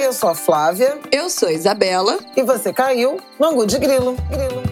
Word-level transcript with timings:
Eu 0.00 0.14
sou 0.14 0.30
a 0.30 0.34
Flávia. 0.34 0.98
Eu 1.12 1.28
sou 1.28 1.46
a 1.50 1.52
Isabela. 1.52 2.18
E 2.34 2.42
você 2.42 2.72
caiu 2.72 3.20
no 3.38 3.46
Angu 3.46 3.66
de 3.66 3.78
Grilo. 3.78 4.16
Grilo. 4.30 4.69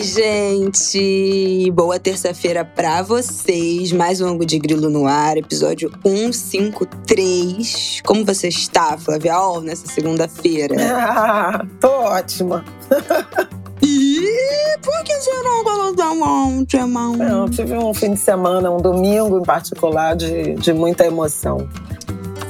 Oi, 0.00 0.06
gente! 0.06 1.70
Boa 1.72 1.98
terça-feira 1.98 2.64
pra 2.64 3.02
vocês. 3.02 3.92
Mais 3.92 4.22
um 4.22 4.28
Ango 4.28 4.46
de 4.46 4.58
Grilo 4.58 4.88
no 4.88 5.06
ar, 5.06 5.36
episódio 5.36 5.92
153. 6.02 8.00
Como 8.06 8.24
você 8.24 8.48
está, 8.48 8.96
Flávia 8.96 9.38
Ol, 9.38 9.60
nessa 9.60 9.86
segunda-feira? 9.86 10.74
Ah, 10.90 11.66
tô 11.78 11.90
ótima. 11.90 12.64
Ih, 13.84 14.78
por 14.82 15.04
que 15.04 15.20
você 15.20 15.42
não 15.42 15.62
colocou 15.64 16.22
ontem, 16.26 16.78
irmão? 16.78 17.14
Não, 17.14 17.46
tive 17.50 17.74
um 17.74 17.92
fim 17.92 18.14
de 18.14 18.20
semana, 18.20 18.70
um 18.70 18.78
domingo 18.78 19.38
em 19.38 19.44
particular, 19.44 20.16
de, 20.16 20.54
de 20.54 20.72
muita 20.72 21.04
emoção. 21.04 21.68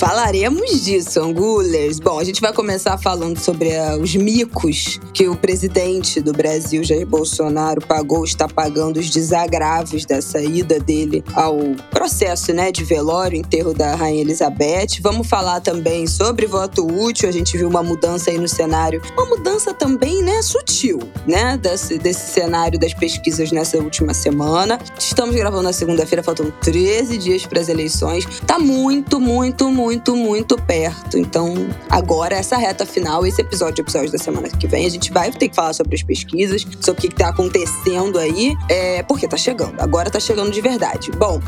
Falaremos 0.00 0.80
disso, 0.82 1.20
Angulers. 1.20 2.00
Bom, 2.00 2.18
a 2.18 2.24
gente 2.24 2.40
vai 2.40 2.54
começar 2.54 2.96
falando 2.96 3.38
sobre 3.38 3.68
uh, 3.68 4.00
os 4.00 4.16
micos 4.16 4.98
que 5.12 5.28
o 5.28 5.36
presidente 5.36 6.22
do 6.22 6.32
Brasil, 6.32 6.82
Jair 6.82 7.06
Bolsonaro, 7.06 7.82
pagou, 7.86 8.24
está 8.24 8.48
pagando 8.48 8.98
os 8.98 9.10
desagravos 9.10 10.06
dessa 10.06 10.40
ida 10.40 10.80
dele 10.80 11.22
ao 11.34 11.58
processo 11.90 12.50
né, 12.54 12.72
de 12.72 12.82
velório, 12.82 13.36
enterro 13.36 13.74
da 13.74 13.94
Rainha 13.94 14.22
Elizabeth. 14.22 15.02
Vamos 15.02 15.28
falar 15.28 15.60
também 15.60 16.06
sobre 16.06 16.46
voto 16.46 16.86
útil. 16.86 17.28
A 17.28 17.32
gente 17.32 17.58
viu 17.58 17.68
uma 17.68 17.82
mudança 17.82 18.30
aí 18.30 18.38
no 18.38 18.48
cenário, 18.48 19.02
uma 19.12 19.26
mudança 19.26 19.74
também 19.74 20.22
né, 20.22 20.40
sutil, 20.40 20.98
né, 21.26 21.58
desse, 21.58 21.98
desse 21.98 22.32
cenário 22.32 22.78
das 22.78 22.94
pesquisas 22.94 23.52
nessa 23.52 23.76
última 23.76 24.14
semana. 24.14 24.78
Estamos 24.98 25.36
gravando 25.36 25.64
na 25.64 25.74
segunda-feira, 25.74 26.22
faltam 26.22 26.50
13 26.62 27.18
dias 27.18 27.44
para 27.44 27.60
as 27.60 27.68
eleições. 27.68 28.24
Tá 28.46 28.58
muito, 28.58 29.20
muito, 29.20 29.70
muito 29.70 29.89
muito, 29.90 30.14
muito 30.14 30.56
perto. 30.56 31.18
Então, 31.18 31.52
agora, 31.88 32.36
essa 32.36 32.56
reta 32.56 32.86
final, 32.86 33.26
esse 33.26 33.40
episódio, 33.40 33.82
episódio 33.82 34.12
da 34.12 34.18
semana 34.18 34.48
que 34.48 34.68
vem, 34.68 34.86
a 34.86 34.88
gente 34.88 35.10
vai 35.10 35.32
ter 35.32 35.48
que 35.48 35.56
falar 35.56 35.72
sobre 35.72 35.96
as 35.96 36.02
pesquisas, 36.02 36.64
sobre 36.80 37.06
o 37.06 37.08
que, 37.08 37.08
está 37.08 37.30
acontecendo 37.30 38.16
aí, 38.16 38.54
é, 38.68 39.02
porque 39.02 39.26
tá 39.26 39.36
chegando. 39.36 39.80
Agora 39.80 40.08
tá 40.08 40.20
chegando 40.20 40.52
de 40.52 40.60
verdade. 40.60 41.10
Bom, 41.10 41.40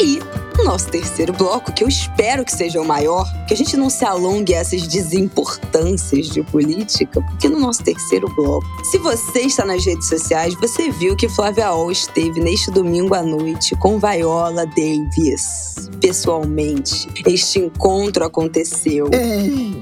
e 0.00 0.18
o 0.58 0.64
nosso 0.64 0.88
terceiro 0.88 1.32
bloco, 1.34 1.72
que 1.72 1.84
eu 1.84 1.88
espero 1.88 2.42
que 2.42 2.52
seja 2.52 2.80
o 2.80 2.84
maior, 2.84 3.26
que 3.46 3.52
a 3.52 3.56
gente 3.56 3.76
não 3.76 3.90
se 3.90 4.04
alongue 4.04 4.54
a 4.54 4.58
essas 4.58 4.86
desimportâncias 4.86 6.28
de 6.28 6.42
política, 6.42 7.20
porque 7.20 7.48
no 7.48 7.60
nosso 7.60 7.82
terceiro 7.82 8.28
bloco, 8.34 8.66
se 8.84 8.96
você 8.98 9.40
está 9.40 9.64
nas 9.64 9.84
redes 9.84 10.08
sociais, 10.08 10.54
você 10.54 10.90
viu 10.90 11.16
que 11.16 11.28
Flávia 11.28 11.72
Ol 11.72 11.90
esteve 11.90 12.40
neste 12.40 12.70
domingo 12.70 13.14
à 13.14 13.22
noite 13.22 13.74
com 13.76 13.98
Viola 13.98 14.66
Davis, 14.66 15.90
pessoalmente. 16.00 17.08
Este 17.26 17.58
encontro 17.58 17.89
aconteceu. 18.24 19.08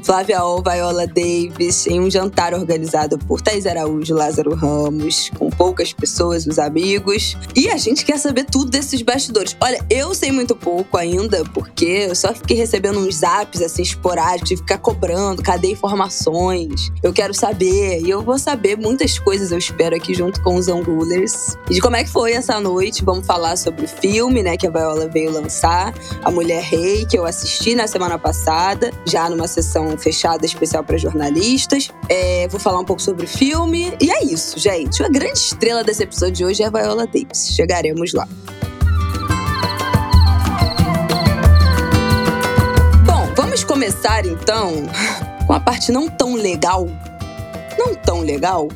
Flávia 0.02 0.44
Ol, 0.44 0.62
Viola 0.62 1.06
Davis, 1.06 1.86
em 1.86 2.00
um 2.00 2.10
jantar 2.10 2.54
organizado 2.54 3.18
por 3.18 3.40
Thais 3.40 3.66
Araújo, 3.66 4.14
Lázaro 4.14 4.54
Ramos, 4.54 5.30
com 5.38 5.50
poucas 5.50 5.92
pessoas, 5.92 6.46
os 6.46 6.58
amigos. 6.58 7.36
E 7.54 7.68
a 7.68 7.76
gente 7.76 8.04
quer 8.04 8.18
saber 8.18 8.44
tudo 8.44 8.70
desses 8.70 9.02
bastidores. 9.02 9.56
Olha, 9.60 9.84
eu 9.90 10.14
sei 10.14 10.32
muito 10.32 10.56
pouco 10.56 10.96
ainda, 10.96 11.44
porque 11.52 12.06
eu 12.08 12.14
só 12.14 12.34
fiquei 12.34 12.56
recebendo 12.56 12.98
uns 12.98 13.16
zaps 13.16 13.60
assim 13.60 13.82
esporádicos, 13.82 14.48
tive 14.48 14.62
que 14.62 14.68
ficar 14.68 14.78
cobrando, 14.78 15.42
cadê 15.42 15.70
informações? 15.70 16.90
Eu 17.02 17.12
quero 17.12 17.34
saber, 17.34 18.00
e 18.00 18.10
eu 18.10 18.22
vou 18.22 18.38
saber 18.38 18.76
muitas 18.76 19.18
coisas, 19.18 19.52
eu 19.52 19.58
espero, 19.58 19.96
aqui 19.96 20.14
junto 20.14 20.42
com 20.42 20.54
os 20.54 20.68
Angulers. 20.68 21.56
E 21.70 21.74
de 21.74 21.80
como 21.80 21.96
é 21.96 22.04
que 22.04 22.10
foi 22.10 22.32
essa 22.32 22.60
noite, 22.60 23.04
vamos 23.04 23.26
falar 23.26 23.56
sobre 23.56 23.84
o 23.84 23.88
filme, 23.88 24.42
né, 24.42 24.56
que 24.56 24.66
a 24.66 24.70
Viola 24.70 25.08
veio 25.08 25.30
lançar, 25.30 25.94
A 26.22 26.30
Mulher 26.30 26.62
Rei, 26.62 27.04
que 27.06 27.18
eu 27.18 27.26
assisti 27.26 27.74
na 27.74 27.86
semana 27.98 28.16
passada, 28.16 28.92
já 29.04 29.28
numa 29.28 29.48
sessão 29.48 29.98
fechada 29.98 30.46
especial 30.46 30.84
para 30.84 30.96
jornalistas. 30.96 31.90
É, 32.08 32.46
vou 32.46 32.60
falar 32.60 32.78
um 32.78 32.84
pouco 32.84 33.02
sobre 33.02 33.24
o 33.24 33.28
filme, 33.28 33.92
e 34.00 34.08
é 34.08 34.22
isso, 34.22 34.56
gente. 34.56 35.02
A 35.02 35.08
grande 35.08 35.36
estrela 35.36 35.82
desse 35.82 36.04
episódio 36.04 36.34
de 36.34 36.44
hoje 36.44 36.62
é 36.62 36.66
a 36.66 36.70
Viola 36.70 37.06
Davis. 37.06 37.54
Chegaremos 37.56 38.12
lá. 38.12 38.28
começar 43.66 44.24
então 44.24 44.72
com 45.46 45.52
a 45.52 45.60
parte 45.60 45.92
não 45.92 46.08
tão 46.08 46.34
legal, 46.34 46.86
não 47.76 47.94
tão 47.94 48.20
legal, 48.20 48.68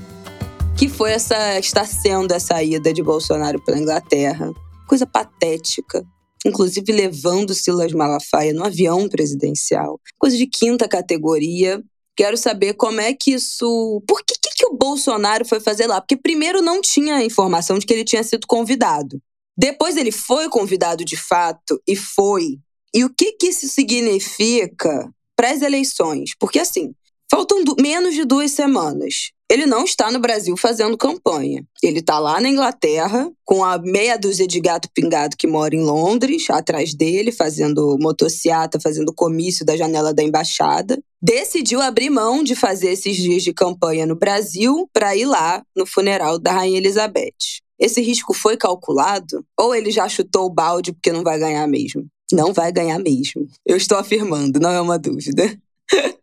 que 0.76 0.88
foi 0.88 1.12
essa 1.12 1.58
está 1.58 1.84
sendo 1.84 2.32
a 2.32 2.40
saída 2.40 2.92
de 2.92 3.02
Bolsonaro 3.02 3.58
pela 3.60 3.78
Inglaterra. 3.78 4.52
Coisa 4.86 5.06
patética. 5.06 6.04
Inclusive 6.46 6.92
levando 6.92 7.54
Silas 7.54 7.92
Malafaia 7.92 8.52
no 8.52 8.64
avião 8.64 9.08
presidencial. 9.08 10.00
Coisa 10.18 10.36
de 10.36 10.46
quinta 10.46 10.88
categoria. 10.88 11.82
Quero 12.16 12.36
saber 12.36 12.74
como 12.74 13.00
é 13.00 13.14
que 13.14 13.32
isso. 13.32 14.02
Por 14.06 14.22
que, 14.24 14.34
que, 14.34 14.50
que 14.56 14.66
o 14.66 14.76
Bolsonaro 14.76 15.44
foi 15.44 15.60
fazer 15.60 15.86
lá? 15.86 16.00
Porque 16.00 16.16
primeiro 16.16 16.60
não 16.60 16.80
tinha 16.80 17.24
informação 17.24 17.78
de 17.78 17.86
que 17.86 17.92
ele 17.92 18.04
tinha 18.04 18.22
sido 18.22 18.46
convidado. 18.46 19.20
Depois 19.56 19.96
ele 19.96 20.10
foi 20.12 20.48
convidado 20.48 21.04
de 21.04 21.16
fato 21.16 21.80
e 21.86 21.94
foi. 21.94 22.58
E 22.94 23.04
o 23.04 23.10
que, 23.10 23.32
que 23.32 23.48
isso 23.48 23.68
significa 23.68 25.10
para 25.36 25.50
as 25.50 25.62
eleições? 25.62 26.32
Porque, 26.38 26.58
assim, 26.58 26.94
faltam 27.32 27.64
menos 27.80 28.14
de 28.14 28.26
duas 28.26 28.50
semanas. 28.50 29.30
Ele 29.50 29.64
não 29.64 29.84
está 29.84 30.10
no 30.10 30.18
Brasil 30.18 30.54
fazendo 30.54 30.98
campanha. 30.98 31.64
Ele 31.82 32.00
está 32.00 32.18
lá 32.18 32.38
na 32.38 32.48
Inglaterra, 32.48 33.30
com 33.42 33.64
a 33.64 33.78
meia 33.78 34.18
dúzia 34.18 34.46
de 34.46 34.60
gato 34.60 34.86
pingado 34.94 35.36
que 35.36 35.46
mora 35.46 35.74
em 35.74 35.82
Londres, 35.82 36.50
atrás 36.50 36.92
dele, 36.92 37.32
fazendo 37.32 37.96
motociata, 37.98 38.78
fazendo 38.78 39.14
comício 39.14 39.64
da 39.64 39.76
janela 39.76 40.12
da 40.12 40.22
embaixada. 40.22 41.02
Decidiu 41.22 41.80
abrir 41.80 42.10
mão 42.10 42.44
de 42.44 42.54
fazer 42.54 42.90
esses 42.90 43.16
dias 43.16 43.42
de 43.42 43.54
campanha 43.54 44.04
no 44.04 44.14
Brasil 44.14 44.86
para 44.92 45.16
ir 45.16 45.24
lá 45.24 45.62
no 45.74 45.86
funeral 45.86 46.38
da 46.38 46.52
Rainha 46.52 46.76
Elizabeth. 46.78 47.62
Esse 47.78 48.02
risco 48.02 48.34
foi 48.34 48.58
calculado? 48.58 49.42
Ou 49.58 49.74
ele 49.74 49.90
já 49.90 50.06
chutou 50.06 50.46
o 50.46 50.52
balde 50.52 50.92
porque 50.92 51.12
não 51.12 51.22
vai 51.22 51.38
ganhar 51.38 51.66
mesmo? 51.66 52.06
não 52.32 52.50
vai 52.52 52.72
ganhar 52.72 52.98
mesmo. 52.98 53.46
Eu 53.66 53.76
estou 53.76 53.98
afirmando, 53.98 54.58
não 54.58 54.70
é 54.70 54.80
uma 54.80 54.98
dúvida. 54.98 55.54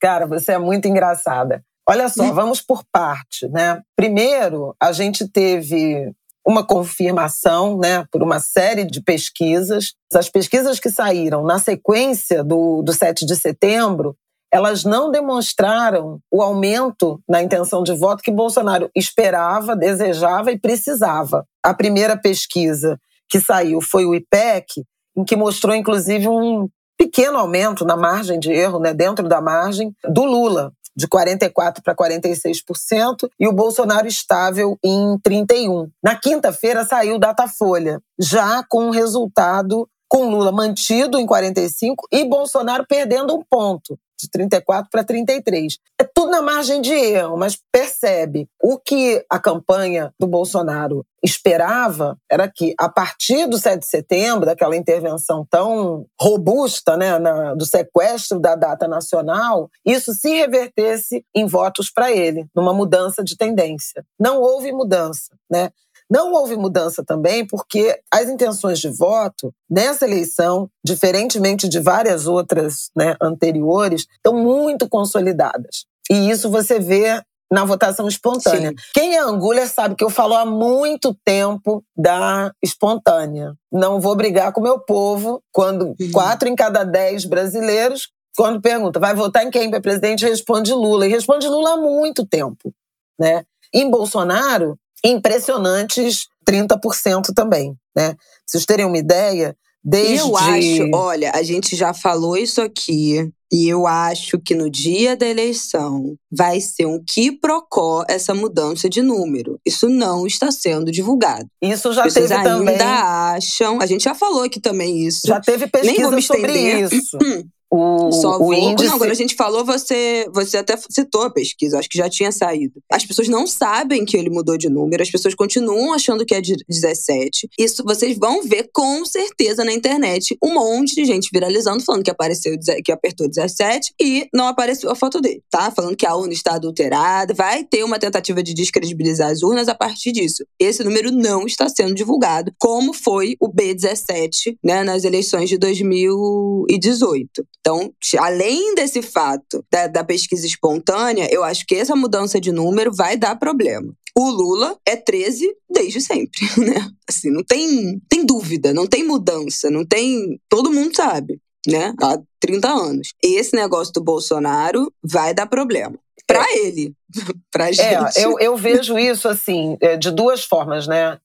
Cara, 0.00 0.26
você 0.26 0.52
é 0.52 0.58
muito 0.58 0.86
engraçada. 0.86 1.62
Olha 1.88 2.08
só, 2.08 2.30
vamos 2.32 2.60
por 2.60 2.84
parte, 2.92 3.48
né? 3.48 3.80
Primeiro, 3.96 4.76
a 4.78 4.92
gente 4.92 5.26
teve 5.26 6.12
uma 6.46 6.64
confirmação, 6.64 7.78
né, 7.78 8.06
por 8.10 8.22
uma 8.22 8.40
série 8.40 8.84
de 8.84 9.02
pesquisas. 9.02 9.94
As 10.14 10.30
pesquisas 10.30 10.80
que 10.80 10.90
saíram 10.90 11.42
na 11.44 11.58
sequência 11.58 12.42
do, 12.42 12.82
do 12.82 12.92
7 12.92 13.26
de 13.26 13.36
setembro, 13.36 14.16
elas 14.50 14.84
não 14.84 15.10
demonstraram 15.10 16.20
o 16.30 16.40
aumento 16.42 17.20
na 17.28 17.42
intenção 17.42 17.82
de 17.82 17.94
voto 17.94 18.22
que 18.22 18.30
Bolsonaro 18.30 18.90
esperava, 18.94 19.76
desejava 19.76 20.50
e 20.50 20.58
precisava. 20.58 21.44
A 21.62 21.74
primeira 21.74 22.16
pesquisa 22.16 22.98
que 23.28 23.40
saiu 23.40 23.80
foi 23.82 24.06
o 24.06 24.14
IPEC, 24.14 24.84
em 25.16 25.24
que 25.24 25.36
mostrou 25.36 25.74
inclusive 25.74 26.28
um 26.28 26.68
pequeno 26.98 27.38
aumento 27.38 27.84
na 27.84 27.96
margem 27.96 28.38
de 28.38 28.50
erro, 28.50 28.80
né, 28.80 28.92
dentro 28.92 29.28
da 29.28 29.40
margem 29.40 29.94
do 30.04 30.24
Lula, 30.24 30.72
de 30.96 31.06
44 31.06 31.80
para 31.80 31.94
46% 31.94 33.30
e 33.38 33.46
o 33.46 33.52
Bolsonaro 33.52 34.08
estável 34.08 34.76
em 34.84 35.16
31. 35.22 35.88
Na 36.02 36.16
quinta-feira 36.16 36.84
saiu 36.84 37.14
o 37.14 37.18
Datafolha, 37.20 38.00
já 38.18 38.64
com 38.68 38.86
um 38.86 38.90
resultado 38.90 39.88
com 40.08 40.28
Lula 40.28 40.50
mantido 40.50 41.18
em 41.18 41.26
45 41.26 42.08
e 42.10 42.24
Bolsonaro 42.24 42.84
perdendo 42.88 43.34
um 43.36 43.42
ponto 43.48 43.96
de 44.20 44.28
34 44.30 44.90
para 44.90 45.04
33. 45.04 45.78
É 46.00 46.04
tudo 46.04 46.30
na 46.30 46.42
margem 46.42 46.80
de 46.80 46.92
erro, 46.92 47.36
mas 47.36 47.58
percebe 47.72 48.48
o 48.62 48.78
que 48.78 49.24
a 49.30 49.38
campanha 49.38 50.12
do 50.18 50.26
Bolsonaro 50.26 51.04
esperava 51.22 52.16
era 52.30 52.48
que, 52.48 52.74
a 52.78 52.88
partir 52.88 53.46
do 53.46 53.58
7 53.58 53.80
de 53.80 53.86
setembro, 53.86 54.46
daquela 54.46 54.76
intervenção 54.76 55.46
tão 55.50 56.06
robusta 56.20 56.96
né, 56.96 57.18
na, 57.18 57.54
do 57.54 57.66
sequestro 57.66 58.38
da 58.38 58.54
data 58.54 58.86
nacional, 58.86 59.68
isso 59.84 60.12
se 60.12 60.28
revertesse 60.30 61.24
em 61.34 61.46
votos 61.46 61.90
para 61.90 62.12
ele, 62.12 62.46
numa 62.54 62.72
mudança 62.72 63.22
de 63.24 63.36
tendência. 63.36 64.04
Não 64.18 64.40
houve 64.40 64.70
mudança. 64.72 65.36
Né? 65.50 65.70
Não 66.10 66.32
houve 66.32 66.56
mudança 66.56 67.04
também 67.04 67.46
porque 67.46 68.00
as 68.12 68.28
intenções 68.28 68.78
de 68.78 68.88
voto 68.88 69.52
nessa 69.68 70.06
eleição, 70.06 70.70
diferentemente 70.84 71.68
de 71.68 71.80
várias 71.80 72.26
outras 72.26 72.90
né, 72.96 73.14
anteriores, 73.20 74.06
estão 74.16 74.34
muito 74.34 74.88
consolidadas. 74.88 75.84
E 76.10 76.30
isso 76.30 76.50
você 76.50 76.78
vê 76.78 77.22
na 77.50 77.64
votação 77.64 78.06
espontânea. 78.06 78.70
Sim. 78.70 78.76
Quem 78.92 79.16
é 79.16 79.20
Angulha 79.20 79.66
sabe 79.66 79.94
que 79.94 80.04
eu 80.04 80.10
falo 80.10 80.34
há 80.34 80.44
muito 80.44 81.16
tempo 81.24 81.82
da 81.96 82.52
espontânea. 82.62 83.54
Não 83.72 84.00
vou 84.00 84.14
brigar 84.14 84.52
com 84.52 84.60
o 84.60 84.64
meu 84.64 84.78
povo 84.78 85.42
quando 85.52 85.88
uhum. 85.88 86.12
quatro 86.12 86.48
em 86.48 86.54
cada 86.54 86.84
dez 86.84 87.24
brasileiros 87.24 88.08
quando 88.38 88.60
pergunta, 88.60 89.00
vai 89.00 89.16
votar 89.16 89.44
em 89.44 89.50
quem 89.50 89.68
para 89.68 89.80
presidente, 89.80 90.24
responde 90.24 90.72
Lula. 90.72 91.04
E 91.04 91.10
responde 91.10 91.48
Lula 91.48 91.72
há 91.72 91.76
muito 91.76 92.24
tempo. 92.24 92.72
Né? 93.18 93.44
Em 93.74 93.90
Bolsonaro, 93.90 94.78
impressionantes 95.04 96.26
30% 96.48 97.32
também. 97.34 97.74
Né? 97.96 98.14
Pra 98.14 98.16
vocês 98.46 98.64
terem 98.64 98.86
uma 98.86 98.98
ideia, 98.98 99.56
desde. 99.84 100.18
Eu 100.18 100.36
acho, 100.36 100.90
olha, 100.94 101.32
a 101.34 101.42
gente 101.42 101.76
já 101.76 101.92
falou 101.92 102.36
isso 102.36 102.60
aqui. 102.60 103.30
E 103.50 103.66
eu 103.66 103.86
acho 103.86 104.38
que 104.38 104.54
no 104.54 104.68
dia 104.68 105.16
da 105.16 105.26
eleição 105.26 106.14
vai 106.30 106.60
ser 106.60 106.84
um 106.84 107.02
quiprocó 107.02 108.04
essa 108.06 108.34
mudança 108.34 108.90
de 108.90 109.00
número. 109.00 109.58
Isso 109.64 109.88
não 109.88 110.26
está 110.26 110.52
sendo 110.52 110.92
divulgado. 110.92 111.46
Isso 111.62 111.90
já 111.94 112.02
Vocês 112.02 112.28
teve 112.28 112.34
ainda 112.34 112.58
também. 112.58 112.76
acham. 112.78 113.80
A 113.80 113.86
gente 113.86 114.04
já 114.04 114.14
falou 114.14 114.42
aqui 114.42 114.60
também 114.60 115.06
isso. 115.06 115.22
Já 115.26 115.40
teve 115.40 115.66
Nem 115.82 115.82
vou 116.02 116.10
pesquisa 116.10 116.10
me 116.10 116.22
sobre 116.22 116.80
isso. 116.82 117.16
O, 117.70 118.10
Só 118.12 118.38
o 118.38 118.54
índice. 118.54 118.88
Não, 118.88 118.98
quando 118.98 119.10
a 119.10 119.14
gente 119.14 119.34
falou, 119.34 119.64
você, 119.64 120.26
você 120.32 120.56
até 120.56 120.74
citou 120.88 121.22
a 121.22 121.30
pesquisa, 121.30 121.78
acho 121.78 121.88
que 121.88 121.98
já 121.98 122.08
tinha 122.08 122.32
saído. 122.32 122.80
As 122.90 123.04
pessoas 123.04 123.28
não 123.28 123.46
sabem 123.46 124.06
que 124.06 124.16
ele 124.16 124.30
mudou 124.30 124.56
de 124.56 124.70
número, 124.70 125.02
as 125.02 125.10
pessoas 125.10 125.34
continuam 125.34 125.92
achando 125.92 126.24
que 126.24 126.34
é 126.34 126.40
de 126.40 126.56
17. 126.68 127.48
Isso 127.58 127.84
vocês 127.84 128.16
vão 128.16 128.42
ver 128.42 128.70
com 128.72 129.04
certeza 129.04 129.64
na 129.64 129.72
internet 129.72 130.36
um 130.42 130.54
monte 130.54 130.94
de 130.94 131.04
gente 131.04 131.28
viralizando, 131.32 131.84
falando 131.84 132.02
que 132.02 132.10
apareceu 132.10 132.56
que 132.84 132.90
apertou 132.90 133.28
17 133.28 133.92
e 134.00 134.26
não 134.32 134.46
apareceu 134.46 134.90
a 134.90 134.94
foto 134.94 135.20
dele, 135.20 135.42
tá? 135.50 135.70
Falando 135.70 135.96
que 135.96 136.06
a 136.06 136.14
urna 136.14 136.32
está 136.32 136.54
adulterada, 136.54 137.34
vai 137.34 137.64
ter 137.64 137.84
uma 137.84 137.98
tentativa 137.98 138.42
de 138.42 138.54
descredibilizar 138.54 139.30
as 139.30 139.42
urnas 139.42 139.68
a 139.68 139.74
partir 139.74 140.12
disso. 140.12 140.44
Esse 140.58 140.82
número 140.82 141.10
não 141.12 141.44
está 141.44 141.68
sendo 141.68 141.94
divulgado, 141.94 142.52
como 142.58 142.94
foi 142.94 143.36
o 143.40 143.52
B17, 143.52 144.56
né, 144.64 144.82
nas 144.82 145.04
eleições 145.04 145.48
de 145.48 145.58
2018. 145.58 147.46
Então, 147.60 147.92
além 148.18 148.74
desse 148.74 149.02
fato 149.02 149.64
da, 149.70 149.86
da 149.86 150.04
pesquisa 150.04 150.46
espontânea, 150.46 151.28
eu 151.30 151.44
acho 151.44 151.66
que 151.66 151.74
essa 151.74 151.94
mudança 151.94 152.40
de 152.40 152.50
número 152.50 152.90
vai 152.94 153.16
dar 153.16 153.36
problema. 153.36 153.92
O 154.16 154.30
Lula 154.30 154.76
é 154.84 154.96
13 154.96 155.48
desde 155.70 156.00
sempre, 156.00 156.40
né? 156.58 156.90
Assim, 157.08 157.30
não 157.30 157.44
tem, 157.44 158.00
tem 158.08 158.24
dúvida, 158.24 158.72
não 158.74 158.86
tem 158.86 159.04
mudança, 159.04 159.70
não 159.70 159.84
tem. 159.84 160.40
Todo 160.48 160.72
mundo 160.72 160.96
sabe, 160.96 161.40
né? 161.66 161.94
Há 162.00 162.18
30 162.40 162.68
anos. 162.68 163.08
Esse 163.22 163.54
negócio 163.54 163.92
do 163.92 164.02
Bolsonaro 164.02 164.92
vai 165.02 165.32
dar 165.32 165.46
problema. 165.46 165.98
Pra 166.26 166.44
ele. 166.52 166.94
pra 167.52 167.72
gente. 167.72 167.80
É, 168.18 168.24
eu, 168.24 168.38
eu 168.38 168.56
vejo 168.56 168.98
isso 168.98 169.28
assim, 169.28 169.76
é, 169.80 169.96
de 169.96 170.10
duas 170.10 170.44
formas, 170.44 170.86
né? 170.86 171.18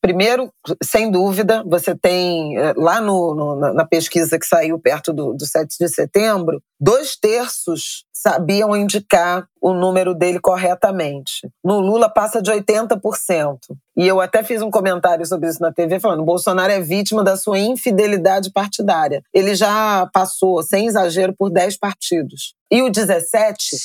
Primeiro, 0.00 0.50
sem 0.82 1.10
dúvida, 1.10 1.62
você 1.66 1.94
tem 1.94 2.56
eh, 2.56 2.72
lá 2.76 3.00
no, 3.00 3.34
no- 3.34 3.74
na- 3.74 3.84
pesquisa 3.84 4.38
que 4.38 4.46
saiu 4.46 4.78
perto 4.78 5.12
do, 5.12 5.34
do 5.34 5.44
7 5.46 5.76
de 5.78 5.88
setembro, 5.88 6.62
dois 6.80 7.14
terços 7.14 8.04
sabiam 8.12 8.74
indicar 8.74 9.46
o 9.60 9.74
número 9.74 10.14
dele 10.14 10.40
corretamente. 10.40 11.46
No 11.62 11.78
Lula 11.78 12.08
passa 12.08 12.40
de 12.40 12.50
80%. 12.50 13.58
E 13.96 14.06
eu 14.06 14.20
até 14.20 14.42
fiz 14.42 14.62
um 14.62 14.70
comentário 14.70 15.24
sobre 15.26 15.48
isso 15.48 15.60
na 15.60 15.70
TV 15.72 16.00
falando: 16.00 16.24
Bolsonaro 16.24 16.72
é 16.72 16.80
vítima 16.80 17.22
da 17.22 17.36
sua 17.36 17.58
infidelidade 17.58 18.50
partidária. 18.50 19.22
Ele 19.32 19.54
já 19.54 20.08
passou, 20.12 20.62
sem 20.62 20.86
exagero, 20.86 21.34
por 21.38 21.50
10 21.50 21.76
partidos. 21.78 22.54
E 22.70 22.82
o 22.82 22.90
17, 22.90 23.76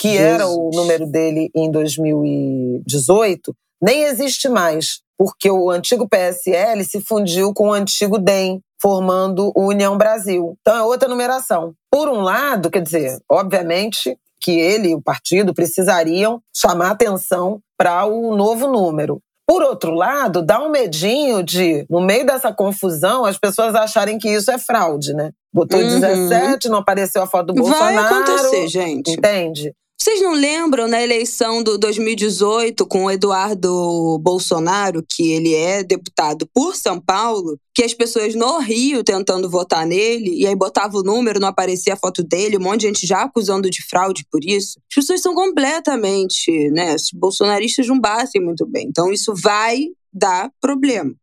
que 0.00 0.16
era 0.18 0.46
o. 0.48 0.70
número 0.74 1.06
dele 1.06 1.50
em 1.54 1.70
2018, 1.70 3.54
nem 3.82 4.04
existe 4.04 4.48
mais, 4.48 5.00
porque 5.18 5.50
o 5.50 5.70
antigo 5.70 6.08
PSL 6.08 6.84
se 6.84 7.00
fundiu 7.00 7.52
com 7.52 7.68
o 7.68 7.72
antigo 7.72 8.18
DEM, 8.18 8.60
formando 8.80 9.52
o 9.54 9.68
União 9.68 9.96
Brasil. 9.96 10.56
Então 10.60 10.76
é 10.76 10.82
outra 10.82 11.08
numeração. 11.08 11.72
Por 11.90 12.08
um 12.08 12.20
lado, 12.20 12.70
quer 12.70 12.82
dizer, 12.82 13.18
obviamente 13.30 14.16
que 14.40 14.52
ele 14.52 14.90
e 14.90 14.94
o 14.94 15.00
partido 15.02 15.54
precisariam 15.54 16.40
chamar 16.54 16.90
atenção 16.90 17.60
para 17.78 18.04
o 18.04 18.36
novo 18.36 18.68
número. 18.68 19.18
Por 19.46 19.62
outro 19.62 19.92
lado, 19.94 20.42
dá 20.42 20.58
um 20.62 20.70
medinho 20.70 21.42
de, 21.42 21.86
no 21.88 22.00
meio 22.00 22.26
dessa 22.26 22.52
confusão, 22.52 23.24
as 23.24 23.38
pessoas 23.38 23.74
acharem 23.74 24.18
que 24.18 24.28
isso 24.28 24.50
é 24.50 24.58
fraude, 24.58 25.12
né? 25.14 25.30
Botou 25.52 25.78
Uhum. 25.78 26.00
17, 26.00 26.68
não 26.68 26.78
apareceu 26.78 27.22
a 27.22 27.26
foto 27.26 27.52
do 27.52 27.62
Vai 27.62 27.94
Bolsonaro. 27.94 28.14
acontecer, 28.16 28.68
gente. 28.68 29.12
Entende? 29.12 29.72
Vocês 30.04 30.20
não 30.20 30.34
lembram 30.34 30.86
na 30.86 31.02
eleição 31.02 31.62
do 31.62 31.78
2018 31.78 32.86
com 32.86 33.06
o 33.06 33.10
Eduardo 33.10 34.18
Bolsonaro, 34.18 35.02
que 35.02 35.32
ele 35.32 35.54
é 35.54 35.82
deputado 35.82 36.46
por 36.52 36.76
São 36.76 37.00
Paulo, 37.00 37.58
que 37.74 37.82
as 37.82 37.94
pessoas 37.94 38.34
no 38.34 38.58
Rio 38.58 39.02
tentando 39.02 39.48
votar 39.48 39.86
nele, 39.86 40.42
e 40.42 40.46
aí 40.46 40.54
botava 40.54 40.98
o 40.98 41.02
número, 41.02 41.40
não 41.40 41.48
aparecia 41.48 41.94
a 41.94 41.96
foto 41.96 42.22
dele, 42.22 42.58
um 42.58 42.60
monte 42.60 42.80
de 42.80 42.88
gente 42.88 43.06
já 43.06 43.22
acusando 43.22 43.70
de 43.70 43.82
fraude 43.82 44.26
por 44.30 44.44
isso. 44.44 44.78
As 44.90 44.94
pessoas 44.94 45.22
são 45.22 45.34
completamente, 45.34 46.50
né? 46.72 46.94
Os 46.94 47.08
bolsonaristas 47.10 47.86
não 47.86 47.98
batem 47.98 48.44
muito 48.44 48.66
bem. 48.66 48.86
Então 48.86 49.10
isso 49.10 49.32
vai 49.34 49.86
dar 50.12 50.50
problema. 50.60 51.14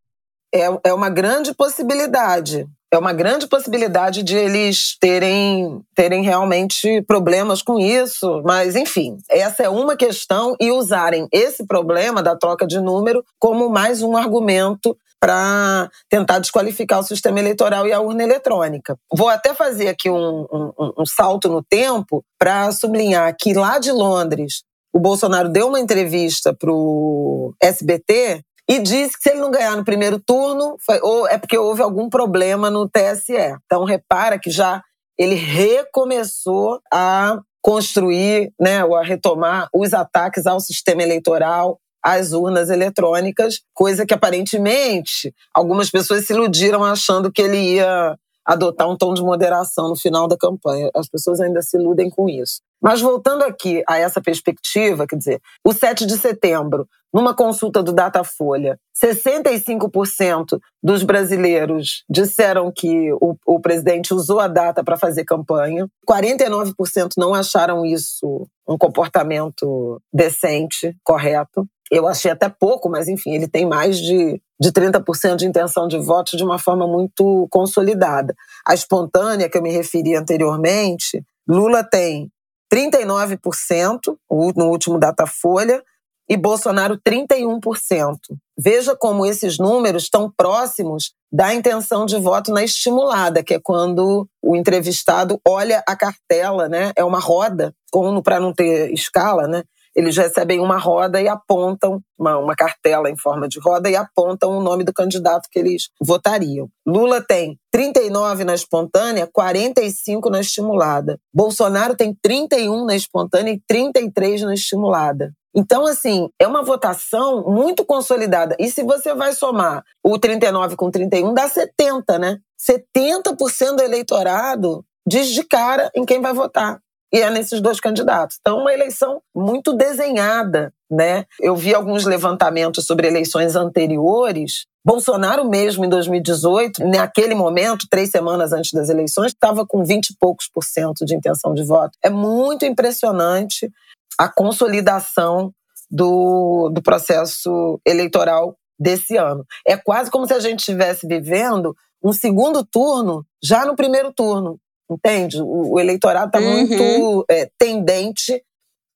é, 0.52 0.66
é 0.86 0.92
uma 0.92 1.08
grande 1.08 1.54
possibilidade. 1.54 2.66
É 2.92 2.98
uma 2.98 3.14
grande 3.14 3.46
possibilidade 3.46 4.22
de 4.22 4.36
eles 4.36 4.98
terem, 5.00 5.80
terem 5.94 6.22
realmente 6.22 7.00
problemas 7.06 7.62
com 7.62 7.78
isso. 7.78 8.42
Mas, 8.44 8.76
enfim, 8.76 9.16
essa 9.30 9.62
é 9.62 9.68
uma 9.68 9.96
questão 9.96 10.54
e 10.60 10.70
usarem 10.70 11.26
esse 11.32 11.66
problema 11.66 12.22
da 12.22 12.36
troca 12.36 12.66
de 12.66 12.78
número 12.78 13.24
como 13.40 13.70
mais 13.70 14.02
um 14.02 14.14
argumento 14.14 14.94
para 15.18 15.88
tentar 16.10 16.38
desqualificar 16.40 16.98
o 17.00 17.02
sistema 17.04 17.38
eleitoral 17.38 17.86
e 17.86 17.92
a 17.94 18.00
urna 18.00 18.24
eletrônica. 18.24 18.94
Vou 19.10 19.28
até 19.30 19.54
fazer 19.54 19.88
aqui 19.88 20.10
um, 20.10 20.46
um- 20.52 20.92
um 20.98 21.06
salto 21.06 21.48
no 21.48 21.62
tempo 21.62 22.22
para 22.38 22.70
sublinhar 22.72 23.34
que 23.40 23.54
lá 23.54 23.78
de 23.78 23.90
Londres, 23.90 24.64
o 24.92 25.00
Bolsonaro 25.00 25.48
deu 25.48 25.68
uma 25.68 25.80
entrevista 25.80 26.52
para 26.52 26.70
o 26.70 27.54
SBT 27.62 28.42
e 28.68 28.78
disse 28.78 29.16
que 29.16 29.22
se 29.24 29.30
ele 29.30 29.40
não 29.40 29.50
ganhar 29.50 29.76
no 29.76 29.84
primeiro 29.84 30.18
turno, 30.20 30.76
foi- 30.84 31.00
ou 31.02 31.26
é 31.28 31.36
porque 31.38 31.58
houve 31.58 31.82
algum 31.82 32.08
problema 32.08 32.70
no 32.70 32.88
TSE. 32.88 33.56
Então, 33.66 33.84
repara 33.84 34.38
que 34.38 34.50
já 34.50 34.82
ele 35.18 35.34
recomeçou 35.34 36.80
a 36.92 37.38
construir, 37.60 38.52
né, 38.60 38.84
ou 38.84 38.96
a 38.96 39.02
retomar 39.04 39.68
os 39.74 39.92
ataques 39.94 40.46
ao 40.46 40.58
sistema 40.58 41.02
eleitoral, 41.02 41.78
às 42.04 42.32
urnas 42.32 42.70
eletrônicas, 42.70 43.60
coisa 43.72 44.04
que 44.04 44.12
aparentemente 44.14 45.32
algumas 45.54 45.88
pessoas 45.88 46.26
se 46.26 46.32
iludiram 46.32 46.82
achando 46.82 47.30
que 47.30 47.40
ele 47.40 47.58
ia 47.76 48.16
adotar 48.44 48.88
um 48.88 48.96
tom 48.96 49.14
de 49.14 49.22
moderação 49.22 49.88
no 49.88 49.96
final 49.96 50.26
da 50.26 50.36
campanha. 50.36 50.90
As 50.94 51.08
pessoas 51.08 51.40
ainda 51.40 51.62
se 51.62 51.76
iludem 51.76 52.10
com 52.10 52.28
isso. 52.28 52.60
Mas 52.82 53.00
voltando 53.00 53.42
aqui 53.42 53.82
a 53.88 53.96
essa 53.98 54.20
perspectiva, 54.20 55.06
quer 55.06 55.16
dizer, 55.16 55.40
o 55.64 55.72
7 55.72 56.04
de 56.04 56.18
setembro, 56.18 56.88
numa 57.14 57.34
consulta 57.34 57.80
do 57.80 57.92
Datafolha, 57.92 58.76
65% 59.00 60.58
dos 60.82 61.04
brasileiros 61.04 62.04
disseram 62.10 62.72
que 62.74 63.12
o, 63.20 63.36
o 63.46 63.60
presidente 63.60 64.12
usou 64.12 64.40
a 64.40 64.48
data 64.48 64.82
para 64.82 64.96
fazer 64.96 65.24
campanha, 65.24 65.86
49% 66.08 67.10
não 67.16 67.34
acharam 67.34 67.84
isso 67.86 68.48
um 68.66 68.76
comportamento 68.76 70.00
decente, 70.12 70.96
correto. 71.04 71.66
Eu 71.90 72.08
achei 72.08 72.30
até 72.30 72.48
pouco, 72.48 72.88
mas 72.88 73.06
enfim, 73.06 73.32
ele 73.34 73.46
tem 73.46 73.66
mais 73.66 73.98
de, 73.98 74.40
de 74.62 74.70
30% 74.70 75.34
de 75.34 75.44
intenção 75.44 75.88
de 75.88 75.98
voto 75.98 76.36
de 76.36 76.44
uma 76.44 76.56
forma 76.56 76.86
muito 76.86 77.48
consolidada. 77.50 78.32
A 78.64 78.72
espontânea, 78.72 79.48
que 79.48 79.58
eu 79.58 79.62
me 79.62 79.72
referi 79.72 80.14
anteriormente, 80.14 81.20
Lula 81.48 81.82
tem 81.82 82.30
39% 82.72 84.16
no 84.30 84.66
último 84.66 85.00
Datafolha 85.00 85.82
e 86.30 86.36
Bolsonaro 86.36 86.96
31%. 86.96 88.16
Veja 88.56 88.94
como 88.94 89.26
esses 89.26 89.58
números 89.58 90.04
estão 90.04 90.32
próximos 90.34 91.12
da 91.32 91.52
intenção 91.52 92.06
de 92.06 92.16
voto 92.20 92.52
na 92.52 92.62
estimulada, 92.62 93.42
que 93.42 93.54
é 93.54 93.60
quando 93.60 94.28
o 94.40 94.54
entrevistado 94.54 95.40
olha 95.46 95.82
a 95.88 95.96
cartela, 95.96 96.68
né? 96.68 96.92
É 96.94 97.02
uma 97.02 97.18
roda, 97.18 97.74
para 98.22 98.38
não 98.38 98.52
ter 98.52 98.92
escala, 98.92 99.48
né? 99.48 99.64
Eles 99.94 100.16
recebem 100.16 100.60
uma 100.60 100.78
roda 100.78 101.20
e 101.20 101.28
apontam, 101.28 102.00
uma, 102.18 102.38
uma 102.38 102.54
cartela 102.54 103.10
em 103.10 103.16
forma 103.16 103.48
de 103.48 103.60
roda, 103.60 103.90
e 103.90 103.96
apontam 103.96 104.56
o 104.56 104.62
nome 104.62 104.84
do 104.84 104.92
candidato 104.92 105.48
que 105.50 105.58
eles 105.58 105.88
votariam. 106.00 106.68
Lula 106.86 107.20
tem 107.20 107.58
39 107.70 108.44
na 108.44 108.54
espontânea, 108.54 109.28
45 109.30 110.30
na 110.30 110.40
estimulada. 110.40 111.18
Bolsonaro 111.34 111.94
tem 111.94 112.16
31 112.22 112.84
na 112.84 112.96
espontânea 112.96 113.52
e 113.52 113.62
33 113.66 114.42
na 114.42 114.54
estimulada. 114.54 115.32
Então, 115.54 115.86
assim, 115.86 116.30
é 116.38 116.46
uma 116.46 116.62
votação 116.62 117.44
muito 117.46 117.84
consolidada. 117.84 118.56
E 118.58 118.70
se 118.70 118.82
você 118.82 119.14
vai 119.14 119.34
somar 119.34 119.84
o 120.02 120.18
39 120.18 120.76
com 120.76 120.90
31, 120.90 121.34
dá 121.34 121.46
70, 121.46 122.18
né? 122.18 122.38
70% 122.58 123.76
do 123.76 123.82
eleitorado 123.82 124.84
diz 125.06 125.28
de 125.28 125.42
cara 125.44 125.90
em 125.94 126.04
quem 126.04 126.20
vai 126.20 126.32
votar. 126.32 126.80
E 127.12 127.20
é 127.20 127.30
nesses 127.30 127.60
dois 127.60 127.78
candidatos. 127.78 128.38
Então, 128.40 128.58
uma 128.58 128.72
eleição 128.72 129.20
muito 129.34 129.72
desenhada, 129.74 130.72
né? 130.90 131.26
Eu 131.38 131.54
vi 131.54 131.74
alguns 131.74 132.04
levantamentos 132.06 132.86
sobre 132.86 133.06
eleições 133.06 133.54
anteriores. 133.54 134.64
Bolsonaro 134.84 135.48
mesmo, 135.48 135.84
em 135.84 135.88
2018, 135.88 136.84
naquele 136.86 137.34
momento, 137.34 137.86
três 137.90 138.10
semanas 138.10 138.52
antes 138.52 138.72
das 138.72 138.88
eleições, 138.88 139.32
estava 139.32 139.66
com 139.66 139.84
20 139.84 140.10
e 140.10 140.16
poucos 140.18 140.48
por 140.52 140.64
cento 140.64 141.04
de 141.04 141.14
intenção 141.14 141.52
de 141.52 141.62
voto. 141.62 141.96
É 142.02 142.08
muito 142.08 142.64
impressionante 142.64 143.70
a 144.18 144.28
consolidação 144.28 145.52
do, 145.90 146.70
do 146.70 146.82
processo 146.82 147.78
eleitoral 147.86 148.56
desse 148.78 149.16
ano. 149.16 149.44
É 149.66 149.76
quase 149.76 150.10
como 150.10 150.26
se 150.26 150.32
a 150.32 150.40
gente 150.40 150.60
estivesse 150.60 151.06
vivendo 151.06 151.76
um 152.02 152.12
segundo 152.12 152.64
turno 152.64 153.24
já 153.42 153.64
no 153.64 153.76
primeiro 153.76 154.12
turno, 154.12 154.58
entende? 154.94 155.40
O, 155.40 155.74
o 155.74 155.80
eleitorado 155.80 156.26
está 156.26 156.40
uhum. 156.40 156.66
muito 156.66 157.24
é, 157.30 157.50
tendente 157.58 158.42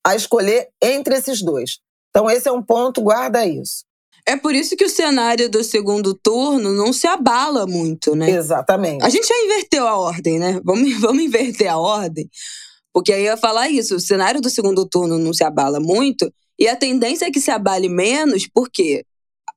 a 0.04 0.14
escolher 0.14 0.68
entre 0.82 1.16
esses 1.16 1.42
dois. 1.42 1.78
Então, 2.10 2.30
esse 2.30 2.48
é 2.48 2.52
um 2.52 2.62
ponto, 2.62 3.02
guarda 3.02 3.44
isso. 3.44 3.84
É 4.28 4.36
por 4.36 4.54
isso 4.54 4.76
que 4.76 4.84
o 4.84 4.90
cenário 4.90 5.48
do 5.48 5.62
segundo 5.62 6.12
turno 6.12 6.72
não 6.72 6.92
se 6.92 7.06
abala 7.06 7.66
muito, 7.66 8.16
né? 8.16 8.30
Exatamente. 8.30 9.04
A 9.04 9.08
gente 9.08 9.26
já 9.26 9.34
inverteu 9.44 9.86
a 9.86 9.96
ordem, 9.96 10.38
né? 10.38 10.60
Vamos, 10.64 10.92
vamos 11.00 11.22
inverter 11.22 11.70
a 11.70 11.78
ordem. 11.78 12.28
Porque 12.92 13.12
aí 13.12 13.20
eu 13.20 13.32
ia 13.32 13.36
falar 13.36 13.68
isso: 13.68 13.94
o 13.94 14.00
cenário 14.00 14.40
do 14.40 14.50
segundo 14.50 14.84
turno 14.88 15.18
não 15.18 15.32
se 15.32 15.44
abala 15.44 15.78
muito, 15.78 16.32
e 16.58 16.66
a 16.66 16.74
tendência 16.74 17.26
é 17.26 17.30
que 17.30 17.40
se 17.40 17.50
abale 17.50 17.88
menos, 17.88 18.48
porque 18.52 19.04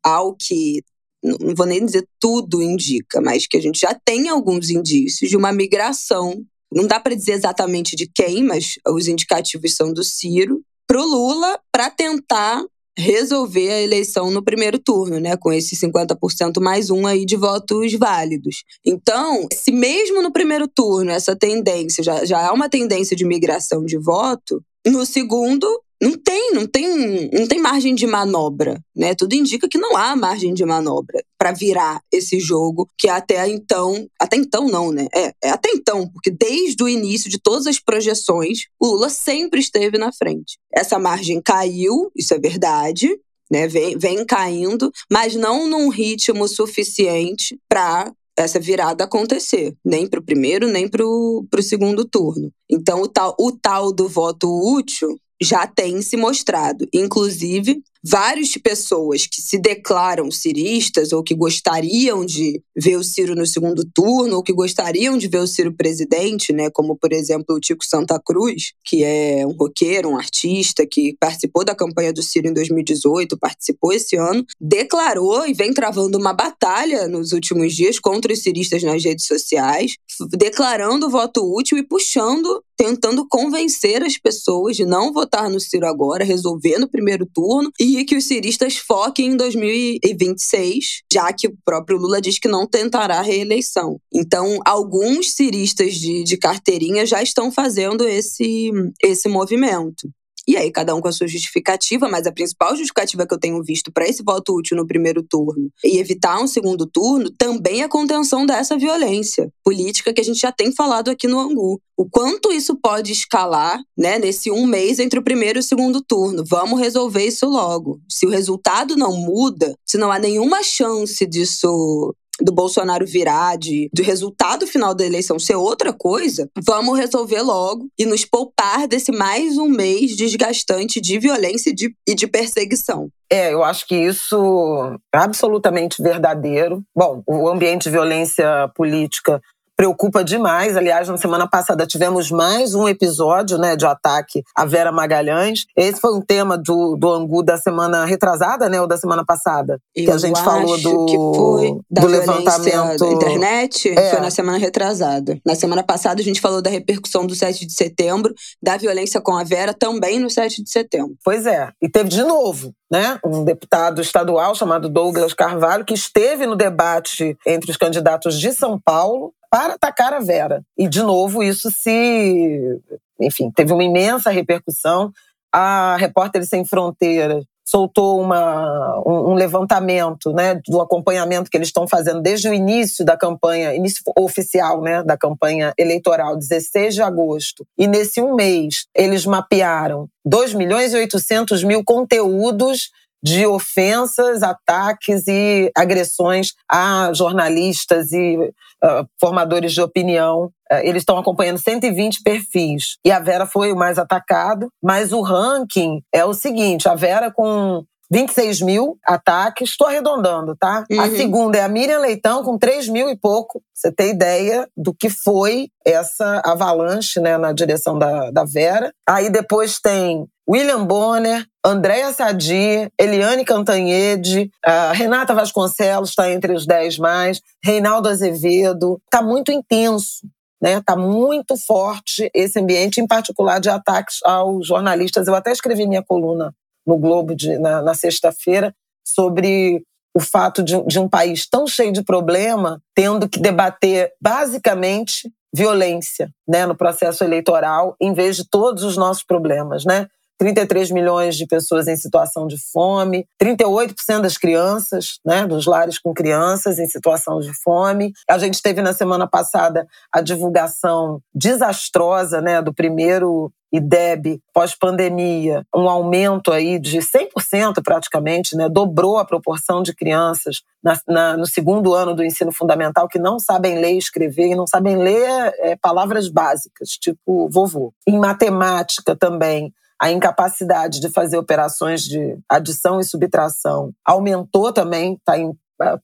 ao 0.03 0.35
que 0.35 0.83
não 1.23 1.55
vou 1.55 1.65
nem 1.65 1.85
dizer 1.85 2.07
tudo 2.19 2.61
indica, 2.61 3.21
mas 3.21 3.47
que 3.47 3.57
a 3.57 3.61
gente 3.61 3.79
já 3.79 3.93
tem 4.05 4.29
alguns 4.29 4.69
indícios 4.69 5.29
de 5.29 5.37
uma 5.37 5.51
migração. 5.51 6.41
Não 6.71 6.85
dá 6.85 6.99
para 6.99 7.15
dizer 7.15 7.33
exatamente 7.33 7.95
de 7.95 8.09
quem, 8.13 8.43
mas 8.43 8.75
os 8.87 9.07
indicativos 9.07 9.75
são 9.75 9.91
do 9.91 10.03
Ciro 10.03 10.61
para 10.87 11.01
o 11.01 11.05
Lula 11.05 11.59
para 11.71 11.89
tentar 11.89 12.63
resolver 12.97 13.71
a 13.71 13.81
eleição 13.81 14.29
no 14.29 14.43
primeiro 14.43 14.77
turno, 14.77 15.19
né, 15.19 15.37
com 15.37 15.53
esses 15.53 15.79
50% 15.79 16.59
mais 16.61 16.89
um 16.89 17.07
aí 17.07 17.25
de 17.25 17.37
votos 17.37 17.93
válidos. 17.93 18.63
Então, 18.85 19.47
se 19.53 19.71
mesmo 19.71 20.21
no 20.21 20.33
primeiro 20.33 20.67
turno 20.67 21.09
essa 21.09 21.35
tendência 21.35 22.03
já, 22.03 22.25
já 22.25 22.47
há 22.47 22.53
uma 22.53 22.69
tendência 22.69 23.15
de 23.15 23.25
migração 23.25 23.85
de 23.85 23.97
voto, 23.97 24.61
no 24.85 25.05
segundo 25.05 25.65
não 26.01 26.13
tem, 26.17 26.53
não 26.53 26.65
tem, 26.65 27.29
não 27.31 27.47
tem 27.47 27.59
margem 27.59 27.93
de 27.93 28.07
manobra, 28.07 28.81
né? 28.95 29.13
Tudo 29.13 29.33
indica 29.33 29.67
que 29.67 29.77
não 29.77 29.97
há 29.97 30.15
margem 30.15 30.53
de 30.53 30.65
manobra 30.65 31.21
para 31.37 31.51
virar 31.51 32.01
esse 32.11 32.39
jogo 32.39 32.87
que 32.97 33.09
até 33.09 33.45
então, 33.49 34.07
até 34.19 34.37
então 34.37 34.67
não, 34.67 34.91
né? 34.91 35.07
É, 35.13 35.33
é, 35.43 35.49
até 35.49 35.69
então, 35.71 36.07
porque 36.09 36.31
desde 36.31 36.81
o 36.81 36.87
início 36.87 37.29
de 37.29 37.37
todas 37.37 37.67
as 37.67 37.79
projeções, 37.79 38.59
o 38.79 38.87
Lula 38.87 39.09
sempre 39.09 39.59
esteve 39.59 39.97
na 39.97 40.11
frente. 40.13 40.57
Essa 40.73 40.97
margem 40.97 41.41
caiu, 41.41 42.09
isso 42.15 42.33
é 42.33 42.39
verdade, 42.39 43.09
né? 43.51 43.67
Vem, 43.67 43.97
vem 43.97 44.25
caindo, 44.25 44.91
mas 45.11 45.35
não 45.35 45.67
num 45.67 45.89
ritmo 45.89 46.47
suficiente 46.47 47.59
para 47.67 48.09
essa 48.37 48.57
virada 48.57 49.03
acontecer, 49.03 49.75
nem 49.83 50.07
para 50.07 50.21
o 50.21 50.25
primeiro, 50.25 50.69
nem 50.69 50.87
para 50.87 51.05
o 51.05 51.45
segundo 51.61 52.05
turno. 52.05 52.49
Então, 52.69 53.01
o 53.01 53.07
tal, 53.09 53.35
o 53.37 53.51
tal 53.51 53.91
do 53.91 54.07
voto 54.07 54.47
útil 54.47 55.19
já 55.41 55.65
tem 55.67 56.01
se 56.01 56.17
mostrado. 56.17 56.87
Inclusive, 56.93 57.81
várias 58.03 58.51
pessoas 58.57 59.25
que 59.25 59.41
se 59.41 59.57
declaram 59.57 60.31
ciristas 60.31 61.11
ou 61.11 61.23
que 61.23 61.35
gostariam 61.35 62.25
de 62.25 62.61
ver 62.75 62.97
o 62.97 63.03
Ciro 63.03 63.35
no 63.35 63.45
segundo 63.45 63.83
turno 63.93 64.37
ou 64.37 64.43
que 64.43 64.53
gostariam 64.53 65.17
de 65.17 65.27
ver 65.27 65.39
o 65.39 65.47
Ciro 65.47 65.73
presidente, 65.73 66.53
né, 66.53 66.69
como 66.69 66.95
por 66.95 67.11
exemplo 67.11 67.55
o 67.55 67.59
Tico 67.59 67.85
Santa 67.85 68.19
Cruz, 68.19 68.73
que 68.85 69.03
é 69.03 69.45
um 69.45 69.51
roqueiro, 69.51 70.09
um 70.09 70.17
artista 70.17 70.85
que 70.85 71.15
participou 71.19 71.65
da 71.65 71.75
campanha 71.75 72.13
do 72.13 72.23
Ciro 72.23 72.47
em 72.47 72.53
2018, 72.53 73.37
participou 73.37 73.91
esse 73.91 74.15
ano, 74.15 74.45
declarou 74.59 75.45
e 75.45 75.53
vem 75.53 75.73
travando 75.73 76.17
uma 76.17 76.33
batalha 76.33 77.07
nos 77.07 77.31
últimos 77.33 77.75
dias 77.75 77.99
contra 77.99 78.31
os 78.31 78.41
ciristas 78.41 78.83
nas 78.83 79.03
redes 79.03 79.25
sociais, 79.25 79.95
declarando 80.31 81.07
o 81.07 81.09
voto 81.09 81.41
útil 81.53 81.77
e 81.77 81.83
puxando 81.83 82.63
tentando 82.79 83.27
convencer 83.27 84.01
as 84.03 84.17
pessoas 84.17 84.77
de 84.77 84.85
não 84.85 85.11
votar 85.11 85.49
no 85.49 85.59
Ciro 85.59 85.85
agora, 85.85 86.23
resolver 86.23 86.79
no 86.79 86.87
primeiro 86.87 87.25
turno 87.25 87.69
e 87.77 87.88
que 88.05 88.15
os 88.15 88.25
ciristas 88.25 88.77
foquem 88.77 89.27
em 89.27 89.37
2026, 89.37 91.01
já 91.11 91.31
que 91.33 91.47
o 91.47 91.57
próprio 91.65 91.97
Lula 91.97 92.21
diz 92.21 92.39
que 92.39 92.47
não 92.47 92.67
tentará 92.67 93.21
reeleição. 93.21 93.99
Então, 94.13 94.59
alguns 94.65 95.33
ciristas 95.33 95.95
de, 95.95 96.23
de 96.23 96.37
carteirinha 96.37 97.05
já 97.05 97.21
estão 97.21 97.51
fazendo 97.51 98.07
esse, 98.07 98.71
esse 99.03 99.27
movimento. 99.27 100.09
E 100.47 100.57
aí, 100.57 100.71
cada 100.71 100.95
um 100.95 101.01
com 101.01 101.07
a 101.07 101.11
sua 101.11 101.27
justificativa, 101.27 102.09
mas 102.09 102.25
a 102.25 102.31
principal 102.31 102.75
justificativa 102.75 103.25
que 103.25 103.33
eu 103.33 103.39
tenho 103.39 103.61
visto 103.63 103.91
para 103.91 104.07
esse 104.07 104.23
voto 104.23 104.55
útil 104.55 104.77
no 104.77 104.87
primeiro 104.87 105.23
turno 105.23 105.69
e 105.83 105.97
evitar 105.97 106.41
um 106.41 106.47
segundo 106.47 106.85
turno 106.85 107.29
também 107.29 107.81
é 107.81 107.85
a 107.85 107.89
contenção 107.89 108.45
dessa 108.45 108.77
violência 108.77 109.51
política 109.63 110.13
que 110.13 110.21
a 110.21 110.23
gente 110.23 110.39
já 110.39 110.51
tem 110.51 110.73
falado 110.73 111.09
aqui 111.09 111.27
no 111.27 111.39
Angu. 111.39 111.79
O 111.97 112.09
quanto 112.09 112.51
isso 112.51 112.75
pode 112.75 113.11
escalar, 113.11 113.79
né, 113.97 114.17
nesse 114.17 114.49
um 114.49 114.65
mês 114.65 114.99
entre 114.99 115.19
o 115.19 115.23
primeiro 115.23 115.59
e 115.59 115.61
o 115.61 115.63
segundo 115.63 116.01
turno. 116.01 116.43
Vamos 116.47 116.79
resolver 116.79 117.25
isso 117.25 117.45
logo. 117.45 117.99
Se 118.09 118.25
o 118.25 118.29
resultado 118.29 118.95
não 118.95 119.15
muda, 119.15 119.75
se 119.85 119.97
não 119.97 120.11
há 120.11 120.17
nenhuma 120.17 120.63
chance 120.63 121.25
disso 121.25 122.15
do 122.41 122.51
Bolsonaro 122.51 123.05
virar, 123.05 123.57
de, 123.57 123.89
do 123.93 124.03
resultado 124.03 124.65
final 124.67 124.93
da 124.93 125.05
eleição 125.05 125.39
ser 125.39 125.55
outra 125.55 125.93
coisa, 125.93 126.49
vamos 126.63 126.97
resolver 126.97 127.41
logo 127.41 127.87
e 127.97 128.05
nos 128.05 128.25
poupar 128.25 128.87
desse 128.87 129.11
mais 129.11 129.57
um 129.57 129.67
mês 129.67 130.15
desgastante 130.15 131.01
de 131.01 131.19
violência 131.19 131.69
e 131.69 131.73
de, 131.73 131.95
e 132.07 132.15
de 132.15 132.27
perseguição. 132.27 133.09
É, 133.31 133.53
eu 133.53 133.63
acho 133.63 133.85
que 133.87 133.95
isso 133.95 134.99
é 135.13 135.17
absolutamente 135.19 136.01
verdadeiro. 136.01 136.83
Bom, 136.95 137.21
o 137.27 137.47
ambiente 137.47 137.83
de 137.83 137.91
violência 137.91 138.69
política 138.75 139.39
preocupa 139.79 140.25
demais. 140.25 140.75
Aliás, 140.75 141.07
na 141.07 141.15
semana 141.15 141.47
passada 141.47 141.87
tivemos 141.87 142.29
mais 142.29 142.75
um 142.75 142.85
episódio 142.85 143.57
né, 143.57 143.77
de 143.77 143.85
ataque 143.85 144.43
à 144.53 144.65
Vera 144.65 144.91
Magalhães. 144.91 145.65
Esse 145.73 146.01
foi 146.01 146.13
um 146.13 146.19
tema 146.19 146.57
do, 146.57 146.97
do 146.97 147.09
Angu 147.09 147.41
da 147.41 147.57
semana 147.57 148.03
retrasada, 148.03 148.67
né? 148.67 148.81
Ou 148.81 148.85
da 148.85 148.97
semana 148.97 149.23
passada. 149.25 149.79
Eu 149.95 150.03
que 150.03 150.11
a 150.11 150.17
gente 150.17 150.41
falou 150.41 150.77
do, 150.81 151.05
que 151.05 151.15
foi 151.15 151.79
do 151.89 152.07
levantamento. 152.07 152.99
Da 152.99 153.07
internet. 153.07 153.87
É. 153.97 154.09
Foi 154.09 154.19
na 154.19 154.29
semana 154.29 154.57
retrasada. 154.57 155.39
Na 155.45 155.55
semana 155.55 155.81
passada 155.81 156.19
a 156.19 156.25
gente 156.25 156.41
falou 156.41 156.61
da 156.61 156.69
repercussão 156.69 157.25
do 157.25 157.33
7 157.33 157.65
de 157.65 157.71
setembro, 157.71 158.33
da 158.61 158.75
violência 158.75 159.21
com 159.21 159.37
a 159.37 159.45
Vera 159.45 159.73
também 159.73 160.19
no 160.19 160.29
7 160.29 160.61
de 160.61 160.69
setembro. 160.69 161.15
Pois 161.23 161.45
é. 161.45 161.69
E 161.81 161.87
teve 161.87 162.09
de 162.09 162.23
novo. 162.23 162.73
Né? 162.91 163.19
Um 163.23 163.43
deputado 163.45 164.01
estadual 164.01 164.55
chamado 164.55 164.89
Douglas 164.89 165.31
Carvalho, 165.31 165.85
que 165.85 165.93
esteve 165.93 166.47
no 166.47 166.55
debate 166.55 167.37
entre 167.45 167.69
os 167.69 167.77
candidatos 167.77 168.37
de 168.39 168.51
São 168.51 168.79
Paulo 168.83 169.31
para 169.49 169.73
atacar 169.73 170.13
a 170.13 170.19
Vera. 170.19 170.63
E, 170.77 170.87
de 170.87 171.01
novo, 171.01 171.43
isso 171.43 171.69
se. 171.71 172.79
Enfim, 173.19 173.51
teve 173.51 173.73
uma 173.73 173.83
imensa 173.83 174.29
repercussão. 174.29 175.11
A 175.51 175.97
Repórteres 175.97 176.49
Sem 176.49 176.63
Fronteiras 176.63 177.43
soltou 177.69 178.19
uma, 178.19 178.99
um, 179.05 179.31
um, 179.31 179.33
levantamento 179.35 180.33
né, 180.33 180.59
do 180.67 180.81
acompanhamento 180.81 181.51
que 181.51 181.57
eles 181.57 181.67
estão 181.67 181.87
fazendo 181.87 182.19
desde 182.19 182.49
o 182.49 182.53
início 182.53 183.05
da 183.05 183.15
campanha, 183.15 183.75
início 183.75 184.01
oficial 184.17 184.81
né, 184.81 185.03
da 185.03 185.15
campanha 185.15 185.71
eleitoral, 185.77 186.35
16 186.35 186.95
de 186.95 187.01
agosto. 187.03 187.65
E 187.77 187.87
nesse 187.87 188.19
um 188.21 188.33
mês, 188.33 188.87
eles 188.95 189.23
mapearam 189.23 190.07
2 190.25 190.55
milhões 190.55 190.93
e 190.93 190.97
800 190.97 191.63
mil 191.63 191.83
conteúdos 191.83 192.89
de 193.23 193.45
ofensas, 193.45 194.43
ataques 194.43 195.27
e 195.27 195.71
agressões 195.75 196.53
a 196.69 197.11
jornalistas 197.13 198.11
e 198.11 198.37
uh, 198.37 199.07
formadores 199.19 199.73
de 199.73 199.81
opinião. 199.81 200.45
Uh, 200.71 200.77
eles 200.83 201.01
estão 201.01 201.17
acompanhando 201.17 201.59
120 201.59 202.21
perfis. 202.23 202.97
E 203.05 203.11
a 203.11 203.19
Vera 203.19 203.45
foi 203.45 203.71
o 203.71 203.75
mais 203.75 203.97
atacado, 203.97 204.69
mas 204.81 205.11
o 205.11 205.21
ranking 205.21 206.01
é 206.13 206.23
o 206.23 206.33
seguinte: 206.33 206.87
a 206.87 206.95
Vera 206.95 207.31
com 207.31 207.83
26 208.11 208.61
mil 208.61 208.97
ataques, 209.05 209.69
estou 209.69 209.87
arredondando, 209.87 210.55
tá? 210.55 210.83
Uhum. 210.89 210.99
A 210.99 211.09
segunda 211.11 211.57
é 211.57 211.61
a 211.61 211.69
Miriam 211.69 211.99
Leitão, 211.99 212.43
com 212.43 212.57
3 212.57 212.89
mil 212.89 213.09
e 213.09 213.15
pouco. 213.15 213.61
Você 213.73 213.91
tem 213.91 214.09
ideia 214.09 214.67
do 214.75 214.93
que 214.93 215.09
foi 215.09 215.69
essa 215.85 216.41
avalanche 216.43 217.19
né, 217.19 217.37
na 217.37 217.53
direção 217.53 217.97
da, 217.97 218.31
da 218.31 218.43
Vera. 218.43 218.91
Aí 219.07 219.29
depois 219.29 219.79
tem 219.79 220.25
William 220.49 220.83
Bonner, 220.83 221.45
Andréa 221.63 222.11
Sadi, 222.11 222.91
Eliane 222.97 223.45
Cantanhede, 223.45 224.49
Renata 224.93 225.35
Vasconcelos 225.35 226.09
está 226.09 226.31
entre 226.31 226.53
os 226.53 226.65
10 226.65 226.97
mais, 226.97 227.39
Reinaldo 227.63 228.09
Azevedo. 228.09 228.99
Está 229.05 229.21
muito 229.21 229.51
intenso. 229.51 230.27
Né, 230.61 230.81
tá 230.81 230.93
muito 230.93 231.55
forte 231.55 232.29
esse 232.33 232.59
ambiente, 232.59 232.99
em 232.99 233.07
particular 233.07 233.59
de 233.59 233.69
ataques 233.69 234.17
aos 234.25 234.67
jornalistas. 234.67 235.25
Eu 235.25 235.33
até 235.33 235.53
escrevi 235.53 235.87
minha 235.87 236.03
coluna 236.03 236.53
no 236.85 236.97
Globo 236.97 237.33
de, 237.33 237.57
na, 237.57 237.81
na 237.81 237.93
sexta-feira 237.93 238.75
sobre 239.01 239.81
o 240.13 240.19
fato 240.19 240.61
de, 240.61 240.81
de, 240.85 240.99
um 240.99 241.07
país 241.07 241.47
tão 241.47 241.65
cheio 241.65 241.93
de 241.93 242.03
problema 242.03 242.81
tendo 242.93 243.29
que 243.29 243.39
debater 243.39 244.11
basicamente 244.21 245.31
violência 245.55 246.29
né, 246.45 246.65
no 246.65 246.75
processo 246.75 247.23
eleitoral, 247.23 247.95
em 248.01 248.13
vez 248.13 248.35
de 248.35 248.43
todos 248.43 248.83
os 248.83 248.97
nossos 248.97 249.23
problemas. 249.23 249.85
Né? 249.85 250.09
33 250.39 250.89
milhões 250.91 251.35
de 251.35 251.45
pessoas 251.45 251.87
em 251.87 251.97
situação 251.97 252.47
de 252.47 252.55
fome, 252.71 253.25
38% 253.41 254.21
das 254.21 254.37
crianças, 254.37 255.19
né, 255.25 255.45
dos 255.45 255.65
lares 255.65 255.99
com 255.99 256.13
crianças 256.13 256.79
em 256.79 256.87
situação 256.87 257.39
de 257.39 257.51
fome. 257.61 258.13
A 258.27 258.37
gente 258.37 258.61
teve 258.61 258.81
na 258.81 258.93
semana 258.93 259.27
passada 259.27 259.85
a 260.11 260.21
divulgação 260.21 261.21
desastrosa, 261.35 262.41
né, 262.41 262.61
do 262.61 262.73
primeiro 262.73 263.51
IDEB 263.71 264.41
pós-pandemia, 264.53 265.63
um 265.75 265.87
aumento 265.87 266.51
aí 266.51 266.79
de 266.79 266.99
100% 266.99 267.83
praticamente, 267.83 268.55
né, 268.55 268.67
dobrou 268.67 269.17
a 269.17 269.25
proporção 269.25 269.83
de 269.83 269.93
crianças 269.93 270.61
na, 270.83 270.99
na, 271.07 271.37
no 271.37 271.45
segundo 271.45 271.93
ano 271.93 272.15
do 272.15 272.23
ensino 272.23 272.51
fundamental 272.51 273.07
que 273.07 273.19
não 273.19 273.37
sabem 273.39 273.77
ler 273.77 273.93
e 273.93 273.97
escrever 273.97 274.47
e 274.47 274.55
não 274.55 274.65
sabem 274.65 274.97
ler 274.97 275.53
é, 275.59 275.75
palavras 275.75 276.29
básicas, 276.29 276.89
tipo 276.91 277.47
vovô. 277.49 277.93
Em 278.07 278.17
matemática 278.17 279.15
também, 279.15 279.71
a 280.01 280.11
incapacidade 280.11 280.99
de 280.99 281.09
fazer 281.09 281.37
operações 281.37 282.03
de 282.03 282.37
adição 282.47 282.99
e 282.99 283.03
subtração 283.03 283.91
aumentou 284.05 284.71
também, 284.71 285.13
está 285.13 285.37
em 285.37 285.53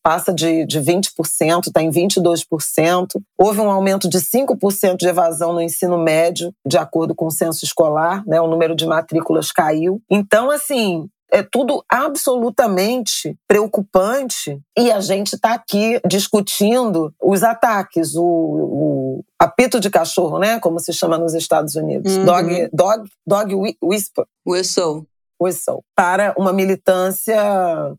passa 0.01 0.33
de, 0.33 0.65
de 0.65 0.79
20%, 0.79 1.67
está 1.67 1.81
em 1.81 1.89
22%. 1.89 3.07
Houve 3.37 3.59
um 3.59 3.69
aumento 3.69 4.07
de 4.07 4.19
5% 4.19 4.97
de 4.97 5.07
evasão 5.07 5.53
no 5.53 5.61
ensino 5.61 5.97
médio, 5.97 6.53
de 6.65 6.77
acordo 6.77 7.13
com 7.13 7.25
o 7.25 7.31
censo 7.31 7.65
escolar, 7.65 8.23
né? 8.25 8.39
o 8.39 8.47
número 8.47 8.75
de 8.75 8.85
matrículas 8.85 9.51
caiu. 9.51 10.01
Então, 10.09 10.49
assim, 10.49 11.07
é 11.31 11.43
tudo 11.43 11.83
absolutamente 11.89 13.37
preocupante 13.47 14.59
e 14.77 14.91
a 14.91 14.99
gente 14.99 15.35
está 15.35 15.53
aqui 15.53 15.99
discutindo 16.07 17.13
os 17.21 17.43
ataques, 17.43 18.15
o, 18.15 18.23
o, 18.23 19.23
apito 19.39 19.79
de 19.79 19.89
cachorro, 19.89 20.39
né, 20.39 20.59
como 20.59 20.79
se 20.79 20.93
chama 20.93 21.17
nos 21.17 21.33
Estados 21.33 21.75
Unidos, 21.75 22.15
uhum. 22.15 22.25
dog, 22.25 22.69
dog, 22.71 23.09
dog 23.25 23.75
whisper, 23.81 24.25
whistle, 24.47 25.05
whistle, 25.41 25.83
para 25.95 26.33
uma 26.37 26.53
militância 26.53 27.37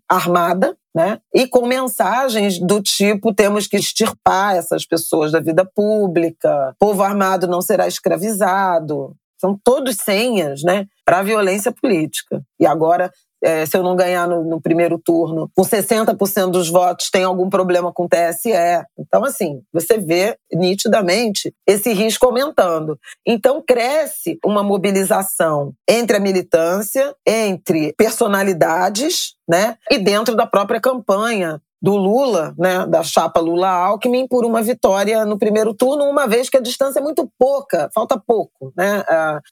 armada, 0.09 0.77
né? 0.95 1.21
E 1.35 1.47
com 1.47 1.67
mensagens 1.67 2.59
do 2.59 2.81
tipo: 2.81 3.35
temos 3.35 3.67
que 3.67 3.77
extirpar 3.77 4.57
essas 4.57 4.87
pessoas 4.87 5.31
da 5.31 5.41
vida 5.41 5.63
pública, 5.63 6.75
povo 6.79 7.03
armado 7.03 7.47
não 7.47 7.61
será 7.61 7.87
escravizado. 7.87 9.15
São 9.39 9.59
todos 9.63 9.97
senhas, 9.97 10.63
né? 10.63 10.87
Para 11.05 11.19
a 11.19 11.23
violência 11.23 11.73
política. 11.73 12.43
E 12.59 12.67
agora 12.67 13.11
é, 13.43 13.67
se 13.67 13.77
eu 13.77 13.83
não 13.83 13.95
ganhar 13.95 14.27
no, 14.27 14.43
no, 14.43 14.61
primeiro 14.61 14.99
turno, 14.99 15.51
com 15.55 15.63
60% 15.63 16.51
dos 16.51 16.69
votos, 16.69 17.11
tem 17.11 17.25
algum 17.25 17.49
problema 17.49 17.93
com 17.93 18.05
o 18.05 18.09
TSE. 18.09 18.51
Então, 18.99 19.25
assim, 19.25 19.61
você 19.73 19.99
vê 19.99 20.37
nitidamente 20.53 21.55
esse 21.67 21.93
risco 21.93 22.27
aumentando. 22.27 22.99
Então, 23.27 23.63
cresce 23.65 24.39
uma 24.45 24.63
mobilização 24.63 25.73
entre 25.89 26.17
a 26.17 26.21
militância, 26.21 27.15
entre 27.27 27.95
personalidades, 27.97 29.37
né, 29.49 29.77
e 29.91 29.99
dentro 29.99 30.35
da 30.35 30.47
própria 30.47 30.81
campanha 30.81 31.61
do 31.87 31.95
Lula, 31.95 32.53
né, 32.59 32.85
da 32.85 33.05
chapa 33.05 33.39
Lula-Alckmin, 33.39 34.27
por 34.27 34.45
uma 34.45 34.61
vitória 34.61 35.25
no 35.25 35.39
primeiro 35.39 35.73
turno, 35.73 36.03
uma 36.11 36.27
vez 36.27 36.51
que 36.51 36.57
a 36.57 36.61
distância 36.61 36.99
é 36.99 37.03
muito 37.03 37.31
pouca, 37.39 37.89
falta 37.95 38.19
pouco. 38.19 38.73
Né? 38.77 39.05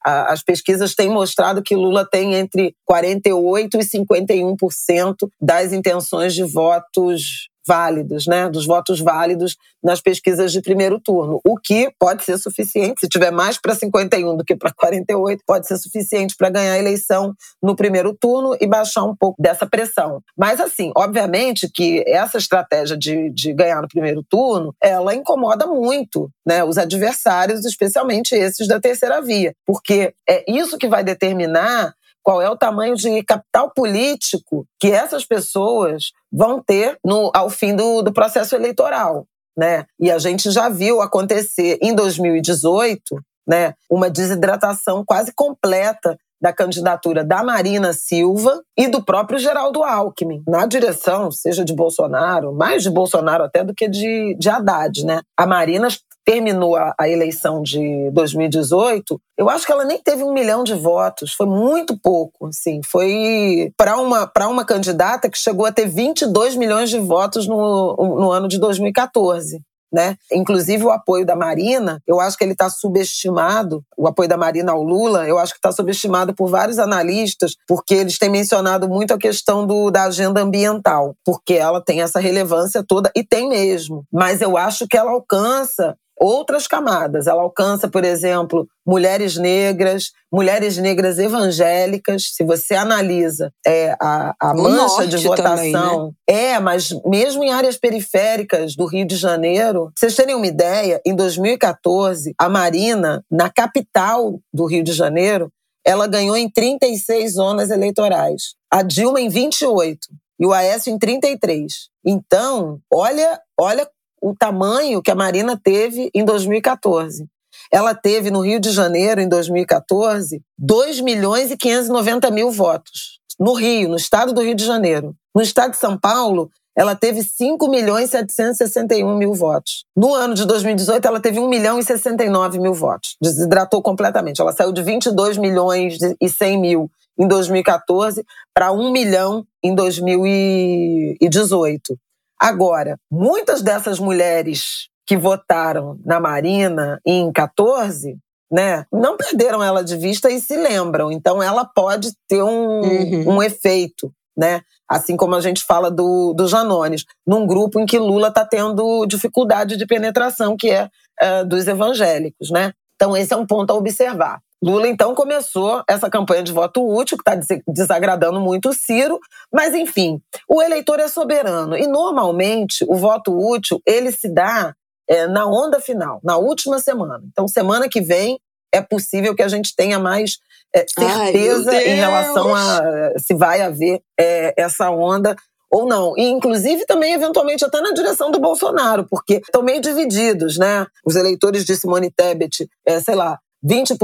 As 0.04 0.42
pesquisas 0.42 0.96
têm 0.96 1.08
mostrado 1.08 1.62
que 1.62 1.76
Lula 1.76 2.04
tem 2.04 2.34
entre 2.34 2.74
48% 2.90 3.74
e 3.74 3.78
51% 3.78 5.14
das 5.40 5.72
intenções 5.72 6.34
de 6.34 6.42
votos 6.42 7.48
válidos, 7.66 8.26
né, 8.26 8.48
dos 8.48 8.66
votos 8.66 9.00
válidos 9.00 9.56
nas 9.82 10.00
pesquisas 10.00 10.52
de 10.52 10.62
primeiro 10.62 10.98
turno, 10.98 11.40
o 11.44 11.56
que 11.56 11.90
pode 11.98 12.24
ser 12.24 12.38
suficiente, 12.38 13.00
se 13.00 13.08
tiver 13.08 13.30
mais 13.30 13.60
para 13.60 13.74
51 13.74 14.36
do 14.36 14.44
que 14.44 14.56
para 14.56 14.72
48, 14.72 15.42
pode 15.46 15.66
ser 15.66 15.76
suficiente 15.76 16.34
para 16.36 16.48
ganhar 16.48 16.72
a 16.72 16.78
eleição 16.78 17.34
no 17.62 17.76
primeiro 17.76 18.14
turno 18.14 18.56
e 18.60 18.66
baixar 18.66 19.04
um 19.04 19.14
pouco 19.14 19.40
dessa 19.40 19.66
pressão. 19.66 20.22
Mas, 20.36 20.60
assim, 20.60 20.90
obviamente 20.96 21.68
que 21.72 22.02
essa 22.06 22.38
estratégia 22.38 22.96
de, 22.96 23.30
de 23.30 23.52
ganhar 23.52 23.82
no 23.82 23.88
primeiro 23.88 24.22
turno, 24.22 24.74
ela 24.82 25.14
incomoda 25.14 25.66
muito 25.66 26.30
né, 26.46 26.64
os 26.64 26.78
adversários, 26.78 27.64
especialmente 27.64 28.34
esses 28.34 28.66
da 28.66 28.80
terceira 28.80 29.20
via, 29.20 29.54
porque 29.66 30.14
é 30.28 30.44
isso 30.50 30.78
que 30.78 30.88
vai 30.88 31.04
determinar 31.04 31.94
qual 32.24 32.40
é 32.40 32.48
o 32.50 32.56
tamanho 32.56 32.96
de 32.96 33.22
capital 33.22 33.70
político 33.70 34.66
que 34.80 34.90
essas 34.90 35.24
pessoas 35.24 36.10
vão 36.32 36.60
ter 36.60 36.98
no, 37.04 37.30
ao 37.34 37.50
fim 37.50 37.76
do, 37.76 38.02
do 38.02 38.12
processo 38.12 38.56
eleitoral. 38.56 39.26
Né? 39.56 39.84
E 40.00 40.10
a 40.10 40.18
gente 40.18 40.50
já 40.50 40.68
viu 40.68 41.00
acontecer 41.00 41.78
em 41.80 41.94
2018 41.94 43.16
né, 43.46 43.74
uma 43.90 44.10
desidratação 44.10 45.04
quase 45.06 45.32
completa 45.34 46.18
da 46.40 46.52
candidatura 46.52 47.24
da 47.24 47.42
Marina 47.42 47.92
Silva 47.92 48.62
e 48.76 48.88
do 48.88 49.02
próprio 49.02 49.38
Geraldo 49.38 49.82
Alckmin, 49.82 50.42
na 50.46 50.66
direção, 50.66 51.30
seja 51.30 51.64
de 51.64 51.72
Bolsonaro, 51.72 52.52
mais 52.52 52.82
de 52.82 52.90
Bolsonaro 52.90 53.44
até 53.44 53.64
do 53.64 53.74
que 53.74 53.88
de, 53.88 54.34
de 54.38 54.50
Haddad. 54.50 55.06
Né? 55.06 55.22
A 55.38 55.46
Marina 55.46 55.88
terminou 56.24 56.76
a, 56.76 56.94
a, 56.98 57.08
eleição 57.08 57.62
de 57.62 58.10
2018, 58.12 59.20
eu 59.38 59.50
acho 59.50 59.66
que 59.66 59.72
ela 59.72 59.84
nem 59.84 59.98
teve 59.98 60.22
um 60.22 60.32
milhão 60.32 60.64
de 60.64 60.74
votos, 60.74 61.32
foi 61.32 61.46
muito 61.46 61.98
pouco, 62.00 62.46
assim, 62.46 62.80
foi 62.84 63.72
para 63.76 63.96
uma, 63.98 64.30
uma 64.48 64.64
candidata 64.64 65.28
que 65.28 65.38
chegou 65.38 65.66
a 65.66 65.72
ter 65.72 65.86
22 65.86 66.56
milhões 66.56 66.90
de 66.90 66.98
votos 66.98 67.46
no, 67.46 67.96
no 67.96 68.30
ano 68.30 68.48
de 68.48 68.58
2014. 68.58 69.60
Né? 69.92 70.16
Inclusive 70.32 70.82
o 70.82 70.90
apoio 70.90 71.24
da 71.24 71.36
Marina, 71.36 72.02
eu 72.04 72.18
acho 72.18 72.36
que 72.36 72.42
ele 72.42 72.50
está 72.50 72.68
subestimado, 72.68 73.80
o 73.96 74.08
apoio 74.08 74.28
da 74.28 74.36
Marina 74.36 74.72
ao 74.72 74.82
Lula, 74.82 75.28
eu 75.28 75.38
acho 75.38 75.52
que 75.52 75.58
está 75.58 75.70
subestimado 75.70 76.34
por 76.34 76.50
vários 76.50 76.80
analistas, 76.80 77.54
porque 77.68 77.94
eles 77.94 78.18
têm 78.18 78.28
mencionado 78.28 78.88
muito 78.88 79.14
a 79.14 79.18
questão 79.18 79.64
do, 79.64 79.92
da 79.92 80.06
agenda 80.06 80.40
ambiental, 80.40 81.14
porque 81.24 81.54
ela 81.54 81.80
tem 81.80 82.02
essa 82.02 82.18
relevância 82.18 82.84
toda, 82.84 83.08
e 83.14 83.22
tem 83.22 83.48
mesmo. 83.48 84.04
Mas 84.12 84.40
eu 84.40 84.56
acho 84.56 84.88
que 84.88 84.96
ela 84.96 85.12
alcança 85.12 85.96
outras 86.18 86.66
camadas. 86.66 87.26
Ela 87.26 87.42
alcança, 87.42 87.88
por 87.88 88.04
exemplo, 88.04 88.66
mulheres 88.86 89.36
negras, 89.36 90.10
mulheres 90.32 90.76
negras 90.76 91.18
evangélicas. 91.18 92.30
Se 92.34 92.44
você 92.44 92.74
analisa 92.74 93.52
é, 93.66 93.96
a, 94.00 94.34
a 94.40 94.54
mancha 94.54 95.06
de 95.06 95.16
votação, 95.18 95.52
também, 95.56 95.72
né? 95.72 96.12
é, 96.26 96.60
mas 96.60 96.90
mesmo 97.04 97.44
em 97.44 97.50
áreas 97.50 97.76
periféricas 97.76 98.74
do 98.76 98.86
Rio 98.86 99.06
de 99.06 99.16
Janeiro, 99.16 99.84
pra 99.86 99.92
vocês 99.96 100.14
terem 100.14 100.34
uma 100.34 100.46
ideia, 100.46 101.00
em 101.04 101.14
2014, 101.14 102.34
a 102.38 102.48
Marina, 102.48 103.24
na 103.30 103.50
capital 103.50 104.38
do 104.52 104.66
Rio 104.66 104.82
de 104.82 104.92
Janeiro, 104.92 105.50
ela 105.86 106.06
ganhou 106.06 106.36
em 106.36 106.50
36 106.50 107.34
zonas 107.34 107.70
eleitorais. 107.70 108.54
A 108.72 108.82
Dilma 108.82 109.20
em 109.20 109.28
28 109.28 109.98
e 110.40 110.46
o 110.46 110.52
Aécio 110.52 110.92
em 110.92 110.98
33. 110.98 111.90
Então, 112.04 112.80
olha, 112.92 113.40
olha 113.58 113.88
o 114.24 114.34
tamanho 114.34 115.02
que 115.02 115.10
a 115.10 115.14
Marina 115.14 115.60
teve 115.62 116.10
em 116.14 116.24
2014. 116.24 117.26
Ela 117.70 117.94
teve 117.94 118.30
no 118.30 118.40
Rio 118.40 118.58
de 118.58 118.70
Janeiro, 118.70 119.20
em 119.20 119.28
2014, 119.28 120.40
2 120.56 121.02
milhões 121.02 121.50
e 121.50 121.58
590 121.58 122.30
mil 122.30 122.50
votos. 122.50 123.20
No 123.38 123.52
Rio, 123.52 123.90
no 123.90 123.96
estado 123.96 124.32
do 124.32 124.40
Rio 124.40 124.54
de 124.54 124.64
Janeiro. 124.64 125.14
No 125.34 125.42
estado 125.42 125.72
de 125.72 125.76
São 125.76 125.98
Paulo, 125.98 126.50
ela 126.74 126.96
teve 126.96 127.22
5 127.22 127.68
milhões 127.68 128.08
e 128.08 128.12
761 128.12 129.14
mil 129.18 129.34
votos. 129.34 129.84
No 129.94 130.14
ano 130.14 130.34
de 130.34 130.46
2018, 130.46 131.06
ela 131.06 131.20
teve 131.20 131.38
1 131.38 131.46
milhão 131.46 131.78
e 131.78 131.84
69 131.84 132.58
mil 132.58 132.72
votos. 132.72 133.18
Desidratou 133.20 133.82
completamente. 133.82 134.40
Ela 134.40 134.52
saiu 134.52 134.72
de 134.72 134.82
22 134.82 135.36
milhões 135.36 135.98
e 136.18 136.30
100 136.30 136.58
mil 136.58 136.90
em 137.18 137.28
2014 137.28 138.24
para 138.54 138.72
1 138.72 138.90
milhão 138.90 139.44
em 139.62 139.74
2018. 139.74 141.98
Agora, 142.40 142.98
muitas 143.10 143.62
dessas 143.62 143.98
mulheres 143.98 144.88
que 145.06 145.16
votaram 145.16 145.98
na 146.04 146.18
Marina 146.18 147.00
em 147.06 147.30
14, 147.32 148.16
né, 148.50 148.84
não 148.92 149.16
perderam 149.16 149.62
ela 149.62 149.82
de 149.82 149.96
vista 149.96 150.30
e 150.30 150.40
se 150.40 150.56
lembram. 150.56 151.10
Então, 151.10 151.42
ela 151.42 151.64
pode 151.64 152.10
ter 152.28 152.42
um, 152.42 152.80
uhum. 152.80 153.36
um 153.36 153.42
efeito, 153.42 154.12
né? 154.36 154.62
Assim 154.88 155.16
como 155.16 155.34
a 155.34 155.40
gente 155.40 155.64
fala 155.64 155.90
do, 155.90 156.34
do 156.34 156.46
Janones, 156.46 157.04
num 157.26 157.46
grupo 157.46 157.80
em 157.80 157.86
que 157.86 157.98
Lula 157.98 158.28
está 158.28 158.44
tendo 158.44 159.06
dificuldade 159.06 159.76
de 159.76 159.86
penetração, 159.86 160.56
que 160.56 160.70
é 160.70 160.84
uh, 160.84 161.44
dos 161.46 161.66
evangélicos, 161.66 162.50
né? 162.50 162.72
Então, 162.94 163.16
esse 163.16 163.32
é 163.32 163.36
um 163.36 163.46
ponto 163.46 163.70
a 163.70 163.74
observar. 163.74 164.40
Lula, 164.62 164.88
então, 164.88 165.14
começou 165.14 165.82
essa 165.88 166.08
campanha 166.08 166.42
de 166.42 166.52
voto 166.52 166.82
útil, 166.82 167.18
que 167.18 167.30
está 167.30 167.58
desagradando 167.68 168.40
muito 168.40 168.70
o 168.70 168.72
Ciro, 168.72 169.20
mas, 169.52 169.74
enfim, 169.74 170.20
o 170.48 170.62
eleitor 170.62 171.00
é 171.00 171.08
soberano. 171.08 171.76
E, 171.76 171.86
normalmente, 171.86 172.84
o 172.88 172.96
voto 172.96 173.36
útil, 173.36 173.82
ele 173.86 174.10
se 174.10 174.32
dá 174.32 174.74
é, 175.08 175.26
na 175.26 175.46
onda 175.46 175.80
final, 175.80 176.18
na 176.24 176.38
última 176.38 176.78
semana. 176.78 177.22
Então, 177.30 177.46
semana 177.46 177.88
que 177.88 178.00
vem, 178.00 178.40
é 178.72 178.80
possível 178.80 179.34
que 179.34 179.42
a 179.42 179.48
gente 179.48 179.74
tenha 179.76 179.98
mais 179.98 180.38
é, 180.74 180.84
certeza 180.88 181.70
Ai, 181.70 181.88
em 181.88 181.94
relação 181.96 182.54
a 182.54 183.12
se 183.18 183.34
vai 183.34 183.60
haver 183.60 184.00
é, 184.18 184.54
essa 184.56 184.90
onda 184.90 185.36
ou 185.74 185.84
não. 185.84 186.16
E, 186.16 186.22
inclusive, 186.30 186.86
também, 186.86 187.14
eventualmente, 187.14 187.64
até 187.64 187.80
na 187.80 187.90
direção 187.90 188.30
do 188.30 188.38
Bolsonaro, 188.38 189.04
porque 189.10 189.34
estão 189.34 189.60
meio 189.60 189.80
divididos, 189.80 190.56
né? 190.56 190.86
Os 191.04 191.16
eleitores 191.16 191.64
de 191.64 191.74
Simone 191.74 192.12
Tebet, 192.12 192.68
é, 192.86 193.00
sei 193.00 193.16
lá, 193.16 193.40
20%, 193.66 193.96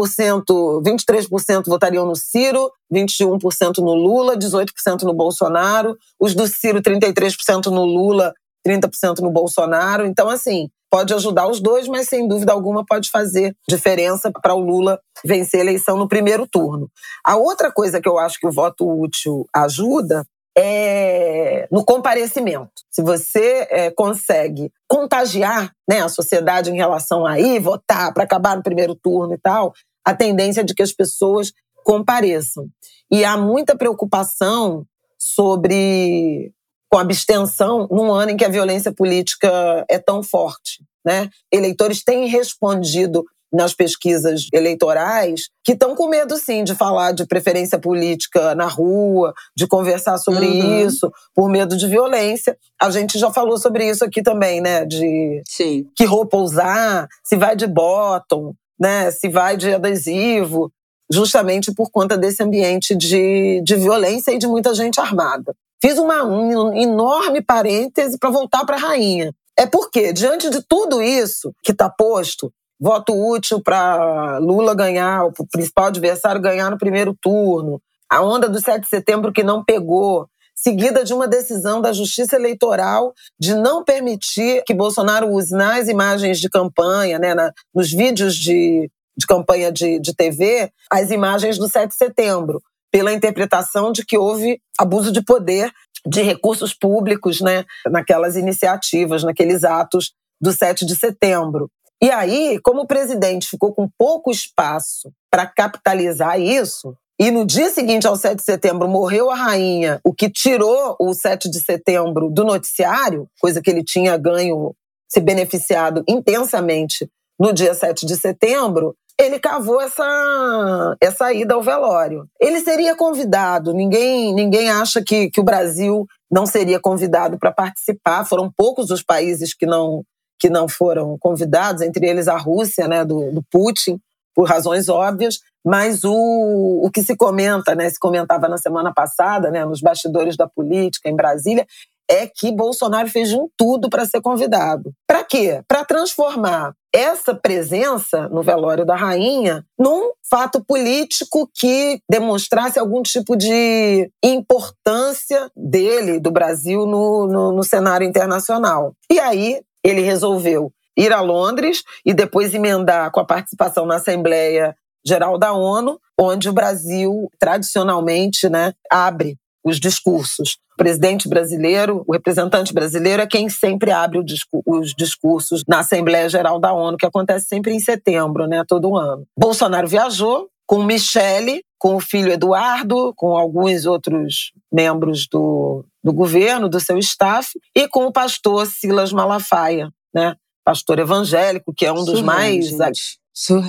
23% 0.82 1.66
votariam 1.66 2.04
no 2.04 2.16
Ciro, 2.16 2.72
21% 2.92 3.78
no 3.78 3.94
Lula, 3.94 4.36
18% 4.36 5.02
no 5.02 5.14
Bolsonaro. 5.14 5.96
Os 6.18 6.34
do 6.34 6.44
Ciro, 6.48 6.82
33% 6.82 7.66
no 7.66 7.84
Lula, 7.84 8.34
30% 8.66 9.20
no 9.20 9.30
Bolsonaro. 9.30 10.04
Então, 10.06 10.28
assim, 10.28 10.68
pode 10.90 11.14
ajudar 11.14 11.46
os 11.46 11.60
dois, 11.60 11.86
mas 11.86 12.08
sem 12.08 12.26
dúvida 12.26 12.52
alguma 12.52 12.84
pode 12.84 13.10
fazer 13.10 13.54
diferença 13.68 14.32
para 14.42 14.54
o 14.54 14.58
Lula 14.58 14.98
vencer 15.24 15.60
a 15.60 15.62
eleição 15.62 15.96
no 15.96 16.08
primeiro 16.08 16.48
turno. 16.50 16.90
A 17.24 17.36
outra 17.36 17.70
coisa 17.70 18.00
que 18.00 18.08
eu 18.08 18.18
acho 18.18 18.40
que 18.40 18.46
o 18.48 18.52
voto 18.52 18.90
útil 18.90 19.46
ajuda 19.54 20.26
é 20.56 21.68
no 21.70 21.84
comparecimento. 21.84 22.70
Se 22.90 23.02
você 23.02 23.66
é, 23.70 23.90
consegue 23.90 24.72
contagiar 24.88 25.72
né, 25.88 26.02
a 26.02 26.08
sociedade 26.08 26.70
em 26.70 26.76
relação 26.76 27.24
a 27.24 27.38
ir 27.38 27.60
votar 27.60 28.12
para 28.12 28.24
acabar 28.24 28.56
no 28.56 28.62
primeiro 28.62 28.94
turno 28.94 29.34
e 29.34 29.38
tal, 29.38 29.72
a 30.04 30.14
tendência 30.14 30.62
é 30.62 30.64
de 30.64 30.74
que 30.74 30.82
as 30.82 30.92
pessoas 30.92 31.52
compareçam. 31.84 32.68
E 33.10 33.24
há 33.24 33.36
muita 33.36 33.76
preocupação 33.76 34.84
sobre 35.18 36.52
com 36.90 36.98
abstenção 36.98 37.86
num 37.90 38.12
ano 38.12 38.32
em 38.32 38.36
que 38.36 38.44
a 38.44 38.48
violência 38.48 38.92
política 38.92 39.84
é 39.88 39.98
tão 39.98 40.22
forte. 40.22 40.84
Né? 41.04 41.30
Eleitores 41.52 42.02
têm 42.02 42.26
respondido 42.26 43.24
nas 43.52 43.74
pesquisas 43.74 44.46
eleitorais 44.52 45.48
que 45.64 45.72
estão 45.72 45.94
com 45.94 46.08
medo, 46.08 46.36
sim, 46.36 46.64
de 46.64 46.74
falar 46.74 47.12
de 47.12 47.26
preferência 47.26 47.78
política 47.78 48.54
na 48.54 48.66
rua, 48.66 49.34
de 49.56 49.66
conversar 49.66 50.18
sobre 50.18 50.46
uhum. 50.46 50.86
isso, 50.86 51.10
por 51.34 51.50
medo 51.50 51.76
de 51.76 51.86
violência. 51.86 52.56
A 52.80 52.90
gente 52.90 53.18
já 53.18 53.30
falou 53.32 53.58
sobre 53.58 53.88
isso 53.88 54.04
aqui 54.04 54.22
também, 54.22 54.60
né? 54.60 54.84
De 54.84 55.42
sim. 55.48 55.86
que 55.94 56.04
roupa 56.04 56.36
usar, 56.36 57.08
se 57.24 57.36
vai 57.36 57.56
de 57.56 57.66
bottom, 57.66 58.54
né? 58.78 59.10
Se 59.10 59.28
vai 59.28 59.56
de 59.56 59.74
adesivo, 59.74 60.72
justamente 61.10 61.74
por 61.74 61.90
conta 61.90 62.16
desse 62.16 62.42
ambiente 62.42 62.96
de, 62.96 63.60
de 63.62 63.76
violência 63.76 64.30
e 64.32 64.38
de 64.38 64.46
muita 64.46 64.72
gente 64.74 65.00
armada. 65.00 65.54
Fiz 65.82 65.98
uma, 65.98 66.24
um 66.24 66.74
enorme 66.74 67.42
parêntese 67.42 68.18
para 68.18 68.30
voltar 68.30 68.64
para 68.64 68.76
a 68.76 68.80
rainha. 68.80 69.34
É 69.58 69.66
porque, 69.66 70.12
diante 70.12 70.48
de 70.48 70.62
tudo 70.62 71.02
isso 71.02 71.52
que 71.62 71.72
está 71.72 71.88
posto, 71.88 72.52
voto 72.80 73.12
útil 73.12 73.60
para 73.62 74.38
Lula 74.38 74.74
ganhar, 74.74 75.26
o 75.26 75.32
principal 75.50 75.86
adversário 75.86 76.40
ganhar 76.40 76.70
no 76.70 76.78
primeiro 76.78 77.14
turno, 77.20 77.80
a 78.10 78.22
onda 78.22 78.48
do 78.48 78.60
7 78.60 78.82
de 78.82 78.88
setembro 78.88 79.32
que 79.32 79.42
não 79.42 79.62
pegou, 79.62 80.26
seguida 80.54 81.04
de 81.04 81.12
uma 81.12 81.28
decisão 81.28 81.80
da 81.80 81.92
Justiça 81.92 82.36
Eleitoral 82.36 83.12
de 83.38 83.54
não 83.54 83.84
permitir 83.84 84.62
que 84.64 84.74
Bolsonaro 84.74 85.28
use 85.28 85.52
nas 85.52 85.88
imagens 85.88 86.40
de 86.40 86.48
campanha, 86.48 87.18
né, 87.18 87.34
na, 87.34 87.52
nos 87.74 87.90
vídeos 87.90 88.34
de, 88.34 88.90
de 89.16 89.26
campanha 89.26 89.70
de, 89.70 89.98
de 90.00 90.14
TV, 90.14 90.70
as 90.90 91.10
imagens 91.10 91.58
do 91.58 91.68
7 91.68 91.90
de 91.90 91.96
setembro, 91.96 92.62
pela 92.90 93.12
interpretação 93.12 93.92
de 93.92 94.04
que 94.04 94.18
houve 94.18 94.60
abuso 94.78 95.12
de 95.12 95.22
poder 95.22 95.70
de 96.06 96.22
recursos 96.22 96.74
públicos 96.74 97.40
né, 97.40 97.64
naquelas 97.86 98.36
iniciativas, 98.36 99.22
naqueles 99.22 99.64
atos 99.64 100.12
do 100.40 100.52
7 100.52 100.86
de 100.86 100.96
setembro. 100.96 101.70
E 102.02 102.10
aí, 102.10 102.58
como 102.62 102.82
o 102.82 102.86
presidente 102.86 103.48
ficou 103.48 103.74
com 103.74 103.88
pouco 103.98 104.30
espaço 104.30 105.12
para 105.30 105.46
capitalizar 105.46 106.40
isso, 106.40 106.96
e 107.18 107.30
no 107.30 107.44
dia 107.44 107.68
seguinte 107.68 108.06
ao 108.06 108.16
7 108.16 108.36
de 108.36 108.42
setembro 108.42 108.88
morreu 108.88 109.30
a 109.30 109.34
rainha, 109.34 110.00
o 110.02 110.14
que 110.14 110.30
tirou 110.30 110.96
o 110.98 111.12
7 111.12 111.50
de 111.50 111.60
setembro 111.60 112.30
do 112.30 112.42
noticiário, 112.42 113.28
coisa 113.38 113.60
que 113.60 113.68
ele 113.68 113.84
tinha 113.84 114.16
ganho, 114.16 114.74
se 115.06 115.20
beneficiado 115.20 116.02
intensamente 116.08 117.10
no 117.38 117.52
dia 117.52 117.74
7 117.74 118.06
de 118.06 118.16
setembro, 118.16 118.94
ele 119.20 119.38
cavou 119.38 119.78
essa, 119.82 120.96
essa 120.98 121.30
ida 121.30 121.54
ao 121.54 121.62
velório. 121.62 122.26
Ele 122.40 122.60
seria 122.60 122.96
convidado, 122.96 123.74
ninguém, 123.74 124.32
ninguém 124.32 124.70
acha 124.70 125.02
que, 125.04 125.28
que 125.28 125.40
o 125.40 125.44
Brasil 125.44 126.06
não 126.30 126.46
seria 126.46 126.80
convidado 126.80 127.38
para 127.38 127.52
participar, 127.52 128.24
foram 128.24 128.50
poucos 128.56 128.90
os 128.90 129.02
países 129.02 129.52
que 129.52 129.66
não 129.66 130.02
que 130.40 130.48
não 130.48 130.66
foram 130.66 131.18
convidados, 131.18 131.82
entre 131.82 132.08
eles 132.08 132.26
a 132.26 132.36
Rússia, 132.38 132.88
né, 132.88 133.04
do, 133.04 133.30
do 133.30 133.42
Putin, 133.50 134.00
por 134.34 134.48
razões 134.48 134.88
óbvias, 134.88 135.40
mas 135.64 136.02
o, 136.02 136.80
o 136.82 136.90
que 136.90 137.02
se 137.02 137.14
comenta, 137.14 137.74
né, 137.74 137.90
se 137.90 137.98
comentava 137.98 138.48
na 138.48 138.56
semana 138.56 138.92
passada, 138.92 139.50
né, 139.50 139.64
nos 139.66 139.82
bastidores 139.82 140.36
da 140.36 140.48
política 140.48 141.10
em 141.10 141.14
Brasília, 141.16 141.66
é 142.10 142.26
que 142.26 142.50
Bolsonaro 142.50 143.08
fez 143.08 143.28
de 143.28 143.36
um 143.36 143.48
tudo 143.56 143.88
para 143.88 144.04
ser 144.04 144.20
convidado. 144.20 144.92
Para 145.06 145.22
quê? 145.22 145.62
Para 145.68 145.84
transformar 145.84 146.74
essa 146.92 147.32
presença 147.32 148.28
no 148.30 148.42
velório 148.42 148.84
da 148.84 148.96
rainha 148.96 149.64
num 149.78 150.10
fato 150.28 150.64
político 150.64 151.48
que 151.54 152.00
demonstrasse 152.10 152.80
algum 152.80 153.00
tipo 153.00 153.36
de 153.36 154.10
importância 154.24 155.48
dele, 155.54 156.18
do 156.18 156.32
Brasil, 156.32 156.84
no, 156.84 157.28
no, 157.28 157.52
no 157.52 157.62
cenário 157.62 158.04
internacional. 158.04 158.92
E 159.08 159.20
aí 159.20 159.60
ele 159.84 160.00
resolveu 160.00 160.72
ir 160.96 161.12
a 161.12 161.20
Londres 161.20 161.82
e 162.04 162.12
depois 162.12 162.54
emendar 162.54 163.10
com 163.10 163.20
a 163.20 163.24
participação 163.24 163.86
na 163.86 163.96
Assembleia 163.96 164.76
Geral 165.04 165.38
da 165.38 165.52
ONU, 165.52 165.98
onde 166.18 166.48
o 166.48 166.52
Brasil 166.52 167.30
tradicionalmente 167.38 168.48
né, 168.48 168.74
abre 168.90 169.38
os 169.64 169.80
discursos. 169.80 170.58
O 170.74 170.76
presidente 170.76 171.28
brasileiro, 171.28 172.04
o 172.06 172.12
representante 172.12 172.72
brasileiro 172.72 173.22
é 173.22 173.26
quem 173.26 173.48
sempre 173.48 173.90
abre 173.90 174.18
os 174.66 174.94
discursos 174.94 175.62
na 175.66 175.80
Assembleia 175.80 176.28
Geral 176.28 176.58
da 176.58 176.72
ONU, 176.72 176.96
que 176.96 177.06
acontece 177.06 177.46
sempre 177.46 177.72
em 177.72 177.80
setembro, 177.80 178.46
né, 178.46 178.62
todo 178.66 178.96
ano. 178.96 179.26
Bolsonaro 179.38 179.88
viajou 179.88 180.48
com 180.66 180.84
Michele, 180.84 181.62
com 181.80 181.96
o 181.96 182.00
filho 182.00 182.30
Eduardo, 182.30 183.14
com 183.16 183.34
alguns 183.34 183.86
outros 183.86 184.52
membros 184.70 185.26
do, 185.26 185.82
do 186.04 186.12
governo, 186.12 186.68
do 186.68 186.78
seu 186.78 186.98
staff, 186.98 187.48
e 187.74 187.88
com 187.88 188.04
o 188.04 188.12
pastor 188.12 188.66
Silas 188.66 189.12
Malafaia, 189.12 189.90
né? 190.14 190.36
pastor 190.62 190.98
evangélico, 190.98 191.72
que 191.74 191.86
é 191.86 191.92
um 191.92 192.04
dos 192.04 192.20
mais 192.20 192.70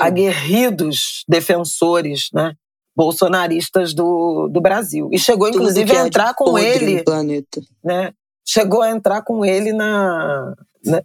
aguerridos 0.01 1.23
defensores 1.27 2.27
né? 2.33 2.53
bolsonaristas 2.93 3.93
do, 3.93 4.49
do 4.51 4.59
Brasil. 4.59 5.09
E 5.13 5.17
chegou, 5.17 5.47
inclusive, 5.47 5.95
a 5.95 6.05
entrar 6.05 6.33
com 6.35 6.59
ele. 6.59 7.03
Né? 7.81 8.11
Chegou 8.45 8.81
a 8.81 8.91
entrar 8.91 9.21
com 9.21 9.45
ele 9.45 9.71
na, 9.71 10.53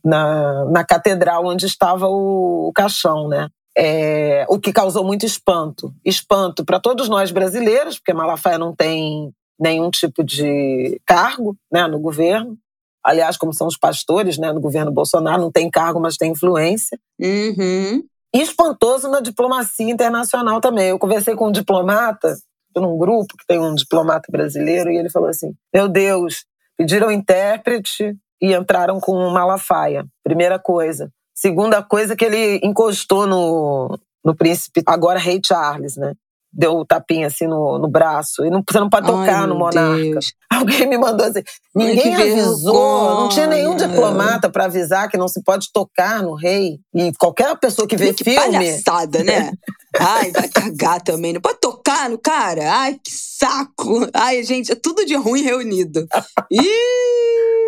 na, 0.05 0.65
na 0.65 0.85
catedral 0.85 1.47
onde 1.47 1.67
estava 1.67 2.09
o, 2.09 2.69
o 2.69 2.73
caixão, 2.73 3.29
né? 3.29 3.49
É, 3.77 4.47
o 4.49 4.59
que 4.59 4.73
causou 4.73 5.05
muito 5.05 5.27
espanto. 5.27 5.93
Espanto 6.05 6.65
para 6.65 6.81
todos 6.81 7.09
nós 7.09 7.31
brasileiros, 7.31 7.99
porque 7.99 8.15
Malafaia 8.15 8.59
não 8.59 8.75
tem 8.75 9.33
nenhum 9.59 9.91
tipo 9.91 10.25
de 10.25 11.01
cargo 11.07 11.57
né, 11.71 11.87
no 11.87 11.99
governo. 11.99 12.57
Aliás, 13.05 13.37
como 13.37 13.53
são 13.53 13.67
os 13.67 13.77
pastores 13.77 14.39
né, 14.39 14.53
no 14.53 14.61
governo 14.61 14.91
Bolsonaro, 14.91 15.43
não 15.43 15.53
tem 15.53 15.71
cargo, 15.71 16.01
mas 16.01 16.17
tem 16.17 16.33
influência. 16.33 16.99
Uhum. 17.21 18.03
E 18.35 18.41
espantoso 18.41 19.09
na 19.09 19.21
diplomacia 19.21 19.91
internacional 19.91 20.61
também. 20.61 20.89
Eu 20.89 20.99
conversei 20.99 21.35
com 21.35 21.49
um 21.49 21.53
diplomata, 21.53 22.37
num 22.75 22.99
grupo 22.99 23.37
que 23.39 23.47
tem 23.47 23.59
um 23.59 23.75
diplomata 23.75 24.31
brasileiro, 24.31 24.91
e 24.91 24.97
ele 24.97 25.09
falou 25.09 25.29
assim: 25.29 25.55
Meu 25.73 25.89
Deus, 25.89 26.45
pediram 26.77 27.11
intérprete 27.11 28.15
e 28.41 28.55
entraram 28.55 29.01
com 29.01 29.31
Malafaia. 29.31 30.05
Primeira 30.23 30.59
coisa. 30.59 31.11
Segunda 31.37 31.83
coisa 31.83 32.17
que 32.17 32.25
ele 32.25 32.61
encostou 32.65 33.27
no, 33.27 33.99
no 34.25 34.35
príncipe, 34.35 34.83
agora 34.87 35.19
rei 35.19 35.41
Charles, 35.45 35.97
né? 35.97 36.15
deu 36.57 36.73
o 36.73 36.81
um 36.81 36.85
tapinha 36.85 37.27
assim 37.27 37.47
no, 37.47 37.79
no 37.79 37.89
braço. 37.89 38.45
E 38.45 38.51
não, 38.51 38.63
você 38.69 38.81
não 38.81 38.89
pode 38.89 39.07
tocar 39.07 39.41
Ai, 39.41 39.47
no 39.47 39.59
monarca. 39.59 40.01
Deus. 40.01 40.33
Alguém 40.51 40.89
me 40.89 40.97
mandou 40.97 41.27
assim. 41.27 41.43
Ninguém 41.75 42.15
Ai, 42.15 42.33
avisou, 42.33 42.73
vergonha. 42.73 43.21
não 43.21 43.29
tinha 43.29 43.47
nenhum 43.47 43.77
diplomata 43.77 44.49
para 44.49 44.65
avisar 44.65 45.11
que 45.11 45.19
não 45.19 45.29
se 45.29 45.43
pode 45.43 45.71
tocar 45.73 46.23
no 46.23 46.35
rei. 46.35 46.79
E 46.95 47.13
qualquer 47.19 47.55
pessoa 47.59 47.87
que 47.87 47.97
vê 47.97 48.15
que 48.15 48.25
filme. 48.25 48.39
palhaçada, 48.39 49.23
né? 49.23 49.53
Ai, 50.01 50.31
vai 50.31 50.49
cagar 50.49 51.03
também. 51.03 51.35
Não 51.35 51.41
pode 51.41 51.61
tocar 51.61 52.09
no 52.09 52.19
cara. 52.19 52.73
Ai, 52.73 52.95
que 52.95 53.11
saco. 53.13 54.09
Ai, 54.15 54.43
gente, 54.43 54.73
é 54.73 54.75
tudo 54.75 55.05
de 55.05 55.15
ruim 55.15 55.43
reunido. 55.43 56.07
Ih! 56.51 57.16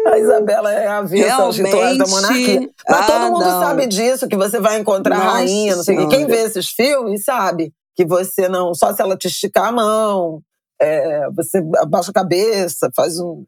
A 0.07 0.19
Isabela 0.19 0.73
é 0.73 0.87
a 0.87 0.99
avessa 0.99 1.43
aos 1.43 1.59
rituais 1.59 1.99
da 1.99 2.07
monarquia. 2.07 2.71
Mas 2.89 3.01
ah, 3.01 3.07
todo 3.07 3.33
mundo 3.33 3.45
não. 3.45 3.61
sabe 3.61 3.87
disso, 3.87 4.29
que 4.29 4.37
você 4.37 4.59
vai 4.59 4.79
encontrar 4.79 5.17
Nossa 5.17 5.29
a 5.29 5.33
rainha, 5.33 5.77
não 5.77 5.85
sei 5.85 5.99
o 5.99 6.09
quê. 6.09 6.17
Quem 6.17 6.27
vê 6.27 6.43
esses 6.45 6.69
filmes 6.69 7.25
sabe 7.25 7.73
que 7.97 8.07
você 8.07 8.49
não. 8.49 8.75
Só 8.75 8.93
se 8.95 9.03
ela 9.03 9.17
te 9.17 9.29
esticar 9.29 9.67
a 9.67 9.73
mão, 9.73 10.41
é, 10.81 11.29
você 11.35 11.63
abaixa 11.79 12.11
a 12.11 12.15
cabeça, 12.15 12.91
faz 12.95 13.19
um. 13.19 13.45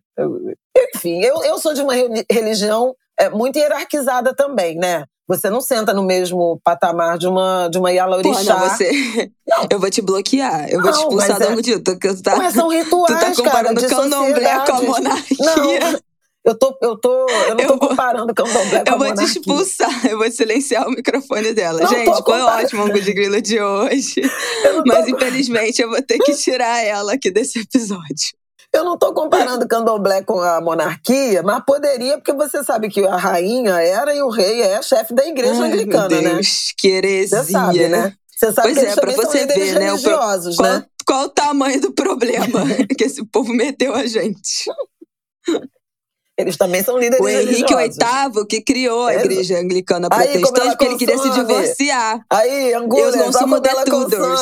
Enfim, 0.95 1.23
eu, 1.23 1.43
eu 1.45 1.59
sou 1.59 1.73
de 1.73 1.81
uma 1.81 1.95
religião 2.31 2.95
é, 3.19 3.31
muito 3.31 3.59
hierarquizada 3.59 4.35
também, 4.35 4.77
né? 4.77 5.05
Você 5.29 5.49
não 5.49 5.61
senta 5.61 5.95
no 5.95 6.03
mesmo 6.03 6.61
patamar 6.65 7.17
de 7.17 7.29
uma, 7.29 7.69
de 7.69 7.79
uma 7.79 7.93
Yalaurixá. 7.93 8.53
Pô, 8.53 8.61
não, 8.61 8.69
você... 8.69 9.31
Não. 9.47 9.67
Eu 9.71 9.79
vou 9.79 9.89
te 9.89 10.03
bloquear. 10.03 10.69
Eu 10.69 10.83
vou 10.83 10.91
não, 10.91 10.93
te 10.93 11.03
expulsar 11.03 11.39
da 11.39 11.53
é... 11.53 11.57
Tu, 11.57 11.81
tu 11.81 12.23
tá... 12.23 12.35
Mas 12.35 12.53
são 12.53 12.69
rituais, 12.69 13.15
tu 13.15 13.21
tá 13.21 13.45
comparando 13.45 13.81
cara, 13.81 13.95
candomblé 13.95 14.67
com 14.67 14.73
a 14.73 14.83
monarquia. 14.83 15.37
Não, 15.39 16.01
eu 16.45 16.59
tô, 16.59 16.77
eu 16.81 16.97
tô, 16.97 17.29
eu 17.29 17.55
não 17.55 17.61
eu 17.61 17.69
tô 17.69 17.77
vou, 17.77 17.89
comparando 17.91 18.35
candomblé 18.35 18.83
com 18.85 18.93
Eu 18.93 18.99
vou 18.99 19.15
te 19.15 19.25
expulsar, 19.25 20.07
eu 20.07 20.17
vou 20.17 20.31
silenciar 20.31 20.89
o 20.89 20.91
microfone 20.91 21.53
dela. 21.53 21.83
Não 21.83 21.89
Gente, 21.89 22.23
foi 22.23 22.41
ótimo 22.41 22.83
o 22.83 22.87
Angu 22.87 23.01
de 23.01 23.13
Grilo 23.13 23.43
de 23.43 23.61
hoje. 23.61 24.23
Mas 24.87 25.05
tô... 25.05 25.17
infelizmente 25.17 25.83
eu 25.83 25.91
vou 25.91 26.03
ter 26.03 26.19
que 26.19 26.35
tirar 26.35 26.83
ela 26.83 27.13
aqui 27.13 27.31
desse 27.31 27.61
episódio. 27.61 28.33
Eu 28.73 28.85
não 28.85 28.95
estou 28.95 29.13
comparando 29.13 29.69
candomblé 29.69 30.23
com 30.23 30.41
a 30.41 30.61
monarquia, 30.61 31.43
mas 31.43 31.61
poderia, 31.67 32.17
porque 32.19 32.33
você 32.33 32.63
sabe 32.63 32.89
que 32.89 33.05
a 33.05 33.17
rainha 33.17 33.73
era 33.81 34.15
e 34.15 34.23
o 34.23 34.29
rei 34.29 34.63
é 34.63 34.81
chefe 34.81 35.13
da 35.13 35.27
igreja 35.27 35.61
Ai, 35.61 35.73
anglicana, 35.73 36.09
meu 36.09 36.23
né? 36.23 36.31
Deus, 36.35 36.47
né? 36.47 36.75
Que 36.79 36.89
heresia. 36.89 37.43
Você 37.43 37.51
sabe, 37.51 37.89
né? 37.89 38.15
Você 38.29 38.53
sabe 38.53 38.73
pois 38.73 38.79
que 38.79 38.87
é, 38.87 38.95
para 38.95 39.13
você 39.13 39.47
ver, 39.47 39.75
né? 39.75 39.87
religiosos, 39.87 40.57
qual, 40.57 40.73
né? 40.73 40.87
Qual 41.05 41.25
o 41.25 41.29
tamanho 41.29 41.81
do 41.81 41.93
problema 41.93 42.61
que 42.97 43.05
esse 43.05 43.25
povo 43.27 43.53
meteu 43.53 43.93
a 43.93 44.07
gente? 44.07 44.71
Eles 46.41 46.57
também 46.57 46.83
são 46.83 46.99
líderes 46.99 47.25
O 47.25 47.29
Henrique 47.29 47.75
VIII 47.75 48.47
que 48.49 48.61
criou 48.61 49.07
a 49.07 49.15
igreja 49.15 49.59
anglicana 49.59 50.09
protestante 50.09 50.69
porque 50.71 50.85
ele 50.85 50.97
queria 50.97 51.19
se 51.19 51.31
divorciar. 51.31 52.21
Aí, 52.31 52.75
Angulo, 52.75 53.03
eu 53.03 53.17
não 53.17 53.33
sou 53.33 53.61
The 53.61 53.85
Tudors. 53.85 54.41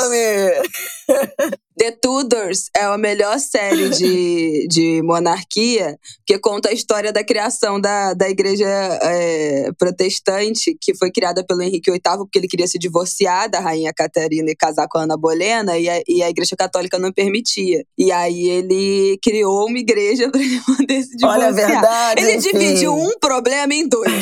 The 1.79 1.93
Tudors 1.93 2.69
é 2.77 2.83
a 2.83 2.99
melhor 2.99 3.39
série 3.39 3.89
de, 3.91 4.67
de 4.69 5.01
monarquia 5.03 5.97
que 6.27 6.37
conta 6.39 6.71
a 6.71 6.73
história 6.73 7.13
da 7.13 7.23
criação 7.23 7.81
da, 7.81 8.15
da 8.15 8.29
igreja 8.29 8.67
é, 8.67 9.71
protestante, 9.79 10.77
que 10.81 10.95
foi 10.95 11.13
criada 11.13 11.45
pelo 11.47 11.63
Henrique 11.63 11.91
VIII 11.91 12.01
porque 12.19 12.39
ele 12.39 12.49
queria 12.49 12.67
se 12.67 12.79
divorciar 12.79 13.49
da 13.49 13.61
rainha 13.61 13.93
Catarina 13.95 14.51
e 14.51 14.57
casar 14.57 14.89
com 14.89 14.99
a 14.99 15.03
Ana 15.03 15.17
Bolena, 15.17 15.79
e 15.79 15.89
a, 15.89 16.03
e 16.07 16.23
a 16.23 16.29
igreja 16.29 16.57
católica 16.57 16.99
não 16.99 17.13
permitia. 17.13 17.85
E 17.97 18.11
aí 18.11 18.49
ele 18.49 19.19
criou 19.23 19.69
uma 19.69 19.79
igreja 19.79 20.29
para 20.33 20.41
ele 20.41 20.61
poder 20.61 21.03
se 21.03 21.17
divorciar. 21.17 21.31
Olha, 21.31 21.53
verdade, 21.53 22.23
ele 22.23 22.37
dividiu 22.39 22.93
um 22.93 23.19
problema 23.21 23.73
em 23.73 23.87
dois. 23.87 24.13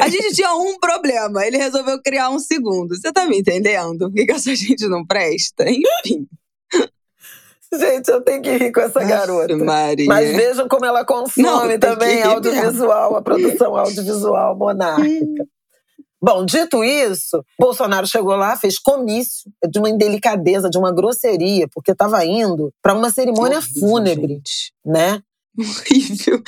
A 0.00 0.08
gente 0.08 0.34
tinha 0.36 0.54
um 0.54 0.78
problema, 0.78 1.44
ele 1.44 1.56
resolveu 1.56 2.00
criar 2.00 2.30
um 2.30 2.38
segundo. 2.38 2.94
Você 2.94 3.12
tá 3.12 3.26
me 3.26 3.38
entendendo? 3.38 4.08
Por 4.08 4.14
que, 4.14 4.26
que 4.26 4.32
essa 4.32 4.54
gente 4.54 4.86
não 4.86 5.04
presta? 5.04 5.64
Enfim. 5.68 6.28
Gente, 7.74 8.08
eu 8.08 8.20
tenho 8.20 8.42
que 8.42 8.50
rir 8.50 8.70
com 8.70 8.80
essa 8.80 9.02
garota. 9.02 9.56
Maria. 9.56 10.06
Mas 10.06 10.36
vejam 10.36 10.68
como 10.68 10.84
ela 10.84 11.04
consome 11.06 11.46
Não, 11.46 11.78
também 11.78 12.22
audiovisual, 12.22 13.16
a 13.16 13.22
produção 13.22 13.74
audiovisual 13.76 14.56
monárquica. 14.56 15.46
Bom, 16.24 16.44
dito 16.44 16.84
isso, 16.84 17.44
Bolsonaro 17.58 18.06
chegou 18.06 18.36
lá, 18.36 18.56
fez 18.56 18.78
comício 18.78 19.50
de 19.68 19.80
uma 19.80 19.90
indelicadeza, 19.90 20.70
de 20.70 20.78
uma 20.78 20.92
grosseria, 20.92 21.66
porque 21.74 21.90
estava 21.90 22.24
indo 22.24 22.72
para 22.80 22.94
uma 22.94 23.10
cerimônia 23.10 23.60
fúnebre, 23.60 24.34
gente. 24.34 24.72
né? 24.86 25.20
Horrível. 25.58 26.42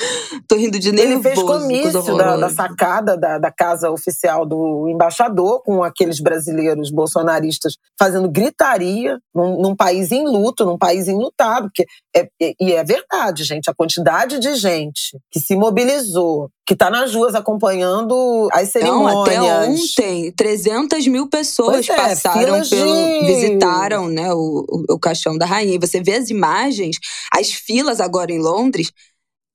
Tô 0.47 0.55
rindo 0.55 0.79
de 0.79 0.91
nervoso. 0.91 1.13
Ele 1.13 1.21
fez 1.21 1.43
comício 1.43 2.17
da, 2.17 2.37
da, 2.37 2.49
sacada 2.49 3.15
da, 3.15 3.37
da, 3.37 3.51
casa 3.51 3.91
oficial 3.91 4.45
do 4.45 4.89
embaixador, 4.89 5.61
com 5.63 5.83
aqueles 5.83 6.19
brasileiros 6.19 6.89
bolsonaristas 6.89 7.77
fazendo 7.99 8.29
gritaria 8.29 9.19
num, 9.33 9.61
num 9.61 9.75
país 9.75 10.11
em 10.11 10.25
luto, 10.25 10.65
num 10.65 10.77
país 10.77 11.07
enlutado. 11.07 11.69
Porque 11.69 11.85
é, 12.15 12.27
é, 12.41 12.53
e 12.59 12.73
é 12.73 12.83
verdade, 12.83 13.43
gente, 13.43 13.69
a 13.69 13.75
quantidade 13.75 14.39
de 14.39 14.55
gente 14.55 15.19
que 15.29 15.39
se 15.39 15.55
mobilizou, 15.55 16.49
que 16.65 16.73
está 16.73 16.89
nas 16.89 17.13
ruas 17.13 17.35
acompanhando 17.35 18.49
as 18.51 18.69
cerimônias. 18.69 19.13
Não, 19.13 19.21
até 19.21 19.41
ontem, 19.41 20.31
300 20.31 21.07
mil 21.07 21.27
pessoas 21.29 21.87
é, 21.87 21.95
passaram 21.95 22.67
pelo. 22.67 23.19
De... 23.19 23.25
visitaram 23.25 24.07
né, 24.07 24.33
o, 24.33 24.65
o, 24.67 24.93
o 24.95 24.99
caixão 24.99 25.37
da 25.37 25.45
rainha. 25.45 25.75
E 25.75 25.79
você 25.79 26.01
vê 26.01 26.13
as 26.13 26.29
imagens, 26.29 26.97
as 27.31 27.51
filas 27.51 28.01
agora 28.01 28.31
em 28.31 28.39
Londres 28.39 28.91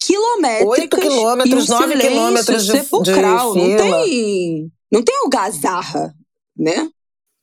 quilométricas. 0.03 0.79
8 0.79 0.97
quilômetros, 0.97 1.69
9 1.69 1.99
quilômetros 1.99 2.67
de, 2.67 2.73
sepulcral. 2.73 3.55
de. 3.55 3.59
Não 3.61 3.77
tem, 3.77 4.73
não 4.93 5.03
tem 5.03 5.17
algazarra, 5.17 6.15
né? 6.57 6.89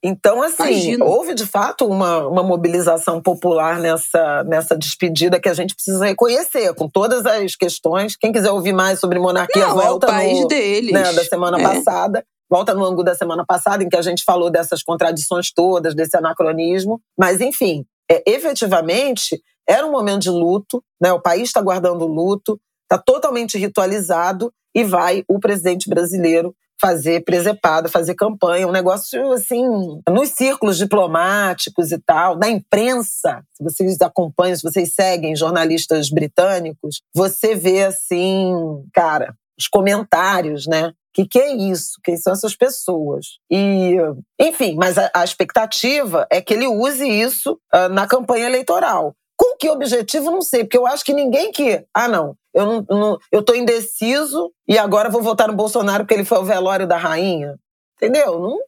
Então, 0.04 0.44
assim, 0.44 1.02
houve 1.02 1.34
de 1.34 1.46
fato 1.46 1.86
uma, 1.86 2.28
uma 2.28 2.44
mobilização 2.44 3.22
popular 3.22 3.80
nessa, 3.80 4.44
nessa 4.44 4.78
despedida 4.78 5.40
que 5.40 5.50
a 5.50 5.54
gente 5.54 5.74
precisa 5.74 6.06
reconhecer, 6.06 6.74
com 6.76 6.88
todas 6.88 7.26
as 7.26 7.56
questões. 7.56 8.16
Quem 8.16 8.32
quiser 8.32 8.52
ouvir 8.52 8.74
mais 8.74 9.00
sobre 9.00 9.18
monarquia, 9.18 9.68
Não, 9.68 9.76
volta 9.76 10.06
é 10.06 10.10
o 10.10 10.12
país 10.12 10.42
no, 10.42 10.48
deles. 10.48 10.92
Né, 10.92 11.14
da 11.14 11.24
semana 11.24 11.60
é. 11.60 11.64
passada. 11.64 12.24
Volta 12.50 12.74
no 12.74 12.86
ângulo 12.86 13.04
da 13.04 13.16
semana 13.16 13.44
passada, 13.46 13.84
em 13.84 13.90
que 13.90 13.98
a 13.98 14.02
gente 14.02 14.24
falou 14.24 14.50
dessas 14.50 14.82
contradições 14.84 15.52
todas, 15.52 15.96
desse 15.96 16.16
anacronismo. 16.16 17.02
Mas, 17.18 17.42
enfim, 17.42 17.84
é, 18.10 18.24
efetivamente, 18.26 19.42
era 19.68 19.86
um 19.86 19.92
momento 19.92 20.22
de 20.22 20.30
luto, 20.30 20.82
né? 21.02 21.12
o 21.12 21.22
país 21.22 21.50
está 21.50 21.62
guardando 21.62 22.06
luto, 22.06 22.58
está 22.84 22.98
totalmente 22.98 23.58
ritualizado 23.58 24.54
e 24.74 24.84
vai 24.84 25.24
o 25.28 25.40
presidente 25.40 25.90
brasileiro 25.90 26.56
fazer 26.80 27.24
presepada, 27.24 27.90
fazer 27.90 28.16
campanha, 28.16 28.68
um 28.68 28.72
negócio 28.72 29.32
assim, 29.32 29.64
nos 30.10 30.30
círculos 30.30 30.78
diplomáticos 30.78 31.92
e 31.92 31.98
tal, 32.00 32.38
na 32.38 32.50
imprensa, 32.50 33.44
se 33.54 33.64
vocês 33.64 34.00
acompanham, 34.02 34.56
se 34.56 34.64
vocês 34.64 34.94
seguem 34.94 35.36
jornalistas 35.36 36.10
britânicos, 36.10 37.02
você 37.14 37.56
vê 37.56 37.84
assim, 37.86 38.54
cara, 38.94 39.36
os 39.60 39.68
comentários, 39.68 40.68
né? 40.68 40.94
Que, 41.14 41.26
que 41.26 41.40
é 41.40 41.52
isso? 41.52 42.00
Quem 42.04 42.16
são 42.16 42.34
essas 42.34 42.56
pessoas? 42.56 43.40
E, 43.52 43.96
enfim, 44.40 44.76
mas 44.76 45.00
a, 45.00 45.10
a 45.16 45.24
expectativa 45.24 46.28
é 46.30 46.40
que 46.40 46.54
ele 46.54 46.68
use 46.68 47.08
isso 47.08 47.60
uh, 47.74 47.90
na 47.90 48.06
campanha 48.06 48.46
eleitoral. 48.46 49.16
Com 49.36 49.58
que 49.58 49.70
objetivo, 49.70 50.30
não 50.30 50.42
sei, 50.42 50.64
porque 50.64 50.78
eu 50.78 50.86
acho 50.86 51.04
que 51.04 51.14
ninguém 51.14 51.52
que. 51.52 51.84
Ah, 51.94 52.08
não, 52.08 52.36
eu 52.58 52.66
não, 52.66 52.86
não 52.90 53.18
eu 53.32 53.44
tô 53.44 53.54
indeciso 53.54 54.52
e 54.68 54.78
agora 54.78 55.10
vou 55.10 55.22
votar 55.22 55.48
no 55.48 55.56
Bolsonaro 55.56 56.04
porque 56.04 56.14
ele 56.14 56.26
foi 56.26 56.38
ao 56.38 56.46
velório 56.46 56.88
da 56.88 56.98
rainha. 56.98 57.56
Entendeu? 57.96 58.40
Não, 58.40 58.60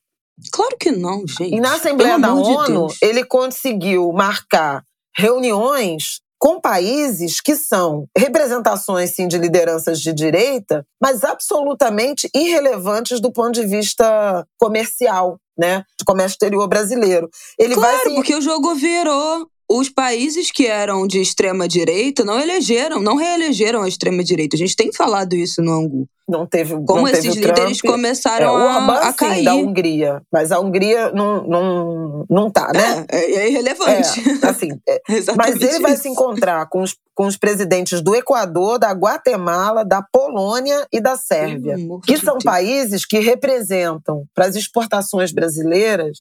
Claro 0.51 0.77
que 0.79 0.91
não, 0.91 1.27
gente. 1.27 1.53
E 1.53 1.59
na 1.59 1.75
Assembleia 1.75 2.19
Pelo 2.19 2.41
da 2.41 2.41
de 2.41 2.55
ONU, 2.55 2.87
Deus. 2.87 2.97
ele 3.01 3.25
conseguiu 3.25 4.11
marcar 4.13 4.83
reuniões 5.15 6.21
com 6.39 6.61
países 6.61 7.41
que 7.41 7.55
são 7.57 8.07
representações 8.17 9.13
sim 9.13 9.27
de 9.27 9.37
lideranças 9.37 9.99
de 9.99 10.13
direita, 10.13 10.85
mas 11.01 11.25
absolutamente 11.25 12.29
irrelevantes 12.33 13.19
do 13.19 13.31
ponto 13.31 13.51
de 13.51 13.65
vista 13.65 14.47
comercial, 14.57 15.37
né, 15.57 15.83
de 15.97 16.05
comércio 16.05 16.35
exterior 16.35 16.65
brasileiro. 16.69 17.29
Ele 17.59 17.75
claro, 17.75 17.97
vai 17.97 18.07
se... 18.07 18.15
porque 18.15 18.35
o 18.35 18.41
jogo 18.41 18.73
virou. 18.75 19.45
Os 19.71 19.87
países 19.87 20.51
que 20.51 20.65
eram 20.65 21.05
de 21.05 21.21
extrema 21.21 21.67
direita 21.67 22.25
não 22.25 22.39
elegeram, 22.39 22.99
não 22.99 23.15
reelegeram 23.15 23.83
a 23.83 23.87
extrema 23.87 24.23
direita. 24.23 24.55
A 24.55 24.59
gente 24.59 24.75
tem 24.75 24.91
falado 24.91 25.35
isso 25.35 25.61
no 25.61 25.71
Angu. 25.71 26.07
não 26.27 26.43
teve 26.43 26.73
Como 26.73 27.01
não 27.01 27.05
teve 27.05 27.27
esses 27.27 27.39
Trump. 27.39 27.55
líderes 27.55 27.81
começaram 27.81 28.47
é, 28.47 28.51
o 28.51 28.55
a, 28.55 28.77
Orbán, 28.79 28.99
a 28.99 29.11
sim, 29.11 29.17
cair. 29.17 29.45
da 29.45 29.53
Hungria, 29.53 30.21
mas 30.33 30.51
a 30.51 30.59
Hungria 30.59 31.11
não, 31.11 31.43
não, 31.47 32.25
não 32.27 32.49
tá, 32.49 32.71
né? 32.73 33.05
É, 33.11 33.17
é, 33.17 33.35
é 33.35 33.49
irrelevante. 33.49 34.23
É, 34.41 34.47
assim, 34.47 34.69
é, 34.87 35.01
mas 35.37 35.61
ele 35.61 35.79
vai 35.79 35.93
isso. 35.93 36.01
se 36.01 36.09
encontrar 36.09 36.67
com 36.67 36.81
os, 36.81 36.95
com 37.13 37.27
os 37.27 37.37
presidentes 37.37 38.01
do 38.01 38.15
Equador, 38.15 38.79
da 38.79 38.91
Guatemala, 38.91 39.85
da 39.85 40.01
Polônia 40.01 40.87
e 40.91 40.99
da 40.99 41.15
Sérvia, 41.15 41.75
que 42.07 42.17
são 42.17 42.39
Deus. 42.39 42.43
países 42.43 43.05
que 43.05 43.19
representam 43.19 44.23
para 44.33 44.45
as 44.45 44.55
exportações 44.55 45.31
brasileiras 45.31 46.17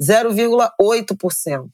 0,8%. 0.00 1.68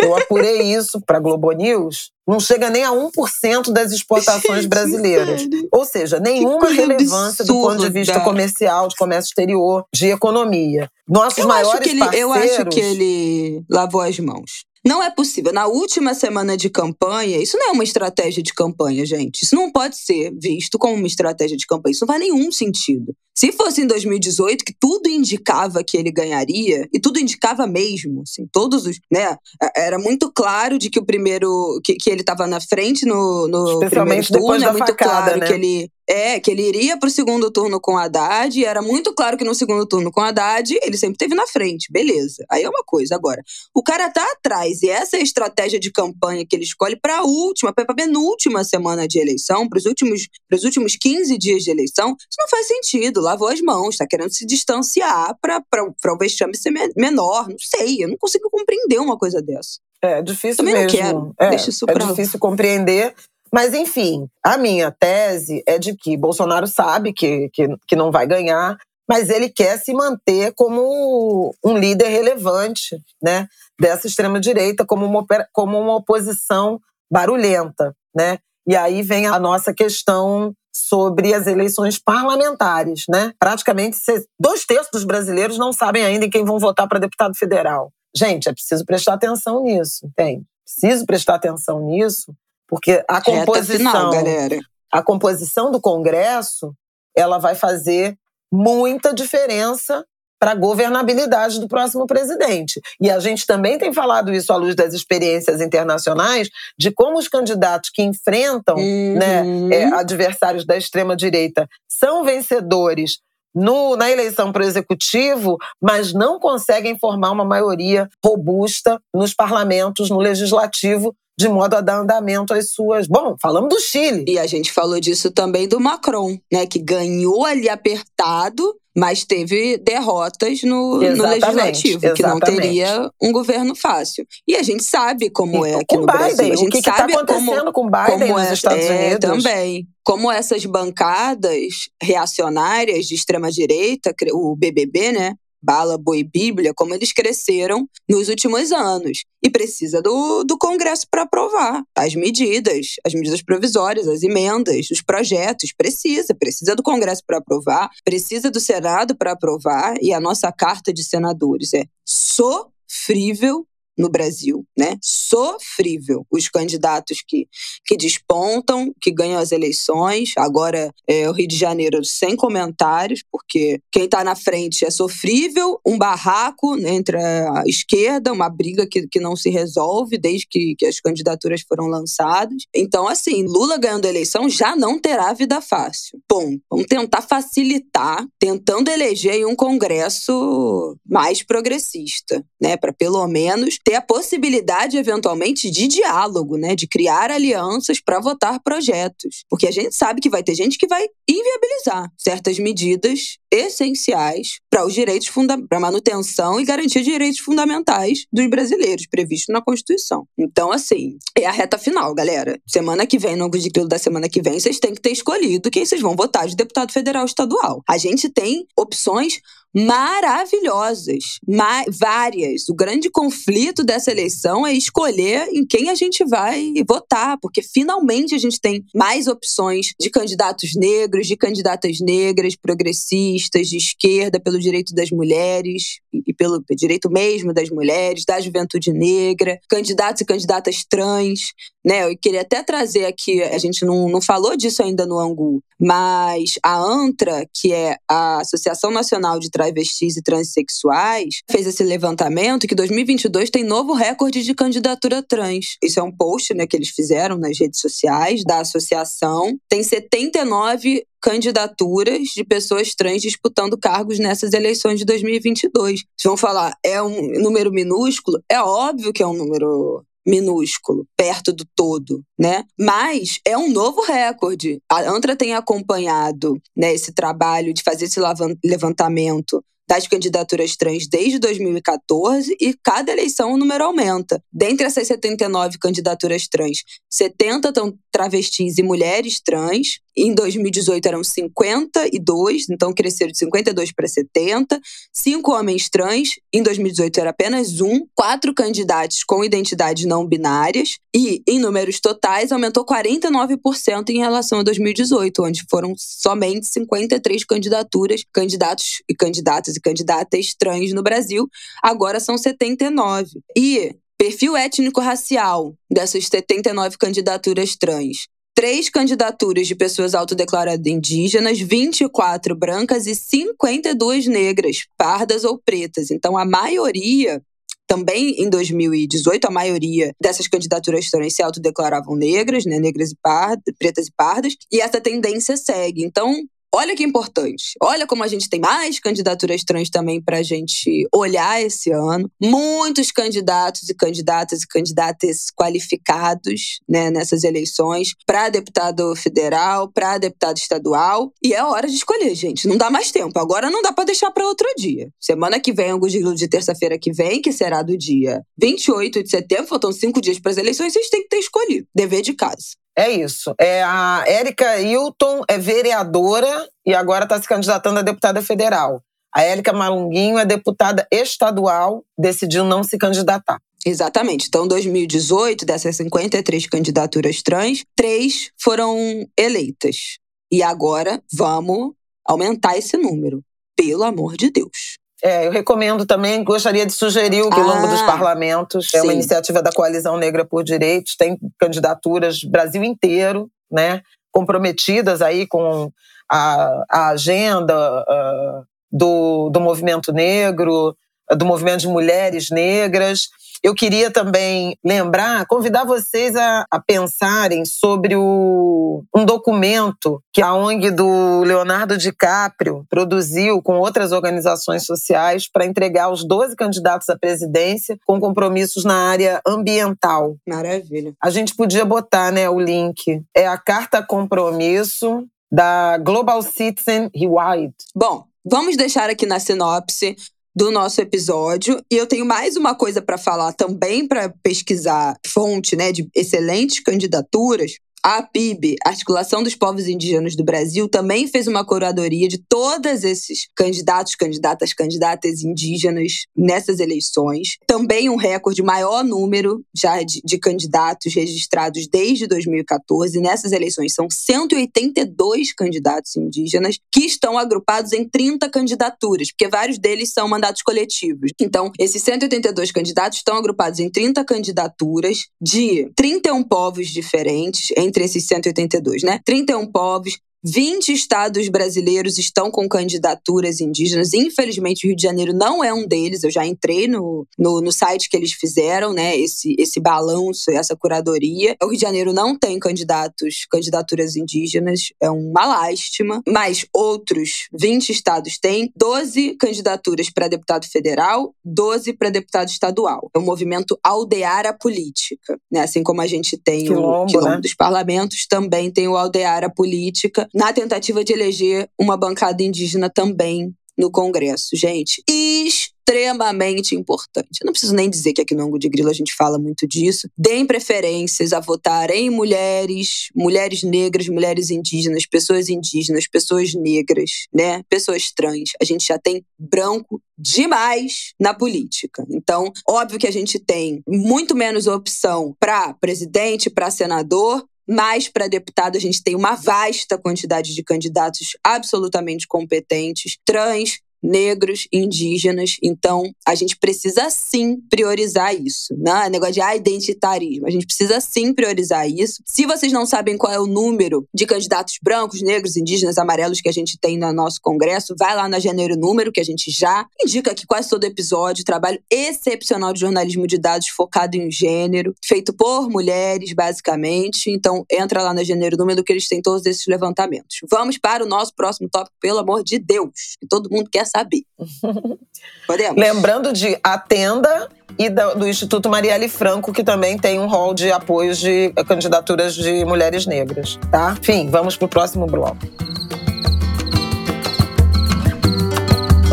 Eu 0.00 0.16
apurei 0.16 0.74
isso 0.74 1.00
para 1.00 1.18
a 1.18 1.20
Globo 1.20 1.52
News, 1.52 2.10
não 2.26 2.38
chega 2.38 2.68
nem 2.68 2.84
a 2.84 2.90
1% 2.90 3.72
das 3.72 3.92
exportações 3.92 4.66
brasileiras. 4.66 5.46
Ou 5.72 5.84
seja, 5.84 6.20
nenhuma 6.20 6.68
relevância 6.68 7.44
do 7.44 7.54
ponto 7.54 7.78
de 7.78 7.90
vista 7.90 8.20
comercial, 8.20 8.88
de 8.88 8.96
comércio 8.96 9.30
exterior, 9.30 9.84
de 9.94 10.08
economia. 10.08 10.90
Nossos 11.08 11.38
Eu 11.38 11.48
maiores 11.48 11.72
acho, 11.72 11.82
que 11.82 11.88
ele, 11.88 12.00
parceiros... 12.00 12.20
eu 12.20 12.32
acho 12.34 12.64
que 12.66 12.80
ele 12.80 13.62
lavou 13.70 14.02
as 14.02 14.18
mãos. 14.18 14.64
Não 14.84 15.02
é 15.02 15.10
possível. 15.10 15.52
Na 15.52 15.66
última 15.66 16.14
semana 16.14 16.56
de 16.56 16.70
campanha, 16.70 17.38
isso 17.38 17.56
não 17.56 17.68
é 17.68 17.72
uma 17.72 17.84
estratégia 17.84 18.42
de 18.42 18.54
campanha, 18.54 19.04
gente. 19.04 19.42
Isso 19.42 19.54
não 19.54 19.70
pode 19.70 19.96
ser 19.96 20.32
visto 20.40 20.78
como 20.78 20.94
uma 20.94 21.06
estratégia 21.06 21.56
de 21.56 21.66
campanha. 21.66 21.92
Isso 21.92 22.06
não 22.06 22.14
faz 22.14 22.20
nenhum 22.20 22.50
sentido. 22.52 23.14
Se 23.36 23.52
fosse 23.52 23.82
em 23.82 23.86
2018, 23.86 24.64
que 24.64 24.74
tudo 24.80 25.08
indicava 25.08 25.84
que 25.84 25.96
ele 25.96 26.10
ganharia, 26.10 26.88
e 26.92 26.98
tudo 26.98 27.20
indicava 27.20 27.66
mesmo, 27.68 28.22
assim, 28.22 28.48
todos 28.50 28.84
os. 28.84 28.98
né? 29.12 29.36
Era 29.76 29.98
muito 29.98 30.32
claro 30.32 30.76
de 30.76 30.90
que 30.90 30.98
o 30.98 31.04
primeiro. 31.04 31.80
que, 31.84 31.94
que 31.94 32.10
ele 32.10 32.22
estava 32.22 32.46
na 32.46 32.60
frente 32.60 33.06
no, 33.06 33.46
no 33.46 33.78
primeiro 33.88 34.26
turno, 34.26 34.64
é 34.64 34.72
muito 34.72 34.86
facada, 34.86 34.94
claro 34.96 35.40
né? 35.40 35.46
que 35.46 35.52
ele 35.52 35.90
É, 36.08 36.40
que 36.40 36.50
ele 36.50 36.62
iria 36.62 36.98
pro 36.98 37.10
segundo 37.10 37.50
turno 37.50 37.78
com 37.78 37.98
Haddad, 37.98 38.58
e 38.58 38.64
era 38.64 38.80
muito 38.80 39.12
claro 39.14 39.36
que 39.36 39.44
no 39.44 39.54
segundo 39.54 39.86
turno 39.86 40.10
com 40.10 40.22
Haddad, 40.22 40.78
ele 40.82 40.96
sempre 40.96 41.18
teve 41.18 41.34
na 41.34 41.46
frente. 41.46 41.92
Beleza. 41.92 42.46
Aí 42.50 42.62
é 42.62 42.68
uma 42.68 42.82
coisa. 42.82 43.14
Agora, 43.14 43.42
o 43.74 43.82
cara 43.82 44.08
tá 44.08 44.24
atrás, 44.32 44.82
e 44.82 44.88
essa 44.88 45.16
é 45.16 45.20
a 45.20 45.22
estratégia 45.22 45.78
de 45.78 45.92
campanha 45.92 46.46
que 46.48 46.56
ele 46.56 46.64
escolhe 46.64 46.96
pra 46.96 47.22
última, 47.22 47.74
pra 47.74 47.84
penúltima 47.94 48.64
semana 48.64 49.06
de 49.06 49.18
eleição, 49.18 49.68
pros 49.68 49.84
últimos, 49.84 50.28
pros 50.48 50.64
últimos 50.64 50.96
15 50.96 51.36
dias 51.36 51.62
de 51.62 51.70
eleição. 51.70 52.16
Isso 52.18 52.38
não 52.38 52.48
faz 52.48 52.66
sentido. 52.66 53.20
Lavou 53.20 53.48
as 53.48 53.60
mãos, 53.60 53.98
tá 53.98 54.06
querendo 54.06 54.32
se 54.32 54.46
distanciar 54.46 55.36
pra, 55.42 55.60
pra, 55.70 55.90
pra 56.00 56.14
o 56.14 56.18
vexame 56.18 56.56
ser 56.56 56.72
menor. 56.96 57.48
Não 57.48 57.58
sei, 57.58 58.02
eu 58.02 58.08
não 58.08 58.16
consigo 58.16 58.48
compreender 58.50 58.98
uma 58.98 59.18
coisa 59.18 59.42
dessa. 59.42 59.78
É 60.00 60.22
difícil 60.22 60.58
Também 60.58 60.74
mesmo. 60.74 60.86
não 60.86 61.04
quero. 61.04 61.34
É, 61.40 61.50
Deixa 61.50 61.70
isso 61.70 61.84
é 61.88 61.94
difícil 61.94 62.38
compreender. 62.38 63.14
Mas, 63.52 63.74
enfim, 63.74 64.28
a 64.44 64.58
minha 64.58 64.90
tese 64.90 65.62
é 65.66 65.78
de 65.78 65.96
que 65.96 66.16
Bolsonaro 66.16 66.66
sabe 66.66 67.12
que, 67.12 67.48
que, 67.50 67.68
que 67.86 67.96
não 67.96 68.10
vai 68.10 68.26
ganhar, 68.26 68.76
mas 69.08 69.30
ele 69.30 69.48
quer 69.48 69.78
se 69.78 69.92
manter 69.94 70.52
como 70.54 71.54
um 71.64 71.78
líder 71.78 72.08
relevante 72.08 73.00
né, 73.22 73.48
dessa 73.80 74.06
extrema-direita, 74.06 74.84
como 74.84 75.06
uma, 75.06 75.26
como 75.52 75.80
uma 75.80 75.96
oposição 75.96 76.78
barulhenta. 77.10 77.96
Né? 78.14 78.38
E 78.68 78.76
aí 78.76 79.02
vem 79.02 79.26
a 79.26 79.38
nossa 79.38 79.72
questão 79.72 80.52
sobre 80.70 81.32
as 81.32 81.46
eleições 81.46 81.98
parlamentares. 81.98 83.04
Né? 83.08 83.32
Praticamente 83.38 83.96
dois 84.38 84.66
terços 84.66 84.90
dos 84.92 85.04
brasileiros 85.04 85.56
não 85.56 85.72
sabem 85.72 86.04
ainda 86.04 86.26
em 86.26 86.30
quem 86.30 86.44
vão 86.44 86.58
votar 86.58 86.86
para 86.86 86.98
deputado 86.98 87.34
federal. 87.36 87.90
Gente, 88.14 88.48
é 88.48 88.52
preciso 88.52 88.84
prestar 88.84 89.14
atenção 89.14 89.62
nisso, 89.62 90.06
entende? 90.06 90.44
Preciso 90.64 91.06
prestar 91.06 91.36
atenção 91.36 91.80
nisso, 91.80 92.34
porque 92.68 93.02
a 93.08 93.22
composição, 93.22 93.78
final, 93.78 94.10
galera. 94.12 94.58
a 94.92 95.02
composição 95.02 95.70
do 95.70 95.80
Congresso, 95.80 96.74
ela 97.16 97.38
vai 97.38 97.54
fazer 97.54 98.16
muita 98.52 99.12
diferença 99.12 100.04
para 100.38 100.52
a 100.52 100.54
governabilidade 100.54 101.58
do 101.58 101.66
próximo 101.66 102.06
presidente. 102.06 102.80
E 103.00 103.10
a 103.10 103.18
gente 103.18 103.44
também 103.44 103.76
tem 103.76 103.92
falado 103.92 104.32
isso 104.32 104.52
à 104.52 104.56
luz 104.56 104.76
das 104.76 104.94
experiências 104.94 105.60
internacionais, 105.60 106.48
de 106.78 106.92
como 106.92 107.18
os 107.18 107.26
candidatos 107.26 107.90
que 107.92 108.02
enfrentam 108.02 108.76
né, 108.76 109.42
Uhum. 109.42 109.68
né, 109.68 109.76
é, 109.76 109.84
adversários 109.86 110.64
da 110.64 110.76
extrema-direita 110.76 111.68
são 111.88 112.24
vencedores 112.24 113.18
no, 113.52 113.96
na 113.96 114.10
eleição 114.10 114.52
para 114.52 114.62
o 114.62 114.66
executivo, 114.66 115.56
mas 115.82 116.12
não 116.12 116.38
conseguem 116.38 116.96
formar 116.96 117.32
uma 117.32 117.44
maioria 117.44 118.08
robusta 118.24 119.00
nos 119.12 119.34
parlamentos, 119.34 120.10
no 120.10 120.20
legislativo, 120.20 121.14
de 121.38 121.48
modo 121.48 121.76
a 121.76 121.80
dar 121.80 122.00
andamento 122.00 122.52
às 122.52 122.72
suas. 122.72 123.06
Bom, 123.06 123.36
falamos 123.40 123.68
do 123.68 123.80
Chile. 123.80 124.24
E 124.26 124.38
a 124.40 124.46
gente 124.46 124.72
falou 124.72 124.98
disso 124.98 125.30
também 125.30 125.68
do 125.68 125.78
Macron, 125.78 126.36
né? 126.52 126.66
Que 126.66 126.80
ganhou 126.80 127.44
ali 127.44 127.68
apertado, 127.68 128.74
mas 128.96 129.24
teve 129.24 129.78
derrotas 129.78 130.62
no, 130.64 130.96
no 130.96 131.04
Exatamente, 131.04 131.44
legislativo, 131.44 132.14
que 132.14 132.22
não 132.22 132.38
exatamente. 132.38 132.60
teria 132.60 133.10
um 133.22 133.30
governo 133.30 133.76
fácil. 133.76 134.26
E 134.48 134.56
a 134.56 134.64
gente 134.64 134.82
sabe 134.82 135.30
como 135.30 135.64
é 135.64 135.74
aqui 135.74 135.94
com 135.94 136.00
no 136.00 136.06
Biden, 136.06 136.18
Brasil. 136.18 136.50
A 136.50 136.54
o 136.54 136.56
gente 136.56 136.70
que 136.72 136.78
está 136.78 136.96
sabe 136.96 137.14
acontecendo 137.14 137.72
como, 137.72 137.72
com 137.72 137.90
Biden 137.90 138.28
como 138.28 138.40
nos 138.40 138.48
é, 138.48 138.54
Estados 138.54 138.84
é, 138.84 138.98
Unidos? 138.98 139.44
também. 139.44 139.88
Como 140.02 140.32
essas 140.32 140.64
bancadas 140.66 141.88
reacionárias 142.02 143.06
de 143.06 143.14
extrema-direita, 143.14 144.12
o 144.32 144.56
BBB, 144.56 145.12
né? 145.12 145.34
Bala, 145.62 145.98
Boi 145.98 146.22
Bíblia, 146.22 146.72
como 146.74 146.94
eles 146.94 147.12
cresceram 147.12 147.88
nos 148.08 148.28
últimos 148.28 148.72
anos. 148.72 149.24
E 149.42 149.50
precisa 149.50 150.02
do, 150.02 150.44
do 150.44 150.58
Congresso 150.58 151.06
para 151.10 151.22
aprovar 151.22 151.82
as 151.96 152.14
medidas, 152.14 152.94
as 153.06 153.14
medidas 153.14 153.42
provisórias, 153.42 154.08
as 154.08 154.22
emendas, 154.22 154.90
os 154.90 155.02
projetos. 155.02 155.72
Precisa, 155.76 156.34
precisa 156.34 156.74
do 156.74 156.82
Congresso 156.82 157.22
para 157.26 157.38
aprovar, 157.38 157.88
precisa 158.04 158.50
do 158.50 158.60
Senado 158.60 159.16
para 159.16 159.32
aprovar. 159.32 159.94
E 160.02 160.12
a 160.12 160.20
nossa 160.20 160.50
carta 160.52 160.92
de 160.92 161.04
senadores 161.04 161.72
é 161.72 161.84
sofrível 162.04 163.66
no 163.98 164.08
Brasil, 164.08 164.64
né? 164.76 164.96
Sofrível. 165.02 166.24
Os 166.30 166.48
candidatos 166.48 167.22
que, 167.26 167.46
que 167.84 167.96
despontam, 167.96 168.92
que 169.00 169.10
ganham 169.10 169.40
as 169.40 169.52
eleições. 169.52 170.32
Agora, 170.36 170.92
é, 171.08 171.28
o 171.28 171.32
Rio 171.32 171.48
de 171.48 171.56
Janeiro 171.56 172.04
sem 172.04 172.36
comentários, 172.36 173.22
porque 173.30 173.80
quem 173.90 174.04
está 174.04 174.22
na 174.22 174.36
frente 174.36 174.84
é 174.84 174.90
sofrível, 174.90 175.80
um 175.86 175.98
barraco 175.98 176.76
né, 176.76 176.94
entre 176.94 177.16
a 177.18 177.62
esquerda, 177.66 178.32
uma 178.32 178.48
briga 178.48 178.86
que, 178.86 179.06
que 179.08 179.20
não 179.20 179.34
se 179.34 179.50
resolve 179.50 180.16
desde 180.16 180.46
que, 180.48 180.74
que 180.76 180.86
as 180.86 181.00
candidaturas 181.00 181.62
foram 181.66 181.86
lançadas. 181.86 182.62
Então, 182.74 183.08
assim, 183.08 183.44
Lula 183.44 183.78
ganhando 183.78 184.06
a 184.06 184.08
eleição 184.08 184.48
já 184.48 184.76
não 184.76 184.98
terá 184.98 185.32
vida 185.32 185.60
fácil. 185.60 186.20
Bom, 186.30 186.56
vamos 186.70 186.86
tentar 186.86 187.22
facilitar, 187.22 188.24
tentando 188.38 188.90
eleger 188.90 189.46
um 189.46 189.56
Congresso 189.56 190.96
mais 191.06 191.42
progressista, 191.42 192.44
né? 192.60 192.76
Para 192.76 192.92
pelo 192.92 193.26
menos 193.26 193.78
ter 193.88 193.94
a 193.94 194.02
possibilidade, 194.02 194.98
eventualmente, 194.98 195.70
de 195.70 195.88
diálogo, 195.88 196.58
né? 196.58 196.76
De 196.76 196.86
criar 196.86 197.30
alianças 197.30 197.98
para 197.98 198.20
votar 198.20 198.60
projetos. 198.60 199.44
Porque 199.48 199.66
a 199.66 199.70
gente 199.70 199.96
sabe 199.96 200.20
que 200.20 200.28
vai 200.28 200.42
ter 200.42 200.54
gente 200.54 200.76
que 200.76 200.86
vai 200.86 201.06
inviabilizar 201.26 202.12
certas 202.18 202.58
medidas 202.58 203.38
essenciais 203.50 204.58
para 204.68 204.84
os 204.84 204.92
direitos 204.92 205.30
para 205.70 205.80
manutenção 205.80 206.60
e 206.60 206.66
garantia 206.66 207.02
de 207.02 207.10
direitos 207.10 207.38
fundamentais 207.38 208.26
dos 208.30 208.46
brasileiros 208.50 209.06
previstos 209.06 209.54
na 209.54 209.62
Constituição. 209.62 210.26
Então, 210.38 210.70
assim, 210.70 211.16
é 211.34 211.46
a 211.46 211.50
reta 211.50 211.78
final, 211.78 212.14
galera. 212.14 212.60
Semana 212.66 213.06
que 213.06 213.18
vem, 213.18 213.36
no 213.36 213.46
ângulo 213.46 213.88
da 213.88 213.98
semana 213.98 214.28
que 214.28 214.42
vem, 214.42 214.60
vocês 214.60 214.78
têm 214.78 214.92
que 214.92 215.00
ter 215.00 215.12
escolhido 215.12 215.70
quem 215.70 215.86
vocês 215.86 216.02
vão 216.02 216.14
votar 216.14 216.46
de 216.46 216.54
deputado 216.54 216.92
federal 216.92 217.24
estadual. 217.24 217.82
A 217.88 217.96
gente 217.96 218.28
tem 218.28 218.66
opções 218.76 219.40
maravilhosas, 219.74 221.38
ma 221.46 221.84
várias. 222.00 222.68
O 222.68 222.74
grande 222.74 223.10
conflito 223.10 223.84
dessa 223.84 224.10
eleição 224.10 224.66
é 224.66 224.72
escolher 224.72 225.48
em 225.52 225.64
quem 225.66 225.90
a 225.90 225.94
gente 225.94 226.24
vai 226.24 226.72
votar, 226.86 227.38
porque 227.40 227.62
finalmente 227.62 228.34
a 228.34 228.38
gente 228.38 228.60
tem 228.60 228.84
mais 228.94 229.26
opções 229.26 229.92
de 230.00 230.10
candidatos 230.10 230.74
negros, 230.74 231.26
de 231.26 231.36
candidatas 231.36 231.98
negras, 232.00 232.56
progressistas, 232.56 233.68
de 233.68 233.76
esquerda, 233.76 234.40
pelo 234.40 234.58
direito 234.58 234.94
das 234.94 235.10
mulheres 235.10 235.98
e 236.26 236.32
pelo 236.34 236.62
direito 236.70 237.10
mesmo 237.10 237.52
das 237.52 237.70
mulheres, 237.70 238.24
da 238.26 238.40
juventude 238.40 238.92
negra, 238.92 239.58
candidatos 239.68 240.22
e 240.22 240.24
candidatas 240.24 240.84
trans, 240.88 241.52
né? 241.84 242.04
Eu 242.04 242.16
queria 242.18 242.42
até 242.42 242.62
trazer 242.62 243.06
aqui, 243.06 243.42
a 243.42 243.58
gente 243.58 243.84
não, 243.84 244.08
não 244.08 244.20
falou 244.20 244.56
disso 244.56 244.82
ainda 244.82 245.06
no 245.06 245.18
Angu, 245.18 245.62
mas 245.80 246.54
a 246.62 246.78
ANTRA, 246.78 247.46
que 247.52 247.72
é 247.72 247.96
a 248.08 248.40
Associação 248.40 248.90
Nacional 248.90 249.38
de 249.38 249.50
Travestis 249.58 250.16
e 250.16 250.22
Transsexuais, 250.22 251.42
fez 251.50 251.66
esse 251.66 251.82
levantamento 251.82 252.66
que 252.66 252.74
2022 252.74 253.50
tem 253.50 253.64
novo 253.64 253.92
recorde 253.92 254.42
de 254.42 254.54
candidatura 254.54 255.22
trans. 255.22 255.76
Isso 255.82 255.98
é 255.98 256.02
um 256.02 256.14
post 256.14 256.54
né, 256.54 256.66
que 256.66 256.76
eles 256.76 256.90
fizeram 256.90 257.36
nas 257.36 257.58
redes 257.58 257.80
sociais 257.80 258.42
da 258.44 258.60
associação. 258.60 259.56
Tem 259.68 259.82
79 259.82 261.04
candidaturas 261.20 262.28
de 262.28 262.44
pessoas 262.44 262.94
trans 262.94 263.20
disputando 263.20 263.76
cargos 263.76 264.20
nessas 264.20 264.52
eleições 264.52 265.00
de 265.00 265.04
2022. 265.04 266.00
Vocês 266.00 266.04
vão 266.24 266.36
falar, 266.36 266.74
é 266.84 267.02
um 267.02 267.40
número 267.40 267.72
minúsculo? 267.72 268.40
É 268.48 268.60
óbvio 268.60 269.12
que 269.12 269.22
é 269.22 269.26
um 269.26 269.34
número 269.34 270.04
minúsculo, 270.28 271.06
perto 271.16 271.52
do 271.52 271.64
todo, 271.74 272.22
né? 272.38 272.64
Mas 272.78 273.40
é 273.46 273.56
um 273.56 273.72
novo 273.72 274.02
recorde. 274.02 274.78
A 274.90 275.00
Antra 275.10 275.34
tem 275.34 275.54
acompanhado 275.54 276.60
né, 276.76 276.92
esse 276.92 277.12
trabalho 277.12 277.72
de 277.72 277.82
fazer 277.82 278.04
esse 278.04 278.20
levantamento 278.62 279.64
das 279.88 280.06
candidaturas 280.06 280.76
trans 280.76 281.08
desde 281.08 281.38
2014 281.38 282.54
e 282.60 282.74
cada 282.84 283.10
eleição 283.10 283.54
o 283.54 283.56
número 283.56 283.84
aumenta. 283.84 284.42
Dentre 284.52 284.86
essas 284.86 285.08
79 285.08 285.78
candidaturas 285.78 286.46
trans, 286.46 286.80
70 287.08 287.68
estão 287.68 287.98
travestis 288.12 288.76
e 288.76 288.82
mulheres 288.82 289.40
trans. 289.40 290.00
Em 290.20 290.34
2018 290.34 291.06
eram 291.06 291.22
52, 291.22 292.68
então 292.68 292.92
cresceram 292.92 293.30
de 293.30 293.38
52 293.38 293.92
para 293.92 294.08
70. 294.08 294.80
Cinco 295.12 295.52
homens 295.52 295.88
trans, 295.88 296.30
em 296.52 296.60
2018 296.60 297.20
era 297.20 297.30
apenas 297.30 297.80
um. 297.80 298.04
Quatro 298.16 298.52
candidatos 298.52 299.22
com 299.22 299.44
identidades 299.44 300.06
não 300.06 300.26
binárias. 300.26 300.98
E, 301.14 301.40
em 301.46 301.60
números 301.60 302.00
totais, 302.00 302.50
aumentou 302.50 302.84
49% 302.84 304.08
em 304.08 304.18
relação 304.18 304.58
a 304.58 304.62
2018, 304.64 305.44
onde 305.44 305.64
foram 305.70 305.94
somente 305.96 306.66
53 306.66 307.44
candidaturas, 307.44 308.22
candidatos 308.32 309.00
e 309.08 309.14
candidatas 309.14 309.76
e 309.76 309.80
candidatas 309.80 310.52
trans 310.58 310.92
no 310.92 311.02
Brasil. 311.02 311.48
Agora 311.80 312.18
são 312.18 312.36
79. 312.36 313.38
E 313.56 313.94
perfil 314.18 314.56
étnico-racial 314.56 315.76
dessas 315.88 316.26
79 316.26 316.98
candidaturas 316.98 317.76
trans. 317.76 318.26
Três 318.58 318.90
candidaturas 318.90 319.68
de 319.68 319.76
pessoas 319.76 320.16
autodeclaradas 320.16 320.84
indígenas, 320.84 321.60
24 321.60 322.56
brancas 322.56 323.06
e 323.06 323.14
52 323.14 324.26
negras, 324.26 324.78
pardas 324.96 325.44
ou 325.44 325.60
pretas. 325.64 326.10
Então, 326.10 326.36
a 326.36 326.44
maioria 326.44 327.40
também 327.86 328.30
em 328.42 328.50
2018, 328.50 329.44
a 329.44 329.50
maioria 329.52 330.12
dessas 330.20 330.48
candidaturas 330.48 331.08
trans 331.08 331.36
se 331.36 331.40
autodeclaravam 331.40 332.16
negras, 332.16 332.64
né? 332.64 332.80
Negras 332.80 333.12
e 333.12 333.16
pardas, 333.22 333.62
pretas 333.78 334.08
e 334.08 334.12
pardas. 334.16 334.56
E 334.72 334.80
essa 334.80 335.00
tendência 335.00 335.56
segue. 335.56 336.02
Então, 336.02 336.34
Olha 336.74 336.94
que 336.94 337.02
importante. 337.02 337.72
Olha 337.82 338.06
como 338.06 338.22
a 338.22 338.28
gente 338.28 338.48
tem 338.48 338.60
mais 338.60 339.00
candidaturas 339.00 339.64
trans 339.64 339.88
também 339.88 340.20
para 340.20 340.38
a 340.38 340.42
gente 340.42 341.08
olhar 341.14 341.62
esse 341.62 341.90
ano. 341.90 342.30
Muitos 342.40 343.10
candidatos 343.10 343.88
e 343.88 343.94
candidatas 343.94 344.62
e 344.62 344.68
candidatas 344.68 345.46
qualificados 345.56 346.80
né, 346.86 347.10
nessas 347.10 347.42
eleições 347.42 348.10
para 348.26 348.50
deputado 348.50 349.16
federal, 349.16 349.90
para 349.90 350.18
deputado 350.18 350.58
estadual. 350.58 351.32
E 351.42 351.54
é 351.54 351.64
hora 351.64 351.88
de 351.88 351.94
escolher, 351.94 352.34
gente. 352.34 352.68
Não 352.68 352.76
dá 352.76 352.90
mais 352.90 353.10
tempo. 353.10 353.38
Agora 353.38 353.70
não 353.70 353.80
dá 353.80 353.92
para 353.92 354.04
deixar 354.04 354.30
para 354.30 354.46
outro 354.46 354.68
dia. 354.76 355.08
Semana 355.18 355.58
que 355.58 355.72
vem, 355.72 355.90
Angus 355.90 356.12
de 356.12 356.48
terça-feira 356.48 356.98
que 356.98 357.12
vem, 357.12 357.40
que 357.40 357.52
será 357.52 357.82
do 357.82 357.96
dia 357.96 358.42
28 358.60 359.22
de 359.22 359.30
setembro, 359.30 359.66
faltam 359.66 359.92
cinco 359.92 360.20
dias 360.20 360.38
para 360.38 360.52
as 360.52 360.58
eleições, 360.58 360.92
vocês 360.92 361.08
têm 361.08 361.22
que 361.22 361.28
ter 361.28 361.38
escolhido. 361.38 361.86
Dever 361.94 362.20
de 362.22 362.34
casa. 362.34 362.76
É 362.98 363.08
isso. 363.08 363.54
É 363.60 363.80
a 363.84 364.24
Érica 364.26 364.80
Hilton 364.80 365.44
é 365.48 365.56
vereadora 365.56 366.68
e 366.84 366.92
agora 366.92 367.22
está 367.22 367.40
se 367.40 367.46
candidatando 367.46 368.00
a 368.00 368.02
deputada 368.02 368.42
federal. 368.42 369.00
A 369.32 369.40
Érica 369.40 369.72
Malunguinho 369.72 370.36
é 370.36 370.44
deputada 370.44 371.06
estadual, 371.12 372.04
decidiu 372.18 372.64
não 372.64 372.82
se 372.82 372.98
candidatar. 372.98 373.60
Exatamente. 373.86 374.48
Então, 374.48 374.66
2018, 374.66 375.64
dessas 375.64 375.96
53 375.96 376.66
candidaturas 376.66 377.40
trans, 377.40 377.84
três 377.94 378.50
foram 378.60 378.98
eleitas. 379.38 380.18
E 380.50 380.60
agora 380.60 381.22
vamos 381.32 381.92
aumentar 382.26 382.76
esse 382.76 382.96
número. 382.96 383.44
Pelo 383.76 384.02
amor 384.02 384.36
de 384.36 384.50
Deus. 384.50 384.97
É, 385.22 385.46
eu 385.46 385.50
recomendo 385.50 386.06
também, 386.06 386.44
gostaria 386.44 386.86
de 386.86 386.92
sugerir 386.92 387.42
o 387.42 387.50
Quilombo 387.50 387.86
ah, 387.86 387.90
dos 387.90 388.02
Parlamentos. 388.02 388.88
É 388.94 389.02
uma 389.02 389.12
iniciativa 389.12 389.60
da 389.60 389.72
Coalizão 389.72 390.16
Negra 390.16 390.44
por 390.44 390.62
Direitos, 390.62 391.16
tem 391.16 391.38
candidaturas 391.58 392.42
Brasil 392.44 392.84
inteiro, 392.84 393.50
né? 393.70 394.02
Comprometidas 394.30 395.20
aí 395.20 395.46
com 395.46 395.90
a, 396.30 396.84
a 396.88 397.08
agenda 397.08 397.74
uh, 398.02 398.64
do, 398.92 399.50
do 399.50 399.60
movimento 399.60 400.12
negro, 400.12 400.96
do 401.36 401.44
movimento 401.44 401.80
de 401.80 401.88
mulheres 401.88 402.50
negras. 402.50 403.28
Eu 403.62 403.74
queria 403.74 404.10
também 404.10 404.76
lembrar, 404.84 405.44
convidar 405.46 405.84
vocês 405.84 406.36
a, 406.36 406.64
a 406.70 406.80
pensarem 406.80 407.64
sobre 407.64 408.14
o, 408.14 409.02
um 409.14 409.24
documento 409.24 410.22
que 410.32 410.40
a 410.40 410.54
ONG 410.54 410.92
do 410.92 411.40
Leonardo 411.40 411.98
DiCaprio 411.98 412.86
produziu 412.88 413.60
com 413.60 413.78
outras 413.78 414.12
organizações 414.12 414.86
sociais 414.86 415.50
para 415.50 415.66
entregar 415.66 416.10
os 416.10 416.26
12 416.26 416.54
candidatos 416.54 417.08
à 417.08 417.18
presidência 417.18 417.98
com 418.06 418.20
compromissos 418.20 418.84
na 418.84 419.10
área 419.10 419.40
ambiental. 419.46 420.36
Maravilha. 420.46 421.12
A 421.20 421.30
gente 421.30 421.56
podia 421.56 421.84
botar 421.84 422.30
né, 422.30 422.48
o 422.48 422.60
link. 422.60 423.22
É 423.36 423.48
a 423.48 423.58
Carta 423.58 424.02
Compromisso 424.02 425.26
da 425.50 425.98
Global 425.98 426.42
Citizen 426.42 427.10
Rewide. 427.14 427.74
Bom, 427.94 428.24
vamos 428.44 428.76
deixar 428.76 429.10
aqui 429.10 429.26
na 429.26 429.40
sinopse 429.40 430.14
do 430.58 430.72
nosso 430.72 431.00
episódio. 431.00 431.80
E 431.88 431.96
eu 431.96 432.04
tenho 432.04 432.26
mais 432.26 432.56
uma 432.56 432.74
coisa 432.74 433.00
para 433.00 433.16
falar 433.16 433.52
também 433.52 434.08
para 434.08 434.28
pesquisar 434.42 435.14
fonte, 435.24 435.76
né, 435.76 435.92
de 435.92 436.08
excelentes 436.12 436.80
candidaturas. 436.80 437.74
A 438.02 438.22
PIB, 438.22 438.76
Articulação 438.84 439.42
dos 439.42 439.54
Povos 439.54 439.88
Indígenas 439.88 440.36
do 440.36 440.44
Brasil, 440.44 440.88
também 440.88 441.26
fez 441.26 441.46
uma 441.46 441.64
curadoria 441.64 442.28
de 442.28 442.38
todos 442.38 443.04
esses 443.04 443.48
candidatos, 443.56 444.14
candidatas, 444.14 444.72
candidatas 444.72 445.42
indígenas 445.42 446.12
nessas 446.36 446.80
eleições. 446.80 447.58
Também 447.66 448.08
um 448.08 448.16
recorde 448.16 448.62
maior 448.62 449.04
número 449.04 449.64
já 449.74 450.02
de, 450.02 450.20
de 450.24 450.38
candidatos 450.38 451.14
registrados 451.14 451.88
desde 451.88 452.26
2014. 452.26 453.20
Nessas 453.20 453.52
eleições 453.52 453.94
são 453.94 454.08
182 454.08 455.52
candidatos 455.54 456.16
indígenas 456.16 456.78
que 456.92 457.04
estão 457.04 457.36
agrupados 457.36 457.92
em 457.92 458.08
30 458.08 458.48
candidaturas, 458.48 459.30
porque 459.30 459.48
vários 459.48 459.78
deles 459.78 460.12
são 460.12 460.28
mandatos 460.28 460.62
coletivos. 460.62 461.32
Então, 461.40 461.70
esses 461.78 462.02
182 462.02 462.70
candidatos 462.70 463.18
estão 463.18 463.36
agrupados 463.36 463.80
em 463.80 463.90
30 463.90 464.24
candidaturas 464.24 465.26
de 465.40 465.90
31 465.96 466.42
povos 466.44 466.88
diferentes, 466.88 467.68
entre 467.88 468.04
esses 468.04 468.26
182, 468.26 469.02
né? 469.02 469.20
31 469.24 469.70
povos, 469.72 470.20
20 470.44 470.92
estados 470.92 471.48
brasileiros 471.48 472.16
estão 472.16 472.50
com 472.50 472.68
candidaturas 472.68 473.60
indígenas. 473.60 474.12
Infelizmente, 474.12 474.86
o 474.86 474.88
Rio 474.88 474.96
de 474.96 475.02
Janeiro 475.02 475.32
não 475.34 475.64
é 475.64 475.72
um 475.74 475.86
deles. 475.86 476.22
Eu 476.22 476.30
já 476.30 476.46
entrei 476.46 476.86
no, 476.86 477.26
no, 477.38 477.60
no, 477.60 477.72
site 477.72 478.08
que 478.08 478.16
eles 478.16 478.32
fizeram, 478.32 478.92
né? 478.92 479.16
Esse, 479.18 479.56
esse 479.58 479.80
balanço, 479.80 480.50
essa 480.50 480.76
curadoria. 480.76 481.56
O 481.62 481.68
Rio 481.68 481.76
de 481.76 481.82
Janeiro 481.82 482.12
não 482.12 482.38
tem 482.38 482.58
candidatos, 482.58 483.46
candidaturas 483.50 484.14
indígenas. 484.16 484.92
É 485.02 485.10
uma 485.10 485.44
lástima. 485.44 486.22
Mas 486.28 486.66
outros 486.72 487.48
20 487.52 487.90
estados 487.90 488.38
têm 488.38 488.72
12 488.76 489.36
candidaturas 489.36 490.08
para 490.10 490.28
deputado 490.28 490.66
federal, 490.66 491.34
12 491.44 491.94
para 491.94 492.10
deputado 492.10 492.48
estadual. 492.48 493.10
É 493.14 493.18
um 493.18 493.24
movimento 493.24 493.78
aldear 493.82 494.46
a 494.46 494.52
política. 494.52 495.38
Né? 495.50 495.60
Assim 495.60 495.82
como 495.82 496.00
a 496.00 496.06
gente 496.06 496.36
tem 496.36 496.64
quilombo, 496.64 497.02
o 497.02 497.06
quilombo 497.06 497.30
né? 497.30 497.40
dos 497.40 497.54
parlamentos, 497.54 498.26
também 498.28 498.70
tem 498.70 498.86
o 498.86 498.96
aldear 498.96 499.42
a 499.42 499.50
política 499.50 500.27
na 500.34 500.52
tentativa 500.52 501.04
de 501.04 501.12
eleger 501.12 501.68
uma 501.78 501.96
bancada 501.96 502.42
indígena 502.42 502.90
também 502.90 503.54
no 503.78 503.90
Congresso, 503.90 504.56
gente. 504.56 505.02
Extremamente 505.08 506.74
importante. 506.74 507.38
Eu 507.40 507.46
não 507.46 507.52
preciso 507.52 507.72
nem 507.72 507.88
dizer 507.88 508.12
que 508.12 508.20
aqui 508.20 508.34
no 508.34 508.42
Ango 508.42 508.58
de 508.58 508.68
Grilo 508.68 508.90
a 508.90 508.92
gente 508.92 509.14
fala 509.14 509.38
muito 509.38 509.66
disso. 509.66 510.08
Deem 510.18 510.44
preferências 510.44 511.32
a 511.32 511.40
votar 511.40 511.90
em 511.90 512.10
mulheres, 512.10 513.08
mulheres 513.14 513.62
negras, 513.62 514.08
mulheres 514.08 514.50
indígenas, 514.50 515.06
pessoas 515.06 515.48
indígenas, 515.48 516.08
pessoas 516.08 516.52
negras, 516.54 517.10
né? 517.32 517.62
Pessoas 517.70 518.12
trans. 518.12 518.50
A 518.60 518.64
gente 518.64 518.84
já 518.84 518.98
tem 518.98 519.24
branco 519.38 520.02
demais 520.18 521.14
na 521.18 521.32
política. 521.32 522.04
Então, 522.10 522.52
óbvio 522.68 522.98
que 522.98 523.06
a 523.06 523.12
gente 523.12 523.38
tem 523.38 523.80
muito 523.88 524.34
menos 524.34 524.66
opção 524.66 525.34
para 525.38 525.72
presidente, 525.74 526.50
para 526.50 526.70
senador, 526.70 527.46
mas 527.68 528.08
para 528.08 528.28
deputado 528.28 528.76
a 528.76 528.80
gente 528.80 529.02
tem 529.02 529.14
uma 529.14 529.34
vasta 529.34 529.98
quantidade 529.98 530.54
de 530.54 530.62
candidatos 530.62 531.36
absolutamente 531.44 532.26
competentes, 532.26 533.18
trans, 533.24 533.80
negros, 534.02 534.66
indígenas. 534.72 535.56
Então, 535.62 536.02
a 536.26 536.34
gente 536.34 536.56
precisa 536.56 537.10
sim 537.10 537.56
priorizar 537.70 538.34
isso. 538.34 538.74
Né? 538.78 539.08
Negócio 539.08 539.34
de 539.34 539.40
ah, 539.40 539.56
identitarismo. 539.56 540.46
A 540.46 540.50
gente 540.50 540.66
precisa 540.66 541.00
sim 541.00 541.32
priorizar 541.32 541.88
isso. 541.88 542.22
Se 542.26 542.46
vocês 542.46 542.72
não 542.72 542.86
sabem 542.86 543.16
qual 543.16 543.32
é 543.32 543.38
o 543.38 543.46
número 543.46 544.06
de 544.14 544.26
candidatos 544.26 544.74
brancos, 544.82 545.22
negros, 545.22 545.56
indígenas, 545.56 545.98
amarelos 545.98 546.40
que 546.40 546.48
a 546.48 546.52
gente 546.52 546.78
tem 546.78 546.98
no 546.98 547.12
nosso 547.12 547.38
Congresso, 547.42 547.94
vai 547.98 548.14
lá 548.14 548.28
na 548.28 548.38
Janeiro 548.38 548.76
Número, 548.76 549.12
que 549.12 549.20
a 549.20 549.24
gente 549.24 549.50
já 549.50 549.86
indica 550.00 550.32
aqui 550.32 550.46
quase 550.46 550.68
todo 550.68 550.84
episódio. 550.84 551.44
Trabalho 551.44 551.80
excepcional 551.90 552.72
de 552.72 552.80
jornalismo 552.80 553.26
de 553.26 553.38
dados 553.38 553.68
focado 553.68 554.16
em 554.16 554.30
gênero, 554.30 554.94
feito 555.04 555.32
por 555.32 555.68
mulheres, 555.68 556.32
basicamente. 556.32 557.30
Então, 557.30 557.64
entra 557.70 558.02
lá 558.02 558.14
na 558.14 558.22
Janeiro 558.22 558.56
Número, 558.56 558.84
que 558.84 558.92
eles 558.92 559.08
têm 559.08 559.22
todos 559.22 559.44
esses 559.46 559.66
levantamentos. 559.66 560.38
Vamos 560.50 560.78
para 560.78 561.04
o 561.04 561.08
nosso 561.08 561.34
próximo 561.34 561.68
tópico, 561.70 561.96
pelo 562.00 562.18
amor 562.18 562.42
de 562.42 562.58
Deus, 562.58 563.16
que 563.20 563.26
todo 563.26 563.50
mundo 563.50 563.68
quer 563.70 563.86
saber. 563.88 564.22
Podemos? 565.46 565.76
Lembrando 565.76 566.32
de 566.32 566.58
Atenda 566.62 567.48
e 567.78 567.88
do 567.90 568.26
Instituto 568.26 568.68
Marielle 568.68 569.08
Franco, 569.08 569.52
que 569.52 569.64
também 569.64 569.98
tem 569.98 570.18
um 570.18 570.26
rol 570.26 570.52
de 570.52 570.70
apoios 570.70 571.18
de 571.18 571.52
candidaturas 571.66 572.34
de 572.34 572.64
mulheres 572.64 573.06
negras, 573.06 573.58
tá? 573.70 573.96
Enfim, 574.00 574.28
vamos 574.28 574.56
pro 574.56 574.68
próximo 574.68 575.06
bloco. 575.06 575.38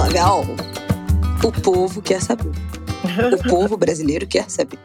Legal. 0.08 0.46
O 1.44 1.52
povo 1.52 2.02
quer 2.02 2.22
saber. 2.22 2.52
O 3.34 3.50
povo 3.50 3.78
brasileiro 3.78 4.26
quer 4.26 4.50
saber. 4.50 4.80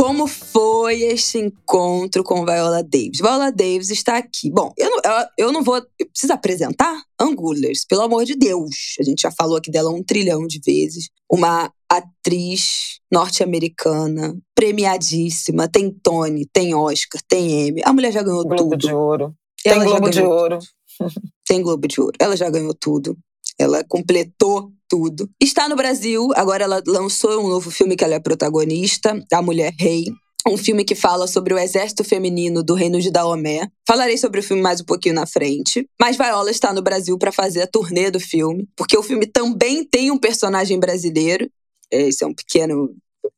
Como 0.00 0.26
foi 0.26 1.02
este 1.02 1.36
encontro 1.36 2.24
com 2.24 2.42
Viola 2.42 2.82
Davis? 2.82 3.18
Viola 3.20 3.52
Davis 3.52 3.90
está 3.90 4.16
aqui. 4.16 4.50
Bom, 4.50 4.72
eu 4.78 4.88
não, 4.88 4.96
eu, 5.04 5.26
eu 5.36 5.52
não 5.52 5.62
vou. 5.62 5.76
Eu 5.76 6.06
preciso 6.08 6.32
apresentar 6.32 7.02
Angulers, 7.20 7.84
pelo 7.84 8.00
amor 8.00 8.24
de 8.24 8.34
Deus. 8.34 8.96
A 8.98 9.02
gente 9.02 9.20
já 9.20 9.30
falou 9.30 9.58
aqui 9.58 9.70
dela 9.70 9.90
um 9.90 10.02
trilhão 10.02 10.46
de 10.46 10.58
vezes. 10.64 11.10
Uma 11.30 11.70
atriz 11.86 12.98
norte-americana, 13.12 14.34
premiadíssima, 14.54 15.68
tem 15.68 15.90
Tony, 16.02 16.48
tem 16.50 16.74
Oscar, 16.74 17.20
tem 17.28 17.68
Emmy. 17.68 17.82
A 17.84 17.92
mulher 17.92 18.10
já 18.10 18.22
ganhou 18.22 18.42
Globo 18.44 18.56
tudo. 18.56 18.68
Globo 18.68 18.76
de 18.78 18.94
Ouro. 18.94 19.34
Tem 19.62 19.72
Ela 19.74 19.84
Globo 19.84 20.08
de 20.08 20.22
Ouro. 20.22 20.58
Tem 21.46 21.62
Globo 21.62 21.86
de 21.86 22.00
Ouro. 22.00 22.16
Ela 22.18 22.38
já 22.38 22.48
ganhou 22.48 22.72
tudo. 22.72 23.18
Ela 23.58 23.84
completou 23.84 24.72
tudo. 24.90 25.30
Está 25.40 25.68
no 25.68 25.76
Brasil, 25.76 26.30
agora 26.34 26.64
ela 26.64 26.82
lançou 26.84 27.44
um 27.44 27.48
novo 27.48 27.70
filme 27.70 27.96
que 27.96 28.02
ela 28.02 28.14
é 28.14 28.20
protagonista, 28.20 29.18
A 29.32 29.40
Mulher 29.40 29.72
Rei. 29.78 30.06
Um 30.48 30.56
filme 30.56 30.84
que 30.84 30.94
fala 30.94 31.26
sobre 31.26 31.52
o 31.54 31.58
exército 31.58 32.02
feminino 32.02 32.62
do 32.62 32.74
reino 32.74 32.98
de 32.98 33.10
Daomé. 33.10 33.68
Falarei 33.86 34.16
sobre 34.16 34.40
o 34.40 34.42
filme 34.42 34.62
mais 34.62 34.80
um 34.80 34.84
pouquinho 34.84 35.14
na 35.14 35.26
frente. 35.26 35.86
Mas 36.00 36.16
Viola 36.16 36.50
está 36.50 36.72
no 36.72 36.82
Brasil 36.82 37.16
para 37.18 37.30
fazer 37.30 37.62
a 37.62 37.66
turnê 37.66 38.10
do 38.10 38.18
filme, 38.18 38.66
porque 38.74 38.96
o 38.96 39.02
filme 39.02 39.26
também 39.26 39.84
tem 39.84 40.10
um 40.10 40.18
personagem 40.18 40.80
brasileiro. 40.80 41.48
Esse 41.92 42.24
é 42.24 42.26
um 42.26 42.34
pequeno 42.34 42.90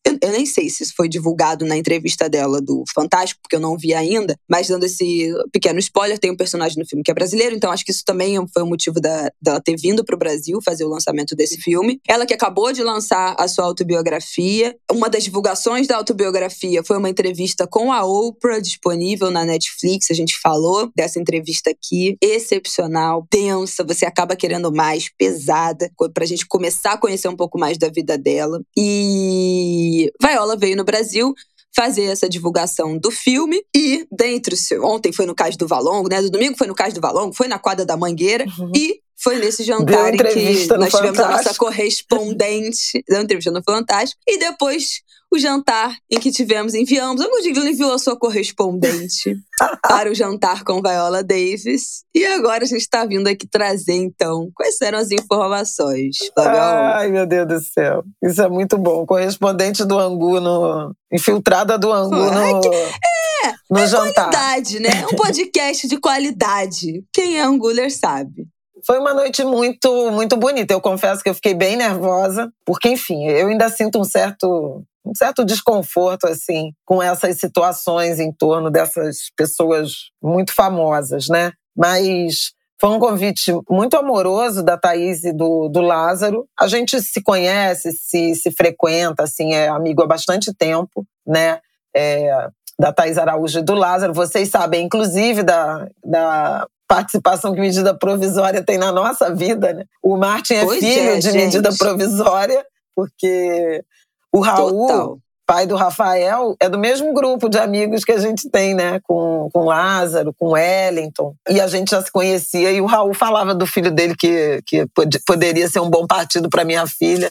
Eu, 0.04 0.18
eu, 0.20 0.32
nem 0.32 0.44
sei 0.44 0.68
se 0.68 0.82
isso 0.82 0.92
foi 0.96 1.08
divulgado 1.08 1.64
na 1.64 1.76
entrevista 1.76 2.28
dela 2.28 2.60
do 2.60 2.82
Fantástico, 2.92 3.40
porque 3.42 3.56
eu 3.56 3.60
não 3.60 3.76
vi 3.76 3.94
ainda, 3.94 4.36
mas 4.48 4.68
dando 4.68 4.84
esse 4.84 5.32
pequeno 5.52 5.78
spoiler, 5.78 6.18
tem 6.18 6.30
um 6.30 6.36
personagem 6.36 6.78
no 6.78 6.86
filme 6.86 7.04
que 7.04 7.10
é 7.10 7.14
brasileiro, 7.14 7.54
então 7.54 7.70
acho 7.70 7.84
que 7.84 7.92
isso 7.92 8.02
também 8.04 8.36
foi 8.52 8.62
o 8.62 8.66
motivo 8.66 9.00
da, 9.00 9.30
dela 9.40 9.60
ter 9.60 9.76
vindo 9.76 10.04
para 10.04 10.14
o 10.14 10.18
Brasil 10.18 10.58
fazer 10.64 10.84
o 10.84 10.88
lançamento 10.88 11.36
desse 11.36 11.60
filme. 11.60 12.00
Ela 12.08 12.26
que 12.26 12.34
acabou 12.34 12.72
de 12.72 12.82
lançar 12.82 13.36
a 13.38 13.46
sua 13.46 13.64
autobiografia. 13.64 14.74
Uma 14.90 15.08
das 15.08 15.24
divulgações 15.24 15.86
da 15.86 15.96
autobiografia 15.96 16.82
foi 16.82 16.96
uma 16.98 17.08
entrevista 17.08 17.66
com 17.66 17.92
a 17.92 18.04
Oprah, 18.04 18.60
disponível 18.60 19.30
na 19.30 19.44
Netflix. 19.44 20.10
A 20.10 20.14
gente 20.14 20.38
falou 20.40 20.90
dessa 20.96 21.20
entrevista 21.20 21.70
aqui. 21.70 22.16
Excepcional, 22.20 23.26
densa, 23.30 23.84
você 23.84 24.04
acaba 24.04 24.34
querendo 24.34 24.72
mais, 24.72 25.08
pesada, 25.16 25.90
pra 26.12 26.26
gente 26.26 26.46
começar 26.46 26.92
a 26.92 26.98
conhecer 26.98 27.28
um 27.28 27.36
pouco 27.36 27.58
mais 27.58 27.78
da 27.78 27.88
vida 27.88 28.18
dela. 28.18 28.60
E 28.76 29.91
Viola 30.20 30.56
veio 30.56 30.76
no 30.76 30.84
Brasil 30.84 31.34
fazer 31.74 32.04
essa 32.04 32.28
divulgação 32.28 32.98
do 32.98 33.10
filme 33.10 33.64
e 33.74 34.06
dentro 34.12 34.54
ontem 34.82 35.12
foi 35.12 35.24
no 35.24 35.34
Cais 35.34 35.56
do 35.56 35.66
Valongo, 35.66 36.08
né? 36.08 36.20
Do 36.20 36.30
domingo 36.30 36.56
foi 36.56 36.66
no 36.66 36.74
Cais 36.74 36.92
do 36.92 37.00
Valongo, 37.00 37.34
foi 37.34 37.48
na 37.48 37.58
quadra 37.58 37.84
da 37.84 37.96
Mangueira 37.96 38.44
uhum. 38.58 38.72
e 38.76 39.00
foi 39.16 39.38
nesse 39.38 39.62
jantar 39.62 40.12
em 40.12 40.18
que 40.18 40.66
nós 40.76 40.92
tivemos 40.92 41.18
a 41.20 41.30
nossa 41.30 41.54
correspondente 41.54 43.02
da 43.08 43.22
entrevista 43.22 43.50
no 43.50 43.62
Fantástico. 43.62 44.20
E 44.26 44.38
depois 44.38 45.00
o 45.32 45.38
jantar 45.38 45.96
em 46.10 46.20
que 46.20 46.30
tivemos, 46.30 46.74
enviamos, 46.74 47.20
a 47.22 47.26
Digno 47.42 47.66
enviou 47.66 47.92
a 47.92 47.98
sua 47.98 48.16
correspondente 48.16 49.36
para 49.82 50.10
o 50.10 50.14
jantar 50.14 50.62
com 50.62 50.82
Viola 50.82 51.22
Davis. 51.22 52.04
E 52.14 52.24
agora 52.26 52.64
a 52.64 52.66
gente 52.66 52.82
está 52.82 53.04
vindo 53.06 53.26
aqui 53.26 53.46
trazer, 53.46 53.94
então, 53.94 54.50
quais 54.54 54.80
eram 54.82 54.98
as 54.98 55.10
informações. 55.10 56.16
Ai, 56.36 57.08
meu 57.08 57.26
Deus 57.26 57.48
do 57.48 57.60
céu. 57.60 58.04
Isso 58.22 58.42
é 58.42 58.48
muito 58.48 58.76
bom. 58.76 59.06
Correspondente 59.06 59.84
do 59.84 59.98
Angu 59.98 60.40
no. 60.40 60.94
Infiltrada 61.10 61.78
do 61.78 61.90
Angu 61.90 62.14
no. 62.14 62.74
É, 62.74 63.52
no 63.70 63.78
é 63.78 63.86
jantar. 63.86 64.30
qualidade, 64.30 64.80
né? 64.80 64.90
Um 65.12 65.16
podcast 65.16 65.88
de 65.88 65.98
qualidade. 65.98 67.04
Quem 67.12 67.38
é 67.38 67.42
Anguler 67.42 67.90
sabe. 67.90 68.46
Foi 68.84 68.98
uma 68.98 69.14
noite 69.14 69.44
muito, 69.44 70.10
muito 70.10 70.36
bonita. 70.36 70.74
Eu 70.74 70.80
confesso 70.80 71.22
que 71.22 71.28
eu 71.28 71.34
fiquei 71.34 71.54
bem 71.54 71.76
nervosa, 71.76 72.52
porque, 72.64 72.88
enfim, 72.88 73.26
eu 73.26 73.46
ainda 73.46 73.68
sinto 73.70 74.00
um 74.00 74.04
certo, 74.04 74.82
um 75.04 75.14
certo 75.14 75.44
desconforto, 75.44 76.26
assim, 76.26 76.72
com 76.84 77.02
essas 77.02 77.38
situações 77.38 78.20
em 78.20 78.32
torno 78.32 78.70
dessas 78.70 79.30
pessoas 79.36 80.10
muito 80.22 80.52
famosas, 80.54 81.28
né? 81.28 81.52
Mas 81.76 82.52
foi 82.80 82.90
um 82.90 82.98
convite 82.98 83.52
muito 83.70 83.96
amoroso 83.96 84.62
da 84.62 84.76
Thaís 84.76 85.22
e 85.24 85.32
do, 85.32 85.68
do 85.68 85.80
Lázaro. 85.80 86.46
A 86.58 86.66
gente 86.66 87.00
se 87.00 87.22
conhece, 87.22 87.92
se, 87.92 88.34
se 88.34 88.50
frequenta, 88.50 89.22
assim, 89.22 89.54
é 89.54 89.68
amigo 89.68 90.02
há 90.02 90.06
bastante 90.06 90.52
tempo, 90.52 91.06
né? 91.26 91.60
É, 91.94 92.48
da 92.78 92.92
Thaís 92.92 93.18
Araújo 93.18 93.60
e 93.60 93.62
do 93.62 93.74
Lázaro. 93.74 94.12
Vocês 94.12 94.48
sabem, 94.48 94.84
inclusive, 94.84 95.42
da, 95.42 95.88
da 96.04 96.66
participação 96.88 97.54
que 97.54 97.60
medida 97.60 97.96
provisória 97.96 98.64
tem 98.64 98.76
na 98.76 98.90
nossa 98.90 99.32
vida, 99.34 99.72
né? 99.72 99.84
O 100.02 100.16
Martin 100.16 100.54
é 100.54 100.64
pois 100.64 100.80
filho 100.80 101.10
é, 101.10 101.16
de 101.18 101.30
gente. 101.30 101.36
medida 101.36 101.70
provisória, 101.78 102.66
porque 102.94 103.84
o 104.32 104.40
Raul, 104.40 104.86
Total. 104.86 105.18
pai 105.46 105.66
do 105.66 105.76
Rafael, 105.76 106.56
é 106.60 106.68
do 106.68 106.78
mesmo 106.78 107.12
grupo 107.12 107.48
de 107.48 107.58
amigos 107.58 108.04
que 108.04 108.12
a 108.12 108.18
gente 108.18 108.48
tem, 108.50 108.74
né? 108.74 109.00
Com, 109.02 109.48
com 109.52 109.64
Lázaro, 109.64 110.34
com 110.38 110.52
Wellington. 110.52 111.34
E 111.48 111.60
a 111.60 111.66
gente 111.66 111.90
já 111.90 112.02
se 112.02 112.10
conhecia 112.10 112.72
e 112.72 112.80
o 112.80 112.86
Raul 112.86 113.14
falava 113.14 113.54
do 113.54 113.66
filho 113.66 113.90
dele 113.90 114.14
que, 114.18 114.60
que 114.66 114.86
poderia 115.26 115.68
ser 115.68 115.80
um 115.80 115.90
bom 115.90 116.06
partido 116.06 116.48
para 116.48 116.64
minha 116.64 116.86
filha 116.86 117.28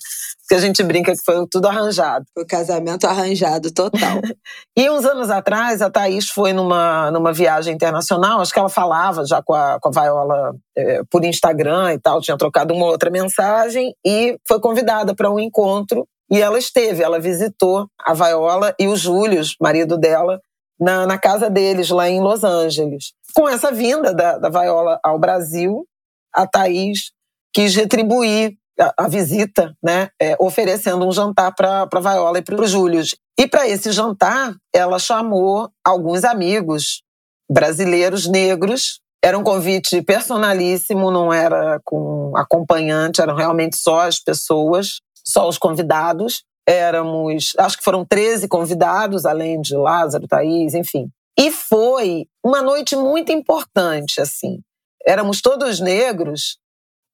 que 0.52 0.56
a 0.56 0.60
gente 0.60 0.84
brinca 0.84 1.14
que 1.14 1.24
foi 1.24 1.48
tudo 1.50 1.70
arranjado. 1.70 2.26
Foi 2.34 2.46
casamento 2.46 3.08
arranjado 3.08 3.72
total. 3.72 4.20
e 4.78 4.90
uns 4.90 5.06
anos 5.06 5.30
atrás, 5.30 5.82
a 5.82 5.90
Thaís 5.90 6.28
foi 6.28 6.52
numa, 6.52 7.10
numa 7.10 7.32
viagem 7.32 7.74
internacional, 7.74 8.42
acho 8.42 8.52
que 8.52 8.60
ela 8.60 8.68
falava 8.68 9.26
já 9.26 9.42
com 9.42 9.54
a, 9.54 9.80
com 9.80 9.88
a 9.88 9.92
Viola 9.94 10.54
é, 10.76 11.04
por 11.10 11.24
Instagram 11.24 11.94
e 11.94 12.00
tal, 12.00 12.20
tinha 12.20 12.36
trocado 12.36 12.74
uma 12.74 12.86
outra 12.86 13.10
mensagem 13.10 13.96
e 14.06 14.38
foi 14.46 14.60
convidada 14.60 15.16
para 15.16 15.32
um 15.32 15.40
encontro. 15.40 16.06
E 16.32 16.42
ela 16.42 16.58
esteve, 16.58 17.04
ela 17.04 17.20
visitou 17.20 17.88
a 18.00 18.14
Viola 18.14 18.74
e 18.80 18.88
o 18.88 18.96
Júlio, 18.96 19.42
marido 19.60 19.98
dela, 19.98 20.40
na, 20.80 21.06
na 21.06 21.18
casa 21.18 21.50
deles, 21.50 21.90
lá 21.90 22.10
em 22.10 22.22
Los 22.22 22.44
Angeles. 22.44 23.12
Com 23.36 23.50
essa 23.50 23.72
vinda 23.72 24.14
da, 24.14 24.38
da 24.38 24.50
Viola 24.50 24.98
ao 25.04 25.20
Brasil, 25.20 25.86
a 26.34 26.48
Thaís 26.48 27.12
quis 27.54 27.76
retribuir 27.76 28.58
a, 28.98 29.08
visita, 29.08 29.76
né, 29.84 30.10
é, 30.20 30.36
oferecendo 30.40 31.06
um 31.06 31.12
jantar 31.12 31.54
para 31.54 31.88
a 31.92 32.00
Viola 32.00 32.40
e 32.40 32.42
para 32.42 32.62
o 32.62 32.68
Júlio. 32.68 33.04
E 33.38 33.48
para 33.48 33.68
esse 33.68 33.92
jantar, 33.92 34.56
ela 34.74 34.98
chamou 34.98 35.70
alguns 35.86 36.24
amigos 36.24 37.04
brasileiros 37.50 38.28
negros. 38.28 39.02
Era 39.24 39.38
um 39.38 39.44
convite 39.44 40.02
personalíssimo, 40.02 41.12
não 41.12 41.32
era 41.32 41.80
com 41.84 42.36
acompanhante, 42.36 43.22
eram 43.22 43.36
realmente 43.36 43.78
só 43.78 44.02
as 44.02 44.20
pessoas, 44.20 45.00
só 45.32 45.48
os 45.48 45.58
convidados. 45.58 46.44
Éramos, 46.68 47.54
acho 47.58 47.78
que 47.78 47.84
foram 47.84 48.06
13 48.06 48.48
convidados, 48.48 49.26
além 49.26 49.60
de 49.62 49.76
Lázaro, 49.76 50.28
Thaís, 50.28 50.74
enfim. 50.74 51.08
E 51.40 51.52
foi 51.52 52.26
uma 52.44 52.62
noite 52.62 52.96
muito 52.96 53.32
importante, 53.32 54.22
assim. 54.22 54.60
Éramos 55.06 55.42
todos 55.42 55.80
negros, 55.80 56.60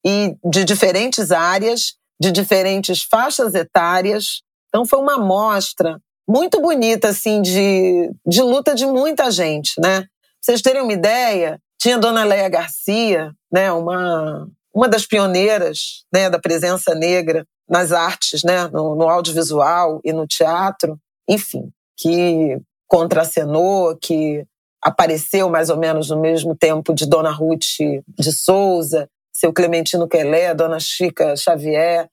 e 0.06 0.38
de 0.44 0.64
diferentes 0.64 1.32
áreas, 1.32 1.96
de 2.20 2.32
diferentes 2.32 3.04
faixas 3.04 3.54
etárias. 3.54 4.42
Então 4.70 4.86
foi 4.86 5.00
uma 5.00 5.16
amostra 5.16 6.00
muito 6.28 6.62
bonita 6.62 7.10
assim 7.10 7.42
de, 7.42 8.12
de 8.26 8.42
luta 8.42 8.76
de 8.76 8.86
muita 8.86 9.30
gente, 9.32 9.74
né? 9.80 10.02
Pra 10.02 10.10
vocês 10.42 10.62
terem 10.62 10.82
uma 10.82 10.94
ideia, 10.94 11.60
tinha 11.80 11.98
Dona 11.98 12.24
Leia 12.24 12.50
Garcia, 12.50 13.32
né, 13.52 13.72
uma 13.72 14.48
uma 14.74 14.88
das 14.88 15.08
pioneiras, 15.08 16.06
né, 16.14 16.30
da 16.30 16.38
presença 16.38 16.94
negra 16.94 17.44
nas 17.70 17.92
artes, 17.92 18.44
né, 18.44 18.68
no, 18.68 18.96
no 18.96 19.10
audiovisual 19.10 20.00
e 20.04 20.14
no 20.14 20.26
teatro, 20.26 20.98
enfim, 21.28 21.70
que 21.98 22.58
contracenou, 22.88 23.98
que 23.98 24.46
apareceu 24.82 25.50
mais 25.50 25.70
ou 25.70 25.78
menos 25.78 26.10
no 26.10 26.20
mesmo 26.20 26.56
tempo 26.56 26.94
de 26.94 27.06
Dona 27.06 27.32
Ruth 27.32 27.78
de 28.08 28.32
Souza, 28.32 29.10
seu 29.34 29.52
Clementino 29.52 30.08
Quelé, 30.08 30.54
Dona 30.54 30.80
Chica 30.80 31.36
Xavier, 31.36 32.08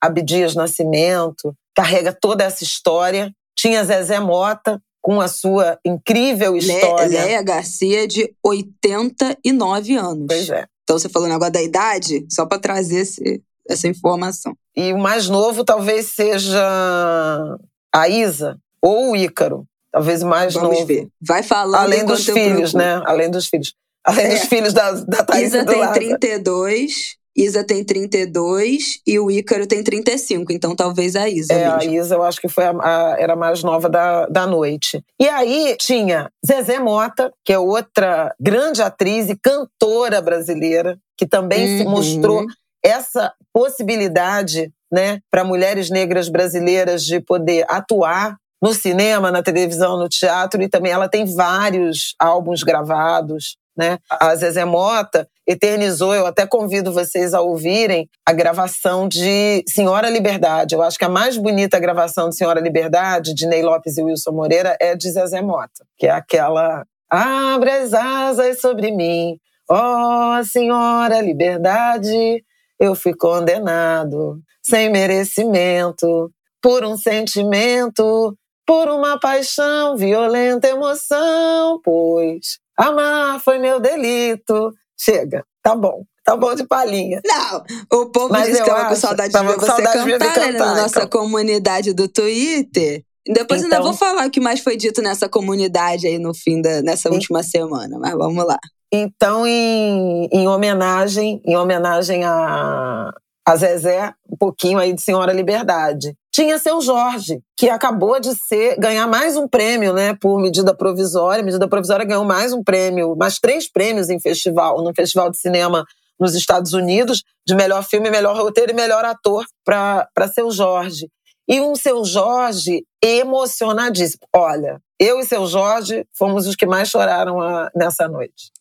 Abdias 0.00 0.54
Nascimento, 0.54 1.54
carrega 1.74 2.12
toda 2.12 2.44
essa 2.44 2.62
história. 2.62 3.32
Tinha 3.56 3.84
Zezé 3.84 4.20
Mota, 4.20 4.80
com 5.02 5.20
a 5.20 5.26
sua 5.28 5.78
incrível 5.84 6.56
história. 6.56 7.24
Léa 7.24 7.42
Garcia, 7.42 8.06
de 8.06 8.32
89 8.44 9.96
anos. 9.96 10.26
Pois 10.28 10.50
é. 10.50 10.66
Então 10.84 10.98
você 10.98 11.08
falou 11.08 11.28
o 11.28 11.32
negócio 11.32 11.52
da 11.52 11.62
idade, 11.62 12.26
só 12.30 12.46
para 12.46 12.58
trazer 12.58 13.00
esse, 13.00 13.42
essa 13.68 13.86
informação. 13.86 14.56
E 14.76 14.92
o 14.92 14.98
mais 14.98 15.28
novo 15.28 15.64
talvez 15.64 16.06
seja 16.06 17.58
a 17.94 18.08
Isa 18.08 18.58
ou 18.82 19.12
o 19.12 19.16
Ícaro. 19.16 19.64
Talvez 19.92 20.22
o 20.22 20.26
mais 20.26 20.54
Vamos 20.54 20.70
novo. 20.70 20.86
Ver. 20.86 21.08
Vai 21.20 21.42
falando 21.42 21.80
Além 21.80 22.04
dos 22.04 22.24
filhos, 22.24 22.74
né? 22.74 23.02
Além 23.04 23.30
dos 23.30 23.46
filhos. 23.46 23.74
Além 24.04 24.26
é. 24.26 24.30
dos 24.30 24.44
filhos 24.44 24.72
da, 24.72 24.92
da 24.92 25.24
Thaís 25.24 25.48
Isa 25.48 25.64
tem 25.64 25.92
32, 25.92 27.16
Isa 27.36 27.64
tem 27.64 27.84
32 27.84 29.00
e 29.06 29.18
o 29.18 29.30
Ícaro 29.30 29.66
tem 29.66 29.82
35, 29.82 30.52
então 30.52 30.74
talvez 30.74 31.14
a 31.14 31.28
Isa. 31.28 31.52
É, 31.52 31.64
mesmo. 31.64 31.80
a 31.80 31.84
Isa 31.84 32.14
eu 32.16 32.22
acho 32.22 32.40
que 32.40 32.48
foi 32.48 32.64
a, 32.64 32.70
a, 32.70 33.16
era 33.18 33.34
a 33.34 33.36
mais 33.36 33.62
nova 33.62 33.88
da, 33.88 34.26
da 34.26 34.46
noite. 34.46 35.02
E 35.20 35.28
aí 35.28 35.76
tinha 35.78 36.30
Zezé 36.46 36.78
Mota, 36.78 37.32
que 37.44 37.52
é 37.52 37.58
outra 37.58 38.34
grande 38.40 38.82
atriz 38.82 39.28
e 39.28 39.36
cantora 39.36 40.20
brasileira, 40.20 40.98
que 41.16 41.26
também 41.26 41.60
uhum. 41.60 41.78
se 41.78 41.84
mostrou 41.84 42.46
essa 42.88 43.32
possibilidade 43.52 44.72
né, 44.90 45.20
para 45.30 45.44
mulheres 45.44 45.90
negras 45.90 46.28
brasileiras 46.28 47.04
de 47.04 47.20
poder 47.20 47.64
atuar 47.68 48.36
no 48.60 48.74
cinema, 48.74 49.30
na 49.30 49.42
televisão, 49.42 49.96
no 49.96 50.08
teatro, 50.08 50.60
e 50.62 50.68
também 50.68 50.90
ela 50.90 51.08
tem 51.08 51.24
vários 51.24 52.14
álbuns 52.18 52.62
gravados 52.62 53.56
né? 53.78 53.96
A 54.10 54.34
Zezé 54.34 54.64
Mota 54.64 55.28
eternizou, 55.46 56.12
eu 56.12 56.26
até 56.26 56.44
convido 56.44 56.92
vocês 56.92 57.32
a 57.32 57.40
ouvirem 57.40 58.10
a 58.26 58.32
gravação 58.32 59.06
de 59.06 59.62
Senhora 59.68 60.10
Liberdade. 60.10 60.74
Eu 60.74 60.82
acho 60.82 60.98
que 60.98 61.04
a 61.04 61.08
mais 61.08 61.36
bonita 61.36 61.78
gravação 61.78 62.28
de 62.28 62.36
Senhora 62.36 62.60
Liberdade, 62.60 63.32
de 63.32 63.46
Ney 63.46 63.62
Lopes 63.62 63.96
e 63.96 64.02
Wilson 64.02 64.32
Moreira, 64.32 64.76
é 64.80 64.96
de 64.96 65.08
Zezé 65.08 65.40
Mota, 65.40 65.86
que 65.96 66.08
é 66.08 66.10
aquela 66.10 66.84
Abre 67.08 67.70
as 67.70 67.94
asas 67.94 68.60
sobre 68.60 68.90
mim, 68.90 69.38
ó 69.70 70.40
oh, 70.40 70.44
Senhora 70.44 71.22
Liberdade, 71.22 72.44
eu 72.78 72.94
fui 72.94 73.14
condenado 73.14 74.40
sem 74.62 74.90
merecimento 74.90 76.30
por 76.60 76.84
um 76.84 76.96
sentimento, 76.96 78.36
por 78.66 78.88
uma 78.88 79.18
paixão, 79.18 79.96
violenta 79.96 80.68
emoção, 80.68 81.80
pois 81.82 82.58
Amar 82.78 83.40
foi 83.40 83.58
meu 83.58 83.80
delito. 83.80 84.72
Chega, 84.96 85.44
tá 85.62 85.74
bom. 85.74 86.04
tá 86.24 86.36
bom 86.36 86.54
de 86.54 86.64
palhinha. 86.64 87.20
Não, 87.24 87.64
o 87.92 88.06
povo 88.10 88.28
Mas 88.30 88.46
disse 88.48 88.62
que 88.62 88.68
tava 88.70 88.88
com 88.88 88.94
saudade 88.94 89.32
de 89.32 89.38
ver 89.40 89.54
você 89.54 89.66
cantar, 89.66 90.04
de 90.04 90.18
cantar 90.18 90.52
né, 90.52 90.58
na 90.58 90.74
nossa 90.82 91.04
então. 91.04 91.20
comunidade 91.20 91.92
do 91.92 92.06
Twitter. 92.06 93.02
Depois 93.26 93.62
então, 93.62 93.78
ainda 93.78 93.88
vou 93.88 93.96
falar 93.96 94.26
o 94.26 94.30
que 94.30 94.40
mais 94.40 94.60
foi 94.60 94.76
dito 94.76 95.02
nessa 95.02 95.28
comunidade 95.28 96.06
aí 96.06 96.18
no 96.18 96.34
fim 96.34 96.62
da 96.62 96.82
nessa 96.82 97.10
última 97.10 97.42
semana, 97.42 97.98
mas 97.98 98.12
vamos 98.14 98.44
lá. 98.44 98.58
Então, 98.92 99.46
em, 99.46 100.28
em 100.32 100.48
homenagem, 100.48 101.42
em 101.44 101.56
homenagem 101.56 102.24
a, 102.24 103.10
a 103.46 103.56
Zezé, 103.56 104.14
um 104.30 104.36
pouquinho 104.36 104.78
aí 104.78 104.94
de 104.94 105.02
Senhora 105.02 105.32
Liberdade. 105.32 106.14
Tinha 106.32 106.58
seu 106.58 106.80
Jorge, 106.80 107.40
que 107.56 107.68
acabou 107.68 108.18
de 108.20 108.34
ser 108.46 108.78
ganhar 108.78 109.06
mais 109.06 109.36
um 109.36 109.48
prêmio, 109.48 109.92
né, 109.92 110.14
por 110.14 110.40
medida 110.40 110.74
provisória. 110.74 111.44
Medida 111.44 111.68
provisória 111.68 112.06
ganhou 112.06 112.24
mais 112.24 112.52
um 112.52 112.62
prêmio, 112.62 113.16
mais 113.16 113.38
três 113.38 113.70
prêmios 113.70 114.08
em 114.08 114.20
festival, 114.20 114.82
no 114.82 114.94
festival 114.94 115.30
de 115.30 115.38
cinema 115.38 115.84
nos 116.18 116.34
Estados 116.34 116.72
Unidos, 116.72 117.22
de 117.46 117.54
melhor 117.54 117.84
filme, 117.84 118.10
melhor 118.10 118.36
roteiro 118.36 118.72
e 118.72 118.74
melhor 118.74 119.04
ator 119.04 119.44
para 119.64 120.28
seu 120.32 120.50
Jorge. 120.50 121.08
E 121.48 121.60
um 121.60 121.74
seu 121.74 122.04
Jorge 122.04 122.84
emocionadíssimo. 123.02 124.26
Olha, 124.34 124.80
eu 125.00 125.20
e 125.20 125.24
seu 125.24 125.46
Jorge 125.46 126.04
fomos 126.12 126.46
os 126.46 126.54
que 126.54 126.66
mais 126.66 126.88
choraram 126.88 127.40
a, 127.40 127.70
nessa 127.74 128.08
noite. 128.08 128.52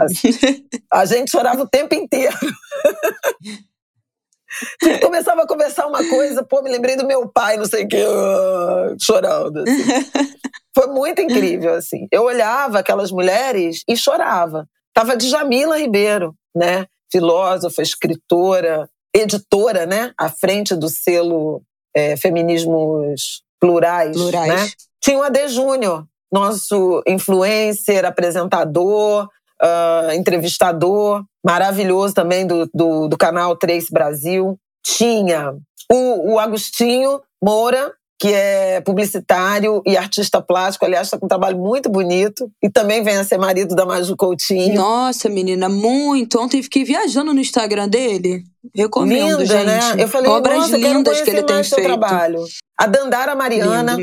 Assim, 0.00 0.30
a 0.92 1.04
gente 1.04 1.30
chorava 1.30 1.62
o 1.62 1.68
tempo 1.68 1.94
inteiro. 1.94 2.36
Começava 5.02 5.42
a 5.42 5.46
conversar 5.46 5.86
uma 5.86 6.06
coisa, 6.08 6.42
pô, 6.42 6.62
me 6.62 6.70
lembrei 6.70 6.96
do 6.96 7.06
meu 7.06 7.28
pai, 7.28 7.56
não 7.56 7.66
sei 7.66 7.84
o 7.84 7.88
que, 7.88 8.02
uh, 8.02 8.96
chorando. 9.00 9.62
Assim. 9.62 10.36
Foi 10.74 10.86
muito 10.88 11.20
incrível, 11.20 11.74
assim. 11.74 12.06
Eu 12.10 12.24
olhava 12.24 12.78
aquelas 12.78 13.10
mulheres 13.10 13.82
e 13.88 13.96
chorava. 13.96 14.66
Tava 14.94 15.16
de 15.16 15.28
Jamila 15.28 15.76
Ribeiro, 15.76 16.34
né? 16.54 16.86
Filósofa, 17.10 17.82
escritora, 17.82 18.88
editora, 19.14 19.86
né? 19.86 20.12
À 20.18 20.30
frente 20.30 20.74
do 20.74 20.88
selo 20.88 21.62
é, 21.94 22.16
Feminismos 22.16 23.42
Plurais, 23.60 24.16
Plurais. 24.16 24.48
Né? 24.48 24.68
Tinha 25.00 25.18
o 25.18 25.22
Ade 25.22 25.48
Júnior, 25.48 26.04
nosso 26.30 27.02
influencer, 27.06 28.04
apresentador, 28.04 29.28
uh, 29.62 30.12
entrevistador, 30.12 31.24
maravilhoso 31.44 32.14
também 32.14 32.46
do, 32.46 32.68
do, 32.72 33.08
do 33.08 33.16
canal 33.16 33.56
Trace 33.56 33.92
Brasil. 33.92 34.58
Tinha 34.84 35.54
o, 35.90 36.34
o 36.34 36.38
Agostinho 36.38 37.20
Moura, 37.42 37.92
que 38.18 38.32
é 38.32 38.80
publicitário 38.80 39.80
e 39.86 39.96
artista 39.96 40.42
plástico, 40.42 40.84
aliás, 40.84 41.06
está 41.06 41.18
com 41.18 41.26
um 41.26 41.28
trabalho 41.28 41.56
muito 41.56 41.88
bonito. 41.88 42.50
E 42.60 42.68
também 42.68 43.02
vem 43.02 43.16
a 43.16 43.24
ser 43.24 43.38
marido 43.38 43.76
da 43.76 43.86
Maju 43.86 44.16
Coutinho. 44.16 44.74
Nossa, 44.74 45.28
menina, 45.28 45.68
muito. 45.68 46.40
Ontem 46.40 46.60
fiquei 46.60 46.82
viajando 46.82 47.32
no 47.32 47.40
Instagram 47.40 47.88
dele. 47.88 48.42
Recomendo, 48.74 49.38
Linda, 49.40 49.46
gente. 49.46 49.66
Né? 49.66 49.80
Eu 49.98 50.08
falei, 50.08 50.30
Obras 50.30 50.68
lindas 50.70 51.20
que 51.20 51.30
ele 51.30 51.44
tem 51.44 51.62
feito. 51.62 51.84
trabalho. 51.84 52.44
A 52.76 52.86
Dandara 52.86 53.36
Mariana, 53.36 53.96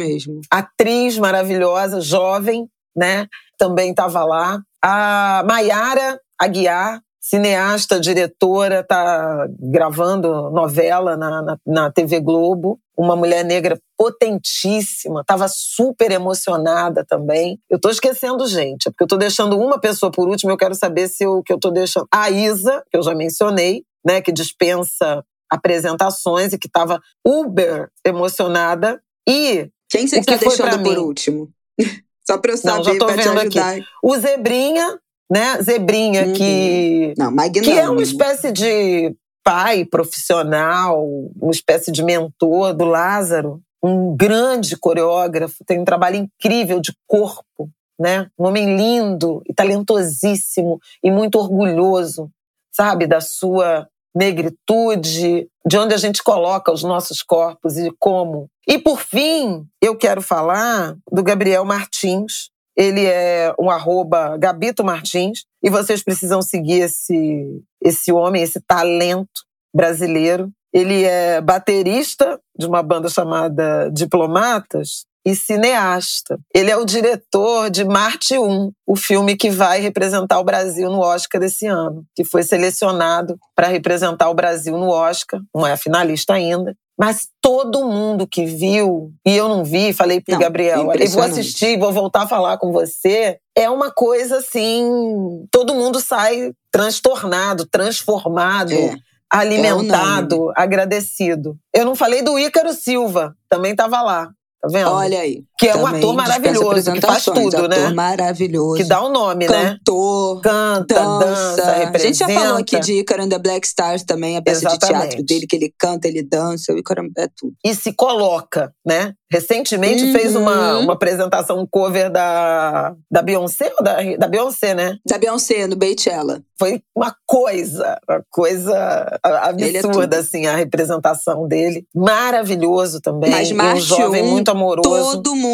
atriz 0.50 1.18
maravilhosa, 1.18 2.00
jovem, 2.00 2.68
né? 2.96 3.28
Também 3.58 3.90
estava 3.92 4.24
lá. 4.24 4.60
A 4.82 5.44
Maiara 5.46 6.20
Aguiar, 6.40 7.02
cineasta, 7.28 8.00
diretora, 8.00 8.82
está 8.82 9.48
gravando 9.60 10.52
novela 10.52 11.18
na, 11.18 11.42
na, 11.42 11.58
na, 11.66 11.92
TV 11.92 12.20
Globo. 12.20 12.80
Uma 12.96 13.16
mulher 13.16 13.44
negra 13.44 13.80
potentíssima, 13.98 15.22
estava 15.22 15.48
super 15.50 16.12
emocionada 16.12 17.04
também. 17.04 17.60
Eu 17.68 17.78
estou 17.78 17.90
esquecendo 17.90 18.48
gente, 18.48 18.92
porque 18.92 19.04
eu 19.04 19.06
estou 19.06 19.18
deixando 19.18 19.58
uma 19.60 19.80
pessoa 19.80 20.12
por 20.12 20.30
último. 20.30 20.52
Eu 20.52 20.58
quero 20.58 20.76
saber 20.76 21.08
se 21.08 21.26
o 21.26 21.42
que 21.42 21.52
eu 21.52 21.56
estou 21.58 21.72
deixando. 21.72 22.08
A 22.14 22.30
Isa, 22.30 22.84
que 22.92 22.98
eu 22.98 23.02
já 23.02 23.16
mencionei, 23.16 23.84
né, 24.06 24.22
que 24.22 24.32
dispensa 24.32 25.26
apresentações 25.50 26.54
e 26.54 26.60
que 26.60 26.68
estava 26.68 27.02
uber 27.26 27.90
emocionada. 28.06 29.02
E. 29.28 29.68
Quem 29.90 30.08
você 30.08 30.20
está 30.20 30.36
deixando 30.36 30.84
por 30.84 30.98
último? 31.00 31.50
Só 32.28 32.38
para 32.40 32.54
eu 32.54 32.58
saber, 32.58 32.84
já 32.84 32.98
tô 32.98 33.08
vendo 33.08 33.40
Aqui. 33.40 33.86
O 34.04 34.18
Zebrinha, 34.18 35.00
né? 35.30 35.62
Zebrinha, 35.62 36.28
uhum. 36.28 36.34
que, 36.34 37.14
Não, 37.18 37.32
que 37.50 37.72
é 37.72 37.90
uma 37.90 38.04
espécie 38.04 38.52
de 38.52 39.16
pai 39.44 39.86
profissional, 39.86 41.08
uma 41.40 41.52
espécie 41.52 41.92
de 41.92 42.04
mentor 42.04 42.74
do 42.74 42.86
Lázaro, 42.86 43.62
um 43.84 44.16
grande 44.16 44.76
coreógrafo, 44.76 45.64
tem 45.66 45.80
um 45.80 45.86
trabalho 45.86 46.16
incrível 46.16 46.80
de 46.80 46.92
corpo, 47.08 47.70
né? 48.00 48.28
Um 48.38 48.48
homem 48.48 48.76
lindo 48.76 49.42
e 49.48 49.54
talentosíssimo 49.54 50.80
e 51.04 51.12
muito 51.12 51.38
orgulhoso, 51.38 52.30
sabe, 52.72 53.06
da 53.06 53.22
sua 53.22 53.88
negritude, 54.16 55.48
de 55.66 55.78
onde 55.78 55.94
a 55.94 55.98
gente 55.98 56.24
coloca 56.24 56.72
os 56.72 56.84
nossos 56.84 57.22
corpos 57.22 57.78
e 57.78 57.92
como. 58.00 58.50
E 58.68 58.80
por 58.80 59.02
fim, 59.02 59.66
eu 59.82 59.96
quero 59.96 60.22
falar 60.22 60.96
do 61.12 61.22
Gabriel 61.22 61.66
Martins. 61.66 62.50
Ele 62.76 63.06
é 63.06 63.54
um 63.60 63.70
arroba 63.70 64.38
Gabito 64.38 64.84
Martins 64.84 65.46
e 65.64 65.70
vocês 65.70 66.04
precisam 66.04 66.42
seguir 66.42 66.82
esse, 66.82 67.62
esse 67.82 68.12
homem, 68.12 68.44
esse 68.44 68.60
talento 68.62 69.46
brasileiro. 69.74 70.50
Ele 70.74 71.04
é 71.04 71.40
baterista 71.40 72.40
de 72.58 72.66
uma 72.66 72.84
banda 72.84 73.08
chamada 73.08 73.90
Diplomatas 73.92 75.06
e 75.26 75.36
cineasta. 75.36 76.38
Ele 76.54 76.70
é 76.70 76.78
o 76.78 76.86
diretor 76.86 77.70
de 77.70 77.84
Marte 77.84 78.38
1, 78.38 78.72
o 78.86 78.96
filme 78.96 79.36
que 79.36 79.50
vai 79.50 79.80
representar 79.80 80.40
o 80.40 80.44
Brasil 80.44 80.90
no 80.92 81.00
Oscar 81.00 81.42
desse 81.42 81.66
ano, 81.66 82.06
que 82.16 82.24
foi 82.24 82.44
selecionado 82.44 83.38
para 83.56 83.68
representar 83.68 84.30
o 84.30 84.36
Brasil 84.36 84.78
no 84.78 84.90
Oscar, 84.90 85.42
não 85.54 85.66
é 85.66 85.76
finalista 85.76 86.34
ainda. 86.34 86.76
Mas 86.98 87.28
todo 87.42 87.86
mundo 87.86 88.26
que 88.26 88.46
viu, 88.46 89.12
e 89.26 89.36
eu 89.36 89.50
não 89.50 89.66
vi, 89.66 89.92
falei 89.92 90.22
pro 90.22 90.34
não, 90.34 90.40
Gabriel, 90.40 90.88
olha, 90.88 91.10
vou 91.10 91.24
assistir, 91.24 91.78
vou 91.78 91.92
voltar 91.92 92.24
a 92.24 92.28
falar 92.28 92.58
com 92.58 92.72
você. 92.72 93.38
É 93.54 93.70
uma 93.70 93.92
coisa 93.92 94.38
assim, 94.38 95.46
todo 95.52 95.76
mundo 95.76 96.00
sai 96.00 96.54
transtornado, 96.72 97.68
transformado. 97.68 98.74
É 98.74 98.96
alimentado, 99.30 100.52
é 100.52 100.62
agradecido. 100.62 101.58
Eu 101.74 101.84
não 101.84 101.96
falei 101.96 102.22
do 102.22 102.40
Ícaro 102.40 102.72
Silva, 102.72 103.36
também 103.50 103.72
estava 103.72 104.02
lá. 104.02 104.30
Tá 104.62 104.68
vendo? 104.72 104.90
Olha 104.90 105.20
aí. 105.20 105.44
Que 105.58 105.70
é 105.70 105.76
um 105.76 105.88
ator 105.88 106.14
maravilhoso, 106.14 106.92
que 106.92 107.00
faz 107.00 107.24
tudo, 107.24 107.56
ator 107.56 107.70
né? 107.70 107.90
maravilhoso. 107.94 108.76
Que 108.76 108.84
dá 108.84 109.02
o 109.02 109.08
um 109.08 109.12
nome, 109.14 109.46
Cantor, 109.46 109.64
né? 109.64 109.70
Cantor, 109.72 110.42
canta, 110.42 110.96
dança, 110.96 111.56
dança, 111.56 111.72
representa. 111.72 111.98
A 111.98 112.00
gente 112.00 112.18
já 112.18 112.30
falou 112.30 112.58
aqui 112.58 112.80
de 112.82 113.00
Ícaro 113.00 113.24
and 113.24 113.30
the 113.30 113.40
Black 113.40 113.66
Stars 113.66 114.04
também, 114.04 114.36
a 114.36 114.42
peça 114.42 114.68
Exatamente. 114.68 114.82
de 114.82 115.00
teatro 115.00 115.26
dele, 115.26 115.48
que 115.48 115.56
ele 115.56 115.74
canta, 115.80 116.08
ele 116.10 116.24
dança, 116.24 116.74
o 116.74 116.78
Ícaro 116.78 117.10
é 117.18 117.28
tudo. 117.38 117.54
E 117.64 117.74
se 117.74 117.94
coloca, 117.94 118.74
né? 118.86 119.14
Recentemente 119.32 120.04
uhum. 120.04 120.12
fez 120.12 120.36
uma, 120.36 120.78
uma 120.80 120.94
apresentação 120.94 121.60
um 121.60 121.66
cover 121.66 122.12
da, 122.12 122.94
da 123.10 123.22
Beyoncé, 123.22 123.72
ou 123.78 123.84
da, 123.84 123.98
da 124.18 124.28
Beyoncé, 124.28 124.74
né? 124.74 124.98
Da 125.08 125.18
Beyoncé, 125.18 125.68
no 125.68 125.76
Beychella. 125.76 126.42
Foi 126.60 126.82
uma 126.96 127.14
coisa, 127.26 128.00
uma 128.08 128.24
coisa 128.30 129.20
é 129.26 129.30
absurda, 129.30 130.18
é 130.18 130.20
assim, 130.20 130.46
a 130.46 130.56
representação 130.56 131.48
dele. 131.48 131.86
Maravilhoso 131.94 133.02
também. 133.02 133.32
Mas 133.54 133.84
um 133.92 133.98
jovem 133.98 134.24
muito 134.24 134.50
amoroso. 134.52 134.90
Todo 135.18 135.36
mundo 135.36 135.45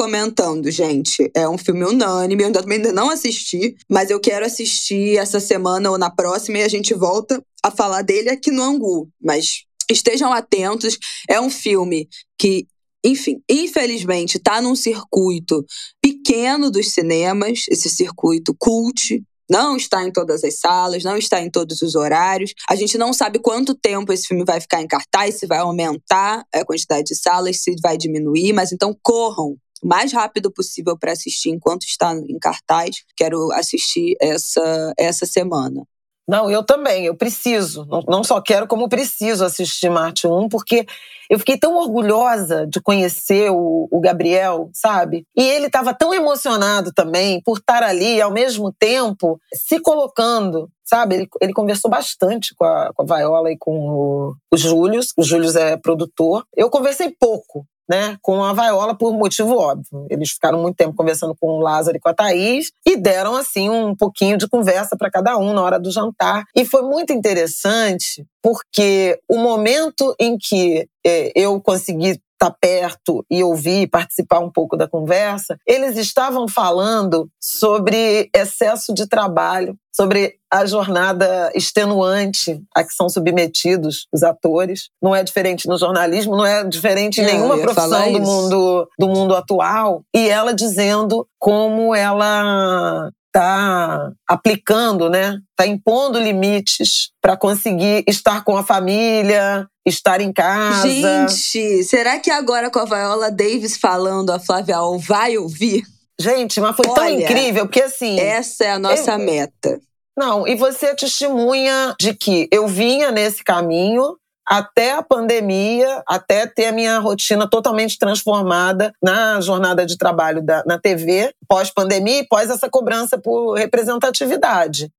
comentando, 0.00 0.70
gente. 0.70 1.30
É 1.34 1.48
um 1.48 1.58
filme 1.58 1.84
unânime, 1.84 2.42
eu 2.42 2.48
ainda 2.48 2.92
não 2.92 3.10
assisti, 3.10 3.76
mas 3.88 4.10
eu 4.10 4.18
quero 4.18 4.46
assistir 4.46 5.18
essa 5.18 5.38
semana 5.38 5.90
ou 5.90 5.98
na 5.98 6.10
próxima 6.10 6.58
e 6.58 6.62
a 6.62 6.68
gente 6.68 6.94
volta 6.94 7.42
a 7.62 7.70
falar 7.70 8.02
dele 8.02 8.30
aqui 8.30 8.50
no 8.50 8.62
Angu. 8.62 9.08
Mas 9.22 9.64
estejam 9.90 10.32
atentos, 10.32 10.98
é 11.28 11.40
um 11.40 11.50
filme 11.50 12.08
que 12.38 12.66
enfim, 13.04 13.42
infelizmente 13.48 14.36
está 14.36 14.60
num 14.60 14.74
circuito 14.74 15.64
pequeno 16.02 16.70
dos 16.70 16.92
cinemas, 16.92 17.64
esse 17.70 17.88
circuito 17.88 18.54
cult, 18.58 19.22
não 19.50 19.76
está 19.76 20.04
em 20.04 20.12
todas 20.12 20.44
as 20.44 20.58
salas, 20.58 21.02
não 21.02 21.16
está 21.16 21.40
em 21.42 21.50
todos 21.50 21.82
os 21.82 21.96
horários. 21.96 22.54
A 22.68 22.76
gente 22.76 22.96
não 22.96 23.12
sabe 23.12 23.40
quanto 23.40 23.74
tempo 23.74 24.12
esse 24.12 24.28
filme 24.28 24.44
vai 24.44 24.60
ficar 24.60 24.80
em 24.80 24.86
cartaz, 24.86 25.38
se 25.40 25.46
vai 25.46 25.58
aumentar 25.58 26.44
a 26.54 26.64
quantidade 26.64 27.04
de 27.04 27.16
salas, 27.16 27.62
se 27.62 27.74
vai 27.82 27.96
diminuir, 27.96 28.52
mas 28.52 28.72
então 28.72 28.96
corram 29.02 29.56
o 29.82 29.88
mais 29.88 30.12
rápido 30.12 30.52
possível 30.52 30.96
para 30.96 31.12
assistir 31.12 31.50
enquanto 31.50 31.82
está 31.82 32.14
em 32.14 32.38
cartaz. 32.38 32.96
Quero 33.16 33.50
assistir 33.52 34.14
essa, 34.20 34.92
essa 34.96 35.26
semana. 35.26 35.84
Não, 36.30 36.48
eu 36.48 36.62
também, 36.62 37.06
eu 37.06 37.16
preciso. 37.16 37.84
Não, 38.06 38.22
só 38.22 38.40
quero, 38.40 38.68
como 38.68 38.88
preciso 38.88 39.44
assistir 39.44 39.90
Marte 39.90 40.28
1, 40.28 40.48
porque 40.48 40.86
eu 41.28 41.40
fiquei 41.40 41.58
tão 41.58 41.74
orgulhosa 41.76 42.68
de 42.68 42.80
conhecer 42.80 43.50
o, 43.50 43.88
o 43.90 44.00
Gabriel, 44.00 44.70
sabe? 44.72 45.26
E 45.36 45.42
ele 45.42 45.66
estava 45.66 45.92
tão 45.92 46.14
emocionado 46.14 46.92
também 46.94 47.42
por 47.44 47.58
estar 47.58 47.82
ali, 47.82 48.20
ao 48.20 48.30
mesmo 48.30 48.72
tempo, 48.72 49.40
se 49.52 49.80
colocando, 49.80 50.70
sabe? 50.84 51.16
Ele, 51.16 51.28
ele 51.40 51.52
conversou 51.52 51.90
bastante 51.90 52.54
com 52.54 52.64
a, 52.64 52.92
com 52.94 53.02
a 53.02 53.16
Viola 53.16 53.50
e 53.50 53.58
com 53.58 53.72
o, 53.72 54.36
o 54.52 54.56
Júlio. 54.56 55.00
O 55.16 55.24
Júlio 55.24 55.50
é 55.58 55.76
produtor. 55.76 56.44
Eu 56.56 56.70
conversei 56.70 57.12
pouco, 57.18 57.66
né, 57.90 58.16
com 58.22 58.44
a 58.44 58.52
Vaiola 58.52 58.96
por 58.96 59.12
motivo 59.12 59.56
óbvio. 59.56 60.06
Eles 60.08 60.30
ficaram 60.30 60.62
muito 60.62 60.76
tempo 60.76 60.94
conversando 60.94 61.34
com 61.34 61.48
o 61.48 61.60
Lázaro 61.60 61.96
e 61.96 62.00
com 62.00 62.08
a 62.08 62.14
Thaís 62.14 62.70
e 62.86 62.96
deram 62.96 63.34
assim 63.34 63.68
um 63.68 63.96
pouquinho 63.96 64.38
de 64.38 64.48
conversa 64.48 64.96
para 64.96 65.10
cada 65.10 65.36
um 65.36 65.52
na 65.52 65.60
hora 65.60 65.80
do 65.80 65.90
jantar. 65.90 66.44
E 66.54 66.64
foi 66.64 66.82
muito 66.82 67.12
interessante 67.12 68.24
porque 68.40 69.18
o 69.28 69.38
momento 69.38 70.14
em 70.20 70.38
que 70.38 70.86
é, 71.04 71.32
eu 71.34 71.60
consegui 71.60 72.20
estar 72.40 72.50
tá 72.50 72.56
perto 72.58 73.24
e 73.30 73.44
ouvir, 73.44 73.88
participar 73.88 74.40
um 74.40 74.50
pouco 74.50 74.76
da 74.76 74.88
conversa, 74.88 75.58
eles 75.66 75.96
estavam 75.98 76.48
falando 76.48 77.28
sobre 77.38 78.30
excesso 78.34 78.94
de 78.94 79.06
trabalho, 79.06 79.76
sobre 79.94 80.36
a 80.50 80.64
jornada 80.64 81.52
extenuante 81.54 82.62
a 82.74 82.82
que 82.82 82.92
são 82.92 83.08
submetidos 83.08 84.06
os 84.12 84.22
atores. 84.22 84.88
Não 85.02 85.14
é 85.14 85.22
diferente 85.22 85.68
no 85.68 85.78
jornalismo, 85.78 86.36
não 86.36 86.46
é 86.46 86.64
diferente 86.64 87.20
em 87.20 87.24
é, 87.24 87.32
nenhuma 87.32 87.58
profissão 87.58 88.12
do 88.12 88.20
mundo, 88.20 88.88
do 88.98 89.08
mundo 89.08 89.36
atual. 89.36 90.02
E 90.14 90.28
ela 90.28 90.54
dizendo 90.54 91.26
como 91.38 91.94
ela 91.94 93.10
está 93.30 94.12
aplicando, 94.28 95.08
né? 95.08 95.38
Está 95.50 95.66
impondo 95.66 96.18
limites 96.18 97.10
para 97.22 97.36
conseguir 97.36 98.04
estar 98.06 98.44
com 98.44 98.56
a 98.56 98.62
família, 98.62 99.66
estar 99.86 100.20
em 100.20 100.32
casa. 100.32 100.88
Gente, 100.88 101.84
será 101.84 102.18
que 102.18 102.30
agora 102.30 102.70
com 102.70 102.80
a 102.80 102.84
Viola 102.84 103.30
Davis 103.30 103.76
falando, 103.76 104.30
a 104.30 104.38
Flávia 104.38 104.76
Al 104.76 104.98
vai 104.98 105.38
ouvir? 105.38 105.84
Gente, 106.20 106.60
mas 106.60 106.76
foi 106.76 106.86
Olha, 106.86 106.94
tão 106.94 107.08
incrível, 107.08 107.66
porque 107.66 107.82
assim. 107.82 108.18
Essa 108.18 108.64
é 108.64 108.72
a 108.72 108.78
nossa 108.78 109.12
eu, 109.12 109.18
meta. 109.18 109.80
Não, 110.18 110.46
e 110.46 110.54
você 110.54 110.86
é 110.86 110.94
testemunha 110.94 111.94
de 111.98 112.12
que 112.12 112.48
eu 112.52 112.68
vinha 112.68 113.10
nesse 113.10 113.42
caminho 113.42 114.16
até 114.50 114.94
a 114.94 115.02
pandemia, 115.02 116.02
até 116.08 116.44
ter 116.44 116.66
a 116.66 116.72
minha 116.72 116.98
rotina 116.98 117.48
totalmente 117.48 117.96
transformada 117.96 118.92
na 119.00 119.40
jornada 119.40 119.86
de 119.86 119.96
trabalho 119.96 120.42
da, 120.44 120.64
na 120.66 120.76
TV, 120.76 121.32
pós-pandemia 121.48 122.18
e 122.18 122.26
pós 122.26 122.50
essa 122.50 122.68
cobrança 122.68 123.16
por 123.16 123.54
representatividade. 123.54 124.90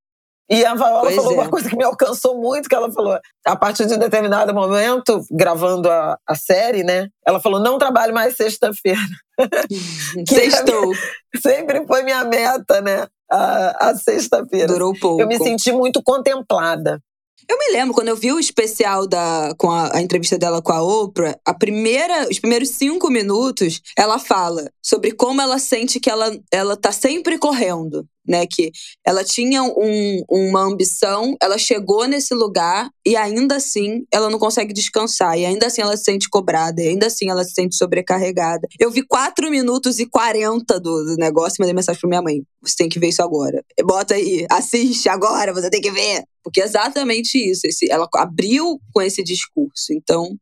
E 0.49 0.65
a 0.65 0.73
Viola 0.73 1.01
pois 1.01 1.15
falou 1.15 1.31
é. 1.31 1.35
uma 1.35 1.49
coisa 1.49 1.69
que 1.69 1.77
me 1.77 1.83
alcançou 1.83 2.39
muito, 2.39 2.69
que 2.69 2.75
ela 2.75 2.91
falou, 2.91 3.19
a 3.45 3.55
partir 3.55 3.85
de 3.85 3.93
um 3.93 3.97
determinado 3.97 4.53
momento, 4.53 5.21
gravando 5.31 5.89
a, 5.89 6.17
a 6.27 6.35
série, 6.35 6.83
né? 6.83 7.09
Ela 7.25 7.39
falou, 7.41 7.59
não 7.59 7.77
trabalho 7.77 8.13
mais 8.13 8.35
sexta-feira. 8.35 8.99
Sextou. 10.27 10.93
sempre 11.41 11.85
foi 11.85 12.03
minha 12.03 12.23
meta, 12.23 12.81
né? 12.81 13.07
A, 13.29 13.89
a 13.89 13.95
sexta-feira. 13.95 14.67
Durou 14.67 14.93
pouco. 14.97 15.21
Eu 15.21 15.27
me 15.27 15.37
senti 15.37 15.71
muito 15.71 16.01
contemplada. 16.03 17.01
Eu 17.47 17.57
me 17.57 17.71
lembro, 17.71 17.93
quando 17.93 18.07
eu 18.07 18.15
vi 18.15 18.31
o 18.31 18.39
especial 18.39 19.07
da, 19.07 19.53
com 19.57 19.69
a, 19.69 19.95
a, 19.95 20.01
entrevista 20.01 20.37
dela 20.37 20.61
com 20.61 20.71
a 20.71 20.81
Oprah, 20.81 21.37
a 21.45 21.53
primeira, 21.53 22.27
os 22.29 22.39
primeiros 22.39 22.69
cinco 22.69 23.09
minutos, 23.09 23.81
ela 23.97 24.19
fala 24.19 24.71
sobre 24.81 25.11
como 25.11 25.41
ela 25.41 25.59
sente 25.59 25.99
que 25.99 26.09
ela, 26.09 26.31
ela 26.51 26.77
tá 26.77 26.91
sempre 26.91 27.37
correndo 27.37 28.05
né? 28.27 28.45
Que 28.45 28.71
ela 29.05 29.23
tinha 29.23 29.63
um, 29.63 30.23
uma 30.29 30.61
ambição, 30.63 31.35
ela 31.41 31.57
chegou 31.57 32.07
nesse 32.07 32.33
lugar 32.33 32.89
e 33.05 33.15
ainda 33.15 33.55
assim 33.55 34.05
ela 34.11 34.29
não 34.29 34.39
consegue 34.39 34.73
descansar, 34.73 35.37
e 35.37 35.45
ainda 35.45 35.67
assim 35.67 35.81
ela 35.81 35.97
se 35.97 36.03
sente 36.03 36.29
cobrada, 36.29 36.81
e 36.81 36.87
ainda 36.87 37.07
assim 37.07 37.29
ela 37.29 37.43
se 37.43 37.53
sente 37.53 37.75
sobrecarregada. 37.75 38.67
Eu 38.79 38.91
vi 38.91 39.03
4 39.03 39.49
minutos 39.49 39.99
e 39.99 40.05
40 40.05 40.79
do, 40.79 41.03
do 41.03 41.15
negócio 41.15 41.57
e 41.57 41.61
mandei 41.61 41.73
mensagem 41.73 41.99
pra 41.99 42.09
minha 42.09 42.21
mãe: 42.21 42.43
você 42.61 42.75
tem 42.77 42.89
que 42.89 42.99
ver 42.99 43.09
isso 43.09 43.21
agora. 43.21 43.63
Bota 43.83 44.15
aí, 44.15 44.45
assiste 44.49 45.09
agora, 45.09 45.53
você 45.53 45.69
tem 45.69 45.81
que 45.81 45.91
ver. 45.91 46.23
Porque 46.43 46.61
é 46.61 46.63
exatamente 46.63 47.37
isso. 47.37 47.67
Esse, 47.67 47.91
ela 47.91 48.07
abriu 48.15 48.79
com 48.93 49.01
esse 49.01 49.23
discurso. 49.23 49.91
Então, 49.91 50.35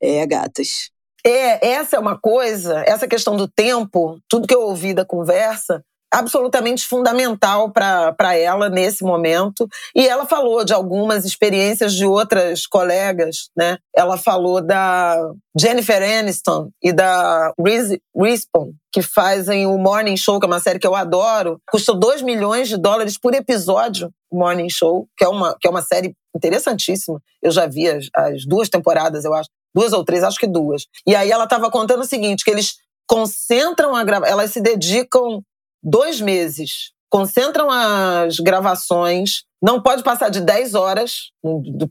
é, 0.00 0.26
gatas. 0.26 0.90
É, 1.24 1.66
essa 1.72 1.96
é 1.96 1.98
uma 1.98 2.16
coisa, 2.16 2.84
essa 2.86 3.08
questão 3.08 3.36
do 3.36 3.48
tempo, 3.48 4.20
tudo 4.28 4.46
que 4.46 4.54
eu 4.54 4.62
ouvi 4.62 4.94
da 4.94 5.04
conversa, 5.04 5.84
absolutamente 6.16 6.86
fundamental 6.86 7.70
para 7.70 8.34
ela 8.34 8.70
nesse 8.70 9.04
momento. 9.04 9.68
E 9.94 10.08
ela 10.08 10.24
falou 10.24 10.64
de 10.64 10.72
algumas 10.72 11.26
experiências 11.26 11.92
de 11.92 12.06
outras 12.06 12.66
colegas, 12.66 13.50
né? 13.54 13.76
Ela 13.94 14.16
falou 14.16 14.62
da 14.62 15.16
Jennifer 15.58 16.02
Aniston 16.02 16.70
e 16.82 16.90
da 16.90 17.52
Reese 17.62 18.00
Witherspoon, 18.16 18.72
que 18.90 19.02
fazem 19.02 19.66
o 19.66 19.76
Morning 19.76 20.16
Show, 20.16 20.40
que 20.40 20.46
é 20.46 20.48
uma 20.48 20.60
série 20.60 20.78
que 20.78 20.86
eu 20.86 20.94
adoro. 20.94 21.60
Custou 21.70 21.94
2 21.94 22.22
milhões 22.22 22.68
de 22.68 22.78
dólares 22.78 23.18
por 23.18 23.34
episódio, 23.34 24.10
o 24.30 24.38
Morning 24.38 24.70
Show, 24.70 25.06
que 25.18 25.24
é 25.24 25.28
uma, 25.28 25.54
que 25.60 25.68
é 25.68 25.70
uma 25.70 25.82
série 25.82 26.14
interessantíssima. 26.34 27.20
Eu 27.42 27.50
já 27.50 27.66
vi 27.66 27.88
as, 27.88 28.08
as 28.14 28.46
duas 28.46 28.70
temporadas, 28.70 29.24
eu 29.26 29.34
acho. 29.34 29.50
Duas 29.74 29.92
ou 29.92 30.02
três, 30.02 30.24
acho 30.24 30.38
que 30.38 30.46
duas. 30.46 30.86
E 31.06 31.14
aí 31.14 31.30
ela 31.30 31.44
estava 31.44 31.70
contando 31.70 32.00
o 32.00 32.06
seguinte, 32.06 32.42
que 32.42 32.50
eles 32.50 32.76
concentram 33.06 33.94
a 33.94 34.02
gravação, 34.02 34.32
elas 34.32 34.50
se 34.50 34.60
dedicam 34.60 35.42
dois 35.82 36.20
meses, 36.20 36.92
concentram 37.10 37.70
as 37.70 38.36
gravações, 38.36 39.44
não 39.62 39.80
pode 39.80 40.02
passar 40.02 40.28
de 40.28 40.40
10 40.40 40.74
horas 40.74 41.30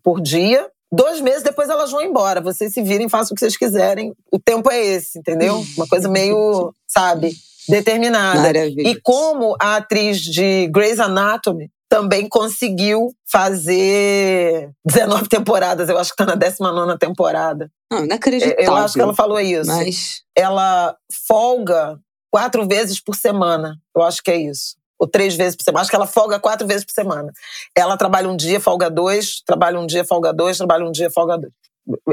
por 0.03 0.21
dia. 0.21 0.67
Dois 0.91 1.19
meses 1.19 1.43
depois 1.43 1.69
elas 1.69 1.91
vão 1.91 2.01
embora. 2.01 2.39
Vocês 2.39 2.73
se 2.73 2.81
virem, 2.81 3.09
façam 3.09 3.33
o 3.33 3.35
que 3.35 3.39
vocês 3.39 3.57
quiserem. 3.57 4.13
O 4.31 4.39
tempo 4.39 4.71
é 4.71 4.79
esse, 4.79 5.19
entendeu? 5.19 5.63
Uma 5.75 5.87
coisa 5.87 6.07
meio, 6.07 6.73
sabe, 6.87 7.31
determinada. 7.67 8.41
Maravilha. 8.41 8.87
E 8.87 9.01
como 9.01 9.55
a 9.59 9.77
atriz 9.77 10.21
de 10.21 10.67
Grey's 10.67 10.99
Anatomy 10.99 11.69
também 11.89 12.27
conseguiu 12.27 13.13
fazer 13.29 14.69
19 14.85 15.27
temporadas. 15.27 15.89
Eu 15.89 15.97
acho 15.97 16.15
que 16.15 16.21
está 16.21 16.25
na 16.25 16.35
19 16.35 16.97
temporada. 16.97 17.69
Não, 17.91 18.03
inacreditável. 18.03 18.63
Eu 18.63 18.75
acho 18.75 18.93
que 18.93 19.01
ela 19.01 19.13
falou 19.13 19.39
isso. 19.39 19.69
Mas... 19.69 20.21
Ela 20.35 20.95
folga 21.27 21.99
quatro 22.35 22.67
vezes 22.67 22.99
por 22.99 23.15
semana. 23.15 23.79
Eu 23.95 24.03
acho 24.03 24.21
que 24.21 24.29
é 24.29 24.35
isso. 24.35 24.75
Ou 24.99 25.07
três 25.07 25.37
vezes 25.37 25.55
por 25.55 25.63
semana. 25.63 25.83
Acho 25.83 25.89
que 25.89 25.95
ela 25.95 26.05
folga 26.05 26.37
quatro 26.37 26.67
vezes 26.67 26.83
por 26.83 26.91
semana. 26.91 27.31
Ela 27.73 27.95
trabalha 27.95 28.27
um 28.27 28.35
dia, 28.35 28.59
folga 28.59 28.89
dois, 28.89 29.41
trabalha 29.45 29.79
um 29.79 29.87
dia, 29.87 30.03
folga 30.03 30.33
dois, 30.33 30.57
trabalha 30.57 30.85
um 30.85 30.91
dia, 30.91 31.09
folga 31.09 31.37
dois. 31.37 31.53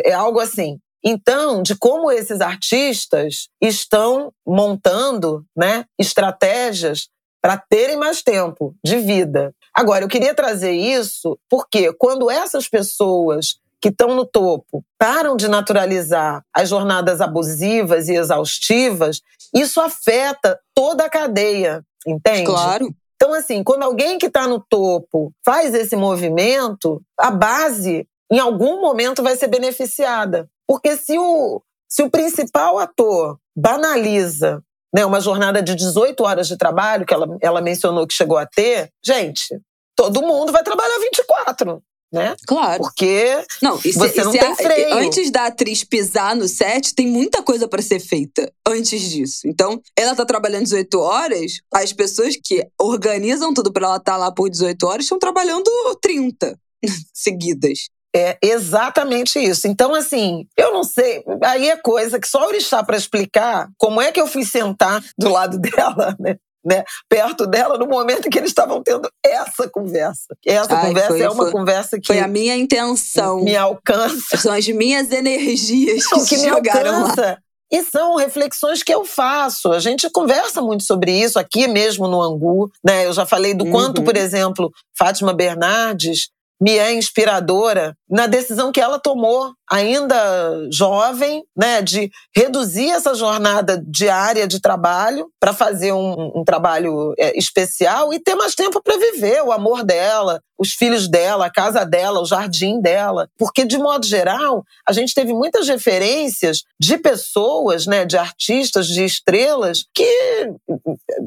É 0.05 0.13
algo 0.13 0.39
assim. 0.39 0.79
Então, 1.03 1.61
de 1.61 1.75
como 1.75 2.09
esses 2.09 2.41
artistas 2.41 3.49
estão 3.61 4.33
montando 4.47 5.45
né, 5.57 5.87
estratégias 5.99 7.09
para 7.43 7.57
terem 7.57 7.97
mais 7.97 8.23
tempo 8.23 8.77
de 8.85 8.99
vida. 8.99 9.53
Agora, 9.75 10.05
eu 10.05 10.09
queria 10.09 10.37
trazer 10.37 10.71
isso 10.71 11.37
porque 11.51 11.93
quando 11.95 12.31
essas 12.31 12.69
pessoas 12.69 13.57
que 13.81 13.89
estão 13.89 14.15
no 14.15 14.25
topo 14.25 14.85
param 14.97 15.37
de 15.37 15.49
naturalizar 15.49 16.45
as 16.55 16.69
jornadas 16.69 17.21
abusivas 17.21 18.09
e 18.09 18.15
exaustivas, 18.15 19.21
isso 19.55 19.81
afeta 19.81 20.59
toda 20.75 21.05
a 21.05 21.11
cadeia, 21.11 21.85
entende? 22.07 22.47
Claro. 22.47 22.95
Então, 23.15 23.35
assim, 23.35 23.63
quando 23.63 23.85
alguém 23.85 24.19
que 24.19 24.27
está 24.27 24.49
no 24.49 24.61
topo 24.61 25.33
faz 25.45 25.75
esse 25.75 25.95
movimento, 25.95 27.01
a 27.19 27.31
base, 27.31 28.07
em 28.31 28.39
algum 28.39 28.81
momento, 28.81 29.23
vai 29.23 29.37
ser 29.37 29.47
beneficiada. 29.47 30.49
Porque 30.67 30.97
se 30.97 31.17
o, 31.19 31.63
se 31.89 32.03
o 32.03 32.11
principal 32.11 32.79
ator 32.79 33.39
banaliza 33.55 34.63
né, 34.93 35.07
uma 35.07 35.21
jornada 35.21 35.63
de 35.63 35.75
18 35.75 36.25
horas 36.25 36.49
de 36.49 36.57
trabalho, 36.57 37.07
que 37.07 37.15
ela, 37.15 37.39
ela 37.41 37.61
mencionou 37.61 38.07
que 38.07 38.15
chegou 38.15 38.37
a 38.37 38.47
ter, 38.47 38.91
gente, 39.05 39.61
todo 39.97 40.23
mundo 40.23 40.51
vai 40.51 40.63
trabalhar 40.63 40.99
24 40.99 41.83
né? 42.13 42.37
Claro. 42.47 42.83
Porque 42.83 43.43
não, 43.63 43.79
e 43.85 43.93
você 43.93 44.11
se, 44.11 44.25
não 44.25 44.33
tem 44.33 44.55
freio. 44.55 44.95
Antes 44.95 45.31
da 45.31 45.47
atriz 45.47 45.83
pisar 45.83 46.37
no 46.37 46.47
set, 46.47 46.95
tem 46.95 47.07
muita 47.07 47.43
coisa 47.43 47.67
para 47.67 47.81
ser 47.81 48.01
feita 48.01 48.53
antes 48.69 49.01
disso. 49.01 49.41
Então, 49.47 49.81
ela 49.97 50.15
tá 50.15 50.25
trabalhando 50.25 50.65
18 50.65 51.01
horas, 51.01 51.53
as 51.73 51.93
pessoas 51.93 52.37
que 52.37 52.67
organizam 52.79 53.55
tudo 53.55 53.73
para 53.73 53.87
ela 53.87 53.97
estar 53.97 54.13
tá 54.13 54.19
lá 54.19 54.33
por 54.33 54.51
18 54.51 54.87
horas 54.87 55.05
estão 55.05 55.19
trabalhando 55.19 55.71
30 56.01 56.59
seguidas. 57.15 57.89
É 58.15 58.37
exatamente 58.43 59.39
isso. 59.39 59.67
Então, 59.67 59.95
assim, 59.95 60.47
eu 60.55 60.71
não 60.73 60.85
sei. 60.85 61.25
Aí 61.43 61.71
é 61.71 61.77
coisa 61.77 62.21
que 62.21 62.29
só 62.29 62.43
o 62.43 62.49
Orixá 62.49 62.85
para 62.85 62.97
explicar 62.99 63.71
como 63.79 64.03
é 64.03 64.13
que 64.13 64.21
eu 64.21 64.27
fui 64.27 64.45
sentar 64.45 65.03
do 65.19 65.31
lado 65.31 65.57
dela, 65.59 66.15
né? 66.21 66.37
Né, 66.65 66.85
perto 67.09 67.47
dela 67.47 67.77
no 67.79 67.87
momento 67.87 68.27
em 68.27 68.31
que 68.31 68.39
eles 68.39 68.51
estavam 68.51 68.83
tendo 68.83 69.11
essa 69.25 69.69
conversa. 69.69 70.37
Essa 70.47 70.75
Ai, 70.75 70.87
conversa 70.89 71.09
foi, 71.09 71.21
é 71.21 71.29
uma 71.29 71.45
foi, 71.45 71.53
conversa 71.53 72.01
que. 72.01 72.07
Foi 72.07 72.21
a 72.21 72.29
minha 72.29 72.57
intenção. 72.57 73.43
Me 73.43 73.57
alcança. 73.57 74.37
São 74.37 74.53
as 74.53 74.67
minhas 74.69 75.11
energias 75.11 76.07
que, 76.07 76.25
que 76.27 76.39
me 76.39 76.49
alcança. 76.49 77.23
Lá. 77.23 77.39
E 77.73 77.83
são 77.85 78.17
reflexões 78.17 78.83
que 78.83 78.93
eu 78.93 79.03
faço. 79.03 79.73
A 79.73 79.81
gente 79.81 80.11
conversa 80.11 80.61
muito 80.61 80.85
sobre 80.85 81.11
isso 81.11 81.39
aqui 81.39 81.67
mesmo 81.67 82.07
no 82.07 82.21
Angu. 82.21 82.71
Né? 82.85 83.07
Eu 83.07 83.15
já 83.15 83.25
falei 83.25 83.55
do 83.55 83.65
uhum. 83.65 83.71
quanto, 83.71 84.03
por 84.03 84.15
exemplo, 84.15 84.71
Fátima 84.95 85.33
Bernardes 85.33 86.29
me 86.63 86.79
é 86.79 86.95
inspiradora 86.95 87.97
na 88.09 88.29
decisão 88.29 88.71
que 88.71 88.81
ela 88.81 89.01
tomou, 89.01 89.53
ainda 89.69 90.69
jovem, 90.71 91.43
né, 91.57 91.83
de 91.83 92.09
reduzir 92.37 92.89
essa 92.89 93.17
jornada 93.17 93.83
diária 93.85 94.47
de 94.47 94.61
trabalho 94.61 95.27
para 95.41 95.53
fazer 95.53 95.93
um, 95.93 96.31
um 96.37 96.45
trabalho 96.45 97.15
é, 97.19 97.37
especial 97.37 98.15
e 98.15 98.21
ter 98.21 98.37
mais 98.37 98.55
tempo 98.55 98.81
para 98.81 98.97
viver 98.97 99.43
o 99.43 99.51
amor 99.51 99.83
dela, 99.83 100.41
os 100.57 100.73
filhos 100.75 101.09
dela, 101.09 101.47
a 101.47 101.51
casa 101.51 101.85
dela, 101.85 102.21
o 102.21 102.27
jardim 102.27 102.81
dela. 102.81 103.29
Porque, 103.37 103.65
de 103.65 103.77
modo 103.77 104.07
geral, 104.07 104.63
a 104.87 104.93
gente 104.93 105.15
teve 105.15 105.33
muitas 105.33 105.67
referências 105.67 106.63
de 106.81 106.97
pessoas, 106.97 107.87
né, 107.87 108.05
de 108.05 108.17
artistas, 108.17 108.87
de 108.87 109.05
estrelas, 109.05 109.85
que. 109.93 110.05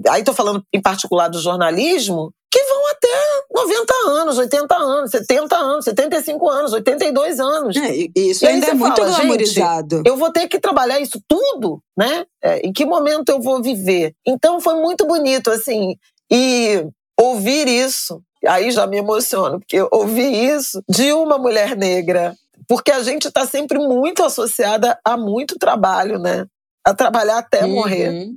Aí 0.07 0.21
estou 0.21 0.33
falando 0.33 0.63
em 0.73 0.81
particular 0.81 1.27
do 1.27 1.41
jornalismo, 1.41 2.31
que 2.51 2.63
vão 2.63 2.87
até 2.89 3.07
90 3.53 3.93
anos, 4.07 4.37
80 4.37 4.75
anos, 4.75 5.11
70 5.11 5.55
anos, 5.57 5.85
75 5.85 6.49
anos, 6.49 6.73
82 6.73 7.39
anos. 7.39 7.75
É, 7.75 8.07
isso 8.15 8.47
ainda 8.47 8.67
é 8.67 8.73
muito 8.73 8.95
fala, 8.95 9.17
glamorizado. 9.17 10.03
eu 10.05 10.15
vou 10.15 10.31
ter 10.31 10.47
que 10.47 10.59
trabalhar 10.59 10.99
isso 10.99 11.21
tudo, 11.27 11.81
né? 11.97 12.25
É, 12.41 12.59
em 12.59 12.71
que 12.71 12.85
momento 12.85 13.29
eu 13.29 13.41
vou 13.41 13.61
viver? 13.61 14.13
Então 14.25 14.61
foi 14.61 14.75
muito 14.75 15.05
bonito, 15.05 15.51
assim. 15.51 15.95
E 16.31 16.85
ouvir 17.19 17.67
isso, 17.67 18.21
aí 18.45 18.71
já 18.71 18.87
me 18.87 18.97
emociono, 18.97 19.59
porque 19.59 19.85
ouvir 19.91 20.55
isso 20.55 20.81
de 20.87 21.11
uma 21.13 21.37
mulher 21.37 21.75
negra, 21.75 22.35
porque 22.67 22.91
a 22.91 23.03
gente 23.03 23.27
está 23.27 23.45
sempre 23.45 23.79
muito 23.79 24.23
associada 24.23 24.97
a 25.03 25.17
muito 25.17 25.57
trabalho, 25.57 26.19
né? 26.19 26.45
A 26.85 26.93
trabalhar 26.93 27.39
até 27.39 27.65
uhum. 27.65 27.73
morrer. 27.73 28.29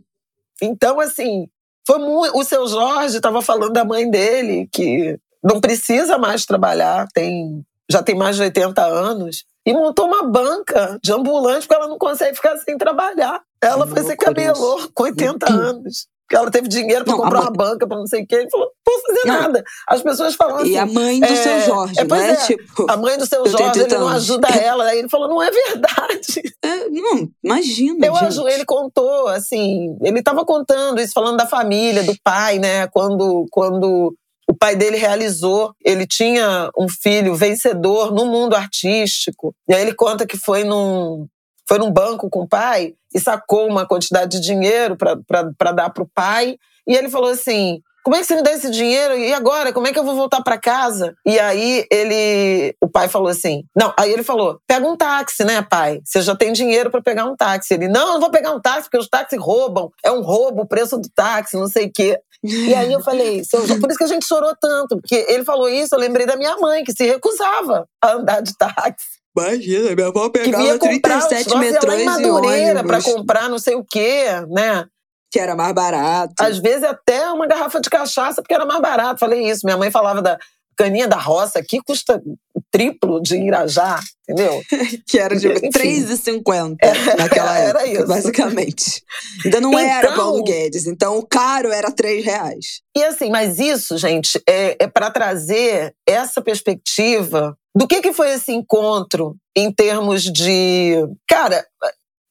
Então, 0.61 0.99
assim, 0.99 1.47
foi 1.89 1.99
muito. 1.99 2.37
O 2.37 2.45
seu 2.45 2.67
Jorge 2.67 3.17
estava 3.17 3.41
falando 3.41 3.73
da 3.73 3.83
mãe 3.83 4.11
dele, 4.11 4.69
que 4.71 5.19
não 5.43 5.59
precisa 5.59 6.19
mais 6.19 6.45
trabalhar, 6.45 7.09
tem 7.15 7.65
já 7.91 8.03
tem 8.03 8.15
mais 8.15 8.37
de 8.37 8.43
80 8.43 8.85
anos, 8.85 9.47
e 9.65 9.73
montou 9.73 10.07
uma 10.07 10.23
banca 10.23 10.99
de 11.03 11.11
ambulante 11.11 11.67
porque 11.67 11.75
ela 11.75 11.89
não 11.89 11.97
consegue 11.97 12.37
ficar 12.37 12.59
sem 12.59 12.77
trabalhar. 12.77 13.41
Ela 13.63 13.87
foi 13.87 14.03
ser 14.03 14.17
cabelô 14.17 14.91
com 14.93 15.05
80 15.05 15.51
anos 15.51 16.07
que 16.29 16.37
ela 16.37 16.51
teve 16.51 16.69
dinheiro 16.69 17.05
para 17.05 17.17
comprar 17.17 17.41
uma 17.41 17.51
banca, 17.51 17.87
para 17.87 17.97
não 17.97 18.07
sei 18.07 18.23
o 18.23 18.27
quê. 18.27 18.37
Ele 18.37 18.51
falou, 18.51 18.67
não 18.67 18.73
posso 18.85 19.03
fazer 19.07 19.27
não. 19.27 19.41
nada. 19.41 19.65
As 19.89 20.03
pessoas 20.03 20.35
falam 20.35 20.57
assim. 20.57 20.73
E 20.73 20.77
a 20.77 20.85
mãe 20.85 21.21
do 21.21 21.27
é, 21.27 21.37
seu 21.37 21.61
Jorge, 21.61 21.95
é, 21.99 22.05
né? 22.05 22.31
É, 22.31 22.37
tipo, 22.37 22.91
a 22.91 22.97
mãe 22.97 23.17
do 23.17 23.27
seu 23.27 23.47
Jorge, 23.49 23.81
ele 23.81 23.97
não 23.97 24.09
ajuda 24.09 24.49
ela. 24.49 24.85
Aí 24.85 24.99
ele 24.99 25.09
falou, 25.09 25.29
não 25.29 25.43
é 25.43 25.51
verdade. 25.51 26.43
É, 26.61 26.89
não, 26.91 27.31
imagina. 27.43 28.05
Eu 28.05 28.17
ajudo, 28.17 28.49
ele 28.49 28.65
contou, 28.65 29.29
assim, 29.29 29.97
ele 30.03 30.19
estava 30.19 30.45
contando 30.45 31.01
isso, 31.01 31.13
falando 31.13 31.37
da 31.37 31.47
família, 31.47 32.03
do 32.03 32.15
pai, 32.23 32.59
né? 32.59 32.89
Quando, 32.89 33.47
quando 33.51 34.13
o 34.49 34.55
pai 34.55 34.75
dele 34.75 34.97
realizou, 34.97 35.73
ele 35.85 36.07
tinha 36.07 36.69
um 36.77 36.89
filho 36.89 37.35
vencedor 37.35 38.13
no 38.13 38.27
mundo 38.27 38.57
artístico. 38.57 39.55
E 39.69 39.75
aí 39.75 39.83
ele 39.83 39.95
conta 39.95 40.27
que 40.27 40.37
foi 40.37 40.65
num, 40.65 41.27
foi 41.69 41.79
num 41.79 41.91
banco 41.91 42.31
com 42.31 42.41
o 42.41 42.49
pai 42.49 42.95
e 43.15 43.21
sacou 43.21 43.69
uma 43.69 43.87
quantidade 43.87 44.41
de 44.41 44.41
dinheiro 44.41 44.97
para 44.97 45.73
dar 45.73 45.91
para 45.91 46.03
o 46.03 46.11
pai. 46.15 46.57
E 46.87 46.97
ele 46.97 47.11
falou 47.11 47.31
assim: 47.31 47.83
como 48.03 48.17
é 48.17 48.21
que 48.21 48.25
você 48.25 48.37
me 48.37 48.43
dá 48.43 48.53
esse 48.53 48.71
dinheiro? 48.71 49.19
E 49.19 49.35
agora? 49.35 49.71
Como 49.71 49.87
é 49.87 49.93
que 49.93 49.99
eu 49.99 50.05
vou 50.05 50.17
voltar 50.17 50.41
para 50.43 50.57
casa? 50.57 51.15
E 51.27 51.39
aí 51.39 51.85
ele, 51.93 52.75
o 52.81 52.89
pai 52.89 53.07
falou 53.07 53.29
assim: 53.29 53.65
não. 53.77 53.93
Aí 53.99 54.11
ele 54.11 54.23
falou: 54.23 54.59
pega 54.67 54.89
um 54.89 54.97
táxi, 54.97 55.45
né, 55.45 55.61
pai? 55.61 56.01
Você 56.03 56.23
já 56.23 56.35
tem 56.35 56.53
dinheiro 56.55 56.91
para 56.91 57.03
pegar 57.03 57.27
um 57.27 57.37
táxi. 57.37 57.75
Ele: 57.75 57.87
não, 57.87 58.07
eu 58.07 58.13
não 58.15 58.21
vou 58.21 58.31
pegar 58.31 58.53
um 58.53 58.61
táxi 58.61 58.85
porque 58.85 58.97
os 58.97 59.09
táxis 59.09 59.39
roubam. 59.39 59.91
É 60.03 60.11
um 60.11 60.23
roubo 60.23 60.63
o 60.63 60.67
preço 60.67 60.97
do 60.97 61.09
táxi, 61.15 61.59
não 61.59 61.69
sei 61.69 61.87
o 61.87 61.93
quê. 61.93 62.19
E 62.43 62.73
aí 62.73 62.93
eu 62.93 63.03
falei, 63.03 63.43
por 63.81 63.91
isso 63.91 63.99
que 63.99 64.05
a 64.05 64.09
gente 64.09 64.25
chorou 64.25 64.55
tanto, 64.61 64.97
porque 65.01 65.27
ele 65.29 65.45
falou 65.45 65.69
isso, 65.69 65.95
eu 65.95 65.99
lembrei 65.99 66.25
da 66.25 66.37
minha 66.37 66.57
mãe, 66.57 66.85
que 66.85 66.93
se 66.93 67.05
recusava 67.05 67.89
a 68.01 68.13
andar 68.13 68.41
de 68.41 68.57
táxi. 68.57 69.18
Imagina, 69.41 69.95
minha 69.95 70.09
avó 70.09 70.29
pegava 70.31 70.79
37 70.79 71.57
metrôs 71.59 72.01
em 72.01 72.05
Madureira 72.05 72.85
para 72.85 73.03
comprar 73.03 73.49
não 73.49 73.59
sei 73.59 73.75
o 73.75 73.85
quê, 73.85 74.25
né? 74.49 74.87
Que 75.31 75.39
era 75.39 75.55
mais 75.55 75.75
barato. 75.75 76.35
Às 76.41 76.59
vezes 76.59 76.85
até 76.85 77.31
uma 77.31 77.47
garrafa 77.47 77.81
de 77.81 77.91
cachaça, 77.91 78.43
porque 78.43 78.55
era 78.55 78.67
mais 78.67 78.81
barato. 78.81 79.21
Falei 79.21 79.49
isso. 79.49 79.61
Minha 79.65 79.77
mãe 79.77 79.91
falava 79.91 80.23
da 80.23 80.39
caninha 80.77 81.09
da 81.09 81.17
roça, 81.17 81.63
que 81.63 81.81
custa 81.83 82.23
triplo 82.71 83.21
de 83.21 83.37
Irajá, 83.37 84.01
entendeu? 84.23 84.63
que 85.07 85.19
era 85.19 85.37
de 85.37 85.49
R$3,50 85.49 86.77
é, 86.83 87.17
naquela 87.17 87.59
época, 87.59 87.81
era 87.81 87.87
isso. 87.87 88.07
basicamente. 88.07 89.03
Ainda 89.45 89.61
não 89.61 89.71
então, 89.71 89.81
era 89.81 90.13
Paulo 90.13 90.43
Guedes, 90.43 90.87
então 90.87 91.19
o 91.19 91.27
caro 91.27 91.73
era 91.73 91.91
3,00 91.91 92.23
reais. 92.23 92.67
E 92.97 93.03
assim, 93.05 93.31
mas 93.31 93.59
isso, 93.59 93.97
gente, 93.97 94.41
é, 94.49 94.77
é 94.81 94.87
para 94.87 95.11
trazer 95.11 95.95
essa 96.07 96.43
perspectiva 96.43 97.57
do 97.75 97.87
que, 97.87 98.01
que 98.01 98.13
foi 98.13 98.33
esse 98.33 98.53
encontro 98.53 99.37
em 99.57 99.73
termos 99.73 100.23
de. 100.23 100.97
Cara, 101.29 101.65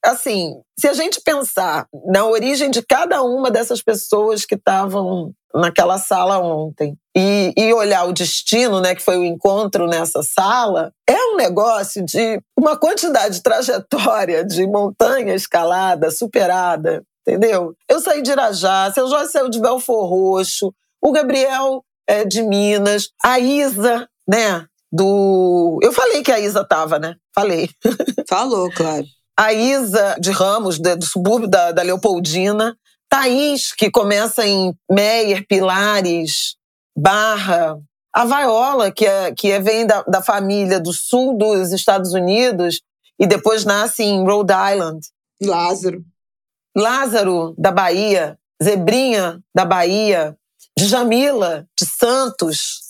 assim, 0.04 0.56
se 0.80 0.88
a 0.88 0.94
gente 0.94 1.22
pensar 1.22 1.88
na 2.06 2.26
origem 2.26 2.70
de 2.70 2.82
cada 2.82 3.22
uma 3.24 3.52
dessas 3.52 3.82
pessoas 3.82 4.46
que 4.46 4.56
estavam 4.56 5.34
naquela 5.54 5.98
sala 5.98 6.40
ontem 6.40 6.96
e, 7.16 7.54
e, 7.58 7.74
olhar 7.74 8.04
o 8.06 8.14
destino, 8.14 8.80
né, 8.80 8.94
que 8.94 9.02
foi 9.02 9.18
o 9.18 9.24
encontro 9.26 9.88
nessa 9.88 10.22
sala, 10.22 10.92
é 11.10 11.16
um 11.16 11.36
negócio 11.36 12.04
de 12.06 12.40
uma 12.58 12.78
quantidade 12.78 13.36
de 13.36 13.44
trajetória 13.44 14.46
de 14.46 14.68
montanha 14.68 15.34
escalada, 15.34 16.12
superada, 16.12 17.04
entendeu? 17.28 17.74
Eu 17.90 18.00
saí 18.00 18.22
de 18.22 18.32
Irajá, 18.32 18.92
seu 18.94 19.08
Jorge 19.08 19.32
saiu 19.32 19.50
de 19.50 19.60
Belfor 19.60 20.08
Roxo, 20.08 20.72
o 21.02 21.12
Gabriel 21.12 21.84
é 22.08 22.24
de 22.24 22.44
Minas, 22.44 23.10
a 23.24 23.40
Isa, 23.40 24.08
né, 24.28 24.66
do. 24.92 25.80
Eu 25.82 25.92
falei 25.92 26.24
que 26.24 26.32
a 26.32 26.40
Isa 26.40 26.64
tava, 26.64 27.00
né? 27.00 27.16
Falei. 27.34 27.70
Falou, 28.30 28.70
claro. 28.72 29.06
A 29.40 29.54
Isa 29.54 30.18
de 30.20 30.32
Ramos, 30.32 30.80
do 30.80 31.06
subúrbio 31.06 31.48
da, 31.48 31.72
da 31.72 31.84
Leopoldina. 31.84 32.76
Thaís, 33.10 33.72
que 33.72 33.90
começa 33.90 34.46
em 34.46 34.74
Meyer, 34.90 35.46
Pilares, 35.48 36.56
Barra. 36.98 37.80
A 38.14 38.26
Vaiola, 38.26 38.92
que, 38.92 39.06
é, 39.06 39.32
que 39.34 39.52
é, 39.52 39.60
vem 39.60 39.86
da, 39.86 40.02
da 40.04 40.22
família 40.22 40.80
do 40.80 40.92
sul 40.92 41.38
dos 41.38 41.72
Estados 41.72 42.14
Unidos 42.14 42.82
e 43.20 43.28
depois 43.28 43.64
nasce 43.64 44.04
em 44.04 44.26
Rhode 44.26 44.54
Island. 44.54 45.00
Lázaro. 45.42 46.04
Lázaro, 46.76 47.56
da 47.58 47.72
Bahia. 47.72 48.38
Zebrinha, 48.62 49.40
da 49.54 49.64
Bahia. 49.64 50.36
Djamila, 50.78 51.68
de 51.80 51.86
Santos. 51.86 52.82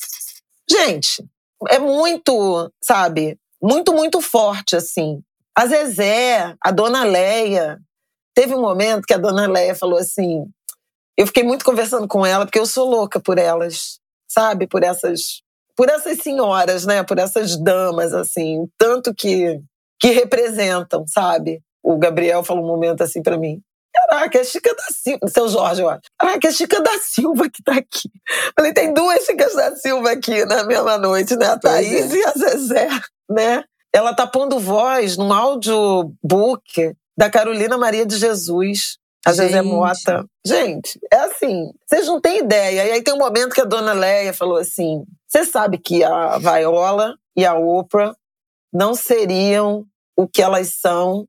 Gente, 0.69 1.23
é 1.69 1.79
muito, 1.79 2.71
sabe, 2.83 3.39
muito, 3.61 3.93
muito 3.93 4.19
forte, 4.19 4.75
assim. 4.75 5.21
A 5.57 5.65
Zezé, 5.65 6.55
a 6.63 6.69
Dona 6.69 7.03
Leia. 7.03 7.79
Teve 8.35 8.53
um 8.53 8.61
momento 8.61 9.07
que 9.07 9.13
a 9.15 9.17
Dona 9.17 9.47
Leia 9.47 9.73
falou 9.73 9.97
assim. 9.97 10.45
Eu 11.17 11.25
fiquei 11.25 11.41
muito 11.41 11.65
conversando 11.65 12.07
com 12.07 12.23
ela, 12.23 12.45
porque 12.45 12.59
eu 12.59 12.65
sou 12.67 12.87
louca 12.87 13.19
por 13.19 13.39
elas, 13.39 13.99
sabe? 14.29 14.67
Por 14.67 14.83
essas, 14.83 15.41
por 15.75 15.89
essas 15.89 16.19
senhoras, 16.19 16.85
né? 16.85 17.01
Por 17.01 17.17
essas 17.17 17.59
damas, 17.59 18.13
assim. 18.13 18.67
Tanto 18.77 19.15
que, 19.15 19.59
que 19.99 20.11
representam, 20.11 21.07
sabe? 21.07 21.59
O 21.81 21.97
Gabriel 21.97 22.43
falou 22.43 22.63
um 22.63 22.67
momento 22.67 23.01
assim 23.01 23.23
para 23.23 23.35
mim. 23.35 23.59
Caraca, 23.91 24.37
é 24.37 24.43
Chica 24.43 24.75
da 24.75 24.93
Silva. 24.93 25.27
Seu 25.27 25.49
Jorge, 25.49 25.81
eu 25.81 25.89
acho. 25.89 26.01
Caraca, 26.19 26.47
é 26.47 26.51
Chica 26.51 26.79
da 26.83 26.99
Silva 26.99 27.49
que 27.49 27.63
tá 27.63 27.73
aqui. 27.73 28.11
Falei, 28.55 28.73
tem 28.73 28.93
duas 28.93 29.25
Chicas 29.25 29.55
da 29.55 29.75
Silva 29.75 30.11
aqui 30.11 30.45
na 30.45 30.65
mesma 30.65 30.99
noite, 30.99 31.35
né? 31.35 31.47
A 31.47 31.57
Thaís 31.57 32.13
é. 32.13 32.15
e 32.15 32.25
a 32.25 32.31
Zezé, 32.33 32.89
né? 33.27 33.63
Ela 33.97 34.13
tá 34.13 34.27
pondo 34.27 34.59
voz 34.59 35.17
num 35.17 35.33
audiobook 35.33 36.95
da 37.17 37.31
Carolina 37.31 37.79
Maria 37.79 38.05
de 38.05 38.15
Jesus. 38.15 38.99
A 39.25 39.31
Gente. 39.31 39.47
Zezé 39.47 39.61
Mota. 39.63 40.23
Gente, 40.45 40.99
é 41.11 41.17
assim, 41.17 41.71
vocês 41.83 42.05
não 42.05 42.21
têm 42.21 42.41
ideia. 42.41 42.85
E 42.85 42.91
aí 42.91 43.01
tem 43.01 43.15
um 43.15 43.17
momento 43.17 43.55
que 43.55 43.61
a 43.61 43.65
dona 43.65 43.93
Leia 43.93 44.31
falou 44.33 44.57
assim: 44.57 45.03
você 45.27 45.43
sabe 45.43 45.79
que 45.79 46.03
a 46.03 46.37
Viola 46.37 47.15
e 47.35 47.43
a 47.43 47.55
Oprah 47.55 48.15
não 48.71 48.93
seriam 48.93 49.83
o 50.15 50.27
que 50.27 50.43
elas 50.43 50.75
são 50.75 51.27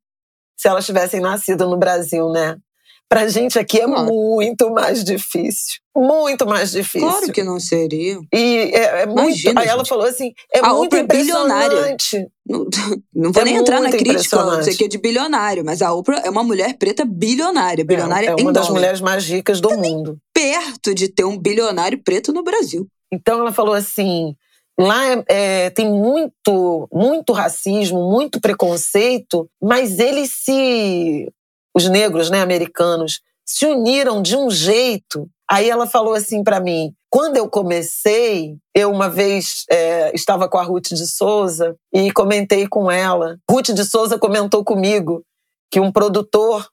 se 0.55 0.69
elas 0.69 0.85
tivessem 0.85 1.21
nascido 1.21 1.67
no 1.67 1.79
Brasil, 1.79 2.31
né? 2.31 2.59
Pra 3.09 3.27
gente 3.27 3.59
aqui 3.59 3.81
é 3.81 3.87
claro. 3.87 4.05
muito 4.05 4.71
mais 4.71 5.03
difícil. 5.03 5.77
Muito 5.97 6.47
mais 6.47 6.73
difícil. 6.73 7.09
Claro 7.09 7.33
que 7.33 7.43
não 7.43 7.59
seria. 7.59 8.21
E 8.33 8.71
é, 8.75 9.03
é 9.03 9.07
muito. 9.07 9.21
Imagina, 9.21 9.61
aí 9.61 9.67
gente. 9.67 9.75
ela 9.75 9.85
falou 9.85 10.07
assim: 10.07 10.33
é 10.55 10.61
a 10.61 10.75
muito 10.75 10.93
Oprah 10.93 11.01
impressionante. 11.01 12.17
É 12.17 12.27
não, 12.47 12.67
não 13.15 13.33
vou 13.33 13.43
é 13.43 13.45
nem 13.47 13.57
entrar 13.57 13.81
na 13.81 13.91
crítica, 13.91 14.45
não 14.45 14.63
sei 14.63 14.77
que 14.77 14.85
é 14.85 14.89
de 14.89 14.99
bilionário, 14.99 15.65
mas 15.65 15.81
a 15.81 15.93
Oprah 15.93 16.21
é 16.23 16.29
uma 16.29 16.45
mulher 16.45 16.77
preta 16.77 17.05
bilionária. 17.07 17.85
Bilionária 17.85 18.29
é, 18.29 18.31
é 18.31 18.35
uma 18.35 18.53
das 18.53 18.69
mulheres 18.69 19.01
mais 19.01 19.25
ricas 19.25 19.61
do 19.61 19.71
mundo. 19.71 20.19
Perto 20.35 20.95
de 20.95 21.09
ter 21.09 21.25
um 21.25 21.39
bilionário 21.39 22.01
preto 22.05 22.33
no 22.33 22.43
Brasil. 22.43 22.87
Então 23.11 23.41
ela 23.41 23.53
falou 23.53 23.75
assim: 23.75 24.35
Lá 24.79 25.05
é, 25.05 25.25
é, 25.29 25.71
tem 25.71 25.91
muito, 25.91 26.89
muito 26.93 27.33
racismo, 27.33 28.09
muito 28.09 28.41
preconceito, 28.41 29.51
mas 29.61 29.99
eles 29.99 30.31
se. 30.45 31.29
Os 31.75 31.89
negros 31.89 32.31
né, 32.31 32.41
americanos 32.41 33.21
se 33.45 33.67
uniram 33.67 34.21
de 34.21 34.37
um 34.37 34.51
jeito. 34.51 35.29
Aí 35.51 35.71
ela 35.71 35.87
falou 35.87 36.15
assim 36.15 36.45
para 36.45 36.61
mim: 36.61 36.93
quando 37.11 37.37
eu 37.37 37.49
comecei, 37.49 38.57
eu 38.75 38.91
uma 38.91 39.09
vez 39.09 39.65
é, 39.71 40.15
estava 40.15 40.49
com 40.49 40.59
a 40.59 40.63
Ruth 40.63 40.89
de 40.89 41.07
Souza 41.07 41.75
e 41.93 42.13
comentei 42.13 42.69
com 42.69 42.91
ela. 42.91 43.39
Ruth 43.51 43.71
de 43.71 43.85
Souza 43.85 44.19
comentou 44.19 44.63
comigo 44.63 45.25
que 45.71 45.81
um 45.81 45.91
produtor 45.91 46.69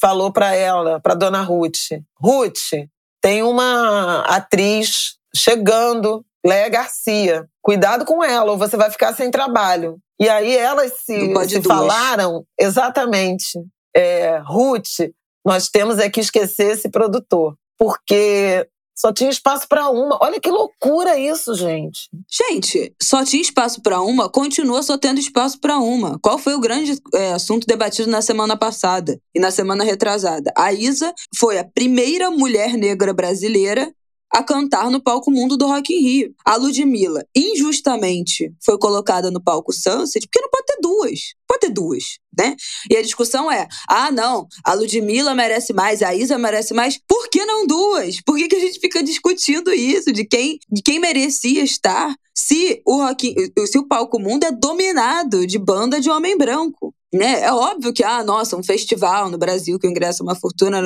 falou 0.00 0.32
para 0.32 0.54
ela, 0.54 1.00
para 1.00 1.14
dona 1.14 1.42
Ruth: 1.42 1.92
Ruth, 2.20 2.88
tem 3.20 3.42
uma 3.42 4.22
atriz 4.22 5.16
chegando, 5.34 6.24
Léa 6.44 6.68
Garcia. 6.68 7.48
Cuidado 7.62 8.04
com 8.04 8.24
ela, 8.24 8.50
ou 8.50 8.58
você 8.58 8.76
vai 8.76 8.90
ficar 8.90 9.14
sem 9.14 9.30
trabalho. 9.30 9.98
E 10.20 10.28
aí 10.28 10.56
elas 10.56 10.92
se, 11.04 11.48
se 11.48 11.62
falaram 11.62 12.44
exatamente. 12.58 13.60
É, 13.94 14.38
Ruth, 14.44 15.10
nós 15.44 15.68
temos 15.68 15.98
é 15.98 16.10
que 16.10 16.20
esquecer 16.20 16.72
esse 16.72 16.88
produtor, 16.88 17.54
porque 17.78 18.66
só 18.98 19.12
tinha 19.12 19.30
espaço 19.30 19.68
para 19.68 19.88
uma. 19.88 20.18
Olha 20.20 20.40
que 20.40 20.50
loucura 20.50 21.16
isso, 21.16 21.54
gente. 21.54 22.10
Gente, 22.28 22.92
só 23.00 23.24
tinha 23.24 23.40
espaço 23.40 23.80
para 23.80 24.00
uma, 24.02 24.28
continua 24.28 24.82
só 24.82 24.98
tendo 24.98 25.20
espaço 25.20 25.60
para 25.60 25.78
uma. 25.78 26.18
Qual 26.20 26.36
foi 26.36 26.54
o 26.54 26.60
grande 26.60 27.00
é, 27.14 27.32
assunto 27.32 27.64
debatido 27.64 28.10
na 28.10 28.20
semana 28.20 28.56
passada 28.56 29.16
e 29.32 29.38
na 29.38 29.52
semana 29.52 29.84
retrasada? 29.84 30.52
A 30.56 30.72
Isa 30.72 31.14
foi 31.36 31.58
a 31.58 31.64
primeira 31.64 32.28
mulher 32.28 32.72
negra 32.72 33.14
brasileira 33.14 33.88
a 34.32 34.42
cantar 34.42 34.90
no 34.90 35.00
palco 35.00 35.30
mundo 35.30 35.56
do 35.56 35.66
Rock 35.66 35.92
in 35.92 36.00
Rio. 36.00 36.34
A 36.44 36.56
Ludmilla, 36.56 37.24
injustamente, 37.34 38.52
foi 38.62 38.78
colocada 38.78 39.30
no 39.30 39.42
palco 39.42 39.72
Sunset, 39.72 40.26
porque 40.26 40.40
não 40.40 40.50
pode 40.50 40.66
ter 40.66 40.78
duas. 40.80 41.20
Pode 41.46 41.60
ter 41.60 41.70
duas, 41.70 42.04
né? 42.36 42.54
E 42.90 42.96
a 42.96 43.02
discussão 43.02 43.50
é: 43.50 43.66
ah, 43.88 44.10
não, 44.10 44.46
a 44.64 44.74
Ludmilla 44.74 45.34
merece 45.34 45.72
mais, 45.72 46.02
a 46.02 46.14
Isa 46.14 46.36
merece 46.38 46.74
mais. 46.74 46.98
Por 47.08 47.28
que 47.28 47.44
não 47.44 47.66
duas? 47.66 48.20
Por 48.20 48.36
que, 48.36 48.48
que 48.48 48.56
a 48.56 48.60
gente 48.60 48.78
fica 48.78 49.02
discutindo 49.02 49.72
isso? 49.72 50.12
De 50.12 50.24
quem, 50.24 50.58
de 50.70 50.82
quem 50.82 50.98
merecia 50.98 51.62
estar 51.62 52.14
se 52.34 52.82
o, 52.86 52.96
rock, 52.96 53.34
se 53.66 53.78
o 53.78 53.88
palco 53.88 54.20
mundo 54.20 54.44
é 54.44 54.52
dominado 54.52 55.46
de 55.46 55.58
banda 55.58 56.00
de 56.00 56.10
homem 56.10 56.36
branco? 56.36 56.94
Né? 57.12 57.40
É 57.40 57.52
óbvio 57.52 57.92
que, 57.92 58.04
ah, 58.04 58.22
nossa, 58.22 58.56
um 58.56 58.62
festival 58.62 59.30
no 59.30 59.38
Brasil 59.38 59.78
que 59.78 59.86
o 59.86 59.90
ingresso 59.90 60.22
é 60.22 60.24
uma 60.24 60.34
fortuna, 60.34 60.78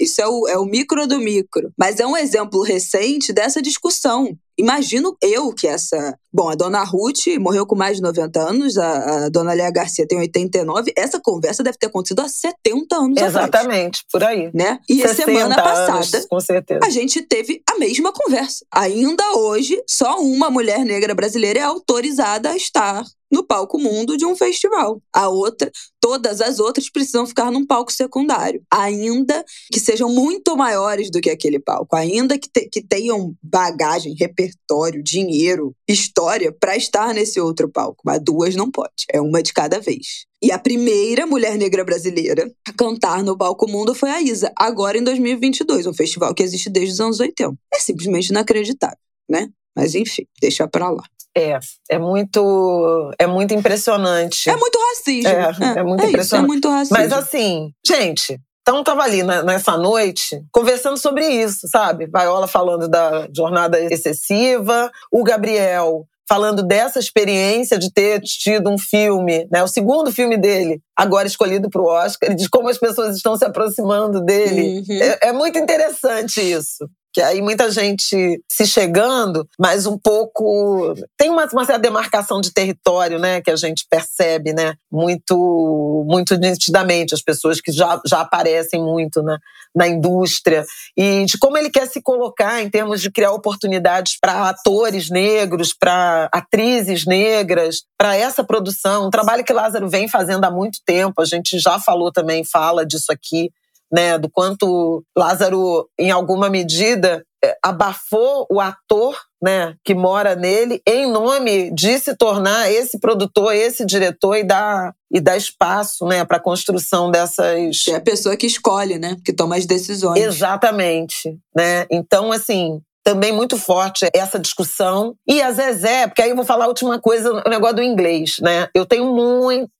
isso 0.00 0.20
é 0.22 0.26
o, 0.26 0.48
é 0.48 0.58
o 0.58 0.64
micro 0.64 1.06
do 1.06 1.18
micro. 1.18 1.70
Mas 1.78 2.00
é 2.00 2.06
um 2.06 2.16
exemplo 2.16 2.62
recente 2.62 3.32
dessa 3.32 3.60
discussão. 3.60 4.36
Imagino 4.56 5.16
eu 5.20 5.52
que 5.52 5.66
essa. 5.66 6.16
Bom, 6.32 6.48
a 6.48 6.54
dona 6.54 6.82
Ruth 6.82 7.26
morreu 7.38 7.64
com 7.64 7.76
mais 7.76 7.96
de 7.96 8.02
90 8.02 8.40
anos, 8.40 8.76
a, 8.76 9.26
a 9.26 9.28
dona 9.28 9.52
Léa 9.52 9.70
Garcia 9.70 10.06
tem 10.06 10.18
89. 10.18 10.92
Essa 10.96 11.20
conversa 11.20 11.62
deve 11.62 11.78
ter 11.78 11.86
acontecido 11.86 12.20
há 12.20 12.28
70 12.28 12.96
anos 12.96 13.22
Exatamente, 13.22 14.00
atrás. 14.00 14.06
por 14.10 14.24
aí. 14.24 14.50
Né? 14.52 14.80
E 14.88 15.02
a 15.04 15.14
semana 15.14 15.54
passada, 15.54 16.16
anos, 16.16 16.26
com 16.26 16.40
certeza. 16.40 16.80
a 16.82 16.90
gente 16.90 17.22
teve 17.22 17.62
a 17.70 17.78
mesma 17.78 18.12
conversa. 18.12 18.66
Ainda 18.72 19.36
hoje, 19.36 19.80
só 19.88 20.18
uma 20.18 20.50
mulher 20.50 20.84
negra 20.84 21.14
brasileira 21.14 21.60
é 21.60 21.62
autorizada 21.62 22.50
a 22.50 22.56
estar 22.56 23.04
no 23.34 23.44
palco 23.44 23.78
mundo 23.78 24.16
de 24.16 24.24
um 24.24 24.36
festival. 24.36 25.02
A 25.12 25.28
outra, 25.28 25.70
todas 26.04 26.42
as 26.42 26.60
outras 26.60 26.90
precisam 26.90 27.26
ficar 27.26 27.50
num 27.50 27.64
palco 27.64 27.90
secundário, 27.90 28.62
ainda 28.70 29.42
que 29.72 29.80
sejam 29.80 30.10
muito 30.10 30.54
maiores 30.54 31.10
do 31.10 31.18
que 31.18 31.30
aquele 31.30 31.58
palco, 31.58 31.96
ainda 31.96 32.38
que, 32.38 32.46
te, 32.46 32.68
que 32.70 32.82
tenham 32.82 33.34
bagagem, 33.42 34.14
repertório, 34.20 35.02
dinheiro, 35.02 35.74
história 35.88 36.52
para 36.52 36.76
estar 36.76 37.14
nesse 37.14 37.40
outro 37.40 37.70
palco. 37.70 38.02
Mas 38.04 38.20
duas 38.22 38.54
não 38.54 38.70
pode, 38.70 39.06
é 39.10 39.18
uma 39.18 39.42
de 39.42 39.54
cada 39.54 39.80
vez. 39.80 40.26
E 40.42 40.52
a 40.52 40.58
primeira 40.58 41.26
mulher 41.26 41.56
negra 41.56 41.82
brasileira 41.82 42.52
a 42.68 42.72
cantar 42.74 43.24
no 43.24 43.34
palco 43.34 43.66
mundo 43.66 43.94
foi 43.94 44.10
a 44.10 44.20
Isa, 44.20 44.52
agora 44.58 44.98
em 44.98 45.02
2022, 45.02 45.86
um 45.86 45.94
festival 45.94 46.34
que 46.34 46.42
existe 46.42 46.68
desde 46.68 46.92
os 46.92 47.00
anos 47.00 47.18
80. 47.18 47.56
É 47.72 47.78
simplesmente 47.78 48.28
inacreditável, 48.28 48.98
né? 49.26 49.48
Mas 49.74 49.94
enfim, 49.94 50.26
deixa 50.38 50.68
pra 50.68 50.90
lá. 50.90 51.02
É, 51.36 51.58
é 51.90 51.98
muito, 51.98 53.10
é 53.18 53.26
muito 53.26 53.52
impressionante. 53.52 54.48
É 54.48 54.56
muito 54.56 54.78
racismo. 54.78 55.28
É, 55.28 55.76
é, 55.76 55.78
é 55.78 55.82
muito 55.82 56.04
é 56.04 56.08
impressionante. 56.08 56.22
Isso, 56.22 56.36
é 56.36 56.40
muito 56.40 56.68
racismo. 56.68 56.96
Mas 56.96 57.12
assim, 57.12 57.70
gente, 57.86 58.38
então 58.62 58.82
tava 58.84 59.02
ali 59.02 59.22
nessa 59.22 59.76
noite 59.76 60.40
conversando 60.52 60.96
sobre 60.96 61.26
isso, 61.26 61.68
sabe? 61.68 62.06
Viola 62.06 62.46
falando 62.46 62.88
da 62.88 63.28
jornada 63.34 63.78
excessiva, 63.92 64.90
o 65.12 65.22
Gabriel 65.22 66.06
falando 66.26 66.62
dessa 66.62 66.98
experiência 66.98 67.78
de 67.78 67.92
ter 67.92 68.20
tido 68.22 68.70
um 68.70 68.78
filme, 68.78 69.46
né, 69.52 69.62
o 69.62 69.68
segundo 69.68 70.10
filme 70.10 70.38
dele, 70.38 70.80
agora 70.96 71.28
escolhido 71.28 71.68
para 71.68 71.82
o 71.82 71.86
Oscar, 71.86 72.34
de 72.34 72.48
como 72.48 72.70
as 72.70 72.78
pessoas 72.78 73.14
estão 73.14 73.36
se 73.36 73.44
aproximando 73.44 74.24
dele. 74.24 74.82
Uhum. 74.88 75.02
É, 75.02 75.18
é 75.28 75.32
muito 75.32 75.58
interessante 75.58 76.40
isso 76.40 76.88
que 77.14 77.22
aí 77.22 77.40
muita 77.40 77.70
gente 77.70 78.42
se 78.50 78.66
chegando, 78.66 79.48
mas 79.56 79.86
um 79.86 79.96
pouco 79.96 80.94
tem 81.16 81.30
uma, 81.30 81.46
uma 81.46 81.64
certa 81.64 81.80
demarcação 81.80 82.40
de 82.40 82.52
território, 82.52 83.20
né, 83.20 83.40
que 83.40 83.52
a 83.52 83.56
gente 83.56 83.86
percebe, 83.88 84.52
né, 84.52 84.74
muito 84.90 86.04
muito 86.08 86.36
nitidamente 86.36 87.14
as 87.14 87.22
pessoas 87.22 87.60
que 87.60 87.70
já, 87.70 88.00
já 88.04 88.20
aparecem 88.20 88.82
muito 88.82 89.22
na, 89.22 89.38
na 89.72 89.86
indústria 89.86 90.64
e 90.96 91.24
de 91.24 91.38
como 91.38 91.56
ele 91.56 91.70
quer 91.70 91.86
se 91.86 92.02
colocar 92.02 92.60
em 92.60 92.68
termos 92.68 93.00
de 93.00 93.12
criar 93.12 93.30
oportunidades 93.30 94.18
para 94.20 94.48
atores 94.48 95.08
negros, 95.08 95.72
para 95.72 96.28
atrizes 96.32 97.06
negras, 97.06 97.84
para 97.96 98.16
essa 98.16 98.42
produção, 98.42 99.06
um 99.06 99.10
trabalho 99.10 99.44
que 99.44 99.52
Lázaro 99.52 99.88
vem 99.88 100.08
fazendo 100.08 100.44
há 100.44 100.50
muito 100.50 100.80
tempo. 100.84 101.22
A 101.22 101.24
gente 101.24 101.60
já 101.60 101.78
falou 101.78 102.10
também, 102.10 102.44
fala 102.44 102.84
disso 102.84 103.12
aqui 103.12 103.50
né, 103.94 104.18
do 104.18 104.28
quanto 104.28 105.04
Lázaro, 105.16 105.88
em 105.96 106.10
alguma 106.10 106.50
medida, 106.50 107.24
é, 107.44 107.56
abafou 107.62 108.44
o 108.50 108.60
ator 108.60 109.16
né, 109.40 109.76
que 109.84 109.94
mora 109.94 110.34
nele 110.34 110.82
em 110.84 111.08
nome 111.08 111.70
de 111.70 111.96
se 112.00 112.16
tornar 112.16 112.72
esse 112.72 112.98
produtor, 112.98 113.54
esse 113.54 113.86
diretor 113.86 114.34
e 114.34 114.42
dar, 114.42 114.92
e 115.12 115.20
dar 115.20 115.36
espaço 115.36 116.06
né, 116.06 116.24
para 116.24 116.38
a 116.38 116.42
construção 116.42 117.08
dessas. 117.08 117.86
É 117.88 117.94
a 117.94 118.00
pessoa 118.00 118.36
que 118.36 118.46
escolhe, 118.46 118.98
né? 118.98 119.16
Que 119.24 119.32
toma 119.32 119.56
as 119.56 119.64
decisões. 119.64 120.20
Exatamente. 120.20 121.38
Né? 121.54 121.86
Então, 121.88 122.32
assim, 122.32 122.80
também 123.04 123.30
muito 123.30 123.56
forte 123.56 124.08
essa 124.12 124.38
discussão. 124.38 125.14
E 125.28 125.40
a 125.40 125.52
Zezé, 125.52 126.08
porque 126.08 126.22
aí 126.22 126.30
eu 126.30 126.36
vou 126.36 126.44
falar 126.44 126.64
a 126.64 126.68
última 126.68 126.98
coisa, 126.98 127.30
o 127.30 127.50
negócio 127.50 127.76
do 127.76 127.82
inglês, 127.82 128.38
né? 128.40 128.68
Eu 128.74 128.86
tenho 128.86 129.14
muito 129.14 129.70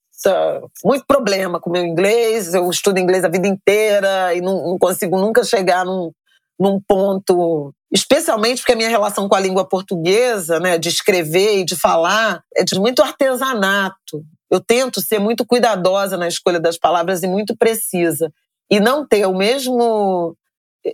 muito 0.84 1.04
problema 1.06 1.60
com 1.60 1.70
o 1.70 1.72
meu 1.72 1.84
inglês. 1.84 2.54
Eu 2.54 2.68
estudo 2.70 2.98
inglês 2.98 3.24
a 3.24 3.28
vida 3.28 3.48
inteira 3.48 4.34
e 4.34 4.40
não, 4.40 4.70
não 4.70 4.78
consigo 4.78 5.18
nunca 5.18 5.44
chegar 5.44 5.84
num, 5.84 6.12
num 6.58 6.80
ponto 6.80 7.72
especialmente 7.94 8.58
porque 8.58 8.72
a 8.72 8.76
minha 8.76 8.88
relação 8.88 9.28
com 9.28 9.36
a 9.36 9.40
língua 9.40 9.64
portuguesa, 9.64 10.58
né, 10.58 10.76
de 10.76 10.88
escrever 10.88 11.60
e 11.60 11.64
de 11.64 11.76
falar, 11.76 12.42
é 12.56 12.64
de 12.64 12.78
muito 12.78 13.00
artesanato. 13.00 14.24
Eu 14.50 14.60
tento 14.60 15.00
ser 15.00 15.20
muito 15.20 15.46
cuidadosa 15.46 16.16
na 16.16 16.26
escolha 16.26 16.58
das 16.58 16.76
palavras 16.76 17.22
e 17.22 17.28
muito 17.28 17.56
precisa. 17.56 18.32
E 18.68 18.80
não 18.80 19.06
ter 19.06 19.26
o 19.26 19.34
mesmo 19.36 20.36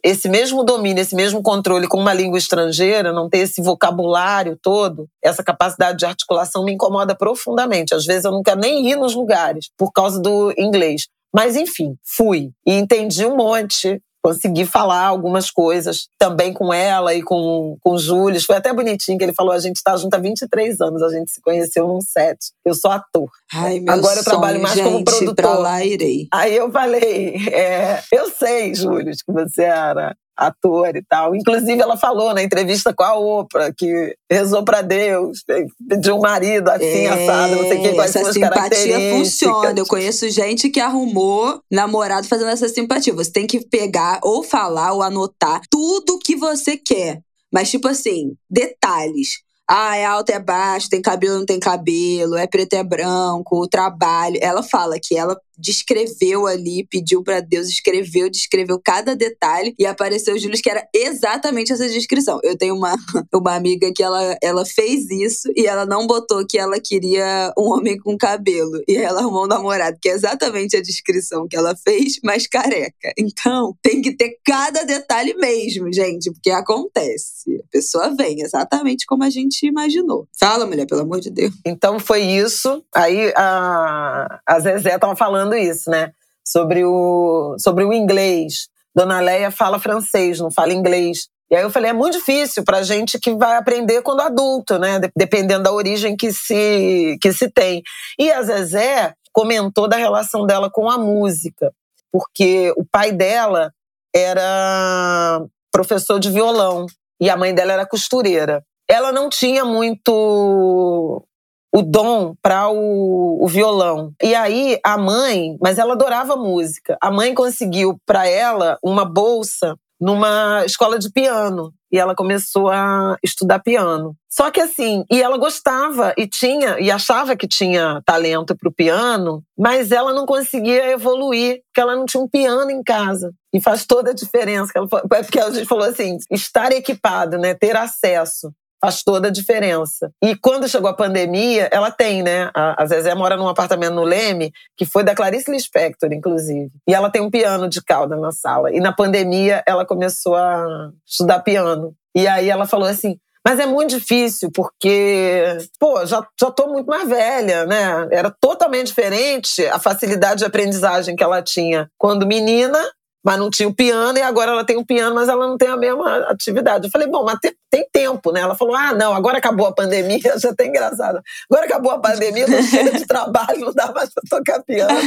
esse 0.05 0.29
mesmo 0.29 0.63
domínio, 0.63 1.01
esse 1.01 1.15
mesmo 1.15 1.43
controle 1.43 1.89
com 1.89 1.99
uma 1.99 2.15
língua 2.15 2.39
estrangeira, 2.39 3.13
não 3.13 3.29
ter 3.29 3.39
esse 3.39 3.61
vocabulário 3.61 4.59
todo, 4.63 5.09
essa 5.23 5.43
capacidade 5.43 5.99
de 5.99 6.07
articulação 6.07 6.65
me 6.65 6.73
incomoda 6.73 7.15
profundamente. 7.15 7.95
Às 7.95 8.05
vezes 8.05 8.25
eu 8.25 8.43
quero 8.43 8.61
nem 8.61 8.89
ir 8.89 8.97
nos 8.97 9.15
lugares 9.15 9.69
por 9.77 9.93
causa 9.93 10.21
do 10.21 10.53
inglês. 10.57 11.09
Mas 11.35 11.57
enfim, 11.57 11.97
fui 12.05 12.51
e 12.67 12.75
entendi 12.75 13.25
um 13.25 13.37
monte 13.37 14.01
consegui 14.23 14.67
falar 14.67 15.07
algumas 15.07 15.51
coisas 15.51 16.09
também 16.19 16.53
com 16.53 16.73
ela 16.73 17.15
e 17.15 17.23
com, 17.23 17.77
com 17.81 17.93
o 17.93 17.99
Júlio. 17.99 18.41
Foi 18.45 18.57
até 18.57 18.73
bonitinho 18.73 19.19
que 19.19 19.25
ele 19.25 19.35
falou: 19.35 19.53
a 19.53 19.59
gente 19.59 19.77
está 19.77 19.97
junto 19.97 20.15
há 20.15 20.19
23 20.19 20.81
anos, 20.81 21.03
a 21.03 21.11
gente 21.11 21.31
se 21.31 21.41
conheceu 21.41 21.87
num 21.87 22.01
set. 22.01 22.39
Eu 22.65 22.75
sou 22.75 22.91
ator. 22.91 23.29
Ai, 23.53 23.81
meu 23.81 23.93
Agora 23.95 24.21
eu 24.21 24.25
trabalho 24.25 24.61
mais 24.61 24.75
gente, 24.75 24.85
como 24.85 25.05
produtor. 25.05 25.35
Pra 25.35 25.59
lá 25.59 25.85
irei. 25.85 26.29
Aí 26.33 26.57
eu 26.57 26.71
falei: 26.71 27.37
é, 27.49 28.03
eu 28.13 28.31
sei, 28.31 28.75
Júlio, 28.75 29.13
que 29.13 29.33
você 29.33 29.63
era 29.63 30.17
ator 30.37 30.97
e 30.97 31.03
tal. 31.03 31.35
Inclusive, 31.35 31.81
ela 31.81 31.97
falou 31.97 32.33
na 32.35 32.43
entrevista 32.43 32.95
com 32.95 33.03
a 33.03 33.19
Oprah 33.19 33.73
que 33.77 34.17
rezou 34.31 34.65
para 34.65 34.83
Deus, 34.83 35.43
pediu 35.89 36.17
um 36.17 36.21
marido 36.21 36.69
assim, 36.69 37.07
é, 37.07 37.09
assado, 37.09 37.57
não 37.57 37.69
sei 37.69 37.79
o 37.79 37.83
que, 37.83 37.95
quais 37.95 38.17
essa 38.17 38.33
simpatia 38.33 39.11
funciona. 39.13 39.79
Eu 39.79 39.87
conheço 39.87 40.29
gente 40.31 40.71
que 40.71 40.81
arrumou 40.81 41.61
namorado 41.71 42.27
fazendo 42.27 42.51
essa 42.51 42.69
simpatia. 42.69 43.15
Você 43.15 43.33
tem 43.33 43.47
que 43.47 43.61
pegar 43.67 44.21
ou 44.23 44.43
falar 44.43 44.93
ou 44.93 45.03
anotar 45.03 45.61
tudo 45.71 46.19
que 46.19 46.37
você 46.37 46.77
quer. 46.77 47.21
Mas, 47.53 47.71
tipo 47.71 47.89
assim, 47.89 48.35
detalhes. 48.49 49.41
Ah, 49.73 49.97
é 49.97 50.05
alto, 50.05 50.31
é 50.31 50.39
baixo, 50.41 50.89
tem 50.89 51.01
cabelo, 51.01 51.39
não 51.39 51.47
tem 51.47 51.61
cabelo, 51.61 52.37
é 52.37 52.45
preto, 52.45 52.75
é 52.75 52.83
branco, 52.83 53.57
o 53.57 53.69
trabalho. 53.69 54.37
Ela 54.41 54.65
fala 54.65 54.99
que 55.01 55.17
ela 55.17 55.41
descreveu 55.61 56.47
ali, 56.47 56.87
pediu 56.89 57.23
para 57.23 57.41
Deus, 57.41 57.69
escreveu, 57.69 58.31
descreveu 58.31 58.81
cada 58.83 59.15
detalhe 59.15 59.75
e 59.79 59.87
apareceu 59.87 60.35
o 60.35 60.39
Júlio 60.39 60.61
que 60.61 60.71
era 60.71 60.87
exatamente 60.95 61.73
essa 61.73 61.89
descrição. 61.89 62.41
Eu 62.43 62.57
tenho 62.57 62.75
uma, 62.75 62.97
uma 63.35 63.55
amiga 63.55 63.91
que 63.95 64.03
ela, 64.03 64.37
ela 64.43 64.65
fez 64.65 65.11
isso 65.11 65.51
e 65.57 65.67
ela 65.67 65.87
não 65.87 66.07
botou 66.07 66.47
que 66.47 66.59
ela 66.59 66.81
queria 66.81 67.53
um 67.57 67.71
homem 67.71 67.99
com 67.99 68.17
cabelo. 68.17 68.83
E 68.89 68.97
ela 68.97 69.21
arrumou 69.21 69.45
um 69.45 69.49
namorado, 69.49 69.99
que 70.01 70.09
é 70.09 70.13
exatamente 70.13 70.77
a 70.77 70.83
descrição 70.83 71.47
que 71.49 71.57
ela 71.57 71.75
fez, 71.77 72.19
mas 72.25 72.47
careca. 72.47 73.13
Então, 73.19 73.75
tem 73.83 74.01
que 74.01 74.17
ter 74.17 74.37
cada 74.45 74.85
detalhe 74.85 75.35
mesmo, 75.35 75.93
gente, 75.93 76.31
porque 76.33 76.51
acontece. 76.51 77.61
A 77.61 77.71
pessoa 77.71 78.15
vem 78.17 78.41
exatamente 78.41 79.07
como 79.07 79.25
a 79.25 79.31
gente 79.31 79.67
imaginou. 79.67 80.27
Fala, 80.39 80.67
mulher, 80.67 80.87
pelo 80.87 81.03
amor 81.03 81.21
de 81.21 81.31
Deus. 81.31 81.53
Então 81.67 81.99
foi 81.99 82.23
isso. 82.23 82.85
Aí 82.95 83.33
a, 83.37 84.41
a 84.47 84.61
Zezé 84.61 84.99
tava 84.99 85.17
falando 85.17 85.50
isso, 85.55 85.91
né? 85.91 86.13
Sobre 86.45 86.85
o, 86.85 87.57
sobre 87.59 87.85
o 87.85 87.93
inglês. 87.93 88.69
Dona 88.95 89.21
Leia 89.21 89.51
fala 89.51 89.79
francês, 89.79 90.41
não 90.41 90.51
fala 90.51 90.73
inglês. 90.73 91.29
E 91.51 91.57
aí 91.57 91.63
eu 91.63 91.71
falei, 91.71 91.91
é 91.91 91.93
muito 91.93 92.19
difícil 92.19 92.65
para 92.65 92.83
gente 92.83 93.19
que 93.19 93.35
vai 93.35 93.57
aprender 93.57 94.03
quando 94.03 94.21
adulto, 94.21 94.79
né? 94.79 95.01
Dependendo 95.17 95.65
da 95.65 95.73
origem 95.73 96.17
que 96.17 96.33
se, 96.33 97.19
que 97.21 97.33
se 97.33 97.51
tem. 97.51 97.83
E 98.19 98.31
a 98.31 98.43
Zezé 98.43 99.15
comentou 99.33 99.89
da 99.89 99.97
relação 99.97 100.47
dela 100.47 100.71
com 100.71 100.89
a 100.89 100.99
música, 100.99 101.73
porque 102.13 102.73
o 102.77 102.85
pai 102.85 103.13
dela 103.13 103.73
era 104.15 105.43
professor 105.73 106.19
de 106.19 106.31
violão 106.31 106.87
e 107.21 107.29
a 107.31 107.37
mãe 107.37 107.55
dela 107.55 107.73
era 107.73 107.87
costureira. 107.87 108.65
Ela 108.89 109.13
não 109.13 109.29
tinha 109.29 109.65
muito 109.65 111.25
o 111.73 111.83
dom 111.83 112.35
para 112.43 112.69
o, 112.69 113.45
o, 113.45 113.47
violão. 113.47 114.13
E 114.23 114.35
aí 114.35 114.79
a 114.85 114.99
mãe, 114.99 115.57
mas 115.61 115.79
ela 115.79 115.93
adorava 115.95 116.37
música. 116.37 116.97
A 117.01 117.11
mãe 117.11 117.35
conseguiu 117.35 117.99
para 118.05 118.27
ela 118.27 118.79
uma 118.83 119.05
bolsa 119.05 119.77
numa 120.01 120.65
escola 120.65 120.99
de 120.99 121.13
piano 121.13 121.73
e 121.93 121.99
ela 121.99 122.15
começou 122.15 122.71
a 122.71 123.17
estudar 123.23 123.59
piano. 123.59 124.15
Só 124.31 124.51
que 124.51 124.61
assim, 124.61 125.05
e 125.11 125.21
ela 125.21 125.37
gostava 125.37 126.15
e 126.17 126.27
tinha 126.27 126.79
e 126.81 126.91
achava 126.91 127.37
que 127.37 127.47
tinha 127.47 128.01
talento 128.07 128.57
para 128.57 128.69
o 128.69 128.73
piano, 128.73 129.43
mas 129.59 129.91
ela 129.91 130.15
não 130.15 130.25
conseguia 130.25 130.91
evoluir, 130.91 131.61
porque 131.67 131.81
ela 131.81 131.97
não 131.97 132.07
tinha 132.07 132.23
um 132.23 132.29
piano 132.29 132.71
em 132.71 132.83
casa. 132.83 133.33
E 133.53 133.61
faz 133.61 133.85
toda 133.85 134.13
a 134.13 134.15
diferença. 134.15 134.73
É 135.13 135.23
porque 135.23 135.41
a 135.41 135.51
gente 135.51 135.67
falou 135.67 135.85
assim, 135.85 136.17
estar 136.31 136.73
equipado, 136.73 137.37
né, 137.37 137.55
ter 137.55 137.77
acesso 137.77 138.51
faz 138.81 139.03
toda 139.03 139.29
a 139.29 139.31
diferença. 139.31 140.11
E 140.23 140.35
quando 140.35 140.69
chegou 140.69 140.89
a 140.89 140.95
pandemia, 140.95 141.69
ela 141.71 141.91
tem, 141.91 142.23
né? 142.23 142.51
A, 142.55 142.85
Zezé 142.87 143.15
mora 143.15 143.37
num 143.37 143.49
apartamento 143.49 143.95
no 143.95 144.05
Leme, 144.05 144.53
que 144.77 144.87
foi 144.87 145.05
da 145.05 145.15
Clarice 145.15 145.51
Lispector, 145.51 146.13
inclusive. 146.13 146.71
E 146.89 146.95
ela 146.95 147.11
tem 147.11 147.21
um 147.21 147.31
piano 147.31 147.69
de 147.69 147.83
cauda 147.83 148.17
na 148.17 148.33
sala. 148.33 148.73
E 148.73 148.81
na 148.81 148.93
pandemia, 148.93 149.63
ela 149.67 149.85
começou 149.85 150.35
a 150.35 150.91
estudar 151.07 151.41
piano. 151.41 151.95
E 152.15 152.27
aí 152.27 152.49
ela 152.49 152.67
falou 152.67 152.89
assim: 152.89 153.17
mas 153.47 153.59
é 153.59 153.67
muito 153.67 153.91
difícil, 153.97 154.51
porque, 154.55 155.59
pô, 155.79 156.05
já, 156.05 156.27
já 156.39 156.51
tô 156.51 156.69
muito 156.69 156.87
mais 156.87 157.09
velha, 157.09 157.65
né? 157.65 158.09
Era 158.11 158.31
totalmente 158.31 158.89
diferente 158.89 159.65
a 159.67 159.79
facilidade 159.79 160.41
de 160.41 160.45
aprendizagem 160.45 161.17
que 161.17 161.23
ela 161.23 161.41
tinha 161.41 161.91
quando 161.97 162.27
menina 162.27 162.79
mas 163.25 163.39
não 163.39 163.51
tinha 163.51 163.69
o 163.69 163.75
piano 163.75 164.19
e 164.19 164.23
agora 164.23 164.53
ela 164.53 164.65
tem 164.65 164.77
o 164.77 164.85
piano, 164.85 165.15
mas 165.15 165.29
ela 165.29 165.47
não 165.47 165.59
tem 165.59 165.69
a 165.69 165.77
mesma 165.77 166.17
atividade. 166.29 166.87
Eu 166.87 166.91
falei, 166.91 167.07
bom, 167.07 167.25
mas 167.25 167.39
tem, 167.41 167.53
tem 167.71 167.87
tempo, 167.93 168.33
né? 168.33 168.41
Ela 168.41 168.55
falou, 168.55 168.75
ah, 168.75 168.95
não, 168.95 169.15
agora 169.15 169.39
acabou 169.39 169.67
a 169.67 169.73
pandemia, 169.73 170.19
já 170.39 170.55
tá 170.55 170.65
engraçado. 170.65 171.21
Agora 171.51 171.67
acabou 171.67 171.93
a 171.93 172.01
pandemia, 172.01 172.47
não 172.47 172.63
chega 172.63 172.93
de 172.93 173.07
trabalho, 173.07 173.61
não 173.61 173.73
dá 173.73 173.93
mais 173.93 174.11
pra 174.13 174.23
tocar 174.29 174.63
piano. 174.63 174.99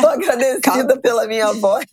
Tô 0.00 0.08
agradecida 0.08 0.60
Calma. 0.60 0.96
pela 1.00 1.26
minha 1.26 1.52
voz. 1.52 1.86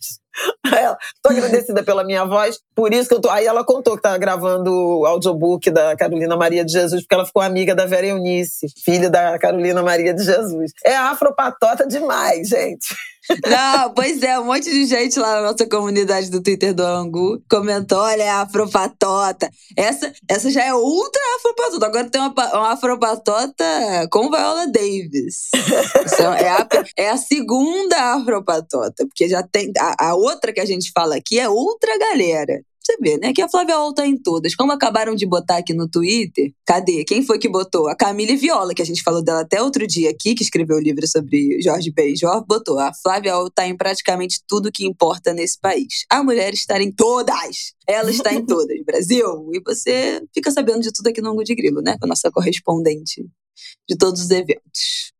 Ela, 0.66 0.98
tô 1.22 1.30
agradecida 1.30 1.82
pela 1.82 2.04
minha 2.04 2.24
voz, 2.24 2.58
por 2.74 2.92
isso 2.92 3.08
que 3.08 3.14
eu 3.14 3.20
tô. 3.20 3.30
Aí 3.30 3.46
ela 3.46 3.64
contou 3.64 3.96
que 3.96 4.02
tava 4.02 4.18
gravando 4.18 4.70
o 4.70 5.06
audiobook 5.06 5.70
da 5.70 5.96
Carolina 5.96 6.36
Maria 6.36 6.64
de 6.64 6.72
Jesus, 6.72 7.02
porque 7.02 7.14
ela 7.14 7.24
ficou 7.24 7.42
amiga 7.42 7.74
da 7.74 7.86
Vera 7.86 8.06
Eunice, 8.06 8.66
filha 8.84 9.08
da 9.08 9.38
Carolina 9.38 9.82
Maria 9.82 10.12
de 10.12 10.22
Jesus. 10.22 10.72
É 10.84 10.94
afropatota 10.94 11.86
demais, 11.86 12.48
gente. 12.48 12.94
Não, 13.46 13.94
pois 13.94 14.22
é, 14.22 14.38
um 14.38 14.44
monte 14.44 14.70
de 14.70 14.86
gente 14.86 15.18
lá 15.18 15.36
na 15.36 15.52
nossa 15.52 15.66
comunidade 15.68 16.30
do 16.30 16.42
Twitter 16.42 16.74
do 16.74 16.82
Angu 16.82 17.42
comentou: 17.48 17.98
olha, 17.98 18.22
é 18.22 18.30
afropatota. 18.30 19.50
Essa, 19.76 20.12
essa 20.28 20.50
já 20.50 20.64
é 20.64 20.74
outra 20.74 21.20
afropatota. 21.36 21.86
Agora 21.86 22.10
tem 22.10 22.20
uma, 22.20 22.30
uma 22.30 22.72
afropatota 22.72 23.64
com 24.10 24.30
Viola 24.30 24.66
Davis. 24.66 25.48
Então, 26.12 26.32
é, 26.34 26.48
a, 26.48 26.68
é 26.96 27.10
a 27.10 27.16
segunda 27.16 28.14
afropatota, 28.14 29.06
porque 29.06 29.28
já 29.28 29.42
tem. 29.42 29.72
A, 29.78 30.10
a 30.10 30.14
outra 30.14 30.52
que 30.52 30.60
a 30.60 30.66
gente 30.66 30.90
fala 30.92 31.16
aqui 31.16 31.38
é 31.38 31.48
outra 31.48 31.98
galera 31.98 32.62
você 32.86 32.96
vê, 33.00 33.18
né? 33.18 33.32
Que 33.32 33.42
a 33.42 33.48
Flávia 33.48 33.78
Ol 33.78 33.92
tá 33.92 34.06
em 34.06 34.16
todas. 34.16 34.54
Como 34.54 34.72
acabaram 34.72 35.14
de 35.14 35.26
botar 35.26 35.58
aqui 35.58 35.74
no 35.74 35.88
Twitter, 35.88 36.52
cadê? 36.64 37.04
Quem 37.04 37.22
foi 37.22 37.38
que 37.38 37.48
botou? 37.48 37.88
A 37.88 37.96
Camille 37.96 38.36
Viola, 38.36 38.74
que 38.74 38.82
a 38.82 38.86
gente 38.86 39.02
falou 39.02 39.22
dela 39.22 39.40
até 39.40 39.60
outro 39.60 39.86
dia 39.86 40.10
aqui, 40.10 40.34
que 40.34 40.42
escreveu 40.42 40.76
o 40.76 40.80
livro 40.80 41.06
sobre 41.06 41.60
Jorge 41.60 41.90
Benjor, 41.90 42.44
botou. 42.46 42.78
A 42.78 42.92
Flávia 42.94 43.36
Ol 43.36 43.50
tá 43.50 43.66
em 43.66 43.76
praticamente 43.76 44.40
tudo 44.46 44.72
que 44.72 44.86
importa 44.86 45.32
nesse 45.34 45.58
país. 45.60 46.04
A 46.10 46.22
mulher 46.22 46.54
está 46.54 46.80
em 46.80 46.92
todas! 46.92 47.74
Ela 47.88 48.10
está 48.10 48.32
em 48.32 48.44
todas, 48.46 48.78
Brasil! 48.84 49.50
E 49.52 49.60
você 49.64 50.22
fica 50.32 50.50
sabendo 50.50 50.80
de 50.80 50.92
tudo 50.92 51.08
aqui 51.08 51.20
no 51.20 51.30
Angu 51.30 51.44
de 51.44 51.54
Grilo, 51.54 51.82
né? 51.82 51.96
Com 51.98 52.06
a 52.06 52.08
nossa 52.08 52.30
correspondente 52.30 53.26
de 53.88 53.96
todos 53.96 54.22
os 54.22 54.30
eventos. 54.30 55.15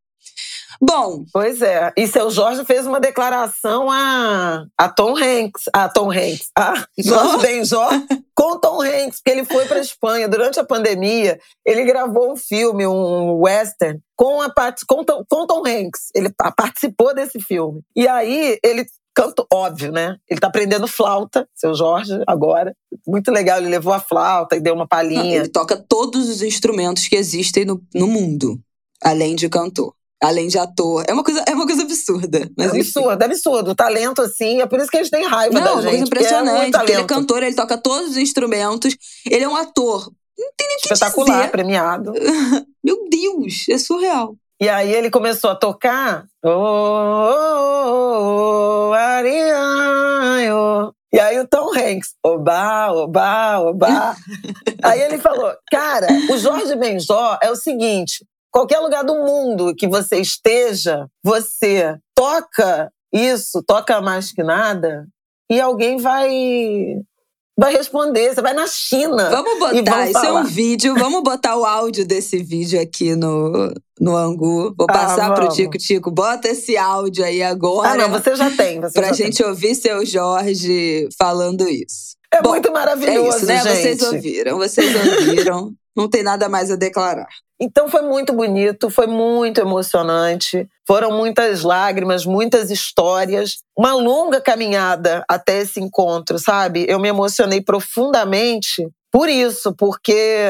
Bom. 0.81 1.25
Pois 1.33 1.63
é. 1.63 1.93
E 1.97 2.07
seu 2.07 2.31
Jorge 2.31 2.65
fez 2.65 2.87
uma 2.87 3.01
declaração 3.01 3.91
a, 3.91 4.67
a 4.77 4.89
Tom 4.89 5.17
Hanks. 5.17 5.65
A 5.73 5.89
Tom 5.89 6.11
Hanks. 6.11 6.51
A 6.57 6.87
Jorge 6.99 7.39
Benjó 7.39 7.89
com 8.35 8.59
Tom 8.59 8.83
Hanks, 8.83 9.19
porque 9.19 9.31
ele 9.31 9.45
foi 9.47 9.65
para 9.65 9.81
Espanha 9.81 10.29
durante 10.29 10.61
a 10.61 10.65
pandemia. 10.65 11.39
Ele 11.65 11.85
gravou 11.85 12.33
um 12.33 12.37
filme, 12.37 12.87
um 12.87 13.33
western, 13.39 13.99
com, 14.15 14.43
a, 14.43 14.53
com, 14.87 15.05
com 15.05 15.47
Tom 15.47 15.63
Hanks. 15.67 16.11
Ele 16.15 16.31
participou 16.55 17.15
desse 17.15 17.41
filme. 17.41 17.81
E 17.97 18.07
aí 18.07 18.59
ele 18.63 18.85
canto 19.15 19.47
óbvio, 19.51 19.91
né? 19.91 20.19
Ele 20.29 20.39
tá 20.39 20.49
aprendendo 20.49 20.87
flauta, 20.87 21.49
seu 21.55 21.75
Jorge, 21.75 22.13
agora. 22.27 22.77
Muito 23.07 23.31
legal, 23.31 23.59
ele 23.59 23.71
levou 23.71 23.95
a 23.95 23.99
flauta 23.99 24.55
e 24.55 24.61
deu 24.61 24.75
uma 24.75 24.87
palhinha. 24.87 25.37
Ele 25.37 25.49
toca 25.49 25.83
todos 25.89 26.29
os 26.29 26.43
instrumentos 26.43 27.09
que 27.09 27.17
existem 27.17 27.65
no, 27.65 27.83
no 27.95 28.07
mundo, 28.07 28.61
além 29.03 29.35
de 29.35 29.49
cantor 29.49 29.95
além 30.23 30.49
de 30.49 30.59
ator. 30.59 31.05
É 31.07 31.13
uma 31.13 31.23
coisa, 31.23 31.45
é 31.47 31.55
uma 31.55 31.67
coisa 31.67 31.83
absurda. 31.83 32.51
Mas 32.57 32.73
é 32.73 32.77
absurdo, 32.77 33.23
é 33.23 33.25
absurdo. 33.25 33.71
O 33.71 33.75
talento, 33.75 34.23
assim, 34.23 34.61
é 34.61 34.67
por 34.67 34.81
isso 34.81 34.91
que 34.91 34.97
eles 34.97 35.11
têm 35.11 35.27
raiva 35.27 35.61
Não, 35.61 35.61
da 35.61 35.69
gente. 35.69 35.71
É 35.71 35.75
uma 35.75 35.91
coisa 35.91 36.05
impressionante. 36.05 36.77
É 36.77 36.83
ele 36.83 36.93
é 36.93 37.05
cantor, 37.05 37.43
ele 37.43 37.55
toca 37.55 37.77
todos 37.77 38.11
os 38.11 38.17
instrumentos. 38.17 38.97
Ele 39.29 39.45
é 39.45 39.49
um 39.49 39.57
ator. 39.57 40.11
Não 40.39 40.51
tem 40.57 40.69
nem 40.69 40.77
o 40.77 40.81
que 40.81 40.93
Espetacular, 40.93 41.39
dizer. 41.39 41.51
premiado. 41.51 42.13
Meu 42.85 43.09
Deus, 43.09 43.67
é 43.71 43.79
surreal. 43.79 44.37
E 44.61 44.69
aí 44.69 44.93
ele 44.93 45.11
começou 45.11 45.51
a 45.51 45.55
tocar. 45.55 46.27
Oh, 46.43 46.49
oh, 46.49 47.87
oh, 47.89 48.91
oh, 48.91 48.95
E 51.13 51.21
aí 51.21 51.39
o 51.39 51.47
Tom 51.47 51.71
Hanks, 51.75 52.15
oba, 52.25 52.91
oba, 52.93 53.61
oba. 53.61 54.17
aí 54.83 55.03
ele 55.03 55.19
falou, 55.19 55.53
cara, 55.71 56.07
o 56.31 56.39
Jorge 56.39 56.75
Benjó 56.77 57.39
é 57.43 57.51
o 57.51 57.57
seguinte, 57.57 58.25
qualquer 58.57 58.79
lugar 58.79 59.05
do 59.05 59.15
mundo 59.17 59.75
que 59.75 59.87
você 59.87 60.17
esteja, 60.17 61.07
você 61.23 61.95
toca 62.15 62.91
isso, 63.13 63.63
toca 63.63 64.01
mais 64.01 64.33
que 64.33 64.43
nada, 64.43 65.07
e 65.51 65.61
alguém 65.61 65.99
vai 65.99 66.97
vai 67.59 67.75
responder. 67.75 68.35
Você 68.35 68.41
vai 68.41 68.55
na 68.55 68.67
China. 68.67 69.29
Vamos 69.29 69.59
botar, 69.59 70.09
isso 70.09 70.25
é 70.25 70.33
um 70.33 70.45
vídeo. 70.45 70.95
Vamos 70.95 71.23
botar 71.23 71.57
o 71.57 71.67
áudio 71.67 72.07
desse 72.07 72.43
vídeo 72.43 72.81
aqui 72.81 73.15
no, 73.15 73.75
no 74.01 74.17
Angu. 74.17 74.75
Vou 74.77 74.87
ah, 74.89 74.93
passar 74.93 75.33
ah, 75.33 75.35
pro 75.35 75.49
Tico 75.49 75.77
Tico. 75.77 76.11
Bota 76.11 76.49
esse 76.49 76.79
áudio 76.79 77.25
aí 77.25 77.43
agora. 77.43 77.91
Ah, 77.91 77.97
não, 77.97 78.11
você 78.11 78.35
já 78.37 78.51
tem. 78.51 78.81
Você 78.81 78.99
pra 78.99 79.09
já 79.09 79.25
gente 79.25 79.39
tem. 79.39 79.47
ouvir 79.47 79.75
seu 79.75 80.05
Jorge 80.05 81.09
falando 81.19 81.69
isso. 81.69 82.17
É 82.33 82.41
Bom, 82.41 82.51
muito 82.51 82.73
maravilhoso, 82.73 83.21
é 83.21 83.37
isso, 83.37 83.47
né? 83.47 83.63
Gente. 83.63 83.99
Vocês 83.99 84.03
ouviram, 84.03 84.57
vocês 84.59 84.95
ouviram. 84.95 85.75
Não 85.97 86.09
tem 86.09 86.23
nada 86.23 86.49
mais 86.49 86.71
a 86.71 86.77
declarar. 86.77 87.27
Então 87.59 87.89
foi 87.89 88.03
muito 88.03 88.35
bonito, 88.35 88.91
foi 88.91 89.07
muito 89.07 89.61
emocionante. 89.61 90.69
Foram 90.87 91.11
muitas 91.11 91.63
lágrimas, 91.63 92.27
muitas 92.27 92.71
histórias, 92.71 93.63
uma 93.77 93.95
longa 93.95 94.41
caminhada 94.41 95.25
até 95.29 95.61
esse 95.61 95.81
encontro, 95.81 96.39
sabe? 96.39 96.85
Eu 96.89 96.99
me 97.01 97.09
emocionei 97.09 97.63
profundamente 97.63 98.87
por 99.11 99.29
isso, 99.29 99.75
porque 99.75 100.47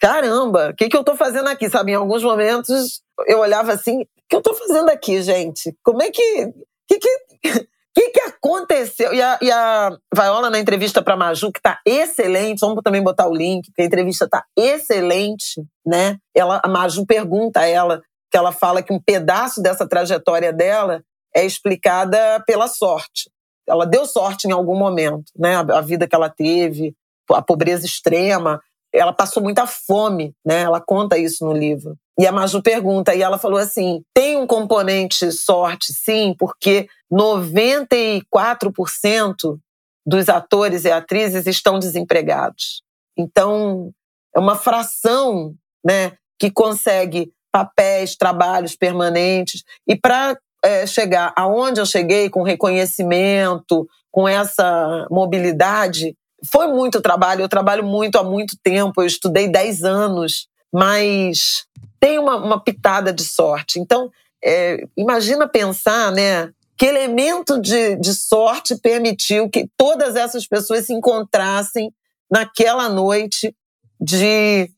caramba, 0.00 0.70
o 0.70 0.74
que, 0.74 0.88
que 0.88 0.96
eu 0.96 1.04
tô 1.04 1.14
fazendo 1.14 1.48
aqui? 1.48 1.70
Sabe, 1.70 1.92
em 1.92 1.94
alguns 1.94 2.24
momentos 2.24 3.00
eu 3.26 3.38
olhava 3.38 3.72
assim, 3.72 4.02
o 4.02 4.06
que 4.28 4.34
eu 4.34 4.42
tô 4.42 4.54
fazendo 4.54 4.88
aqui, 4.88 5.22
gente? 5.22 5.76
Como 5.84 6.02
é 6.02 6.10
que. 6.10 6.52
que, 6.88 6.98
que 6.98 7.68
o 7.90 8.00
que, 8.00 8.10
que 8.10 8.20
aconteceu? 8.20 9.12
E 9.12 9.20
a, 9.20 9.38
e 9.42 9.50
a 9.50 9.96
Viola, 10.14 10.48
na 10.48 10.60
entrevista 10.60 11.02
para 11.02 11.16
Maju, 11.16 11.50
que 11.50 11.58
está 11.58 11.80
excelente, 11.84 12.60
vamos 12.60 12.82
também 12.84 13.02
botar 13.02 13.28
o 13.28 13.34
link, 13.34 13.66
porque 13.66 13.82
a 13.82 13.84
entrevista 13.84 14.26
está 14.26 14.44
excelente, 14.56 15.62
né? 15.84 16.16
Ela, 16.34 16.60
a 16.62 16.68
Maju 16.68 17.04
pergunta 17.04 17.60
a 17.60 17.66
ela, 17.66 18.00
que 18.30 18.36
ela 18.36 18.52
fala 18.52 18.82
que 18.82 18.92
um 18.92 19.00
pedaço 19.00 19.60
dessa 19.60 19.88
trajetória 19.88 20.52
dela 20.52 21.02
é 21.34 21.44
explicada 21.44 22.42
pela 22.46 22.68
sorte. 22.68 23.28
Ela 23.68 23.84
deu 23.84 24.06
sorte 24.06 24.46
em 24.46 24.52
algum 24.52 24.76
momento, 24.76 25.24
né? 25.36 25.56
A 25.56 25.80
vida 25.80 26.06
que 26.06 26.14
ela 26.14 26.30
teve, 26.30 26.94
a 27.30 27.42
pobreza 27.42 27.86
extrema, 27.86 28.60
ela 28.92 29.12
passou 29.12 29.42
muita 29.42 29.66
fome, 29.66 30.32
né? 30.44 30.62
Ela 30.62 30.80
conta 30.80 31.18
isso 31.18 31.44
no 31.44 31.52
livro. 31.52 31.96
E 32.18 32.26
a 32.26 32.32
Maju 32.32 32.62
pergunta, 32.62 33.14
e 33.14 33.22
ela 33.22 33.38
falou 33.38 33.58
assim: 33.58 34.02
tem 34.14 34.36
um 34.36 34.46
componente 34.46 35.30
sorte, 35.32 35.92
sim, 35.92 36.34
porque 36.38 36.86
94% 37.12 39.58
dos 40.06 40.28
atores 40.28 40.84
e 40.84 40.90
atrizes 40.90 41.46
estão 41.46 41.78
desempregados. 41.78 42.82
Então, 43.16 43.92
é 44.34 44.38
uma 44.38 44.56
fração 44.56 45.54
né, 45.84 46.12
que 46.38 46.50
consegue 46.50 47.32
papéis, 47.52 48.16
trabalhos 48.16 48.76
permanentes. 48.76 49.62
E 49.86 49.96
para 49.96 50.38
é, 50.64 50.86
chegar 50.86 51.32
aonde 51.36 51.80
eu 51.80 51.86
cheguei, 51.86 52.30
com 52.30 52.42
reconhecimento, 52.42 53.88
com 54.10 54.26
essa 54.26 55.06
mobilidade, 55.10 56.16
foi 56.50 56.68
muito 56.68 57.00
trabalho. 57.00 57.42
Eu 57.42 57.48
trabalho 57.48 57.84
muito 57.84 58.16
há 58.16 58.24
muito 58.24 58.56
tempo, 58.62 59.02
eu 59.02 59.06
estudei 59.06 59.48
10 59.48 59.84
anos, 59.84 60.48
mas 60.72 61.66
tem 61.98 62.18
uma, 62.18 62.36
uma 62.36 62.62
pitada 62.62 63.12
de 63.12 63.24
sorte. 63.24 63.78
Então, 63.78 64.10
é, 64.42 64.84
imagina 64.96 65.48
pensar, 65.48 66.10
né? 66.12 66.50
Que 66.80 66.86
elemento 66.86 67.60
de, 67.60 67.96
de 67.96 68.14
sorte 68.14 68.74
permitiu 68.74 69.50
que 69.50 69.68
todas 69.76 70.16
essas 70.16 70.46
pessoas 70.46 70.86
se 70.86 70.94
encontrassem 70.94 71.92
naquela 72.32 72.88
noite 72.88 73.54
de 74.00 74.70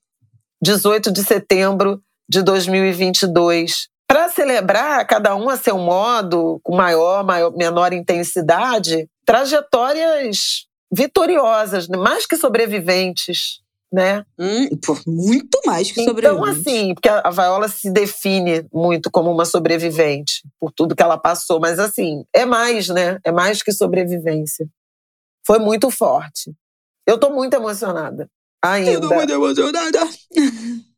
18 0.61 1.13
de 1.13 1.23
setembro 1.23 2.03
de 2.29 2.43
2022. 2.43 3.87
Para 4.09 4.29
celebrar, 4.31 5.07
cada 5.07 5.37
um 5.37 5.49
a 5.49 5.57
seu 5.57 5.79
modo, 5.79 6.59
com 6.65 6.75
maior, 6.75 7.25
maior, 7.25 7.53
menor 7.57 7.93
intensidade, 7.93 9.09
trajetórias 9.25 10.67
vitoriosas, 10.93 11.87
mais 11.87 12.27
que 12.27 12.37
sobreviventes, 12.37 13.62
né? 13.93 14.25
Hum, 14.39 14.69
muito 15.07 15.61
mais 15.67 15.93
que 15.93 16.01
então, 16.01 16.15
sobrevivente. 16.15 16.51
Então, 16.51 16.73
assim, 16.73 16.95
porque 16.95 17.09
a 17.09 17.31
Viola 17.31 17.69
se 17.69 17.91
define 17.91 18.67
muito 18.73 19.11
como 19.11 19.31
uma 19.31 19.45
sobrevivente 19.45 20.43
por 20.59 20.73
tudo 20.73 20.97
que 20.97 21.03
ela 21.03 21.19
passou, 21.19 21.61
mas 21.61 21.79
assim, 21.79 22.25
é 22.35 22.47
mais, 22.47 22.89
né? 22.89 23.19
É 23.25 23.31
mais 23.31 23.63
que 23.63 23.71
sobrevivência. 23.71 24.67
Foi 25.47 25.59
muito 25.59 25.91
forte. 25.91 26.53
Eu 27.07 27.19
tô 27.19 27.31
muito 27.31 27.55
emocionada. 27.55 28.29
Ainda. 28.65 28.93
Eu 28.93 29.01
tô 29.01 29.15
muito 29.15 29.33
emocionada. 29.33 30.01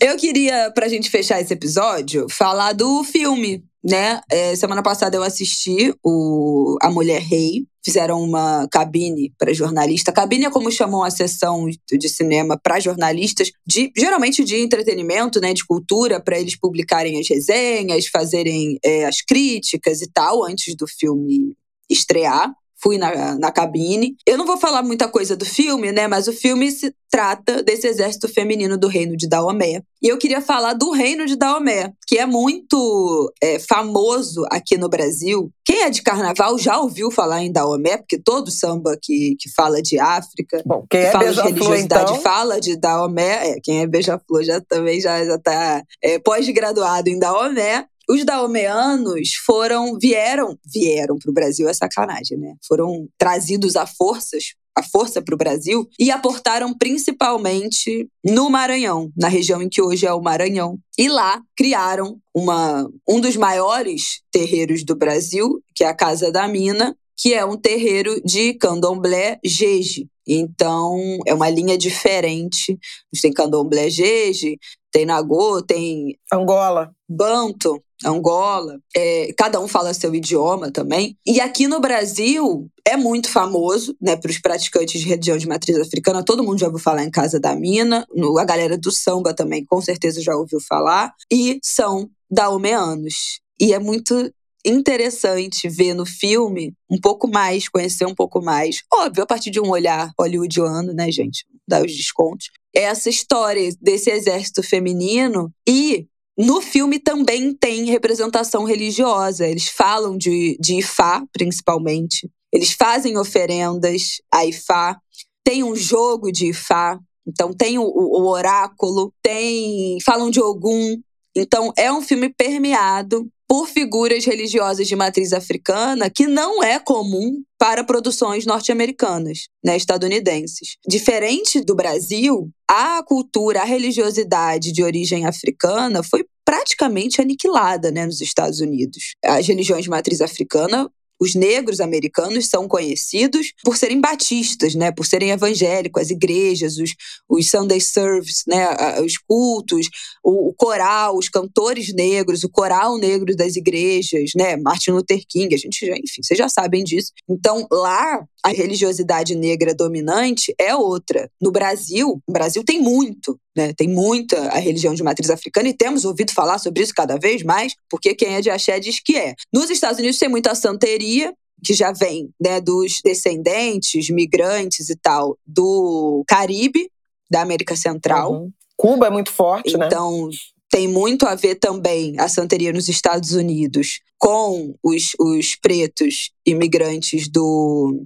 Eu 0.00 0.16
queria, 0.16 0.70
pra 0.70 0.88
gente 0.88 1.10
fechar 1.10 1.40
esse 1.40 1.52
episódio, 1.52 2.26
falar 2.30 2.72
do 2.72 3.04
filme, 3.04 3.62
né? 3.82 4.20
É, 4.30 4.56
semana 4.56 4.82
passada 4.82 5.16
eu 5.16 5.22
assisti 5.22 5.94
o 6.04 6.76
A 6.82 6.90
Mulher 6.90 7.20
Rei. 7.20 7.66
Fizeram 7.84 8.20
uma 8.20 8.68
cabine 8.70 9.32
para 9.38 9.54
jornalista. 9.54 10.12
Cabine 10.12 10.44
é 10.44 10.50
como 10.50 10.70
chamam 10.70 11.02
a 11.02 11.10
sessão 11.10 11.66
de 11.90 12.08
cinema 12.08 12.58
para 12.62 12.80
jornalistas, 12.80 13.50
de 13.66 13.90
geralmente 13.96 14.44
de 14.44 14.56
entretenimento, 14.56 15.40
né, 15.40 15.54
de 15.54 15.64
cultura, 15.64 16.20
para 16.20 16.38
eles 16.38 16.58
publicarem 16.58 17.18
as 17.18 17.26
resenhas, 17.28 18.06
fazerem 18.06 18.78
é, 18.84 19.06
as 19.06 19.22
críticas 19.22 20.02
e 20.02 20.10
tal 20.12 20.44
antes 20.44 20.76
do 20.76 20.86
filme 20.86 21.56
estrear 21.88 22.52
fui 22.80 22.98
na, 22.98 23.34
na 23.36 23.50
cabine. 23.50 24.16
Eu 24.26 24.38
não 24.38 24.46
vou 24.46 24.56
falar 24.56 24.82
muita 24.82 25.08
coisa 25.08 25.36
do 25.36 25.44
filme, 25.44 25.92
né? 25.92 26.06
Mas 26.06 26.28
o 26.28 26.32
filme 26.32 26.70
se 26.70 26.94
trata 27.10 27.62
desse 27.62 27.86
exército 27.86 28.28
feminino 28.28 28.76
do 28.76 28.86
reino 28.86 29.16
de 29.16 29.28
Daomé. 29.28 29.82
E 30.00 30.08
eu 30.08 30.18
queria 30.18 30.40
falar 30.40 30.74
do 30.74 30.92
reino 30.92 31.26
de 31.26 31.34
Daomé, 31.34 31.92
que 32.06 32.18
é 32.18 32.26
muito 32.26 33.32
é, 33.42 33.58
famoso 33.58 34.44
aqui 34.50 34.76
no 34.76 34.88
Brasil. 34.88 35.50
Quem 35.64 35.82
é 35.82 35.90
de 35.90 36.02
carnaval 36.02 36.58
já 36.58 36.78
ouviu 36.78 37.10
falar 37.10 37.42
em 37.42 37.50
Daomé, 37.50 37.96
porque 37.96 38.18
todo 38.18 38.50
samba 38.50 38.96
que, 39.00 39.36
que 39.40 39.50
fala 39.50 39.82
de 39.82 39.98
África, 39.98 40.62
Bom, 40.64 40.84
quem 40.88 41.00
que 41.00 41.06
é 41.06 41.10
fala 41.10 41.32
de 41.32 41.40
religiosidade, 41.40 42.12
então? 42.12 42.22
fala 42.22 42.60
de 42.60 42.76
Daomé. 42.76 43.50
É, 43.50 43.60
quem 43.60 43.80
é 43.80 43.86
beija-flor 43.86 44.44
já 44.44 44.60
também 44.60 45.00
já, 45.00 45.24
já 45.24 45.38
tá 45.38 45.82
é, 46.02 46.18
pós-graduado 46.18 47.08
em 47.08 47.18
Daomé. 47.18 47.86
Os 48.10 48.24
daomeanos 48.24 49.34
foram, 49.44 49.98
vieram, 49.98 50.58
vieram 50.64 51.18
para 51.18 51.30
o 51.30 51.34
Brasil, 51.34 51.68
é 51.68 51.74
sacanagem, 51.74 52.38
né? 52.38 52.54
Foram 52.66 53.06
trazidos 53.18 53.76
a 53.76 53.86
forças 53.86 54.54
a 54.78 54.82
força 54.82 55.20
para 55.20 55.34
o 55.34 55.38
Brasil 55.38 55.88
e 55.98 56.08
aportaram 56.08 56.72
principalmente 56.72 58.08
no 58.24 58.48
Maranhão, 58.48 59.10
na 59.16 59.26
região 59.26 59.60
em 59.60 59.68
que 59.68 59.82
hoje 59.82 60.06
é 60.06 60.12
o 60.12 60.22
Maranhão. 60.22 60.78
E 60.96 61.08
lá 61.08 61.42
criaram 61.56 62.16
uma, 62.32 62.88
um 63.08 63.20
dos 63.20 63.36
maiores 63.36 64.22
terreiros 64.30 64.84
do 64.84 64.94
Brasil, 64.94 65.60
que 65.74 65.82
é 65.82 65.88
a 65.88 65.94
Casa 65.94 66.30
da 66.30 66.46
Mina, 66.46 66.96
que 67.16 67.34
é 67.34 67.44
um 67.44 67.56
terreiro 67.56 68.20
de 68.24 68.54
candomblé 68.54 69.40
jeje. 69.44 70.06
Então, 70.24 71.18
é 71.26 71.34
uma 71.34 71.50
linha 71.50 71.76
diferente. 71.76 72.72
A 72.72 73.16
gente 73.16 73.22
tem 73.22 73.32
candomblé 73.32 73.90
jeje, 73.90 74.58
tem 74.92 75.04
nagô, 75.04 75.60
tem... 75.60 76.16
Angola. 76.32 76.94
Banto. 77.08 77.82
Angola, 78.04 78.78
é, 78.94 79.32
cada 79.36 79.60
um 79.60 79.66
fala 79.66 79.92
seu 79.92 80.14
idioma 80.14 80.70
também. 80.70 81.16
E 81.26 81.40
aqui 81.40 81.66
no 81.66 81.80
Brasil 81.80 82.68
é 82.86 82.96
muito 82.96 83.28
famoso, 83.28 83.96
né, 84.00 84.16
para 84.16 84.30
os 84.30 84.38
praticantes 84.38 85.00
de 85.00 85.08
religião 85.08 85.36
de 85.36 85.48
matriz 85.48 85.76
africana. 85.78 86.24
Todo 86.24 86.44
mundo 86.44 86.58
já 86.58 86.66
ouviu 86.66 86.80
falar 86.80 87.04
em 87.04 87.10
Casa 87.10 87.40
da 87.40 87.54
Mina. 87.54 88.06
No, 88.14 88.38
a 88.38 88.44
galera 88.44 88.78
do 88.78 88.90
samba 88.90 89.34
também, 89.34 89.64
com 89.64 89.80
certeza, 89.80 90.22
já 90.22 90.34
ouviu 90.36 90.60
falar. 90.60 91.12
E 91.30 91.58
são 91.62 92.08
daomeanos. 92.30 93.40
E 93.60 93.72
é 93.72 93.78
muito 93.78 94.30
interessante 94.64 95.68
ver 95.68 95.94
no 95.94 96.04
filme 96.04 96.74
um 96.90 97.00
pouco 97.00 97.28
mais, 97.28 97.68
conhecer 97.68 98.06
um 98.06 98.14
pouco 98.14 98.42
mais. 98.42 98.82
Óbvio, 98.92 99.24
a 99.24 99.26
partir 99.26 99.50
de 99.50 99.60
um 99.60 99.70
olhar 99.70 100.10
hollywoodiano, 100.18 100.92
né, 100.92 101.10
gente? 101.10 101.46
Dar 101.66 101.84
os 101.84 101.94
descontos. 101.94 102.50
Essa 102.74 103.08
história 103.08 103.70
desse 103.80 104.10
exército 104.10 104.62
feminino 104.62 105.52
e 105.68 106.06
no 106.38 106.60
filme 106.60 107.00
também 107.00 107.52
tem 107.52 107.86
representação 107.86 108.62
religiosa. 108.62 109.44
Eles 109.44 109.66
falam 109.66 110.16
de, 110.16 110.56
de 110.60 110.78
Ifá, 110.78 111.24
principalmente. 111.32 112.30
Eles 112.52 112.72
fazem 112.72 113.18
oferendas 113.18 114.18
a 114.32 114.46
Ifá. 114.46 114.96
Tem 115.42 115.64
um 115.64 115.74
jogo 115.74 116.30
de 116.30 116.50
Ifá. 116.50 116.96
Então 117.26 117.52
tem 117.52 117.76
o, 117.76 117.82
o 117.82 118.28
oráculo, 118.28 119.12
tem 119.20 119.98
falam 120.04 120.30
de 120.30 120.40
Ogum. 120.40 120.96
Então 121.36 121.72
é 121.76 121.92
um 121.92 122.00
filme 122.00 122.32
permeado 122.32 123.28
por 123.48 123.66
figuras 123.66 124.26
religiosas 124.26 124.86
de 124.86 124.94
matriz 124.94 125.32
africana 125.32 126.10
que 126.10 126.26
não 126.26 126.62
é 126.62 126.78
comum 126.78 127.42
para 127.58 127.82
produções 127.82 128.44
norte-americanas, 128.44 129.48
né, 129.64 129.76
estadunidenses. 129.76 130.76
Diferente 130.86 131.60
do 131.62 131.74
Brasil, 131.74 132.50
a 132.70 133.02
cultura, 133.02 133.62
a 133.62 133.64
religiosidade 133.64 134.70
de 134.70 134.82
origem 134.82 135.24
africana 135.24 136.02
foi 136.02 136.26
praticamente 136.44 137.20
aniquilada 137.20 137.90
né, 137.90 138.06
nos 138.06 138.20
Estados 138.20 138.60
Unidos. 138.60 139.14
As 139.24 139.46
religiões 139.46 139.84
de 139.84 139.90
matriz 139.90 140.20
africana 140.20 140.90
os 141.20 141.34
negros 141.34 141.80
americanos 141.80 142.48
são 142.48 142.68
conhecidos 142.68 143.52
por 143.64 143.76
serem 143.76 144.00
batistas, 144.00 144.74
né, 144.74 144.92
por 144.92 145.06
serem 145.06 145.30
evangélicos, 145.30 146.02
as 146.02 146.10
igrejas, 146.10 146.78
os, 146.78 146.94
os 147.28 147.50
Sunday 147.50 147.80
service, 147.80 148.44
né, 148.46 149.00
os 149.00 149.18
cultos, 149.18 149.88
o, 150.22 150.50
o, 150.50 150.54
coral, 150.54 151.16
os 151.16 151.28
cantores 151.28 151.92
negros, 151.94 152.44
o 152.44 152.48
coral 152.48 152.98
negro 152.98 153.34
das 153.36 153.56
igrejas, 153.56 154.32
né, 154.36 154.56
Martin 154.56 154.90
Luther 154.90 155.20
King, 155.28 155.54
a 155.54 155.58
gente 155.58 155.86
já, 155.86 155.94
enfim, 155.94 156.22
vocês 156.22 156.38
já 156.38 156.48
sabem 156.48 156.84
disso. 156.84 157.12
Então, 157.28 157.66
lá 157.70 158.24
a 158.44 158.50
religiosidade 158.50 159.34
negra 159.34 159.74
dominante 159.74 160.54
é 160.58 160.74
outra. 160.74 161.30
No 161.40 161.50
Brasil, 161.50 162.22
o 162.26 162.32
Brasil 162.32 162.64
tem 162.64 162.80
muito, 162.80 163.38
né? 163.58 163.72
Tem 163.76 163.88
muita 163.88 164.38
a 164.50 164.58
religião 164.58 164.94
de 164.94 165.02
matriz 165.02 165.30
africana 165.30 165.68
e 165.68 165.76
temos 165.76 166.04
ouvido 166.04 166.32
falar 166.32 166.58
sobre 166.58 166.84
isso 166.84 166.94
cada 166.94 167.18
vez 167.18 167.42
mais, 167.42 167.74
porque 167.90 168.14
quem 168.14 168.36
é 168.36 168.40
de 168.40 168.48
axé 168.48 168.78
diz 168.78 169.00
que 169.00 169.16
é. 169.16 169.34
Nos 169.52 169.68
Estados 169.68 169.98
Unidos 169.98 170.16
tem 170.16 170.28
muita 170.28 170.54
santeria, 170.54 171.34
que 171.64 171.74
já 171.74 171.90
vem 171.90 172.30
né, 172.40 172.60
dos 172.60 173.00
descendentes, 173.04 174.10
migrantes 174.10 174.88
e 174.88 174.96
tal, 174.96 175.36
do 175.44 176.22
Caribe, 176.28 176.88
da 177.28 177.42
América 177.42 177.74
Central. 177.74 178.32
Uhum. 178.32 178.52
Cuba 178.76 179.08
é 179.08 179.10
muito 179.10 179.32
forte, 179.32 179.70
então, 179.70 179.80
né? 179.80 179.86
Então, 179.88 180.30
tem 180.70 180.86
muito 180.86 181.26
a 181.26 181.34
ver 181.34 181.56
também 181.56 182.14
a 182.16 182.28
santeria 182.28 182.72
nos 182.72 182.88
Estados 182.88 183.32
Unidos 183.32 184.00
com 184.16 184.72
os, 184.84 185.16
os 185.18 185.56
pretos 185.56 186.30
imigrantes 186.46 187.28
do, 187.28 188.04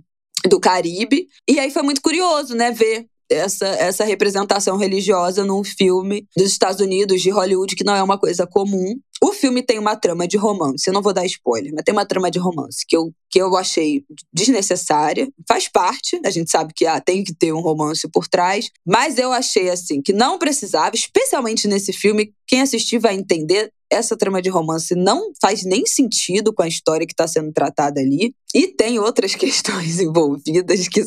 do 0.48 0.58
Caribe. 0.58 1.28
E 1.46 1.58
aí 1.58 1.70
foi 1.70 1.82
muito 1.82 2.00
curioso, 2.00 2.54
né, 2.54 2.70
ver 2.70 3.06
essa, 3.32 3.66
essa 3.66 4.04
representação 4.04 4.76
religiosa 4.76 5.44
num 5.44 5.64
filme 5.64 6.26
dos 6.36 6.50
Estados 6.50 6.80
Unidos, 6.80 7.22
de 7.22 7.30
Hollywood, 7.30 7.74
que 7.74 7.84
não 7.84 7.94
é 7.94 8.02
uma 8.02 8.18
coisa 8.18 8.46
comum. 8.46 8.94
O 9.22 9.32
filme 9.32 9.62
tem 9.62 9.78
uma 9.78 9.94
trama 9.94 10.26
de 10.26 10.36
romance, 10.36 10.84
eu 10.86 10.92
não 10.92 11.00
vou 11.00 11.12
dar 11.12 11.24
spoiler, 11.24 11.72
mas 11.72 11.84
tem 11.84 11.92
uma 11.92 12.04
trama 12.04 12.28
de 12.28 12.40
romance 12.40 12.84
que 12.86 12.96
eu, 12.96 13.12
que 13.30 13.40
eu 13.40 13.56
achei 13.56 14.02
desnecessária. 14.32 15.28
Faz 15.48 15.68
parte, 15.68 16.20
a 16.24 16.30
gente 16.30 16.50
sabe 16.50 16.72
que 16.74 16.86
ah, 16.86 17.00
tem 17.00 17.22
que 17.22 17.32
ter 17.32 17.52
um 17.52 17.60
romance 17.60 18.08
por 18.08 18.26
trás, 18.26 18.68
mas 18.84 19.18
eu 19.18 19.30
achei 19.30 19.70
assim 19.70 20.02
que 20.02 20.12
não 20.12 20.38
precisava, 20.38 20.96
especialmente 20.96 21.68
nesse 21.68 21.92
filme, 21.92 22.32
quem 22.48 22.62
assistir 22.62 22.98
vai 22.98 23.14
entender 23.14 23.72
essa 23.92 24.16
trama 24.16 24.40
de 24.40 24.48
romance 24.48 24.94
não 24.94 25.32
faz 25.40 25.62
nem 25.64 25.86
sentido 25.86 26.52
com 26.52 26.62
a 26.62 26.68
história 26.68 27.06
que 27.06 27.12
está 27.12 27.28
sendo 27.28 27.52
tratada 27.52 28.00
ali. 28.00 28.34
E 28.54 28.68
tem 28.68 28.98
outras 28.98 29.34
questões 29.36 30.00
envolvidas 30.00 30.88
que, 30.88 31.02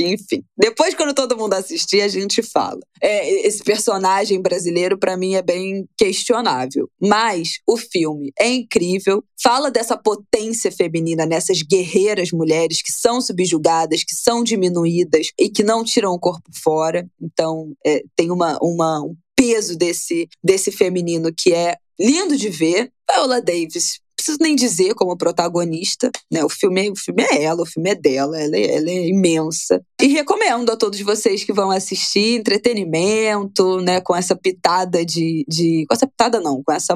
que 0.00 0.06
enfim. 0.06 0.42
Depois, 0.56 0.94
quando 0.94 1.14
todo 1.14 1.36
mundo 1.36 1.52
assistir, 1.52 2.00
a 2.00 2.08
gente 2.08 2.42
fala. 2.42 2.80
É, 3.02 3.46
esse 3.46 3.62
personagem 3.62 4.40
brasileiro, 4.40 4.98
para 4.98 5.16
mim, 5.16 5.34
é 5.34 5.42
bem 5.42 5.86
questionável. 5.96 6.88
Mas 7.00 7.58
o 7.66 7.76
filme 7.76 8.32
é 8.38 8.48
incrível, 8.48 9.22
fala 9.42 9.70
dessa 9.70 9.96
potência 9.96 10.72
feminina 10.72 11.26
nessas 11.26 11.62
guerreiras 11.62 12.30
mulheres 12.32 12.82
que 12.82 12.90
são 12.90 13.20
subjugadas, 13.20 14.02
que 14.02 14.14
são 14.14 14.42
diminuídas 14.42 15.28
e 15.38 15.50
que 15.50 15.62
não 15.62 15.84
tiram 15.84 16.12
o 16.12 16.18
corpo 16.18 16.50
fora. 16.62 17.06
Então, 17.20 17.72
é, 17.84 18.02
tem 18.16 18.30
uma, 18.30 18.58
uma, 18.62 19.00
um 19.02 19.14
peso 19.36 19.76
desse, 19.76 20.28
desse 20.42 20.72
feminino 20.72 21.30
que 21.36 21.52
é 21.52 21.76
lindo 21.98 22.36
de 22.36 22.48
ver. 22.48 22.90
Paola 23.06 23.42
Davis 23.42 24.00
preciso 24.20 24.38
nem 24.40 24.54
dizer 24.54 24.94
como 24.94 25.16
protagonista, 25.16 26.10
né? 26.30 26.44
O 26.44 26.48
filme, 26.48 26.90
o 26.90 26.96
filme 26.96 27.22
é 27.22 27.42
ela, 27.42 27.62
o 27.62 27.66
filme 27.66 27.90
é 27.90 27.94
dela, 27.94 28.40
ela 28.40 28.56
é, 28.56 28.76
ela 28.76 28.90
é 28.90 29.08
imensa. 29.08 29.82
E 30.00 30.06
recomendo 30.08 30.70
a 30.70 30.76
todos 30.76 31.00
vocês 31.00 31.42
que 31.42 31.52
vão 31.52 31.70
assistir 31.70 32.38
entretenimento, 32.38 33.80
né? 33.80 34.00
Com 34.00 34.14
essa 34.14 34.36
pitada 34.36 35.04
de, 35.04 35.44
de. 35.48 35.84
Com 35.88 35.94
essa 35.94 36.06
pitada, 36.06 36.40
não, 36.40 36.62
com 36.62 36.72
essa 36.72 36.94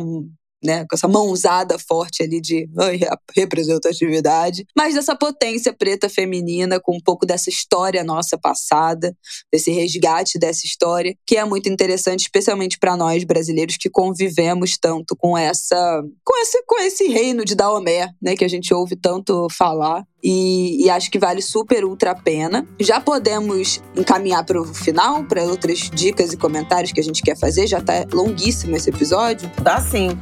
né, 0.65 0.87
com 0.89 0.97
essa 0.97 1.07
mãozada 1.07 1.79
forte 1.79 2.23
ali 2.23 2.41
de 2.41 2.69
representatividade, 3.37 4.65
mas 4.77 4.95
dessa 4.95 5.15
potência 5.15 5.73
preta 5.73 6.09
feminina, 6.09 6.81
com 6.81 6.97
um 6.97 7.01
pouco 7.01 7.27
dessa 7.27 7.51
história 7.51 8.03
nossa 8.03 8.39
passada, 8.39 9.15
desse 9.53 9.71
resgate 9.71 10.39
dessa 10.39 10.67
história, 10.67 11.15
que 11.27 11.37
é 11.37 11.45
muito 11.45 11.69
interessante, 11.69 12.23
especialmente 12.23 12.79
para 12.79 12.97
nós 12.97 13.25
brasileiros 13.25 13.77
que 13.77 13.91
convivemos 13.91 14.79
tanto 14.79 15.15
com 15.17 15.37
essa, 15.37 16.03
com 16.25 16.41
esse, 16.41 16.63
com 16.67 16.81
esse 16.81 17.09
reino 17.09 17.45
de 17.45 17.55
Daomé, 17.55 18.09
né, 18.21 18.37
que 18.37 18.45
a 18.45 18.49
gente 18.49 18.73
ouve 18.73 18.97
tanto 18.97 19.49
falar. 19.51 20.05
E, 20.25 20.87
e, 20.87 20.89
acho 20.89 21.11
que 21.11 21.19
vale 21.19 21.43
super 21.43 21.85
ultra 21.85 22.13
a 22.13 22.15
pena. 22.15 22.67
Já 22.81 22.99
podemos 22.99 23.83
encaminhar 23.95 24.43
para 24.43 24.59
o 24.59 24.65
final, 24.65 25.23
para 25.25 25.43
outras 25.43 25.91
dicas 25.93 26.33
e 26.33 26.37
comentários 26.39 26.93
que 26.93 27.01
a 27.01 27.05
gente 27.05 27.23
quer 27.23 27.39
fazer. 27.39 27.67
Já 27.67 27.79
está 27.79 28.07
longuíssimo 28.11 28.75
esse 28.75 28.89
episódio. 28.89 29.51
Dá 29.61 29.83
sim. 29.83 30.19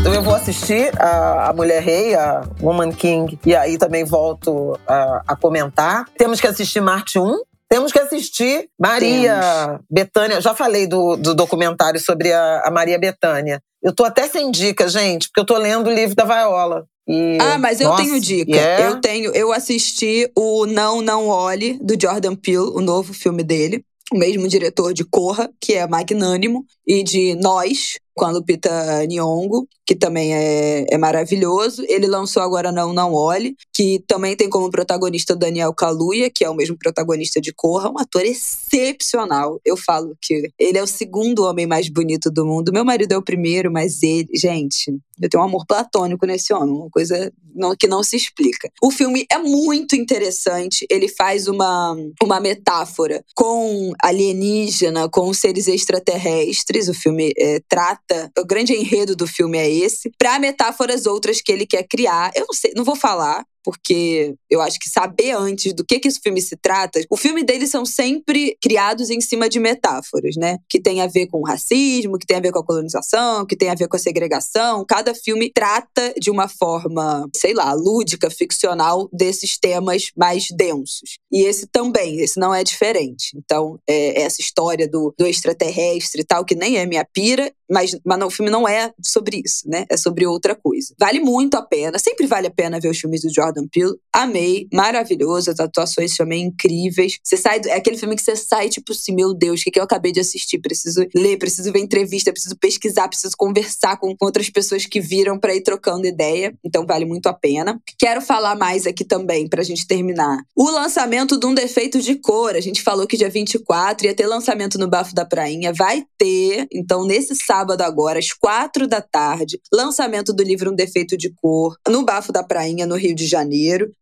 Então 0.00 0.12
eu 0.14 0.22
vou 0.22 0.34
assistir 0.34 0.90
a, 1.00 1.50
a 1.50 1.52
Mulher 1.52 1.80
Rei, 1.80 2.14
a 2.14 2.42
Woman 2.60 2.90
King, 2.90 3.38
e 3.46 3.54
aí 3.54 3.78
também 3.78 4.04
volto 4.04 4.76
a, 4.84 5.22
a 5.28 5.36
comentar. 5.36 6.06
Temos 6.18 6.40
que 6.40 6.46
assistir 6.46 6.80
Marte 6.80 7.20
1, 7.20 7.40
temos 7.72 7.90
que 7.90 7.98
assistir 7.98 8.68
Maria 8.78 9.40
Temos. 9.40 9.80
Betânia. 9.90 10.40
Já 10.42 10.54
falei 10.54 10.86
do, 10.86 11.16
do 11.16 11.34
documentário 11.34 11.98
sobre 11.98 12.30
a, 12.30 12.64
a, 12.66 12.70
Maria 12.70 12.98
Betânia. 12.98 13.62
Eu 13.82 13.94
tô 13.94 14.04
até 14.04 14.28
sem 14.28 14.50
dica, 14.50 14.86
gente, 14.88 15.28
porque 15.28 15.40
eu 15.40 15.46
tô 15.46 15.56
lendo 15.56 15.86
o 15.86 15.92
livro 15.92 16.14
da 16.14 16.26
Viola. 16.26 16.84
E, 17.08 17.38
ah, 17.40 17.56
mas 17.56 17.80
eu 17.80 17.88
nossa, 17.88 18.02
tenho 18.02 18.20
dica. 18.20 18.54
Yeah. 18.54 18.90
Eu 18.90 19.00
tenho, 19.00 19.32
eu 19.34 19.52
assisti 19.52 20.30
o 20.36 20.66
Não 20.66 21.00
Não 21.00 21.28
Olhe 21.28 21.78
do 21.82 21.96
Jordan 21.98 22.36
Peele, 22.36 22.58
o 22.58 22.82
novo 22.82 23.14
filme 23.14 23.42
dele. 23.42 23.82
O 24.12 24.18
mesmo 24.18 24.46
diretor 24.46 24.92
de 24.92 25.06
Corra, 25.06 25.50
que 25.58 25.72
é 25.72 25.86
magnânimo, 25.86 26.66
e 26.86 27.02
de 27.02 27.34
Nós, 27.36 27.98
com 28.14 28.24
a 28.24 28.30
Lupita 28.30 28.70
Nyong'o, 29.06 29.66
que 29.86 29.94
também 29.94 30.34
é, 30.34 30.86
é 30.90 30.98
maravilhoso. 30.98 31.84
Ele 31.88 32.06
lançou 32.06 32.42
agora 32.42 32.70
Não 32.70 32.92
Não 32.92 33.12
Olhe, 33.12 33.56
que 33.74 34.02
também 34.06 34.36
tem 34.36 34.48
como 34.48 34.70
protagonista 34.70 35.34
Daniel 35.34 35.74
Kaluuya, 35.74 36.30
que 36.30 36.44
é 36.44 36.50
o 36.50 36.54
mesmo 36.54 36.76
protagonista 36.78 37.40
de 37.40 37.52
Corra, 37.52 37.90
um 37.90 37.98
ator 37.98 38.22
excepcional. 38.22 39.60
Eu 39.64 39.76
falo 39.76 40.16
que 40.20 40.50
ele 40.58 40.78
é 40.78 40.82
o 40.82 40.86
segundo 40.86 41.44
homem 41.44 41.66
mais 41.66 41.88
bonito 41.88 42.30
do 42.30 42.46
mundo. 42.46 42.72
Meu 42.72 42.84
marido 42.84 43.12
é 43.12 43.16
o 43.16 43.22
primeiro, 43.22 43.70
mas 43.70 44.02
ele, 44.02 44.28
gente, 44.34 44.92
eu 45.20 45.28
tenho 45.28 45.42
um 45.42 45.46
amor 45.46 45.64
platônico 45.66 46.26
nesse 46.26 46.52
homem, 46.52 46.74
uma 46.74 46.90
coisa 46.90 47.32
não, 47.54 47.76
que 47.76 47.86
não 47.86 48.02
se 48.02 48.16
explica. 48.16 48.70
O 48.82 48.90
filme 48.90 49.26
é 49.30 49.38
muito 49.38 49.94
interessante, 49.94 50.86
ele 50.90 51.08
faz 51.08 51.46
uma, 51.46 51.94
uma 52.22 52.40
metáfora 52.40 53.22
com 53.34 53.92
alienígena, 54.02 55.08
com 55.08 55.32
seres 55.32 55.68
extraterrestres. 55.68 56.88
O 56.88 56.94
filme 56.94 57.32
é, 57.38 57.60
trata, 57.68 58.01
o 58.38 58.44
grande 58.44 58.74
enredo 58.74 59.16
do 59.16 59.26
filme 59.26 59.58
é 59.58 59.70
esse, 59.70 60.10
para 60.18 60.38
metáforas 60.38 61.06
outras 61.06 61.40
que 61.40 61.52
ele 61.52 61.66
quer 61.66 61.84
criar. 61.84 62.30
Eu 62.34 62.46
não 62.46 62.54
sei, 62.54 62.72
não 62.76 62.84
vou 62.84 62.96
falar, 62.96 63.44
porque 63.64 64.34
eu 64.50 64.60
acho 64.60 64.78
que 64.78 64.88
saber 64.88 65.32
antes 65.32 65.72
do 65.72 65.84
que, 65.84 65.98
que 65.98 66.08
esse 66.08 66.20
filme 66.20 66.40
se 66.40 66.56
trata. 66.56 67.00
O 67.10 67.16
filme 67.16 67.42
deles 67.44 67.70
são 67.70 67.84
sempre 67.84 68.56
criados 68.60 69.10
em 69.10 69.20
cima 69.20 69.48
de 69.48 69.58
metáforas, 69.58 70.36
né? 70.36 70.58
Que 70.68 70.80
tem 70.80 71.00
a 71.00 71.06
ver 71.06 71.26
com 71.26 71.40
o 71.40 71.46
racismo, 71.46 72.18
que 72.18 72.26
tem 72.26 72.36
a 72.36 72.40
ver 72.40 72.52
com 72.52 72.58
a 72.58 72.64
colonização, 72.64 73.46
que 73.46 73.56
tem 73.56 73.70
a 73.70 73.74
ver 73.74 73.88
com 73.88 73.96
a 73.96 74.00
segregação. 74.00 74.84
Cada 74.86 75.14
filme 75.14 75.50
trata 75.54 76.14
de 76.18 76.30
uma 76.30 76.48
forma, 76.48 77.28
sei 77.36 77.54
lá, 77.54 77.72
lúdica, 77.72 78.30
ficcional, 78.30 79.08
desses 79.12 79.58
temas 79.58 80.10
mais 80.16 80.46
densos. 80.56 81.18
E 81.30 81.44
esse 81.44 81.66
também, 81.66 82.20
esse 82.20 82.38
não 82.38 82.54
é 82.54 82.64
diferente. 82.64 83.36
Então, 83.36 83.78
é 83.88 84.22
essa 84.22 84.40
história 84.40 84.88
do, 84.88 85.14
do 85.18 85.26
extraterrestre 85.26 86.22
e 86.22 86.24
tal, 86.24 86.44
que 86.44 86.54
nem 86.54 86.78
é 86.78 86.86
minha 86.86 87.04
pira, 87.04 87.52
mas, 87.70 87.96
mas 88.04 88.18
não, 88.18 88.26
o 88.26 88.30
filme 88.30 88.50
não 88.50 88.68
é 88.68 88.92
sobre 89.02 89.42
isso, 89.44 89.66
né? 89.66 89.86
É 89.88 89.96
sobre 89.96 90.26
outra 90.26 90.54
coisa. 90.54 90.94
Vale 90.98 91.20
muito 91.20 91.56
a 91.56 91.62
pena, 91.62 91.98
sempre 91.98 92.26
vale 92.26 92.46
a 92.46 92.50
pena 92.50 92.78
ver 92.78 92.88
os 92.88 92.98
filmes 92.98 93.22
do 93.22 93.32
Jordan 93.32 93.51
Peele. 93.68 93.94
Amei, 94.12 94.68
maravilhoso, 94.72 95.50
as 95.50 95.58
atuações 95.58 96.16
também 96.16 96.44
incríveis. 96.44 97.18
Você 97.22 97.36
sai, 97.36 97.60
é 97.66 97.74
aquele 97.74 97.96
filme 97.96 98.14
que 98.14 98.22
você 98.22 98.36
sai 98.36 98.68
tipo 98.68 98.92
assim, 98.92 99.14
meu 99.14 99.34
Deus, 99.34 99.60
o 99.60 99.64
que, 99.64 99.70
que 99.70 99.78
eu 99.78 99.84
acabei 99.84 100.12
de 100.12 100.20
assistir? 100.20 100.58
Preciso 100.58 101.04
ler, 101.14 101.38
preciso 101.38 101.72
ver 101.72 101.80
entrevista, 101.80 102.32
preciso 102.32 102.56
pesquisar, 102.56 103.08
preciso 103.08 103.34
conversar 103.36 103.98
com, 103.98 104.14
com 104.16 104.26
outras 104.26 104.50
pessoas 104.50 104.86
que 104.86 105.00
viram 105.00 105.38
para 105.38 105.54
ir 105.54 105.62
trocando 105.62 106.06
ideia. 106.06 106.54
Então 106.64 106.86
vale 106.86 107.04
muito 107.04 107.26
a 107.26 107.32
pena. 107.32 107.80
Quero 107.98 108.20
falar 108.20 108.56
mais 108.56 108.86
aqui 108.86 109.04
também 109.04 109.48
pra 109.48 109.62
gente 109.62 109.86
terminar. 109.86 110.38
O 110.54 110.70
lançamento 110.70 111.38
de 111.38 111.46
um 111.46 111.54
defeito 111.54 112.00
de 112.00 112.16
cor. 112.16 112.54
A 112.54 112.60
gente 112.60 112.82
falou 112.82 113.06
que 113.06 113.16
dia 113.16 113.28
24 113.30 114.06
ia 114.06 114.14
ter 114.14 114.26
lançamento 114.26 114.78
no 114.78 114.88
Bafo 114.88 115.14
da 115.14 115.24
Prainha. 115.24 115.72
Vai 115.72 116.04
ter. 116.18 116.66
Então, 116.72 117.06
nesse 117.06 117.34
sábado 117.34 117.82
agora, 117.82 118.18
às 118.18 118.32
quatro 118.32 118.86
da 118.86 119.00
tarde, 119.00 119.60
lançamento 119.72 120.32
do 120.32 120.42
livro 120.42 120.70
Um 120.70 120.74
Defeito 120.74 121.16
de 121.16 121.30
Cor, 121.34 121.76
no 121.88 122.04
Bafo 122.04 122.32
da 122.32 122.42
Prainha, 122.42 122.86
no 122.86 122.96
Rio 122.96 123.14
de 123.14 123.26
Janeiro, 123.26 123.41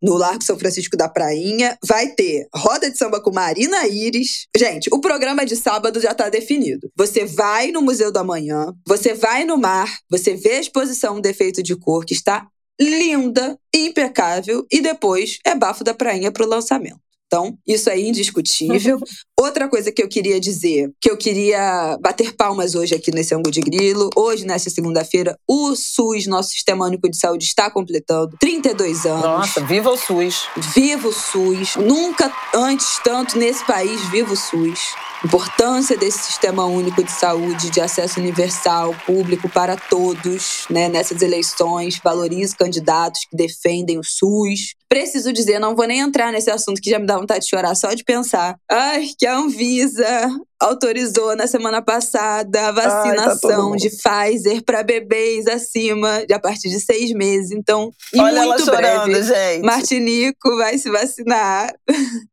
no 0.01 0.15
Largo 0.15 0.43
São 0.43 0.57
Francisco 0.57 0.97
da 0.97 1.09
Prainha. 1.09 1.77
Vai 1.83 2.09
ter 2.09 2.47
roda 2.53 2.89
de 2.89 2.97
samba 2.97 3.21
com 3.21 3.31
Marina 3.31 3.87
Iris. 3.87 4.47
Gente, 4.55 4.89
o 4.91 4.99
programa 4.99 5.45
de 5.45 5.55
sábado 5.55 5.99
já 5.99 6.11
está 6.11 6.29
definido. 6.29 6.89
Você 6.95 7.25
vai 7.25 7.71
no 7.71 7.81
Museu 7.81 8.11
do 8.11 8.19
Amanhã, 8.19 8.73
você 8.87 9.13
vai 9.13 9.43
no 9.43 9.57
mar, 9.57 9.99
você 10.09 10.35
vê 10.35 10.53
a 10.53 10.59
exposição 10.59 11.21
Defeito 11.21 11.61
de 11.63 11.75
Cor, 11.75 12.05
que 12.05 12.13
está 12.13 12.47
linda, 12.79 13.57
impecável, 13.73 14.65
e 14.71 14.81
depois 14.81 15.37
é 15.45 15.53
Bafo 15.53 15.83
da 15.83 15.93
Prainha 15.93 16.31
para 16.31 16.45
o 16.45 16.49
lançamento. 16.49 16.99
Então, 17.27 17.57
isso 17.65 17.89
é 17.89 17.97
indiscutível. 17.97 18.99
Outra 19.41 19.67
coisa 19.67 19.91
que 19.91 20.03
eu 20.03 20.07
queria 20.07 20.39
dizer, 20.39 20.91
que 21.01 21.09
eu 21.09 21.17
queria 21.17 21.97
bater 21.99 22.35
palmas 22.35 22.75
hoje 22.75 22.93
aqui 22.93 23.09
nesse 23.09 23.33
ângulo 23.33 23.49
de 23.49 23.59
grilo. 23.59 24.07
Hoje, 24.15 24.45
nessa 24.45 24.69
segunda-feira, 24.69 25.35
o 25.47 25.75
SUS, 25.75 26.27
nosso 26.27 26.51
Sistema 26.51 26.85
Único 26.85 27.09
de 27.09 27.17
Saúde, 27.17 27.45
está 27.45 27.67
completando 27.71 28.37
32 28.39 29.07
anos. 29.07 29.23
Nossa, 29.23 29.61
viva 29.61 29.89
o 29.89 29.97
SUS! 29.97 30.47
Viva 30.75 31.07
o 31.07 31.11
SUS! 31.11 31.75
Nunca 31.77 32.31
antes 32.53 32.99
tanto 33.03 33.35
nesse 33.35 33.65
país, 33.65 33.99
viva 34.11 34.31
o 34.31 34.37
SUS 34.37 34.93
importância 35.23 35.95
desse 35.95 36.19
sistema 36.19 36.65
único 36.65 37.03
de 37.03 37.11
saúde, 37.11 37.69
de 37.69 37.79
acesso 37.79 38.19
universal, 38.19 38.95
público 39.05 39.47
para 39.47 39.77
todos, 39.77 40.65
né, 40.69 40.89
nessas 40.89 41.21
eleições, 41.21 41.99
valorize 42.03 42.55
candidatos 42.55 43.25
que 43.29 43.35
defendem 43.35 43.99
o 43.99 44.03
SUS. 44.03 44.73
Preciso 44.89 45.31
dizer, 45.31 45.59
não 45.59 45.75
vou 45.75 45.87
nem 45.87 45.99
entrar 45.99 46.31
nesse 46.31 46.49
assunto 46.49 46.81
que 46.81 46.89
já 46.89 46.99
me 46.99 47.05
dá 47.05 47.17
vontade 47.17 47.45
de 47.45 47.49
chorar 47.49 47.75
só 47.75 47.93
de 47.93 48.03
pensar. 48.03 48.57
Ai, 48.69 49.07
que 49.17 49.25
a 49.31 49.37
Anvisa 49.37 50.29
autorizou 50.59 51.35
na 51.35 51.47
semana 51.47 51.81
passada 51.81 52.67
a 52.67 52.71
vacinação 52.71 53.73
Ai, 53.73 53.79
tá 53.79 53.87
de 53.87 53.89
Pfizer 53.89 54.63
para 54.63 54.83
bebês 54.83 55.47
acima 55.47 56.25
de 56.25 56.33
a 56.33 56.39
partir 56.39 56.69
de 56.69 56.79
seis 56.79 57.11
meses. 57.13 57.51
Então, 57.51 57.91
Olha 58.15 58.45
muito 58.45 58.63
ela 58.63 58.77
breve, 58.77 58.97
chorando, 58.97 59.23
gente. 59.23 59.65
Martinico 59.65 60.57
vai 60.57 60.77
se 60.77 60.89
vacinar. 60.89 61.73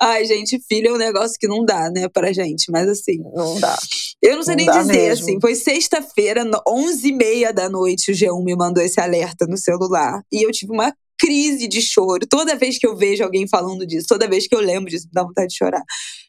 Ai, 0.00 0.24
gente, 0.26 0.60
filho 0.68 0.88
é 0.88 0.92
um 0.92 0.98
negócio 0.98 1.36
que 1.38 1.48
não 1.48 1.64
dá, 1.64 1.90
né, 1.90 2.08
pra 2.08 2.32
gente. 2.32 2.70
Mas 2.70 2.88
assim. 2.88 3.22
Não 3.34 3.58
dá. 3.58 3.78
Eu 4.22 4.36
não 4.36 4.42
sei 4.42 4.56
não 4.56 4.64
nem 4.64 4.82
dizer, 4.82 4.92
mesmo. 4.92 5.24
assim. 5.24 5.40
Foi 5.40 5.54
sexta-feira, 5.54 6.44
11h30 6.44 7.52
da 7.52 7.68
noite, 7.68 8.12
o 8.12 8.14
G1 8.14 8.44
me 8.44 8.54
mandou 8.54 8.82
esse 8.82 9.00
alerta 9.00 9.46
no 9.46 9.56
celular. 9.56 10.20
E 10.30 10.46
eu 10.46 10.50
tive 10.50 10.72
uma 10.72 10.92
crise 11.22 11.68
de 11.68 11.80
choro. 11.80 12.26
Toda 12.28 12.56
vez 12.56 12.78
que 12.78 12.86
eu 12.86 12.96
vejo 12.96 13.22
alguém 13.22 13.46
falando 13.46 13.86
disso, 13.86 14.08
toda 14.08 14.28
vez 14.28 14.48
que 14.48 14.56
eu 14.56 14.60
lembro 14.60 14.90
disso, 14.90 15.06
me 15.06 15.12
dá 15.12 15.22
vontade 15.22 15.50
de 15.50 15.56
chorar. 15.56 15.82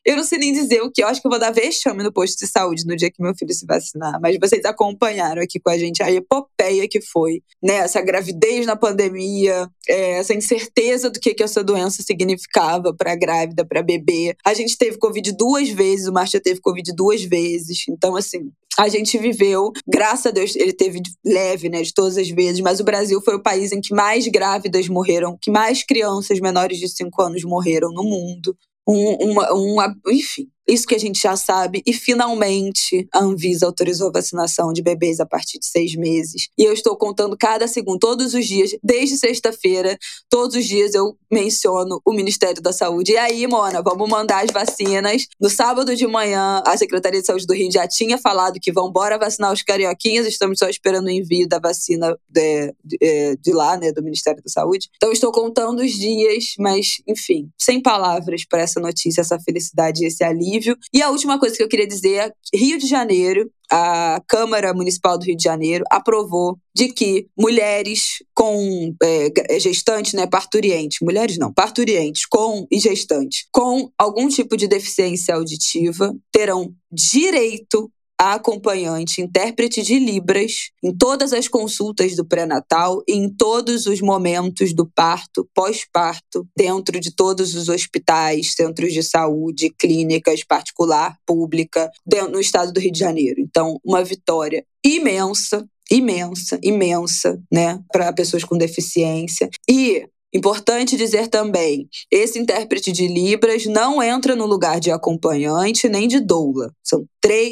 Eu 0.05 0.15
não 0.15 0.23
sei 0.23 0.37
nem 0.37 0.53
dizer 0.53 0.83
o 0.83 0.91
que. 0.91 1.01
Eu 1.01 1.07
acho 1.07 1.19
que 1.19 1.25
eu 1.25 1.31
vou 1.31 1.39
dar 1.39 1.49
vexame 1.49 2.03
no 2.03 2.13
posto 2.13 2.37
de 2.37 2.45
saúde 2.45 2.85
no 2.85 2.95
dia 2.95 3.09
que 3.09 3.21
meu 3.23 3.33
filho 3.35 3.51
se 3.53 3.65
vacinar. 3.65 4.19
Mas 4.21 4.37
vocês 4.39 4.63
acompanharam 4.65 5.41
aqui 5.41 5.59
com 5.59 5.71
a 5.71 5.77
gente 5.77 6.03
a 6.03 6.11
epopeia 6.11 6.87
que 6.87 7.01
foi, 7.01 7.41
né? 7.61 7.77
Essa 7.77 8.01
gravidez 8.01 8.67
na 8.67 8.75
pandemia, 8.75 9.67
é, 9.89 10.19
essa 10.19 10.35
incerteza 10.35 11.09
do 11.09 11.19
que, 11.19 11.33
que 11.33 11.41
essa 11.41 11.63
doença 11.63 12.03
significava 12.03 12.93
para 12.93 13.15
grávida, 13.15 13.65
para 13.65 13.81
bebê. 13.81 14.35
A 14.45 14.53
gente 14.53 14.77
teve 14.77 14.99
Covid 14.99 15.31
duas 15.31 15.69
vezes, 15.69 16.07
o 16.07 16.13
Marcia 16.13 16.39
teve 16.39 16.61
Covid 16.61 16.93
duas 16.93 17.23
vezes. 17.23 17.85
Então, 17.89 18.15
assim, 18.15 18.51
a 18.77 18.87
gente 18.87 19.17
viveu, 19.17 19.71
graças 19.87 20.25
a 20.27 20.31
Deus, 20.31 20.55
ele 20.55 20.73
teve 20.73 21.01
leve, 21.23 21.69
né, 21.69 21.81
de 21.81 21.93
todas 21.93 22.17
as 22.17 22.29
vezes, 22.29 22.61
mas 22.61 22.79
o 22.79 22.83
Brasil 22.83 23.21
foi 23.21 23.35
o 23.35 23.41
país 23.41 23.71
em 23.71 23.81
que 23.81 23.93
mais 23.93 24.27
grávidas 24.27 24.87
morreram, 24.87 25.37
que 25.39 25.51
mais 25.51 25.83
crianças 25.83 26.39
menores 26.39 26.79
de 26.79 26.87
5 26.87 27.21
anos 27.21 27.43
morreram 27.43 27.89
no 27.91 28.03
mundo. 28.03 28.55
Um, 28.87 29.31
uma, 29.31 29.53
uma, 29.53 29.95
enfim, 30.07 30.47
isso 30.67 30.87
que 30.87 30.95
a 30.95 30.99
gente 30.99 31.21
já 31.21 31.35
sabe. 31.35 31.81
E 31.85 31.93
finalmente 31.93 33.07
a 33.13 33.19
Anvisa 33.19 33.65
autorizou 33.65 34.09
a 34.09 34.13
vacinação 34.13 34.71
de 34.71 34.81
bebês 34.81 35.19
a 35.19 35.25
partir 35.25 35.59
de 35.59 35.65
seis 35.65 35.95
meses. 35.95 36.49
E 36.57 36.63
eu 36.63 36.73
estou 36.73 36.95
contando 36.95 37.37
cada 37.37 37.67
segundo, 37.67 37.99
todos 37.99 38.33
os 38.33 38.45
dias, 38.45 38.71
desde 38.83 39.17
sexta-feira, 39.17 39.97
todos 40.29 40.55
os 40.55 40.65
dias 40.65 40.93
eu 40.93 41.17
menciono 41.31 42.01
o 42.05 42.13
Ministério 42.13 42.61
da 42.61 42.71
Saúde. 42.71 43.13
E 43.13 43.17
aí, 43.17 43.45
Mona, 43.47 43.81
vamos 43.81 44.09
mandar 44.09 44.43
as 44.43 44.51
vacinas. 44.51 45.27
No 45.39 45.49
sábado 45.49 45.95
de 45.95 46.07
manhã, 46.07 46.61
a 46.65 46.77
Secretaria 46.77 47.19
de 47.19 47.27
Saúde 47.27 47.45
do 47.45 47.53
Rio 47.53 47.71
já 47.71 47.87
tinha 47.87 48.17
falado 48.17 48.59
que 48.61 48.71
vão 48.71 48.89
embora 48.89 49.17
vacinar 49.17 49.51
os 49.51 49.61
carioquinhas. 49.61 50.27
Estamos 50.27 50.59
só 50.59 50.69
esperando 50.69 51.07
o 51.07 51.09
envio 51.11 51.47
da 51.47 51.59
vacina 51.59 52.17
de, 52.29 52.73
de, 52.83 52.97
é, 53.01 53.35
de 53.35 53.51
lá, 53.51 53.77
né, 53.77 53.91
do 53.91 54.03
Ministério 54.03 54.41
da 54.43 54.49
Saúde. 54.49 54.89
Então, 54.95 55.11
estou 55.11 55.31
contando 55.31 55.81
os 55.81 55.91
dias, 55.91 56.53
mas, 56.59 56.97
enfim, 57.07 57.49
sem 57.59 57.81
palavras 57.81 58.45
para 58.45 58.61
essa 58.61 58.79
notícia, 58.79 59.21
essa 59.21 59.39
felicidade, 59.39 60.05
esse 60.05 60.23
alívio 60.23 60.53
E 60.93 61.01
a 61.01 61.09
última 61.09 61.39
coisa 61.39 61.55
que 61.55 61.63
eu 61.63 61.67
queria 61.67 61.87
dizer 61.87 62.13
é 62.15 62.31
Rio 62.55 62.77
de 62.77 62.87
Janeiro, 62.87 63.49
a 63.71 64.21
Câmara 64.27 64.73
Municipal 64.73 65.17
do 65.17 65.25
Rio 65.25 65.35
de 65.35 65.43
Janeiro 65.43 65.83
aprovou 65.89 66.57
de 66.75 66.89
que 66.89 67.27
mulheres 67.37 68.23
com 68.35 68.93
é, 69.01 69.59
gestantes, 69.59 70.13
né, 70.13 70.27
parturientes, 70.27 70.99
mulheres 71.01 71.37
não, 71.37 71.51
parturientes 71.51 72.25
com 72.25 72.67
e 72.71 72.79
gestantes 72.79 73.47
com 73.51 73.89
algum 73.97 74.27
tipo 74.27 74.55
de 74.55 74.67
deficiência 74.67 75.35
auditiva 75.35 76.13
terão 76.31 76.71
direito 76.91 77.91
a 78.19 78.33
acompanhante, 78.33 79.21
intérprete 79.21 79.81
de 79.81 79.99
Libras, 79.99 80.69
em 80.83 80.95
todas 80.95 81.33
as 81.33 81.47
consultas 81.47 82.15
do 82.15 82.25
pré-natal 82.25 83.03
e 83.07 83.13
em 83.13 83.29
todos 83.29 83.85
os 83.85 84.01
momentos 84.01 84.73
do 84.73 84.85
parto, 84.85 85.47
pós-parto, 85.53 86.47
dentro 86.55 86.99
de 86.99 87.13
todos 87.15 87.55
os 87.55 87.69
hospitais, 87.69 88.53
centros 88.53 88.93
de 88.93 89.03
saúde, 89.03 89.73
clínicas 89.77 90.43
particular, 90.43 91.17
pública, 91.25 91.89
no 92.31 92.39
estado 92.39 92.71
do 92.71 92.79
Rio 92.79 92.91
de 92.91 92.99
Janeiro. 92.99 93.41
Então, 93.41 93.79
uma 93.83 94.03
vitória 94.03 94.65
imensa 94.85 95.65
imensa, 95.91 96.59
imensa, 96.63 97.39
né, 97.51 97.79
para 97.91 98.13
pessoas 98.13 98.43
com 98.43 98.57
deficiência. 98.57 99.49
E 99.69 100.07
Importante 100.33 100.97
dizer 100.97 101.27
também, 101.27 101.87
esse 102.09 102.39
intérprete 102.39 102.91
de 102.91 103.07
Libras 103.07 103.65
não 103.65 104.01
entra 104.01 104.35
no 104.35 104.47
lugar 104.47 104.79
de 104.79 104.89
acompanhante 104.89 105.87
nem 105.87 106.07
de 106.07 106.19
doula. 106.19 106.71
São 106.83 107.05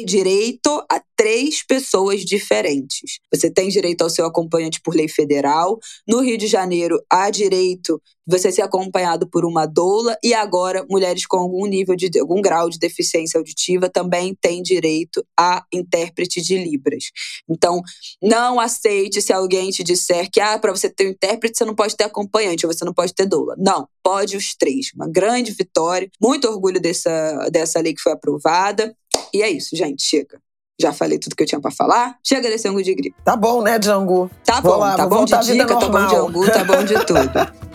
direito 0.04 0.84
a 0.90 1.00
três 1.22 1.64
pessoas 1.64 2.24
diferentes. 2.24 3.20
Você 3.32 3.48
tem 3.48 3.68
direito 3.68 4.02
ao 4.02 4.10
seu 4.10 4.26
acompanhante 4.26 4.80
por 4.82 4.92
lei 4.92 5.06
federal. 5.06 5.78
No 6.04 6.20
Rio 6.20 6.36
de 6.36 6.48
Janeiro, 6.48 7.00
há 7.08 7.30
direito 7.30 8.02
de 8.26 8.36
você 8.36 8.50
ser 8.50 8.62
acompanhado 8.62 9.28
por 9.30 9.44
uma 9.44 9.64
doula. 9.64 10.18
E 10.20 10.34
agora, 10.34 10.84
mulheres 10.90 11.24
com 11.24 11.36
algum 11.36 11.64
nível 11.66 11.94
de 11.94 12.10
algum 12.18 12.42
grau 12.42 12.68
de 12.68 12.76
deficiência 12.76 13.38
auditiva 13.38 13.88
também 13.88 14.34
têm 14.34 14.62
direito 14.62 15.24
a 15.38 15.64
intérprete 15.72 16.42
de 16.42 16.58
Libras. 16.58 17.04
Então, 17.48 17.80
não 18.20 18.58
aceite 18.58 19.22
se 19.22 19.32
alguém 19.32 19.70
te 19.70 19.84
disser 19.84 20.28
que 20.28 20.40
ah, 20.40 20.58
para 20.58 20.72
você 20.72 20.90
ter 20.90 21.06
um 21.06 21.10
intérprete, 21.10 21.56
você 21.56 21.64
não 21.64 21.76
pode 21.76 21.96
ter 21.96 22.02
acompanhante, 22.02 22.66
ou 22.66 22.72
você 22.72 22.84
não 22.84 22.92
pode 22.92 23.14
ter 23.14 23.26
doula. 23.26 23.54
Não, 23.56 23.86
pode 24.02 24.36
os 24.36 24.56
três. 24.56 24.90
Uma 24.92 25.08
grande 25.08 25.52
vitória. 25.52 26.10
Muito 26.20 26.48
orgulho 26.48 26.80
dessa, 26.80 27.48
dessa 27.48 27.78
lei 27.78 27.94
que 27.94 28.02
foi 28.02 28.10
aprovada. 28.10 28.92
E 29.32 29.40
é 29.40 29.48
isso, 29.48 29.76
gente. 29.76 30.02
Chega. 30.02 30.40
Já 30.80 30.92
falei 30.92 31.18
tudo 31.18 31.36
que 31.36 31.42
eu 31.42 31.46
tinha 31.46 31.60
para 31.60 31.70
falar. 31.70 32.16
Chega 32.24 32.48
desse 32.48 32.66
ângulo 32.66 32.82
de 32.82 32.94
gripe. 32.94 33.16
Tá 33.24 33.36
bom, 33.36 33.62
né, 33.62 33.78
Django? 33.78 34.30
Tá 34.44 34.60
bom, 34.60 34.76
lá, 34.78 34.96
tá 34.96 35.06
bom 35.06 35.24
de 35.24 35.38
dica, 35.40 35.76
tá 35.76 35.88
bom 35.88 36.06
de 36.06 36.16
angu, 36.16 36.50
tá 36.50 36.64
bom 36.64 36.84
de 36.84 36.94
tudo. 37.04 37.62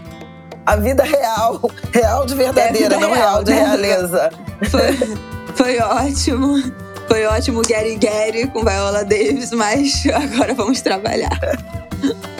A 0.65 0.76
vida 0.76 1.02
real, 1.03 1.61
real 1.94 2.26
de 2.26 2.36
verdadeira, 2.36 2.95
é 2.95 2.99
não 2.99 3.14
real, 3.14 3.30
real 3.30 3.44
de 3.44 3.52
né? 3.52 3.64
realeza. 3.64 4.30
Foi, 4.69 5.15
foi 5.56 5.80
ótimo. 5.80 6.61
Foi 7.07 7.26
ótimo 7.26 7.61
Gary 7.61 7.95
Gary 7.95 8.48
com 8.48 8.65
Viola 8.65 9.06
Davis, 9.06 9.52
mas 9.53 10.03
agora 10.14 10.53
vamos 10.53 10.82
trabalhar. 10.82 11.30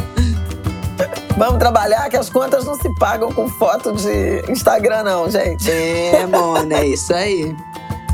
Vamos 1.38 1.60
trabalhar 1.60 2.10
que 2.10 2.18
as 2.18 2.32
contas 2.32 2.66
não 2.66 2.74
se 2.74 2.90
pagam 2.96 3.32
com 3.32 3.48
foto 3.48 3.92
de 3.92 4.44
Instagram, 4.52 5.04
não, 5.04 5.30
gente. 5.30 5.70
É, 5.70 6.26
Mona, 6.26 6.80
é 6.80 6.88
isso 6.88 7.14
aí. 7.14 7.56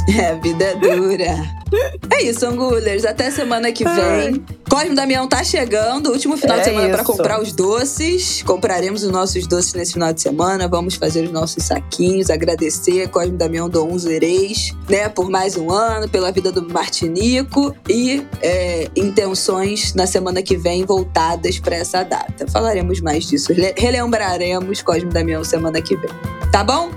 É, 0.15 0.31
a 0.31 0.35
vida 0.35 0.65
é 0.65 0.75
dura. 0.75 1.63
É 2.11 2.23
isso, 2.23 2.45
Angulers. 2.45 3.05
Até 3.05 3.31
semana 3.31 3.71
que 3.71 3.83
vem. 3.83 3.95
Ai. 3.95 4.41
Cosme 4.69 4.95
Damião 4.95 5.27
tá 5.27 5.43
chegando, 5.43 6.11
último 6.11 6.35
final 6.35 6.57
é 6.57 6.59
de 6.59 6.65
semana 6.65 6.89
para 6.89 7.03
comprar 7.03 7.39
os 7.41 7.51
doces. 7.51 8.41
Compraremos 8.43 9.03
os 9.03 9.11
nossos 9.11 9.45
doces 9.45 9.73
nesse 9.73 9.93
final 9.93 10.11
de 10.11 10.21
semana. 10.21 10.67
Vamos 10.67 10.95
fazer 10.95 11.23
os 11.23 11.31
nossos 11.31 11.63
saquinhos, 11.63 12.29
agradecer 12.29 13.07
Cosme 13.09 13.37
Damião 13.37 13.69
do 13.69 13.85
Unzereis, 13.85 14.75
né, 14.89 15.09
por 15.09 15.29
mais 15.29 15.55
um 15.55 15.71
ano, 15.71 16.09
pela 16.09 16.31
vida 16.31 16.51
do 16.51 16.67
Martinico 16.67 17.75
e 17.87 18.25
é, 18.41 18.89
intenções 18.95 19.93
na 19.93 20.07
semana 20.07 20.41
que 20.41 20.57
vem 20.57 20.83
voltadas 20.85 21.59
para 21.59 21.75
essa 21.75 22.03
data. 22.03 22.47
Falaremos 22.47 22.99
mais 22.99 23.25
disso, 23.27 23.53
relembraremos 23.77 24.81
Cosme 24.81 25.11
Damião 25.11 25.43
semana 25.43 25.81
que 25.81 25.95
vem. 25.95 26.09
Tá 26.51 26.63
bom? 26.63 26.89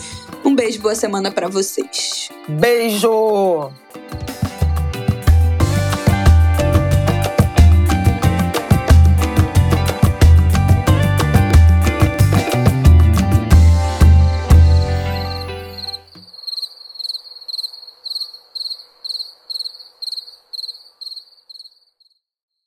Um 0.47 0.55
beijo, 0.55 0.81
boa 0.81 0.95
semana 0.95 1.29
para 1.33 1.49
vocês. 1.49 2.29
Beijo! 2.49 3.73